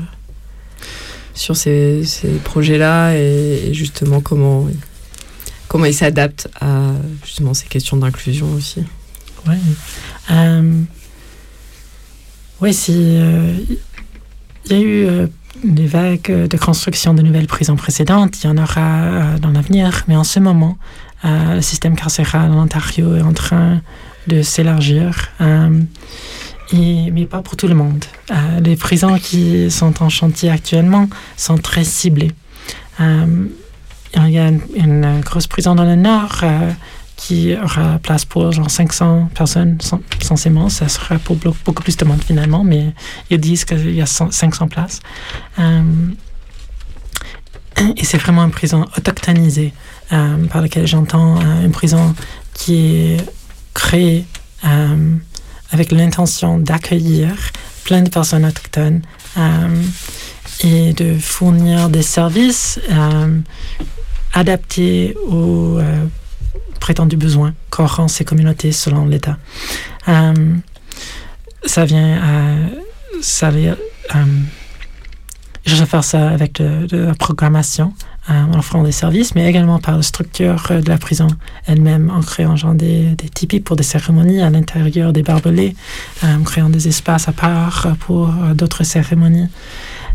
sur 1.35 1.57
ces, 1.57 2.05
ces 2.05 2.29
projets-là 2.39 3.15
et, 3.17 3.71
justement 3.73 4.21
comment, 4.21 4.67
comment 5.69 5.85
ils 5.87 5.95
s'adaptent 5.95 6.49
à 6.61 6.93
justement 7.25 7.55
ces 7.55 7.67
questions 7.67 7.97
d'inclusion 7.97 8.51
aussi 8.53 8.83
Ouais. 9.49 9.57
Euh, 10.31 10.83
oui, 12.61 12.73
si. 12.73 12.93
euh, 12.97 13.57
Il 14.67 14.73
y 14.73 14.75
a 14.75 14.81
eu 14.83 15.05
euh, 15.07 15.27
des 15.65 15.87
vagues 15.87 16.47
de 16.49 16.57
construction 16.57 17.13
de 17.15 17.23
nouvelles 17.23 17.49
prisons 17.49 17.75
précédentes, 17.77 18.43
il 18.43 18.47
y 18.47 18.51
en 18.51 18.57
aura 18.57 19.03
euh, 19.03 19.39
dans 19.39 19.51
l'avenir, 19.51 20.05
mais 20.07 20.15
en 20.17 20.23
ce 20.25 20.39
moment, 20.39 20.79
euh, 21.25 21.57
le 21.57 21.61
système 21.63 21.97
carcéral 21.97 22.53
en 22.53 22.63
Ontario 22.63 23.17
est 23.17 23.23
en 23.23 23.33
train 23.33 23.81
de 24.29 24.43
s'élargir. 24.43 25.31
euh, 25.41 25.81
mais 26.73 27.27
pas 27.27 27.43
pour 27.43 27.57
tout 27.57 27.69
le 27.69 27.75
monde. 27.75 28.05
Euh, 28.31 28.61
les 28.61 28.77
prisons 28.77 29.19
qui 29.19 29.71
sont 29.71 30.03
en 30.03 30.09
chantier 30.09 30.51
actuellement 30.51 31.09
sont 31.37 31.59
très 31.59 31.85
ciblées. 31.85 32.33
Euh, 33.01 33.47
il 34.17 34.31
y 34.31 34.39
a 34.39 34.49
une, 34.49 35.21
grosse 35.25 35.47
prison 35.47 35.75
dans 35.75 35.85
le 35.85 35.97
nord 35.97 36.41
euh, 36.43 36.71
qui 37.17 37.55
aura 37.57 37.99
place 37.99 38.25
pour 38.25 38.53
genre 38.53 38.71
500 38.71 39.31
personnes 39.35 39.79
cen- 39.81 40.01
censément. 40.21 40.69
Ça 40.69 40.89
sera 40.89 41.19
pour 41.19 41.37
beaucoup 41.37 41.83
plus 41.83 41.97
de 41.97 42.05
monde 42.05 42.23
finalement, 42.23 42.65
mais 42.65 42.93
ils 43.31 43.39
disent 43.39 43.65
qu'il 43.65 43.95
y 43.95 44.03
a 44.03 44.07
100 44.07 44.31
500 44.31 44.69
places. 44.69 45.01
Et 47.97 48.05
c'est 48.05 48.19
vraiment 48.19 48.45
une 48.45 48.51
prison 48.51 48.87
autochtonisée, 48.97 49.73
par 50.11 50.61
laquelle 50.61 50.87
j'entends 50.87 51.41
une 51.63 51.73
prison 51.73 52.15
qui 52.53 52.97
est 52.97 53.17
créée 53.73 54.27
avec 55.73 55.91
l'intention 55.91 56.59
d'accueillir 56.59 57.35
plein 57.85 58.03
de 58.03 58.11
personnes 58.11 58.45
autochtones 58.45 59.03
euh, 59.37 59.83
et 60.63 60.93
de 60.93 61.19
fournir 61.19 61.89
des 61.89 62.03
services 62.03 62.79
euh, 62.91 63.41
adaptés 64.33 65.17
aux 65.27 65.79
euh, 65.79 66.07
prétendus 66.79 67.17
besoins 67.17 67.55
qu'auront 67.71 68.09
ces 68.09 68.25
communautés 68.25 68.73
selon 68.73 69.07
l'État. 69.07 69.39
Ça 71.65 71.85
vient 71.85 72.21
à. 72.21 72.55
Ça 73.21 73.51
vient, 73.51 73.77
je 75.65 75.77
vais 75.77 75.87
faire 75.87 76.03
ça 76.03 76.29
avec 76.29 76.55
de, 76.55 76.97
la 76.97 77.15
programmation, 77.15 77.95
en 78.29 78.57
offrant 78.57 78.83
des 78.85 78.93
services, 78.93 79.35
mais 79.35 79.49
également 79.49 79.79
par 79.81 79.97
la 79.97 80.03
structure 80.03 80.65
euh, 80.71 80.81
de 80.81 80.89
la 80.89 80.99
prison 80.99 81.27
elle-même, 81.67 82.11
en 82.11 82.21
créant 82.21 82.55
des, 82.75 83.17
des 83.17 83.61
pour 83.61 83.77
des 83.77 83.83
cérémonies 83.83 84.41
à 84.41 84.51
l'intérieur 84.51 85.13
des 85.13 85.23
barbelés, 85.23 85.75
euh, 86.23 86.37
en 86.37 86.43
créant 86.43 86.71
des 86.71 86.87
espaces 86.87 87.29
à 87.29 87.33
part 87.33 87.87
euh, 87.87 87.91
pour 87.99 88.29
euh, 88.29 88.55
d'autres 88.55 88.85
cérémonies. 88.85 89.49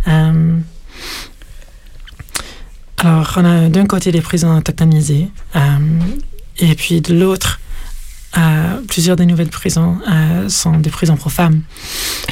Euh, 0.08 0.58
alors, 3.00 3.34
on 3.38 3.46
a 3.46 3.70
d'un 3.70 3.86
côté 3.86 4.12
des 4.12 4.22
prisons 4.22 4.58
autochtonisées, 4.58 5.30
euh, 5.56 5.60
et 6.60 6.74
puis 6.76 7.02
de 7.02 7.14
l'autre, 7.14 7.60
euh, 8.38 8.82
plusieurs 8.88 9.16
des 9.16 9.26
nouvelles 9.26 9.50
prisons 9.50 9.98
euh, 10.10 10.50
sont 10.50 10.80
des 10.80 10.90
prisons 10.90 11.18
pour 11.18 11.32
femmes, 11.32 11.62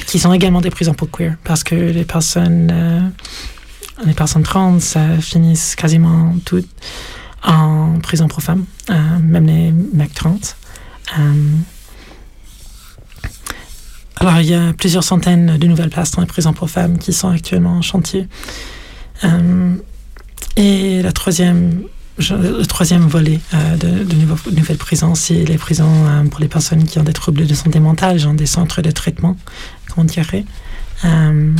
qui 0.07 0.19
sont 0.19 0.33
également 0.33 0.61
des 0.61 0.71
prisons 0.71 0.93
pour 0.93 1.11
queer, 1.11 1.35
parce 1.43 1.63
que 1.63 1.75
les 1.75 2.05
personnes, 2.05 2.71
euh, 2.73 3.01
les 4.03 4.13
personnes 4.13 4.43
trans 4.43 4.79
finissent 5.21 5.75
quasiment 5.75 6.35
toutes 6.43 6.67
en 7.45 7.99
prison 7.99 8.27
pour 8.27 8.41
femmes, 8.41 8.65
euh, 8.89 8.93
même 9.21 9.45
les 9.45 9.71
mecs 9.71 10.13
trans. 10.13 10.39
Euh, 11.17 11.55
alors, 14.17 14.39
il 14.39 14.47
y 14.47 14.53
a 14.53 14.73
plusieurs 14.73 15.03
centaines 15.03 15.57
de 15.57 15.67
nouvelles 15.67 15.89
places 15.89 16.11
dans 16.11 16.21
les 16.21 16.27
prisons 16.27 16.53
pour 16.53 16.69
femmes 16.69 16.97
qui 16.97 17.13
sont 17.13 17.29
actuellement 17.29 17.73
en 17.77 17.81
chantier. 17.81 18.27
Euh, 19.23 19.75
et 20.55 21.01
la 21.01 21.11
troisième, 21.11 21.83
le 22.17 22.63
troisième 22.63 23.07
volet 23.07 23.39
de, 23.79 24.51
nouvelles 24.51 24.77
prisons, 24.77 25.15
c'est 25.15 25.43
les 25.43 25.57
prisons 25.57 26.27
pour 26.31 26.39
les 26.39 26.47
personnes 26.47 26.85
qui 26.85 26.97
ont 26.97 27.03
des 27.03 27.13
troubles 27.13 27.45
de 27.45 27.53
santé 27.53 27.79
mentale, 27.79 28.17
genre 28.17 28.33
des 28.33 28.45
centres 28.45 28.81
de 28.81 28.89
traitement, 28.89 29.35
comment 29.89 30.05
dirait, 30.05 30.45
euh, 31.03 31.51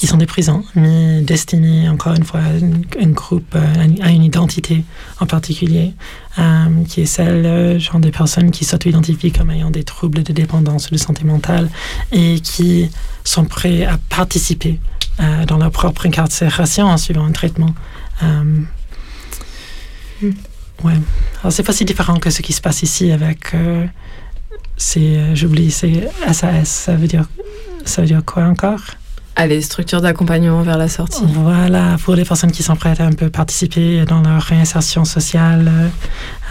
qui 0.00 0.06
sont 0.06 0.16
des 0.16 0.26
prisons, 0.26 0.64
mais 0.74 1.20
destinées 1.20 1.86
encore 1.90 2.14
une 2.14 2.24
fois 2.24 2.40
à 2.40 2.98
une 2.98 3.12
groupe, 3.12 3.54
euh, 3.54 3.96
à 4.00 4.10
une 4.10 4.24
identité 4.24 4.82
en 5.20 5.26
particulier, 5.26 5.92
euh, 6.38 6.84
qui 6.88 7.02
est 7.02 7.06
celle 7.06 7.44
euh, 7.44 7.78
genre 7.78 8.00
des 8.00 8.10
personnes 8.10 8.50
qui 8.50 8.64
s'auto-identifient 8.64 9.30
comme 9.30 9.50
ayant 9.50 9.70
des 9.70 9.84
troubles 9.84 10.22
de 10.22 10.32
dépendance 10.32 10.88
ou 10.88 10.94
de 10.94 10.98
santé 10.98 11.24
mentale 11.24 11.68
et 12.12 12.40
qui 12.40 12.90
sont 13.24 13.44
prêts 13.44 13.84
à 13.84 13.98
participer 14.08 14.80
dans 15.46 15.58
leur 15.58 15.70
propre 15.70 16.06
incarcération 16.06 16.86
en 16.86 16.96
suivant 16.96 17.26
un 17.26 17.32
traitement. 17.32 17.74
Euh, 18.22 18.62
ouais. 20.82 20.94
Alors 21.42 21.52
c'est 21.52 21.62
pas 21.62 21.74
si 21.74 21.84
différent 21.84 22.18
que 22.18 22.30
ce 22.30 22.40
qui 22.40 22.54
se 22.54 22.62
passe 22.62 22.82
ici 22.82 23.12
avec 23.12 23.54
c'est 24.78 25.36
j'oublie 25.36 25.70
c'est 25.70 26.08
SAS. 26.32 26.68
Ça 26.68 26.94
veut 26.94 27.06
dire 27.06 27.28
ça 27.84 28.00
veut 28.00 28.08
dire 28.08 28.22
quoi 28.24 28.44
encore? 28.44 28.80
Ah, 29.42 29.46
les 29.46 29.62
structures 29.62 30.02
d'accompagnement 30.02 30.60
vers 30.60 30.76
la 30.76 30.86
sortie. 30.86 31.22
Voilà, 31.26 31.96
pour 32.04 32.14
les 32.14 32.26
personnes 32.26 32.52
qui 32.52 32.62
sont 32.62 32.76
prêtes 32.76 33.00
à 33.00 33.06
un 33.06 33.12
peu 33.12 33.30
participer 33.30 34.04
dans 34.04 34.20
leur 34.20 34.42
réinsertion 34.42 35.06
sociale, 35.06 35.66
euh, 35.66 35.88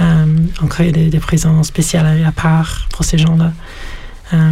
euh, 0.02 0.26
on 0.64 0.66
crée 0.66 0.92
des, 0.92 1.12
des 1.12 1.20
prisons 1.20 1.62
spéciales 1.62 2.26
à 2.26 2.32
part 2.32 2.88
pour 2.92 3.06
ces 3.06 3.20
gens-là. 3.20 3.54
Euh, 4.34 4.52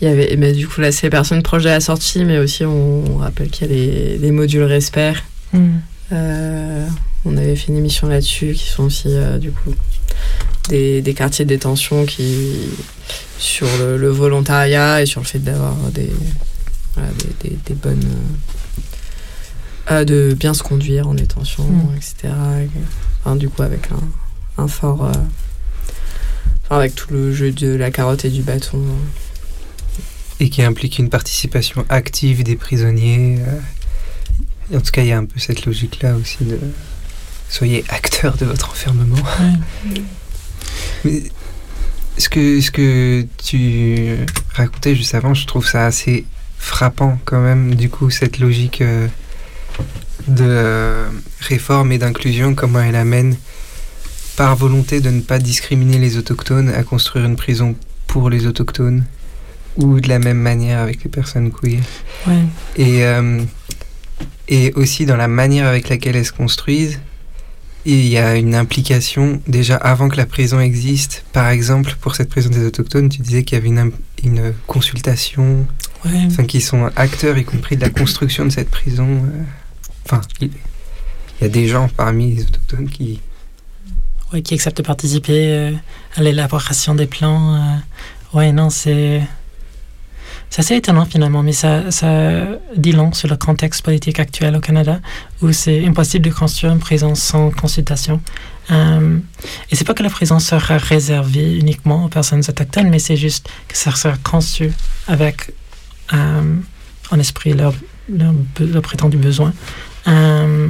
Il 0.00 0.08
y 0.08 0.10
avait, 0.10 0.34
mais 0.36 0.50
du 0.50 0.66
coup, 0.66 0.80
là, 0.80 0.90
c'est 0.90 1.06
les 1.06 1.10
personnes 1.10 1.44
proches 1.44 1.62
de 1.62 1.68
la 1.68 1.78
sortie, 1.78 2.24
mais 2.24 2.38
aussi, 2.38 2.64
on, 2.64 3.04
on 3.08 3.18
rappelle 3.18 3.50
qu'il 3.50 3.68
y 3.68 3.70
a 3.70 3.72
les, 3.72 4.18
les 4.18 4.32
modules 4.32 4.64
RESPER 4.64 5.12
Mm. 5.52 5.78
euh, 6.10 6.86
on 7.24 7.36
avait 7.36 7.54
fait 7.54 7.68
une 7.68 7.78
émission 7.78 8.08
là-dessus, 8.08 8.52
qui 8.54 8.68
sont 8.68 8.82
aussi 8.82 9.10
du 9.40 9.52
coup 9.52 9.72
des, 10.70 11.02
des, 11.02 11.14
quartiers 11.14 11.44
de 11.44 11.50
détention 11.50 12.04
qui 12.04 12.56
sur 13.38 13.68
le, 13.78 14.08
volontariat 14.08 15.02
et 15.02 15.06
sur 15.06 15.20
le 15.20 15.26
fait 15.26 15.38
d'avoir 15.38 15.76
des, 15.94 16.10
des, 17.42 17.56
des, 17.64 17.74
bonnes 17.74 18.04
de 19.90 20.34
bien 20.38 20.54
se 20.54 20.62
conduire 20.62 21.08
en 21.08 21.14
détention, 21.14 21.64
mm. 21.64 21.96
etc. 21.96 22.34
Enfin, 23.24 23.36
du 23.36 23.48
coup, 23.48 23.62
avec 23.62 23.88
un, 23.92 24.62
un 24.62 24.68
fort. 24.68 25.02
enfin, 25.02 26.76
avec 26.76 26.94
tout 26.94 27.12
le 27.12 27.32
jeu 27.32 27.52
de 27.52 27.74
la 27.74 27.90
carotte 27.90 28.24
et 28.24 28.30
du 28.30 28.42
bâton. 28.42 28.82
Et 30.40 30.50
qui 30.50 30.62
implique 30.62 30.98
une 30.98 31.08
participation 31.08 31.86
active 31.88 32.42
des 32.42 32.56
prisonniers. 32.56 33.38
en 34.74 34.80
tout 34.80 34.90
cas, 34.90 35.02
il 35.02 35.08
y 35.08 35.12
a 35.12 35.18
un 35.18 35.24
peu 35.24 35.38
cette 35.38 35.64
logique-là 35.64 36.14
aussi 36.16 36.44
de 36.44 36.58
soyez 37.48 37.84
acteur 37.88 38.36
de 38.36 38.46
votre 38.46 38.70
enfermement. 38.70 39.16
Mais 41.04 41.22
ce 42.18 42.28
que, 42.28 42.60
ce 42.60 42.70
que 42.70 43.26
tu 43.38 44.16
racontais 44.54 44.94
juste 44.94 45.14
avant, 45.14 45.34
je 45.34 45.46
trouve 45.46 45.66
ça 45.66 45.86
assez 45.86 46.24
frappant 46.58 47.18
quand 47.24 47.40
même, 47.40 47.74
du 47.74 47.88
coup, 47.88 48.10
cette 48.10 48.38
logique 48.38 48.82
euh, 48.82 49.06
de 50.28 51.04
réforme 51.40 51.92
et 51.92 51.98
d'inclusion, 51.98 52.54
comment 52.54 52.80
elle 52.80 52.96
amène, 52.96 53.36
par 54.36 54.56
volonté 54.56 55.00
de 55.00 55.10
ne 55.10 55.20
pas 55.20 55.38
discriminer 55.38 55.98
les 55.98 56.18
autochtones, 56.18 56.68
à 56.68 56.82
construire 56.82 57.24
une 57.24 57.36
prison 57.36 57.74
pour 58.06 58.30
les 58.30 58.46
autochtones, 58.46 59.04
ou 59.76 60.00
de 60.00 60.08
la 60.08 60.18
même 60.18 60.38
manière 60.38 60.80
avec 60.80 61.04
les 61.04 61.10
personnes 61.10 61.50
queer. 61.50 61.80
Et, 62.76 63.04
euh, 63.04 63.40
et 64.48 64.72
aussi 64.74 65.06
dans 65.06 65.16
la 65.16 65.28
manière 65.28 65.66
avec 65.66 65.88
laquelle 65.88 66.16
elles 66.16 66.26
se 66.26 66.32
construisent, 66.32 66.98
il 67.84 68.06
y 68.08 68.18
a 68.18 68.34
une 68.34 68.56
implication 68.56 69.40
déjà 69.46 69.76
avant 69.76 70.08
que 70.08 70.16
la 70.16 70.26
prison 70.26 70.58
existe. 70.58 71.24
Par 71.32 71.48
exemple, 71.48 71.96
pour 72.00 72.16
cette 72.16 72.28
prison 72.28 72.50
des 72.50 72.66
autochtones, 72.66 73.08
tu 73.08 73.22
disais 73.22 73.44
qu'il 73.44 73.56
y 73.56 73.60
avait 73.60 73.68
une, 73.68 73.92
une 74.24 74.52
consultation, 74.66 75.66
enfin, 76.04 76.44
qui 76.44 76.60
sont 76.60 76.90
acteurs, 76.96 77.36
y 77.38 77.44
compris 77.44 77.76
de 77.76 77.82
la 77.82 77.90
construction 77.90 78.44
de 78.44 78.50
cette 78.50 78.70
prison. 78.70 79.08
Euh. 79.08 79.42
Enfin, 80.04 80.20
il, 80.40 80.50
y 81.40 81.44
a 81.44 81.48
des 81.48 81.66
gens 81.66 81.88
parmi 81.88 82.34
les 82.34 82.42
autochtones 82.42 82.88
qui... 82.88 83.20
Oui, 84.32 84.42
qui 84.42 84.54
acceptent 84.54 84.78
de 84.78 84.82
participer 84.82 85.52
euh, 85.52 85.72
à 86.16 86.22
l'élaboration 86.22 86.94
des 86.94 87.06
plans. 87.06 87.54
Euh. 87.54 87.76
Oui, 88.34 88.52
non, 88.52 88.70
c'est... 88.70 89.22
C'est 90.48 90.60
assez 90.60 90.76
étonnant 90.76 91.04
finalement, 91.04 91.42
mais 91.42 91.52
ça, 91.52 91.90
ça 91.90 92.44
dit 92.76 92.92
long 92.92 93.12
sur 93.12 93.28
le 93.28 93.36
contexte 93.36 93.84
politique 93.84 94.20
actuel 94.20 94.54
au 94.54 94.60
Canada, 94.60 95.00
où 95.42 95.52
c'est 95.52 95.84
impossible 95.84 96.24
de 96.24 96.32
construire 96.32 96.72
une 96.72 96.78
prison 96.78 97.16
sans 97.16 97.50
consultation. 97.50 98.20
Euh, 98.70 99.18
et 99.70 99.76
c'est 99.76 99.84
pas 99.84 99.94
que 99.94 100.02
la 100.02 100.10
prison 100.10 100.38
sera 100.38 100.78
réservée 100.78 101.56
uniquement 101.58 102.04
aux 102.04 102.08
personnes 102.08 102.42
autochtones, 102.48 102.90
mais 102.90 102.98
c'est 102.98 103.16
juste 103.16 103.48
que 103.68 103.76
ça 103.76 103.90
sera 103.94 104.16
conçu 104.18 104.72
avec 105.08 105.52
en 106.12 107.18
esprit 107.18 107.52
leur, 107.52 107.74
leur, 108.08 108.82
prétendu 108.82 109.16
besoin. 109.16 109.52
Euh, 110.06 110.68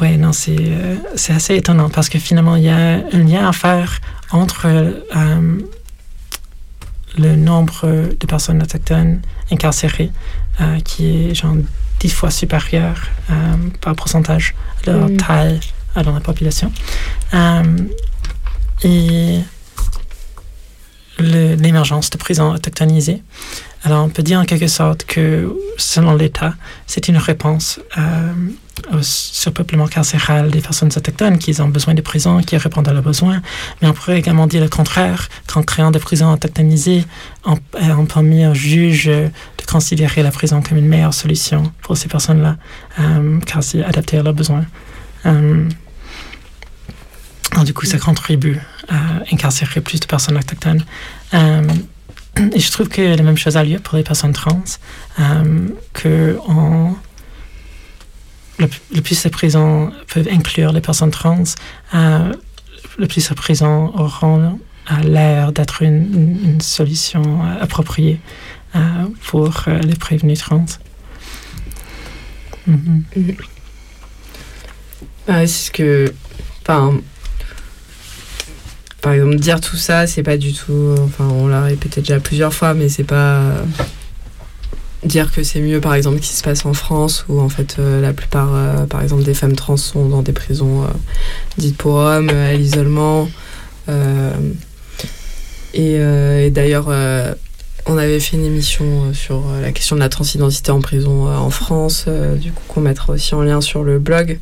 oui, 0.00 0.16
non, 0.16 0.32
c'est 0.32 0.56
euh, 0.58 0.96
c'est 1.16 1.32
assez 1.32 1.56
étonnant 1.56 1.90
parce 1.90 2.08
que 2.08 2.18
finalement, 2.18 2.56
il 2.56 2.64
y 2.64 2.68
a 2.68 3.04
un 3.12 3.18
lien 3.18 3.48
à 3.48 3.52
faire 3.52 4.00
entre 4.30 4.66
euh, 4.66 5.60
le 7.18 7.36
nombre 7.36 8.14
de 8.18 8.26
personnes 8.26 8.62
autochtones 8.62 9.20
incarcérées 9.50 10.10
euh, 10.60 10.80
qui 10.80 11.30
est 11.30 11.34
genre 11.34 11.56
dix 12.00 12.10
fois 12.10 12.30
supérieur 12.30 12.96
euh, 13.30 13.34
par 13.80 13.94
pourcentage 13.94 14.54
de 14.84 14.92
leur 14.92 15.08
mm. 15.08 15.16
taille 15.16 15.60
euh, 15.96 16.02
dans 16.02 16.12
la 16.12 16.20
population. 16.20 16.72
et 18.84 19.40
l'émergence 21.18 22.10
de 22.10 22.18
prisons 22.18 22.52
autochtonisées. 22.52 23.22
Alors 23.84 24.04
on 24.04 24.08
peut 24.08 24.22
dire 24.22 24.38
en 24.38 24.44
quelque 24.44 24.68
sorte 24.68 25.04
que 25.04 25.52
selon 25.76 26.14
l'État, 26.14 26.54
c'est 26.86 27.08
une 27.08 27.16
réponse 27.16 27.80
au 28.92 29.02
surpeuplement 29.02 29.86
carcéral 29.86 30.50
des 30.50 30.60
personnes 30.60 30.90
autochtones 30.96 31.38
qui 31.38 31.58
ont 31.60 31.68
besoin 31.68 31.94
de 31.94 32.00
prisons, 32.00 32.40
qui 32.40 32.56
répondent 32.56 32.88
à 32.88 32.92
leurs 32.92 33.02
besoins. 33.02 33.42
Mais 33.80 33.88
on 33.88 33.92
pourrait 33.92 34.18
également 34.18 34.46
dire 34.46 34.62
le 34.62 34.68
contraire, 34.68 35.28
qu'en 35.46 35.62
créant 35.62 35.90
des 35.90 35.98
prisons 35.98 36.32
autochtonisées, 36.32 37.04
on, 37.44 37.56
on 37.80 38.06
permet 38.06 38.46
aux 38.46 38.54
juges 38.54 39.06
de 39.06 39.30
considérer 39.70 40.22
la 40.22 40.30
prison 40.30 40.62
comme 40.62 40.78
une 40.78 40.88
meilleure 40.88 41.14
solution 41.14 41.72
pour 41.82 41.96
ces 41.96 42.08
personnes-là, 42.08 42.56
euh, 43.00 43.38
car 43.46 43.62
c'est 43.62 43.82
adapté 43.82 44.18
à 44.18 44.22
leurs 44.22 44.34
besoins. 44.34 44.64
Euh, 45.26 45.68
du 47.64 47.74
coup, 47.74 47.86
ça 47.86 47.98
contribue 47.98 48.58
incarcérer 49.32 49.80
plus 49.80 50.00
de 50.00 50.06
personnes 50.06 50.36
autochtones. 50.36 50.84
Euh, 51.34 51.62
et 52.52 52.60
je 52.60 52.70
trouve 52.70 52.88
que 52.88 53.02
la 53.02 53.22
même 53.22 53.36
chose 53.36 53.56
a 53.56 53.64
lieu 53.64 53.78
pour 53.78 53.96
les 53.96 54.02
personnes 54.02 54.32
trans, 54.32 54.62
euh, 55.20 55.68
que 55.92 56.38
le, 58.58 59.00
plus 59.00 59.14
ces 59.14 59.30
prisons 59.30 59.92
peuvent 60.12 60.28
inclure 60.30 60.72
les 60.72 60.80
personnes 60.80 61.10
trans, 61.10 61.42
euh, 61.94 62.32
le 62.98 63.06
plus 63.06 63.20
ces 63.20 63.34
prisons 63.34 63.92
auront 63.94 64.58
l'air 65.04 65.52
d'être 65.52 65.82
une, 65.82 66.60
solution 66.60 67.22
euh, 67.22 67.62
appropriée 67.62 68.20
euh, 68.74 68.80
pour 69.26 69.52
les 69.82 69.94
prévenus 69.94 70.38
trans. 70.38 70.66
Mhm. 72.66 73.04
c'est 75.26 75.46
ce 75.46 75.70
que. 75.70 76.12
Enfin, 76.62 77.00
par 79.02 79.12
exemple, 79.12 79.36
dire 79.36 79.60
tout 79.60 79.76
ça, 79.76 80.06
c'est 80.06 80.22
pas 80.22 80.38
du 80.38 80.54
tout. 80.54 80.94
Enfin, 81.04 81.28
on 81.28 81.48
l'a 81.48 81.62
répété 81.62 82.00
déjà 82.00 82.20
plusieurs 82.20 82.54
fois, 82.54 82.72
mais 82.72 82.88
c'est 82.88 83.04
pas 83.04 83.42
dire 85.04 85.32
que 85.32 85.42
c'est 85.42 85.60
mieux 85.60 85.80
par 85.80 85.94
exemple 85.94 86.20
qui 86.20 86.28
se 86.28 86.42
passe 86.42 86.64
en 86.64 86.74
France 86.74 87.24
où 87.28 87.40
en 87.40 87.48
fait 87.48 87.76
euh, 87.78 88.00
la 88.00 88.12
plupart 88.12 88.50
euh, 88.54 88.86
par 88.86 89.02
exemple 89.02 89.24
des 89.24 89.34
femmes 89.34 89.56
trans 89.56 89.76
sont 89.76 90.08
dans 90.08 90.22
des 90.22 90.32
prisons 90.32 90.84
euh, 90.84 90.86
dites 91.58 91.76
pour 91.76 91.94
hommes 91.94 92.28
à 92.28 92.54
l'isolement 92.54 93.28
et, 95.74 96.50
d'ailleurs 96.50 96.88
on 97.86 97.98
avait 97.98 98.20
fait 98.20 98.36
une 98.36 98.44
émission 98.44 99.12
sur 99.12 99.42
la 99.60 99.72
question 99.72 99.96
de 99.96 100.00
la 100.00 100.08
transidentité 100.08 100.70
en 100.70 100.80
prison 100.80 101.26
en 101.26 101.50
France 101.50 102.06
du 102.40 102.52
coup 102.52 102.62
qu'on 102.68 102.80
mettra 102.80 103.12
aussi 103.12 103.34
en 103.34 103.42
lien 103.42 103.60
sur 103.60 103.82
le 103.82 103.98
blog 103.98 104.38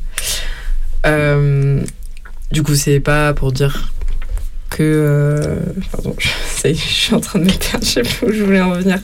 du 2.51 2.63
coup 2.63 2.75
c'est 2.75 2.99
pas 2.99 3.33
pour 3.33 3.51
dire 3.51 3.91
que 4.71 5.59
pardon 5.91 6.15
je, 6.17 6.29
je 6.69 6.73
suis 6.73 7.13
en 7.13 7.19
train 7.19 7.39
de 7.39 7.45
me 7.45 7.51
perdre 7.51 7.85
je 7.85 7.91
sais 7.91 8.01
pas 8.01 8.25
où 8.25 8.31
je 8.31 8.43
voulais 8.43 8.61
en 8.61 8.71
venir 8.71 8.99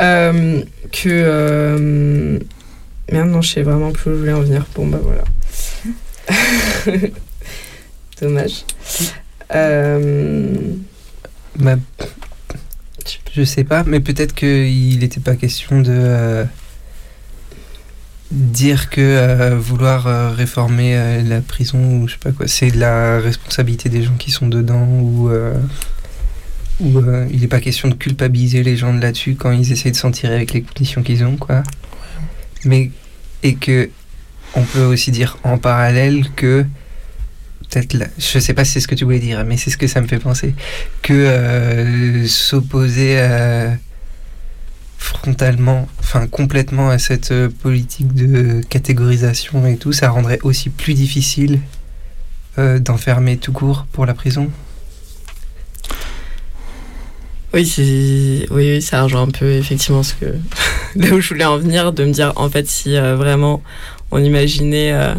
euh, 0.00 0.62
que. 0.92 1.08
Euh, 1.08 2.38
merde, 3.12 3.28
non, 3.28 3.42
je 3.42 3.50
sais 3.50 3.62
vraiment 3.62 3.92
plus 3.92 4.10
où 4.10 4.14
je 4.14 4.18
voulais 4.18 4.32
en 4.32 4.40
venir. 4.40 4.66
Bon, 4.74 4.86
bah 4.86 5.00
voilà. 5.02 5.24
Dommage. 8.20 8.64
Euh, 9.54 10.54
bah, 11.56 11.76
je 13.32 13.42
sais 13.42 13.64
pas, 13.64 13.84
mais 13.84 14.00
peut-être 14.00 14.34
qu'il 14.34 14.98
n'était 14.98 15.20
pas 15.20 15.36
question 15.36 15.80
de 15.80 16.44
dire 18.30 18.90
que 18.90 19.54
vouloir 19.54 20.34
réformer 20.34 21.22
la 21.22 21.40
prison 21.40 22.00
ou 22.00 22.08
je 22.08 22.12
sais 22.12 22.18
pas 22.18 22.32
quoi, 22.32 22.46
c'est 22.46 22.70
de 22.70 22.78
la 22.78 23.20
responsabilité 23.20 23.88
des 23.88 24.02
gens 24.02 24.16
qui 24.18 24.30
sont 24.30 24.48
dedans 24.48 24.86
ou 24.86 25.30
où 26.80 26.98
euh, 26.98 27.26
il 27.30 27.40
n'est 27.40 27.48
pas 27.48 27.60
question 27.60 27.88
de 27.88 27.94
culpabiliser 27.94 28.62
les 28.62 28.76
gens 28.76 28.92
là-dessus 28.92 29.34
quand 29.34 29.50
ils 29.52 29.72
essayent 29.72 29.92
de 29.92 29.96
s'en 29.96 30.10
tirer 30.10 30.34
avec 30.34 30.52
les 30.52 30.62
conditions 30.62 31.02
qu'ils 31.02 31.24
ont, 31.24 31.36
quoi. 31.36 31.62
Mais 32.64 32.90
et 33.42 33.54
que 33.54 33.90
on 34.54 34.62
peut 34.62 34.84
aussi 34.84 35.10
dire 35.10 35.38
en 35.44 35.58
parallèle 35.58 36.26
que 36.34 36.64
peut-être 37.70 37.96
je 38.18 38.38
sais 38.38 38.54
pas 38.54 38.64
si 38.64 38.72
c'est 38.72 38.80
ce 38.80 38.88
que 38.88 38.94
tu 38.94 39.04
voulais 39.04 39.18
dire, 39.18 39.44
mais 39.44 39.56
c'est 39.56 39.70
ce 39.70 39.76
que 39.76 39.86
ça 39.86 40.00
me 40.00 40.06
fait 40.06 40.18
penser 40.18 40.54
que 41.02 41.12
euh, 41.12 42.26
s'opposer 42.26 43.16
euh, 43.18 43.70
frontalement, 44.98 45.88
enfin 46.00 46.26
complètement 46.26 46.90
à 46.90 46.98
cette 46.98 47.32
politique 47.62 48.12
de 48.14 48.60
catégorisation 48.68 49.66
et 49.66 49.76
tout, 49.76 49.92
ça 49.92 50.10
rendrait 50.10 50.40
aussi 50.42 50.68
plus 50.70 50.94
difficile 50.94 51.60
d'enfermer 52.80 53.36
tout 53.36 53.52
court 53.52 53.86
pour 53.92 54.04
la 54.04 54.14
prison? 54.14 54.50
Oui, 57.54 58.46
oui, 58.50 58.82
ça 58.82 59.02
rejoint 59.02 59.22
un 59.22 59.30
peu 59.30 59.52
effectivement 59.52 60.02
ce 60.02 60.14
que 60.14 60.26
où 61.14 61.20
je 61.20 61.28
voulais 61.28 61.46
en 61.46 61.56
venir, 61.56 61.92
de 61.92 62.04
me 62.04 62.12
dire 62.12 62.32
en 62.36 62.50
fait 62.50 62.68
si 62.68 62.96
euh, 62.96 63.16
vraiment 63.16 63.62
on 64.10 64.22
imaginait 64.22 64.92
euh, 64.92 65.14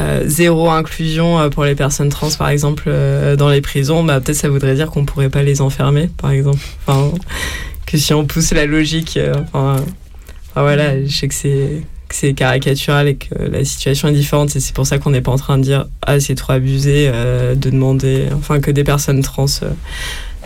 euh, 0.00 0.22
zéro 0.24 0.70
inclusion 0.70 1.50
pour 1.50 1.64
les 1.64 1.74
personnes 1.74 2.08
trans 2.08 2.30
par 2.30 2.48
exemple 2.48 2.90
dans 3.36 3.50
les 3.50 3.60
prisons, 3.60 4.02
bah, 4.04 4.20
peut-être 4.20 4.38
ça 4.38 4.48
voudrait 4.48 4.74
dire 4.74 4.90
qu'on 4.90 5.04
pourrait 5.04 5.28
pas 5.28 5.42
les 5.42 5.60
enfermer 5.60 6.08
par 6.16 6.30
exemple. 6.30 6.62
Que 7.86 7.98
si 7.98 8.14
on 8.14 8.26
pousse 8.26 8.52
la 8.52 8.66
logique, 8.66 9.18
enfin, 9.52 9.84
Enfin, 10.52 10.62
voilà, 10.62 11.02
je 11.02 11.10
sais 11.10 11.28
que 11.28 11.34
c'est 11.34 11.82
que 12.08 12.14
c'est 12.14 12.34
caricatural 12.34 13.08
et 13.08 13.14
que 13.14 13.34
la 13.34 13.64
situation 13.64 14.08
est 14.08 14.12
différente 14.12 14.54
et 14.54 14.60
c'est 14.60 14.74
pour 14.74 14.86
ça 14.86 14.98
qu'on 14.98 15.08
n'est 15.08 15.22
pas 15.22 15.32
en 15.32 15.38
train 15.38 15.56
de 15.56 15.62
dire 15.62 15.86
ah 16.02 16.20
c'est 16.20 16.34
trop 16.34 16.52
abusé 16.52 17.08
euh, 17.08 17.54
de 17.54 17.70
demander 17.70 18.26
enfin 18.36 18.60
que 18.60 18.70
des 18.70 18.84
personnes 18.84 19.22
trans 19.22 19.46
euh, 19.62 19.70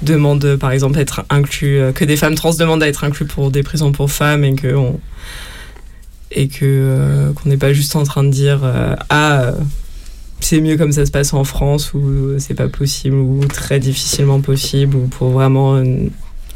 demandent 0.03 0.55
par 0.61 0.71
exemple 0.71 1.01
être 1.01 1.25
inclus 1.29 1.81
euh, 1.81 1.91
que 1.91 2.05
des 2.05 2.17
femmes 2.17 2.37
trans 2.37 2.55
demandent 2.55 2.85
à 2.85 2.89
être 2.89 3.03
inclus 3.03 3.25
pour 3.25 3.51
des 3.51 3.65
prisons 3.65 3.91
pour 3.91 4.13
femmes 4.13 4.45
et 4.45 4.55
que 4.55 4.77
on, 4.77 5.01
et 6.31 6.47
que 6.47 6.65
euh, 6.65 7.33
qu'on 7.33 7.49
n'est 7.49 7.57
pas 7.57 7.73
juste 7.73 7.97
en 7.97 8.05
train 8.05 8.23
de 8.23 8.31
dire 8.31 8.61
euh, 8.63 8.95
ah 9.09 9.41
euh, 9.41 9.53
c'est 10.39 10.61
mieux 10.61 10.77
comme 10.77 10.93
ça 10.93 11.05
se 11.05 11.11
passe 11.11 11.33
en 11.33 11.43
France 11.43 11.95
ou 11.95 12.39
c'est 12.39 12.55
pas 12.55 12.69
possible 12.69 13.17
ou 13.17 13.45
très 13.47 13.81
difficilement 13.81 14.41
possible 14.41 14.95
ou 14.95 15.09
pour 15.09 15.31
vraiment 15.31 15.83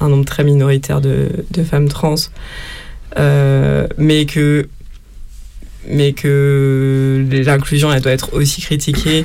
un 0.00 0.08
nombre 0.08 0.24
très 0.24 0.44
minoritaire 0.44 1.00
de, 1.00 1.28
de 1.50 1.62
femmes 1.62 1.88
trans 1.88 2.14
Euh, 3.18 3.88
mais 3.98 4.24
que 4.24 4.68
mais 5.88 6.12
que 6.12 7.26
l'inclusion 7.44 7.92
elle 7.92 8.02
doit 8.02 8.12
être 8.12 8.34
aussi 8.34 8.60
critiquée 8.60 9.24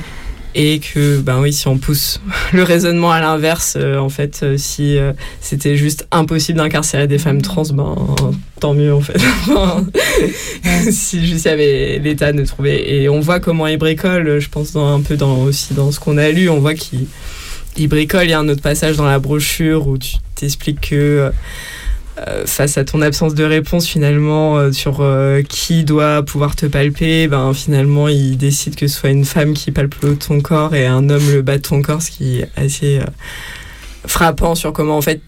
et 0.56 0.80
que 0.80 1.20
ben 1.20 1.38
oui 1.40 1.52
si 1.52 1.68
on 1.68 1.76
pousse 1.76 2.20
le 2.52 2.62
raisonnement 2.62 3.12
à 3.12 3.20
l'inverse 3.20 3.76
euh, 3.78 3.98
en 3.98 4.08
fait 4.08 4.40
euh, 4.42 4.56
si 4.56 4.96
euh, 4.96 5.12
c'était 5.40 5.76
juste 5.76 6.08
impossible 6.10 6.58
d'incarcérer 6.58 7.06
des 7.06 7.18
femmes 7.18 7.42
trans 7.42 7.64
ben 7.74 7.94
tant 8.58 8.74
mieux 8.74 8.92
en 8.92 9.00
fait. 9.00 9.20
Si 10.90 11.26
juste 11.26 11.46
il 11.46 11.48
y 11.48 11.50
avait 11.50 11.98
l'état 11.98 12.32
de 12.32 12.44
trouver. 12.44 13.02
Et 13.02 13.08
on 13.08 13.18
voit 13.20 13.40
comment 13.40 13.66
ils 13.66 13.76
bricolent 13.76 14.38
je 14.38 14.48
pense 14.48 14.72
dans, 14.72 14.94
un 14.94 15.00
peu 15.00 15.16
dans 15.16 15.38
aussi 15.42 15.74
dans 15.74 15.90
ce 15.90 15.98
qu'on 15.98 16.16
a 16.16 16.28
lu. 16.30 16.48
On 16.48 16.60
voit 16.60 16.74
qu'ils 16.74 17.06
ils 17.76 17.88
bricolent. 17.88 18.24
Il 18.24 18.30
y 18.30 18.32
a 18.32 18.38
un 18.38 18.48
autre 18.48 18.62
passage 18.62 18.96
dans 18.96 19.04
la 19.04 19.18
brochure 19.18 19.88
où 19.88 19.98
tu 19.98 20.16
t'expliques 20.36 20.90
que 20.90 21.32
euh, 22.18 22.46
face 22.46 22.78
à 22.78 22.84
ton 22.84 23.02
absence 23.02 23.34
de 23.34 23.44
réponse 23.44 23.86
finalement 23.86 24.56
euh, 24.56 24.72
sur 24.72 25.00
euh, 25.00 25.42
qui 25.42 25.84
doit 25.84 26.22
pouvoir 26.22 26.56
te 26.56 26.64
palper, 26.64 27.28
ben 27.28 27.52
finalement 27.52 28.08
il 28.08 28.38
décide 28.38 28.74
que 28.74 28.86
ce 28.86 28.98
soit 29.00 29.10
une 29.10 29.26
femme 29.26 29.52
qui 29.52 29.70
palpe 29.70 29.94
ton 30.18 30.40
corps 30.40 30.74
et 30.74 30.86
un 30.86 31.10
homme 31.10 31.30
le 31.30 31.42
bas 31.42 31.58
ton 31.58 31.82
corps, 31.82 32.00
ce 32.00 32.10
qui 32.10 32.38
est 32.38 32.48
assez 32.56 33.00
frappant 34.06 34.54
sur 34.54 34.72
comment 34.72 34.96
en 34.96 35.02
fait 35.02 35.20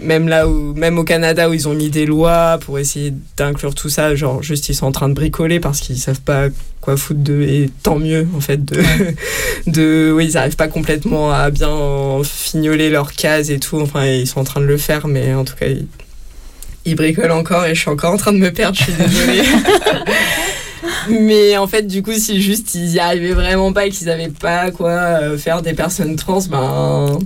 même 0.00 0.28
là 0.28 0.46
où 0.46 0.74
même 0.74 0.98
au 0.98 1.04
Canada 1.04 1.48
où 1.48 1.54
ils 1.54 1.68
ont 1.68 1.74
mis 1.74 1.90
des 1.90 2.06
lois 2.06 2.58
pour 2.60 2.78
essayer 2.78 3.14
d'inclure 3.36 3.74
tout 3.74 3.88
ça, 3.88 4.14
genre 4.14 4.42
juste 4.42 4.68
ils 4.68 4.74
sont 4.74 4.86
en 4.86 4.92
train 4.92 5.08
de 5.08 5.14
bricoler 5.14 5.60
parce 5.60 5.80
qu'ils 5.80 5.98
savent 5.98 6.20
pas 6.20 6.48
quoi 6.80 6.96
foutre 6.96 7.20
de 7.20 7.42
et 7.42 7.70
tant 7.82 7.98
mieux 7.98 8.26
en 8.36 8.40
fait 8.40 8.64
de 8.64 8.80
de 9.66 10.12
oui 10.14 10.26
ils 10.26 10.36
arrivent 10.36 10.56
pas 10.56 10.68
complètement 10.68 11.32
à 11.32 11.50
bien 11.50 12.22
fignoler 12.24 12.90
leurs 12.90 13.12
cases 13.12 13.50
et 13.50 13.58
tout 13.58 13.80
enfin 13.80 14.06
ils 14.06 14.26
sont 14.26 14.40
en 14.40 14.44
train 14.44 14.60
de 14.60 14.66
le 14.66 14.78
faire 14.78 15.06
mais 15.06 15.34
en 15.34 15.44
tout 15.44 15.54
cas 15.56 15.66
ils, 15.66 15.86
ils 16.84 16.94
bricolent 16.94 17.32
encore 17.32 17.64
et 17.66 17.74
je 17.74 17.80
suis 17.80 17.90
encore 17.90 18.12
en 18.12 18.16
train 18.16 18.32
de 18.32 18.38
me 18.38 18.52
perdre, 18.52 18.76
je 18.76 18.84
suis 18.84 18.92
désolée. 18.92 19.42
Mais 21.08 21.56
en 21.56 21.66
fait, 21.66 21.86
du 21.86 22.02
coup, 22.02 22.12
si 22.12 22.40
juste 22.40 22.74
ils 22.74 22.92
y 22.92 22.98
arrivaient 22.98 23.32
vraiment 23.32 23.72
pas 23.72 23.86
et 23.86 23.90
qu'ils 23.90 24.08
avaient 24.08 24.28
pas 24.28 24.70
quoi 24.70 24.90
euh, 24.90 25.38
faire 25.38 25.62
des 25.62 25.72
personnes 25.72 26.16
trans, 26.16 26.40
ben 26.48 27.18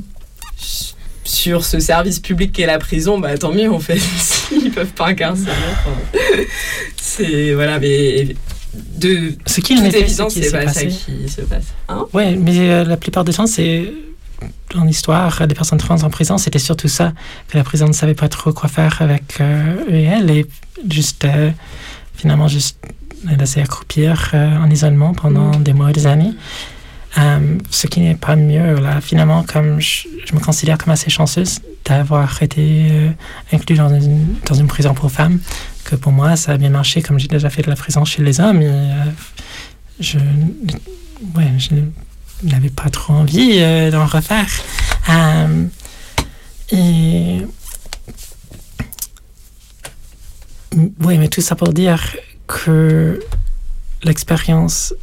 sur 1.35 1.65
ce 1.65 1.81
service 1.81 2.21
public 2.21 2.53
qu'est 2.53 2.67
la 2.67 2.79
prison, 2.79 3.19
bah 3.19 3.37
tant 3.37 3.53
mieux 3.53 3.71
en 3.71 3.81
fait. 3.81 3.99
S'ils 4.19 4.71
peuvent 4.71 4.93
pas 4.93 5.09
incarcérer. 5.09 5.53
enfin, 5.73 6.43
c'est 6.97 7.53
voilà, 7.55 7.79
mais 7.79 8.35
de 8.75 9.33
Ce 9.47 9.61
qui 9.61 9.79
en 9.79 9.85
toute 9.85 9.95
évidence, 9.95 10.35
c'est 10.35 10.43
s'est 10.43 10.51
pas 10.51 10.73
ça 10.73 10.85
qui 10.85 11.29
se 11.29 11.43
passe. 11.43 11.67
Hein 11.89 12.07
Ouais, 12.13 12.37
mais 12.37 12.59
euh, 12.59 12.85
la 12.85 12.97
plupart 12.97 13.25
du 13.25 13.33
temps, 13.33 13.47
c'est 13.47 13.93
dans 14.75 14.85
l'histoire 14.85 15.47
des 15.47 15.55
personnes 15.55 15.79
trans 15.79 16.03
en 16.03 16.11
prison, 16.11 16.39
c'était 16.39 16.59
surtout 16.59 16.89
ça, 16.89 17.13
que 17.49 17.57
la 17.57 17.65
prison 17.65 17.87
ne 17.87 17.93
savait 17.93 18.15
pas 18.15 18.29
trop 18.29 18.53
quoi 18.53 18.69
faire 18.69 19.01
avec 19.01 19.41
euh, 19.41 19.77
eux 19.89 19.95
et 19.95 20.03
elles, 20.05 20.31
et 20.31 20.47
juste, 20.89 21.25
euh, 21.25 21.51
finalement, 22.17 22.49
juste 22.49 22.79
les 23.27 23.37
laisser 23.37 23.61
accroupir 23.61 24.31
euh, 24.35 24.57
en 24.59 24.71
isolement 24.71 25.15
pendant 25.15 25.51
des 25.53 25.73
mois 25.73 25.91
et 25.91 25.93
des 25.93 26.07
années. 26.07 26.33
Euh, 27.19 27.59
ce 27.71 27.87
qui 27.87 28.01
n'est 28.01 28.17
pas 28.17 28.37
mieux, 28.37 28.75
là. 28.81 29.01
Finalement, 29.01 29.45
comme 29.45 29.81
je, 29.81 30.09
me 30.33 30.41
considère 30.41 30.79
comme 30.79 30.93
assez 30.93 31.11
chanceuse 31.11 31.61
d'avoir 31.85 32.43
été 32.43 32.89
euh, 32.91 33.11
inclus 33.53 33.77
dans 33.77 33.89
une, 33.89 34.35
dans 34.47 34.55
une 34.55 34.67
prison 34.67 34.95
pour 34.95 35.13
femmes, 35.13 35.39
que 35.85 35.95
pour 35.97 36.13
moi, 36.13 36.35
ça 36.37 36.53
a 36.53 36.57
bien 36.57 36.71
marché, 36.71 37.03
comme 37.03 37.19
j'ai 37.19 37.29
déjà 37.29 37.51
fait 37.51 37.63
de 37.63 37.71
la 37.71 37.77
prison 37.77 38.05
chez 38.05 38.23
les 38.23 38.41
hommes, 38.41 38.63
et 38.63 38.69
euh, 38.69 39.05
je, 40.01 40.19
ouais, 41.37 41.53
je 41.59 41.75
n'avais 42.43 42.71
pas 42.71 42.91
trop 42.91 43.13
envie 43.13 43.59
euh, 43.61 43.91
d'en 43.91 44.07
refaire. 44.07 44.49
Et 46.73 47.43
oui, 51.01 51.19
mais 51.19 51.29
tout 51.29 51.41
ça 51.41 51.55
pour 51.55 51.73
dire 51.73 52.17
que 52.47 53.21
l'expérience 54.03 54.95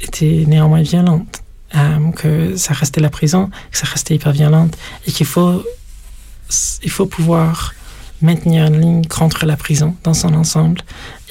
était 0.00 0.44
néanmoins 0.46 0.82
violente, 0.82 1.42
euh, 1.74 2.10
que 2.12 2.56
ça 2.56 2.74
restait 2.74 3.00
la 3.00 3.10
prison, 3.10 3.50
que 3.70 3.78
ça 3.78 3.86
restait 3.86 4.14
hyper 4.14 4.32
violente, 4.32 4.76
et 5.06 5.12
qu'il 5.12 5.26
faut, 5.26 5.64
il 6.82 6.90
faut 6.90 7.06
pouvoir 7.06 7.74
maintenir 8.22 8.66
une 8.66 8.80
ligne 8.80 9.04
contre 9.06 9.44
la 9.44 9.56
prison 9.56 9.94
dans 10.02 10.14
son 10.14 10.32
ensemble 10.34 10.80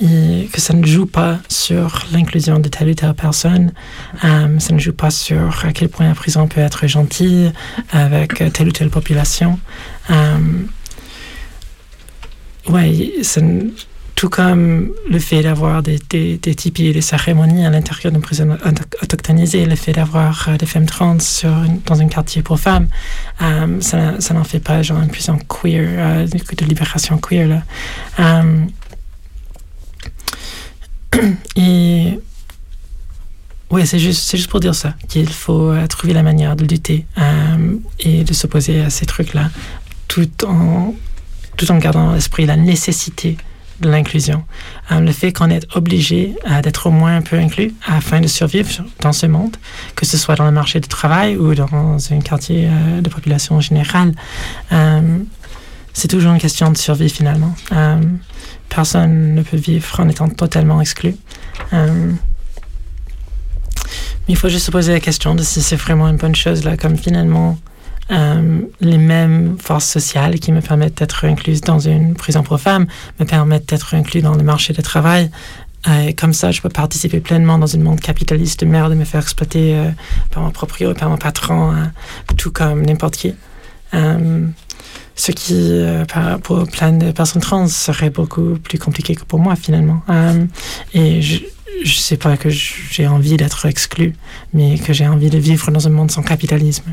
et 0.02 0.48
que 0.52 0.62
ça 0.62 0.74
ne 0.74 0.86
joue 0.86 1.07
pas 1.07 1.40
sur 1.49 2.06
l'inclusion 2.12 2.60
de 2.60 2.70
telle 2.70 2.90
ou 2.90 2.94
telle 2.94 3.14
personne, 3.14 3.72
euh, 4.24 4.60
ça 4.60 4.74
ne 4.74 4.80
joue 4.80 4.94
pas 4.94 5.10
sur 5.10 5.66
à 5.66 5.72
quel 5.74 5.90
point 5.90 6.07
la 6.07 6.16
prison 6.16 6.48
peut 6.48 6.62
être 6.62 6.86
gentille 6.86 7.52
avec 7.91 8.44
telle 8.53 8.68
ou 8.68 8.72
telle 8.72 8.90
population. 8.90 9.60
Euh, 10.12 10.38
ouais, 12.70 13.14
ça 13.24 13.41
tout 14.15 14.29
comme 14.29 14.91
le 15.09 15.19
fait 15.19 15.43
d'avoir 15.43 15.83
des, 15.83 15.99
des, 16.09 16.37
des 16.37 16.55
tipis 16.55 16.87
et 16.87 16.93
des 16.93 17.01
cérémonies 17.01 17.65
à 17.65 17.69
l'intérieur 17.69 18.13
d'une 18.13 18.21
prison 18.21 18.57
auto- 18.65 18.83
autochtonisée, 19.01 19.65
le 19.65 19.75
fait 19.75 19.91
d'avoir 19.91 20.47
euh, 20.47 20.57
des 20.57 20.65
femmes 20.65 20.85
trans 20.85 21.19
sur 21.19 21.49
une- 21.49 21.81
dans 21.85 21.99
un 21.99 22.07
quartier 22.07 22.41
pour 22.41 22.57
femmes, 22.57 22.87
euh, 23.41 23.81
ça, 23.81 24.33
n'en 24.33 24.45
fait 24.45 24.61
pas 24.61 24.81
genre 24.81 25.01
une 25.01 25.09
prison 25.09 25.37
queer, 25.49 25.83
euh, 25.87 26.27
de, 26.27 26.65
libération 26.65 27.17
queer. 27.17 27.47
Là. 27.49 27.63
Euh, 28.19 28.65
et 31.57 32.17
ouais, 33.69 33.85
c'est 33.85 33.99
juste, 33.99 34.23
c'est 34.23 34.37
juste 34.37 34.49
pour 34.49 34.61
dire 34.61 34.75
ça, 34.75 34.93
qu'il 35.09 35.27
faut 35.27 35.73
trouver 35.89 36.13
la 36.13 36.23
manière 36.23 36.55
de 36.55 36.63
lutter 36.63 37.05
et 37.99 38.23
de 38.23 38.33
s'opposer 38.33 38.79
à 38.81 38.89
ces 38.89 39.05
trucs-là, 39.05 39.49
tout 40.07 40.29
en, 40.45 40.93
tout 41.57 41.69
en 41.69 41.77
gardant 41.79 42.11
à 42.11 42.15
l'esprit 42.15 42.45
la 42.45 42.55
nécessité 42.55 43.37
l'inclusion. 43.88 44.44
Euh, 44.91 44.99
le 44.99 45.12
fait 45.12 45.34
qu'on 45.34 45.49
est 45.49 45.66
obligé 45.76 46.36
euh, 46.49 46.62
d'être 46.62 46.88
au 46.88 46.91
moins 46.91 47.16
un 47.18 47.22
peu 47.22 47.38
inclus 47.38 47.74
afin 47.88 48.20
de 48.22 48.28
survivre 48.28 48.70
sur- 48.70 48.86
dans 49.02 49.14
ce 49.14 49.26
monde, 49.26 49.56
que 49.95 50.06
ce 50.06 50.18
soit 50.18 50.36
dans 50.36 50.45
le 50.45 50.52
marché 50.52 50.80
du 50.80 50.88
travail 50.88 51.38
ou 51.38 51.56
dans 51.56 51.98
un 52.12 52.20
quartier 52.20 52.68
euh, 52.70 53.02
de 53.02 53.10
population 53.10 53.60
générale, 53.62 54.14
c'est 55.94 56.10
toujours 56.10 56.34
une 56.34 56.40
question 56.40 56.72
de 56.72 56.78
survie 56.78 57.10
finalement. 57.10 57.56
Personne 58.68 59.36
ne 59.36 59.41
peut 59.44 59.56
vivre 59.57 59.99
en 59.99 60.10
étant 60.10 60.28
totalement 60.28 60.82
exclu. 60.82 61.16
Mais 61.72 62.14
il 64.34 64.36
faut 64.36 64.49
juste 64.49 64.66
se 64.66 64.72
poser 64.72 64.91
la 64.91 64.99
question 64.99 65.36
de 65.36 65.44
si 65.44 65.62
c'est 65.62 65.76
vraiment 65.76 66.10
une 66.10 66.18
bonne 66.18 66.36
chose, 66.36 66.64
là, 66.66 66.76
comme 66.78 66.98
finalement 66.98 67.57
euh, 68.11 68.61
les 68.82 68.98
mêmes 68.98 69.57
forces 69.60 69.88
sociales 69.88 70.40
qui 70.40 70.52
me 70.52 70.61
permettent 70.61 70.99
d'être 70.99 71.26
incluse 71.26 71.61
dans 71.61 71.80
une 71.80 72.14
prison 72.14 72.44
pour 72.44 72.60
femmes 72.60 72.86
me 73.19 73.26
permettent 73.26 73.68
d'être 73.69 73.95
inclus 73.95 74.22
dans 74.22 74.36
le 74.36 74.44
marché 74.44 74.73
du 74.73 74.82
travail. 74.82 75.32
Euh, 75.88 76.11
comme 76.18 76.34
ça, 76.34 76.52
je 76.52 76.61
peux 76.61 76.69
participer 76.69 77.19
pleinement 77.19 77.57
dans 77.57 77.76
un 77.76 77.80
monde 77.80 77.99
capitaliste 77.99 78.61
de 78.61 78.65
merde 78.65 78.94
et 78.94 78.95
me 78.95 79.06
faire 79.06 79.22
exploiter 79.22 79.76
euh, 79.76 79.90
par 80.32 80.41
mon 80.41 80.52
proprio 80.52 80.94
par 80.94 81.10
mon 81.10 81.18
patron, 81.18 81.72
hein, 81.72 81.91
tout 82.38 82.52
comme 82.52 82.86
n'importe 82.86 83.15
qui. 83.15 83.36
Euh, 83.94 84.48
ce 85.18 85.32
qui, 85.32 85.82
pour 86.44 86.68
plein 86.68 86.91
de 86.91 87.11
personnes 87.11 87.41
trans, 87.41 87.69
serait 87.69 88.10
beaucoup 88.10 88.57
plus 88.61 88.77
compliqué 88.77 89.15
que 89.15 89.23
pour 89.23 89.40
moi, 89.40 89.56
finalement. 89.56 90.02
Et 90.94 91.22
je 91.22 91.40
ne 91.84 91.85
sais 91.85 92.18
pas 92.18 92.38
que 92.38 92.49
j'ai 92.49 93.07
envie 93.07 93.38
d'être 93.38 93.65
exclu, 93.65 94.14
mais 94.53 94.77
que 94.77 94.93
j'ai 94.93 95.07
envie 95.07 95.30
de 95.30 95.38
vivre 95.38 95.72
dans 95.72 95.88
un 95.88 95.91
monde 95.91 96.11
sans 96.11 96.23
capitalisme. 96.23 96.84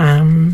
Euh, 0.00 0.48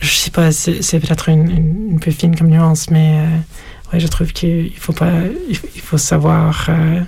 je 0.00 0.08
sais 0.14 0.30
pas, 0.30 0.52
c'est 0.52 1.00
peut-être 1.00 1.28
une, 1.28 1.50
une, 1.50 1.94
un 1.96 1.98
peu 1.98 2.10
fine 2.10 2.36
comme 2.36 2.48
nuance, 2.48 2.90
mais 2.90 3.18
euh, 3.20 3.92
ouais, 3.92 4.00
je 4.00 4.06
trouve 4.06 4.32
qu'il 4.32 4.72
faut 4.76 4.92
pas, 4.92 5.10
il 5.48 5.80
faut, 5.80 5.98
savoir 5.98 6.66
euh, 6.68 7.00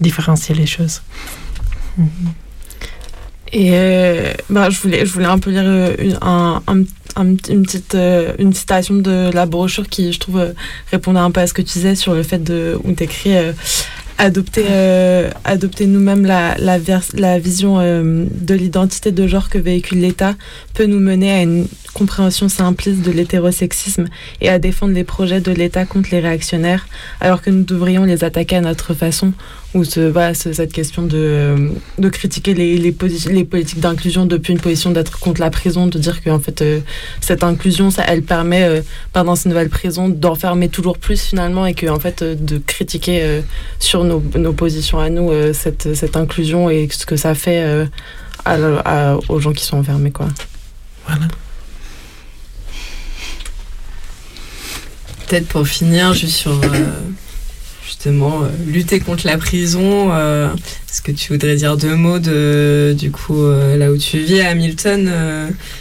différencier 0.00 0.54
les 0.54 0.66
choses. 0.66 1.02
Et 3.52 3.70
euh, 3.72 4.32
bah, 4.50 4.70
je, 4.70 4.78
voulais, 4.80 5.06
je 5.06 5.12
voulais 5.12 5.26
un 5.26 5.38
peu 5.38 5.50
lire 5.50 5.62
une, 5.98 6.18
un, 6.20 6.62
un- 6.66 6.82
un- 7.16 7.26
une, 7.48 7.62
petite, 7.64 7.96
une 8.38 8.52
citation 8.52 8.94
de 8.96 9.30
la 9.32 9.46
brochure 9.46 9.88
qui, 9.88 10.12
je 10.12 10.18
trouve, 10.20 10.54
répondait 10.90 11.18
un 11.18 11.30
peu 11.30 11.40
à 11.40 11.46
ce 11.46 11.54
que 11.54 11.62
tu 11.62 11.72
disais 11.74 11.94
sur 11.96 12.14
le 12.14 12.22
fait 12.22 12.42
de, 12.42 12.78
où 12.84 12.92
t'écris 12.92 13.34
adopter, 14.18 14.66
euh, 14.68 15.30
adopter 15.44 15.86
nous-mêmes 15.86 16.26
la, 16.26 16.56
la, 16.58 16.78
la, 17.14 17.38
vision 17.38 17.78
euh, 17.78 18.26
de 18.30 18.54
l'identité 18.54 19.12
de 19.12 19.26
genre 19.26 19.48
que 19.48 19.58
véhicule 19.58 20.00
l'État 20.00 20.34
peut 20.74 20.86
nous 20.86 20.98
mener 20.98 21.32
à 21.32 21.42
une 21.42 21.66
compréhension 21.98 22.48
simpliste 22.48 23.02
de 23.02 23.10
l'hétérosexisme 23.10 24.06
et 24.40 24.48
à 24.48 24.58
défendre 24.58 24.94
les 24.94 25.04
projets 25.04 25.40
de 25.40 25.52
l'État 25.52 25.84
contre 25.84 26.10
les 26.12 26.20
réactionnaires, 26.20 26.86
alors 27.20 27.42
que 27.42 27.50
nous 27.50 27.64
devrions 27.64 28.04
les 28.04 28.24
attaquer 28.24 28.56
à 28.56 28.60
notre 28.60 28.94
façon, 28.94 29.32
ou 29.74 29.84
ce, 29.84 30.00
voilà, 30.00 30.32
cette 30.34 30.72
question 30.72 31.02
de, 31.02 31.16
euh, 31.16 31.68
de 31.98 32.08
critiquer 32.08 32.54
les, 32.54 32.78
les, 32.78 32.92
politiques 32.92 33.80
d'inclusion 33.80 34.24
depuis 34.24 34.52
une 34.52 34.60
position 34.60 34.90
d'être 34.90 35.18
contre 35.18 35.40
la 35.40 35.50
prison, 35.50 35.86
de 35.86 35.98
dire 35.98 36.22
que 36.22 36.30
en 36.30 36.38
fait, 36.38 36.64
cette 37.20 37.42
inclusion, 37.42 37.90
ça, 37.90 38.04
elle 38.06 38.22
permet, 38.22 38.82
pendant 39.12 39.36
ces 39.36 39.48
nouvelles 39.48 39.68
prisons, 39.68 40.08
d'enfermer 40.08 40.68
toujours 40.68 40.98
plus 40.98 41.20
finalement, 41.20 41.66
et 41.66 41.74
que 41.74 41.86
en 41.86 42.00
fait, 42.00 42.22
de 42.22 42.58
critiquer 42.58 43.42
sur 43.78 44.04
nos, 44.04 44.52
positions 44.52 44.98
à 44.98 45.10
nous, 45.10 45.30
euh, 45.30 45.52
cette, 45.52 45.94
cette, 45.94 46.16
inclusion 46.16 46.70
et 46.70 46.88
ce 46.90 47.06
que 47.06 47.16
ça 47.16 47.34
fait 47.34 47.62
euh, 47.62 49.16
aux 49.28 49.40
gens 49.40 49.52
qui 49.52 49.64
sont 49.64 49.78
enfermés. 49.78 50.10
Quoi. 50.10 50.28
Voilà. 51.06 51.26
Peut-être 55.28 55.48
pour 55.48 55.66
finir, 55.66 56.14
juste 56.14 56.36
sur 56.36 56.52
euh, 56.52 56.68
justement 57.84 58.42
lutter 58.66 58.98
contre 59.00 59.26
la 59.26 59.36
prison, 59.36 60.10
est-ce 60.16 61.02
que 61.02 61.12
tu 61.12 61.32
voudrais 61.32 61.56
dire 61.56 61.76
deux 61.76 61.94
mots 61.94 62.18
de 62.18 62.94
du 62.98 63.10
coup 63.10 63.46
là 63.76 63.90
où 63.90 63.98
tu 63.98 64.18
vis 64.20 64.40
à 64.40 64.50
Hamilton 64.50 65.10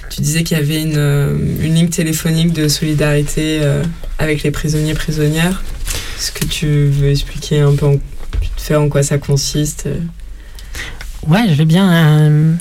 Tu 0.09 0.21
disais 0.21 0.43
qu'il 0.43 0.57
y 0.57 0.59
avait 0.59 0.81
une, 0.81 1.59
une, 1.61 1.75
ligne 1.75 1.89
téléphonique 1.89 2.51
de 2.51 2.67
solidarité 2.67 3.61
avec 4.19 4.43
les 4.43 4.51
prisonniers 4.51 4.95
prisonnières. 4.95 5.63
Est-ce 6.17 6.31
que 6.31 6.45
tu 6.45 6.87
veux 6.87 7.09
expliquer 7.09 7.59
un 7.61 7.75
peu 7.75 7.85
en 7.85 7.95
en 8.75 8.89
quoi 8.89 9.03
ça 9.03 9.17
consiste 9.17 9.85
euh? 9.85 9.99
Ouais, 11.27 11.45
je 11.49 11.53
vais 11.53 11.65
bien. 11.65 12.57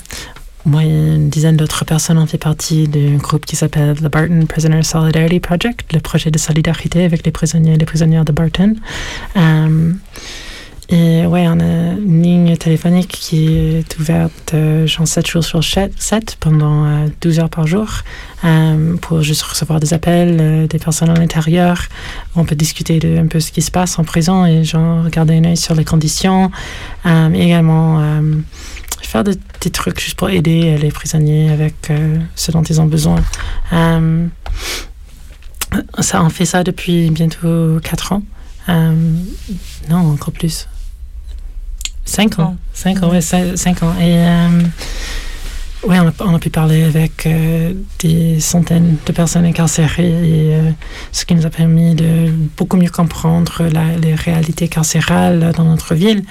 Moi 0.67 0.83
et 0.83 0.89
une 0.89 1.29
dizaine 1.29 1.55
d'autres 1.55 1.85
personnes 1.85 2.17
ont 2.17 2.27
fait 2.27 2.37
partie 2.37 2.89
d'un 2.89 3.15
groupe 3.15 3.45
qui 3.45 3.55
s'appelle 3.55 3.95
the 3.95 4.11
Barton 4.11 4.45
Prisoner 4.49 4.83
Solidarity 4.83 5.39
Project, 5.39 5.93
le 5.93 6.01
projet 6.01 6.29
de 6.29 6.37
solidarité 6.37 7.05
avec 7.05 7.25
les 7.25 7.31
prisonniers 7.31 7.75
et 7.75 7.77
les 7.77 7.85
prisonnières 7.85 8.25
de 8.25 8.33
Barton. 8.33 8.75
Euh, 9.37 9.93
et 10.89 11.25
ouais, 11.25 11.47
on 11.47 11.59
a 11.61 11.93
une 11.93 12.21
ligne 12.21 12.57
téléphonique 12.57 13.07
qui 13.07 13.47
est 13.47 13.97
ouverte 13.97 14.51
euh, 14.55 14.85
genre 14.87 15.07
7 15.07 15.25
jours 15.25 15.43
sur 15.43 15.63
7 15.63 16.35
pendant 16.41 17.07
12 17.21 17.39
euh, 17.39 17.41
heures 17.41 17.49
par 17.49 17.65
jour 17.65 17.87
pour 19.01 19.21
juste 19.21 19.43
recevoir 19.43 19.79
des 19.79 19.93
appels 19.93 20.67
des 20.67 20.79
personnes 20.79 21.09
à 21.09 21.13
l'intérieur. 21.13 21.81
On 22.35 22.43
peut 22.43 22.55
discuter 22.55 22.99
de 22.99 23.17
un 23.17 23.27
peu 23.27 23.39
ce 23.39 23.53
qui 23.53 23.61
se 23.61 23.71
passe 23.71 23.97
en 23.99 24.03
prison 24.03 24.45
et 24.45 24.65
genre 24.65 25.05
regarder 25.05 25.35
un 25.37 25.45
œil 25.45 25.57
sur 25.57 25.75
les 25.75 25.85
conditions. 25.85 26.51
également 27.05 28.21
faire 29.01 29.23
des, 29.23 29.35
des, 29.61 29.69
trucs 29.69 29.99
juste 29.99 30.17
pour 30.17 30.29
aider 30.29 30.77
les 30.77 30.91
prisonniers 30.91 31.49
avec 31.49 31.91
ce 32.35 32.51
dont 32.51 32.63
ils 32.63 32.81
ont 32.81 32.85
besoin. 32.85 33.23
ça, 35.99 36.23
on 36.23 36.29
fait 36.29 36.45
ça 36.45 36.63
depuis 36.63 37.09
bientôt 37.09 37.79
4 37.81 38.13
ans. 38.13 38.23
non, 38.67 40.11
encore 40.11 40.33
plus. 40.33 40.67
Cinq 42.07 42.39
ans. 42.39 42.55
Cinq 42.73 43.03
ans, 43.03 43.11
ouais, 43.11 43.21
cinq 43.21 43.83
ans. 43.83 43.93
Et 43.99 44.15
euh, 44.17 44.61
ouais, 45.83 45.97
on 46.21 46.33
a, 46.33 46.39
pu 46.39 46.49
parler 46.49 46.83
avec 46.83 47.25
euh, 47.25 47.73
des 47.99 48.39
centaines 48.39 48.95
de 49.05 49.11
personnes 49.11 49.45
incarcérées 49.45 50.07
et 50.07 50.55
euh, 50.55 50.71
ce 51.11 51.25
qui 51.25 51.35
nous 51.35 51.45
a 51.45 51.49
permis 51.49 51.95
de 51.95 52.31
beaucoup 52.55 52.77
mieux 52.77 52.89
comprendre 52.89 53.63
les 54.01 54.15
réalités 54.15 54.69
carcérales 54.69 55.51
dans 55.55 55.65
notre 55.65 55.95
ville. 55.95 56.23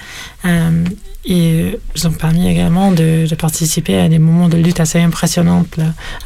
Et 1.27 1.77
nous 1.95 2.07
ont 2.07 2.11
permis 2.11 2.49
également 2.49 2.91
de, 2.91 3.27
participer 3.35 3.99
à 3.99 4.09
des 4.09 4.17
moments 4.17 4.47
de 4.47 4.57
lutte 4.57 4.79
assez 4.79 4.99
impressionnants 4.99 5.65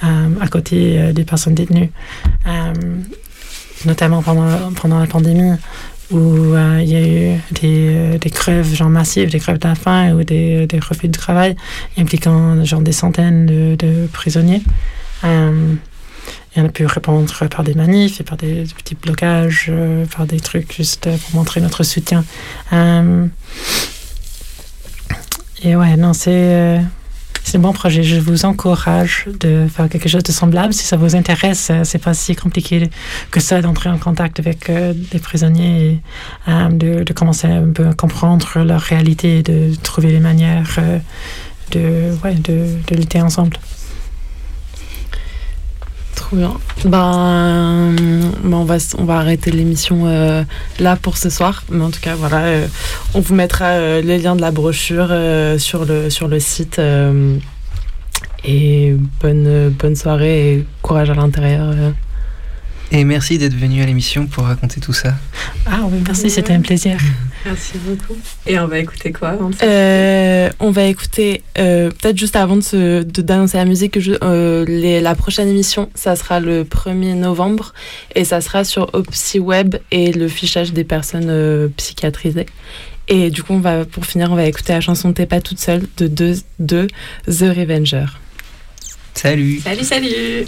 à 0.04 0.48
côté 0.48 1.12
des 1.14 1.24
personnes 1.24 1.56
détenues. 1.56 1.92
notamment 3.86 4.22
pendant, 4.22 5.00
la 5.00 5.08
pandémie, 5.08 5.58
où 6.12 6.54
euh, 6.54 6.80
il 6.82 6.90
y 6.90 6.96
a 6.96 7.02
eu 7.02 7.40
des, 7.52 7.90
euh, 7.90 8.18
des, 8.18 8.30
grèves 8.30 8.74
genre 8.74 8.90
massives, 8.90 9.30
des 9.30 9.40
grèves 9.40 9.60
de 9.60 9.68
la 9.68 9.76
faim 9.76 10.14
ou 10.14 10.24
des, 10.24 10.68
refus 10.88 11.08
de 11.08 11.18
travail 11.18 11.56
impliquant 11.98 12.64
genre 12.66 12.82
des 12.82 12.92
centaines 12.92 13.46
de, 13.46 14.08
prisonniers. 14.12 14.62
Euh, 15.24 15.74
et 16.56 16.62
on 16.62 16.66
a 16.66 16.70
pu 16.70 16.86
répondre 16.86 17.34
par 17.48 17.64
des 17.64 17.74
manifs 17.74 18.20
et 18.20 18.24
par 18.24 18.38
des, 18.38 18.66
petits 18.76 18.96
blocages, 18.96 19.72
par 20.16 20.26
des 20.26 20.40
trucs 20.40 20.76
juste 20.76 21.08
pour 21.18 21.36
montrer 21.36 21.62
notre 21.62 21.84
soutien. 21.84 22.26
Et 25.64 25.76
ouais, 25.76 25.96
non, 25.98 26.14
c'est 26.14 26.82
c'est 27.44 27.58
un 27.58 27.62
bon 27.62 27.74
projet. 27.74 28.04
Je 28.04 28.18
vous 28.18 28.46
encourage 28.46 29.28
de 29.40 29.68
faire 29.68 29.90
quelque 29.90 30.08
chose 30.08 30.24
de 30.24 30.32
semblable. 30.32 30.74
Si 30.74 30.86
ça 30.86 30.96
vous 30.96 31.16
intéresse, 31.16 31.70
euh, 31.72 31.84
c'est 31.84 31.98
pas 31.98 32.14
si 32.14 32.36
compliqué 32.36 32.90
que 33.30 33.40
ça 33.40 33.62
d'entrer 33.62 33.90
en 33.90 33.98
contact 33.98 34.40
avec 34.40 34.70
euh, 34.70 34.94
des 34.94 35.20
prisonniers 35.20 35.86
et 35.86 36.02
euh, 36.48 37.04
de, 37.04 37.14
commencer 37.14 37.48
un 37.48 37.72
peu 37.72 37.88
à 37.88 37.94
comprendre 37.94 38.64
leur 38.64 38.80
réalité 38.80 39.40
et 39.40 39.44
de 39.44 39.76
trouver 39.76 40.12
les 40.12 40.20
manières 40.20 40.80
de, 41.72 42.12
ouais, 42.24 42.36
de, 42.36 42.68
de 42.88 42.96
lutter 42.96 43.22
ensemble. 43.22 43.58
Trop 46.32 46.38
bien. 46.38 46.54
Ben, 46.86 47.94
ben, 48.42 48.54
on, 48.54 48.64
va, 48.64 48.78
on 48.98 49.04
va 49.04 49.18
arrêter 49.18 49.52
l'émission 49.52 50.06
là 50.80 50.96
pour 50.96 51.18
ce 51.18 51.30
soir. 51.30 51.66
Mais 51.70 51.84
en 51.84 51.90
tout 51.90 52.00
cas, 52.00 52.16
voilà, 52.16 52.68
on 53.14 53.20
vous 53.20 53.36
mettra 53.36 54.00
les 54.00 54.18
liens 54.18 54.38
de 54.38 54.42
la 54.42 54.52
brochure 54.52 55.10
sur, 55.60 55.84
le, 55.84 56.10
sur 56.10 56.30
le 56.30 56.40
site. 56.40 56.80
et 58.46 58.96
bonne, 59.22 59.70
bonne 59.72 59.96
soirée 59.98 60.54
et 60.54 60.66
courage 60.82 61.10
à 61.10 61.16
l'intérieur. 61.16 61.74
Et 62.94 63.06
merci 63.06 63.38
d'être 63.38 63.56
venu 63.56 63.82
à 63.82 63.86
l'émission 63.86 64.28
pour 64.28 64.44
raconter 64.44 64.82
tout 64.82 64.92
ça. 64.92 65.14
Ah 65.66 65.84
oui, 65.86 66.00
merci, 66.06 66.30
c'était 66.30 66.52
un 66.52 66.60
plaisir. 66.60 66.98
Merci 67.46 67.78
beaucoup. 67.78 68.20
Et 68.46 68.60
on 68.60 68.68
va 68.68 68.80
écouter 68.80 69.14
quoi 69.14 69.38
euh, 69.64 70.50
On 70.60 70.72
va 70.72 70.84
écouter, 70.84 71.42
euh, 71.58 71.90
peut-être 71.90 72.18
juste 72.18 72.36
avant 72.36 72.58
de 72.58 73.04
d'annoncer 73.04 73.58
la 73.58 73.66
musique, 73.66 73.98
je, 74.00 74.12
euh, 74.22 74.66
les, 74.66 75.00
la 75.00 75.16
prochaine 75.16 75.48
émission, 75.48 75.90
ça 75.96 76.18
sera 76.18 76.42
le 76.42 76.66
1er 76.66 77.16
novembre 77.16 77.74
et 78.14 78.26
ça 78.26 78.42
sera 78.42 78.66
sur 78.66 78.90
OpsiWeb 78.94 79.78
et 79.92 80.12
le 80.12 80.28
fichage 80.28 80.74
des 80.74 80.84
personnes 80.84 81.72
psychiatrisées. 81.78 82.48
Et 83.08 83.30
du 83.30 83.42
coup, 83.42 83.54
on 83.54 83.60
va, 83.60 83.86
pour 83.86 84.06
finir, 84.06 84.32
on 84.32 84.36
va 84.36 84.46
écouter 84.46 84.74
la 84.74 84.82
chanson 84.82 85.14
T'es 85.14 85.26
pas 85.26 85.42
toute 85.42 85.60
seule 85.60 85.84
de, 85.98 86.08
de, 86.08 86.36
de 86.60 86.88
The 87.26 87.56
Revenger. 87.56 88.06
Salut. 89.14 89.60
Salut, 89.62 89.84
salut. 89.84 90.48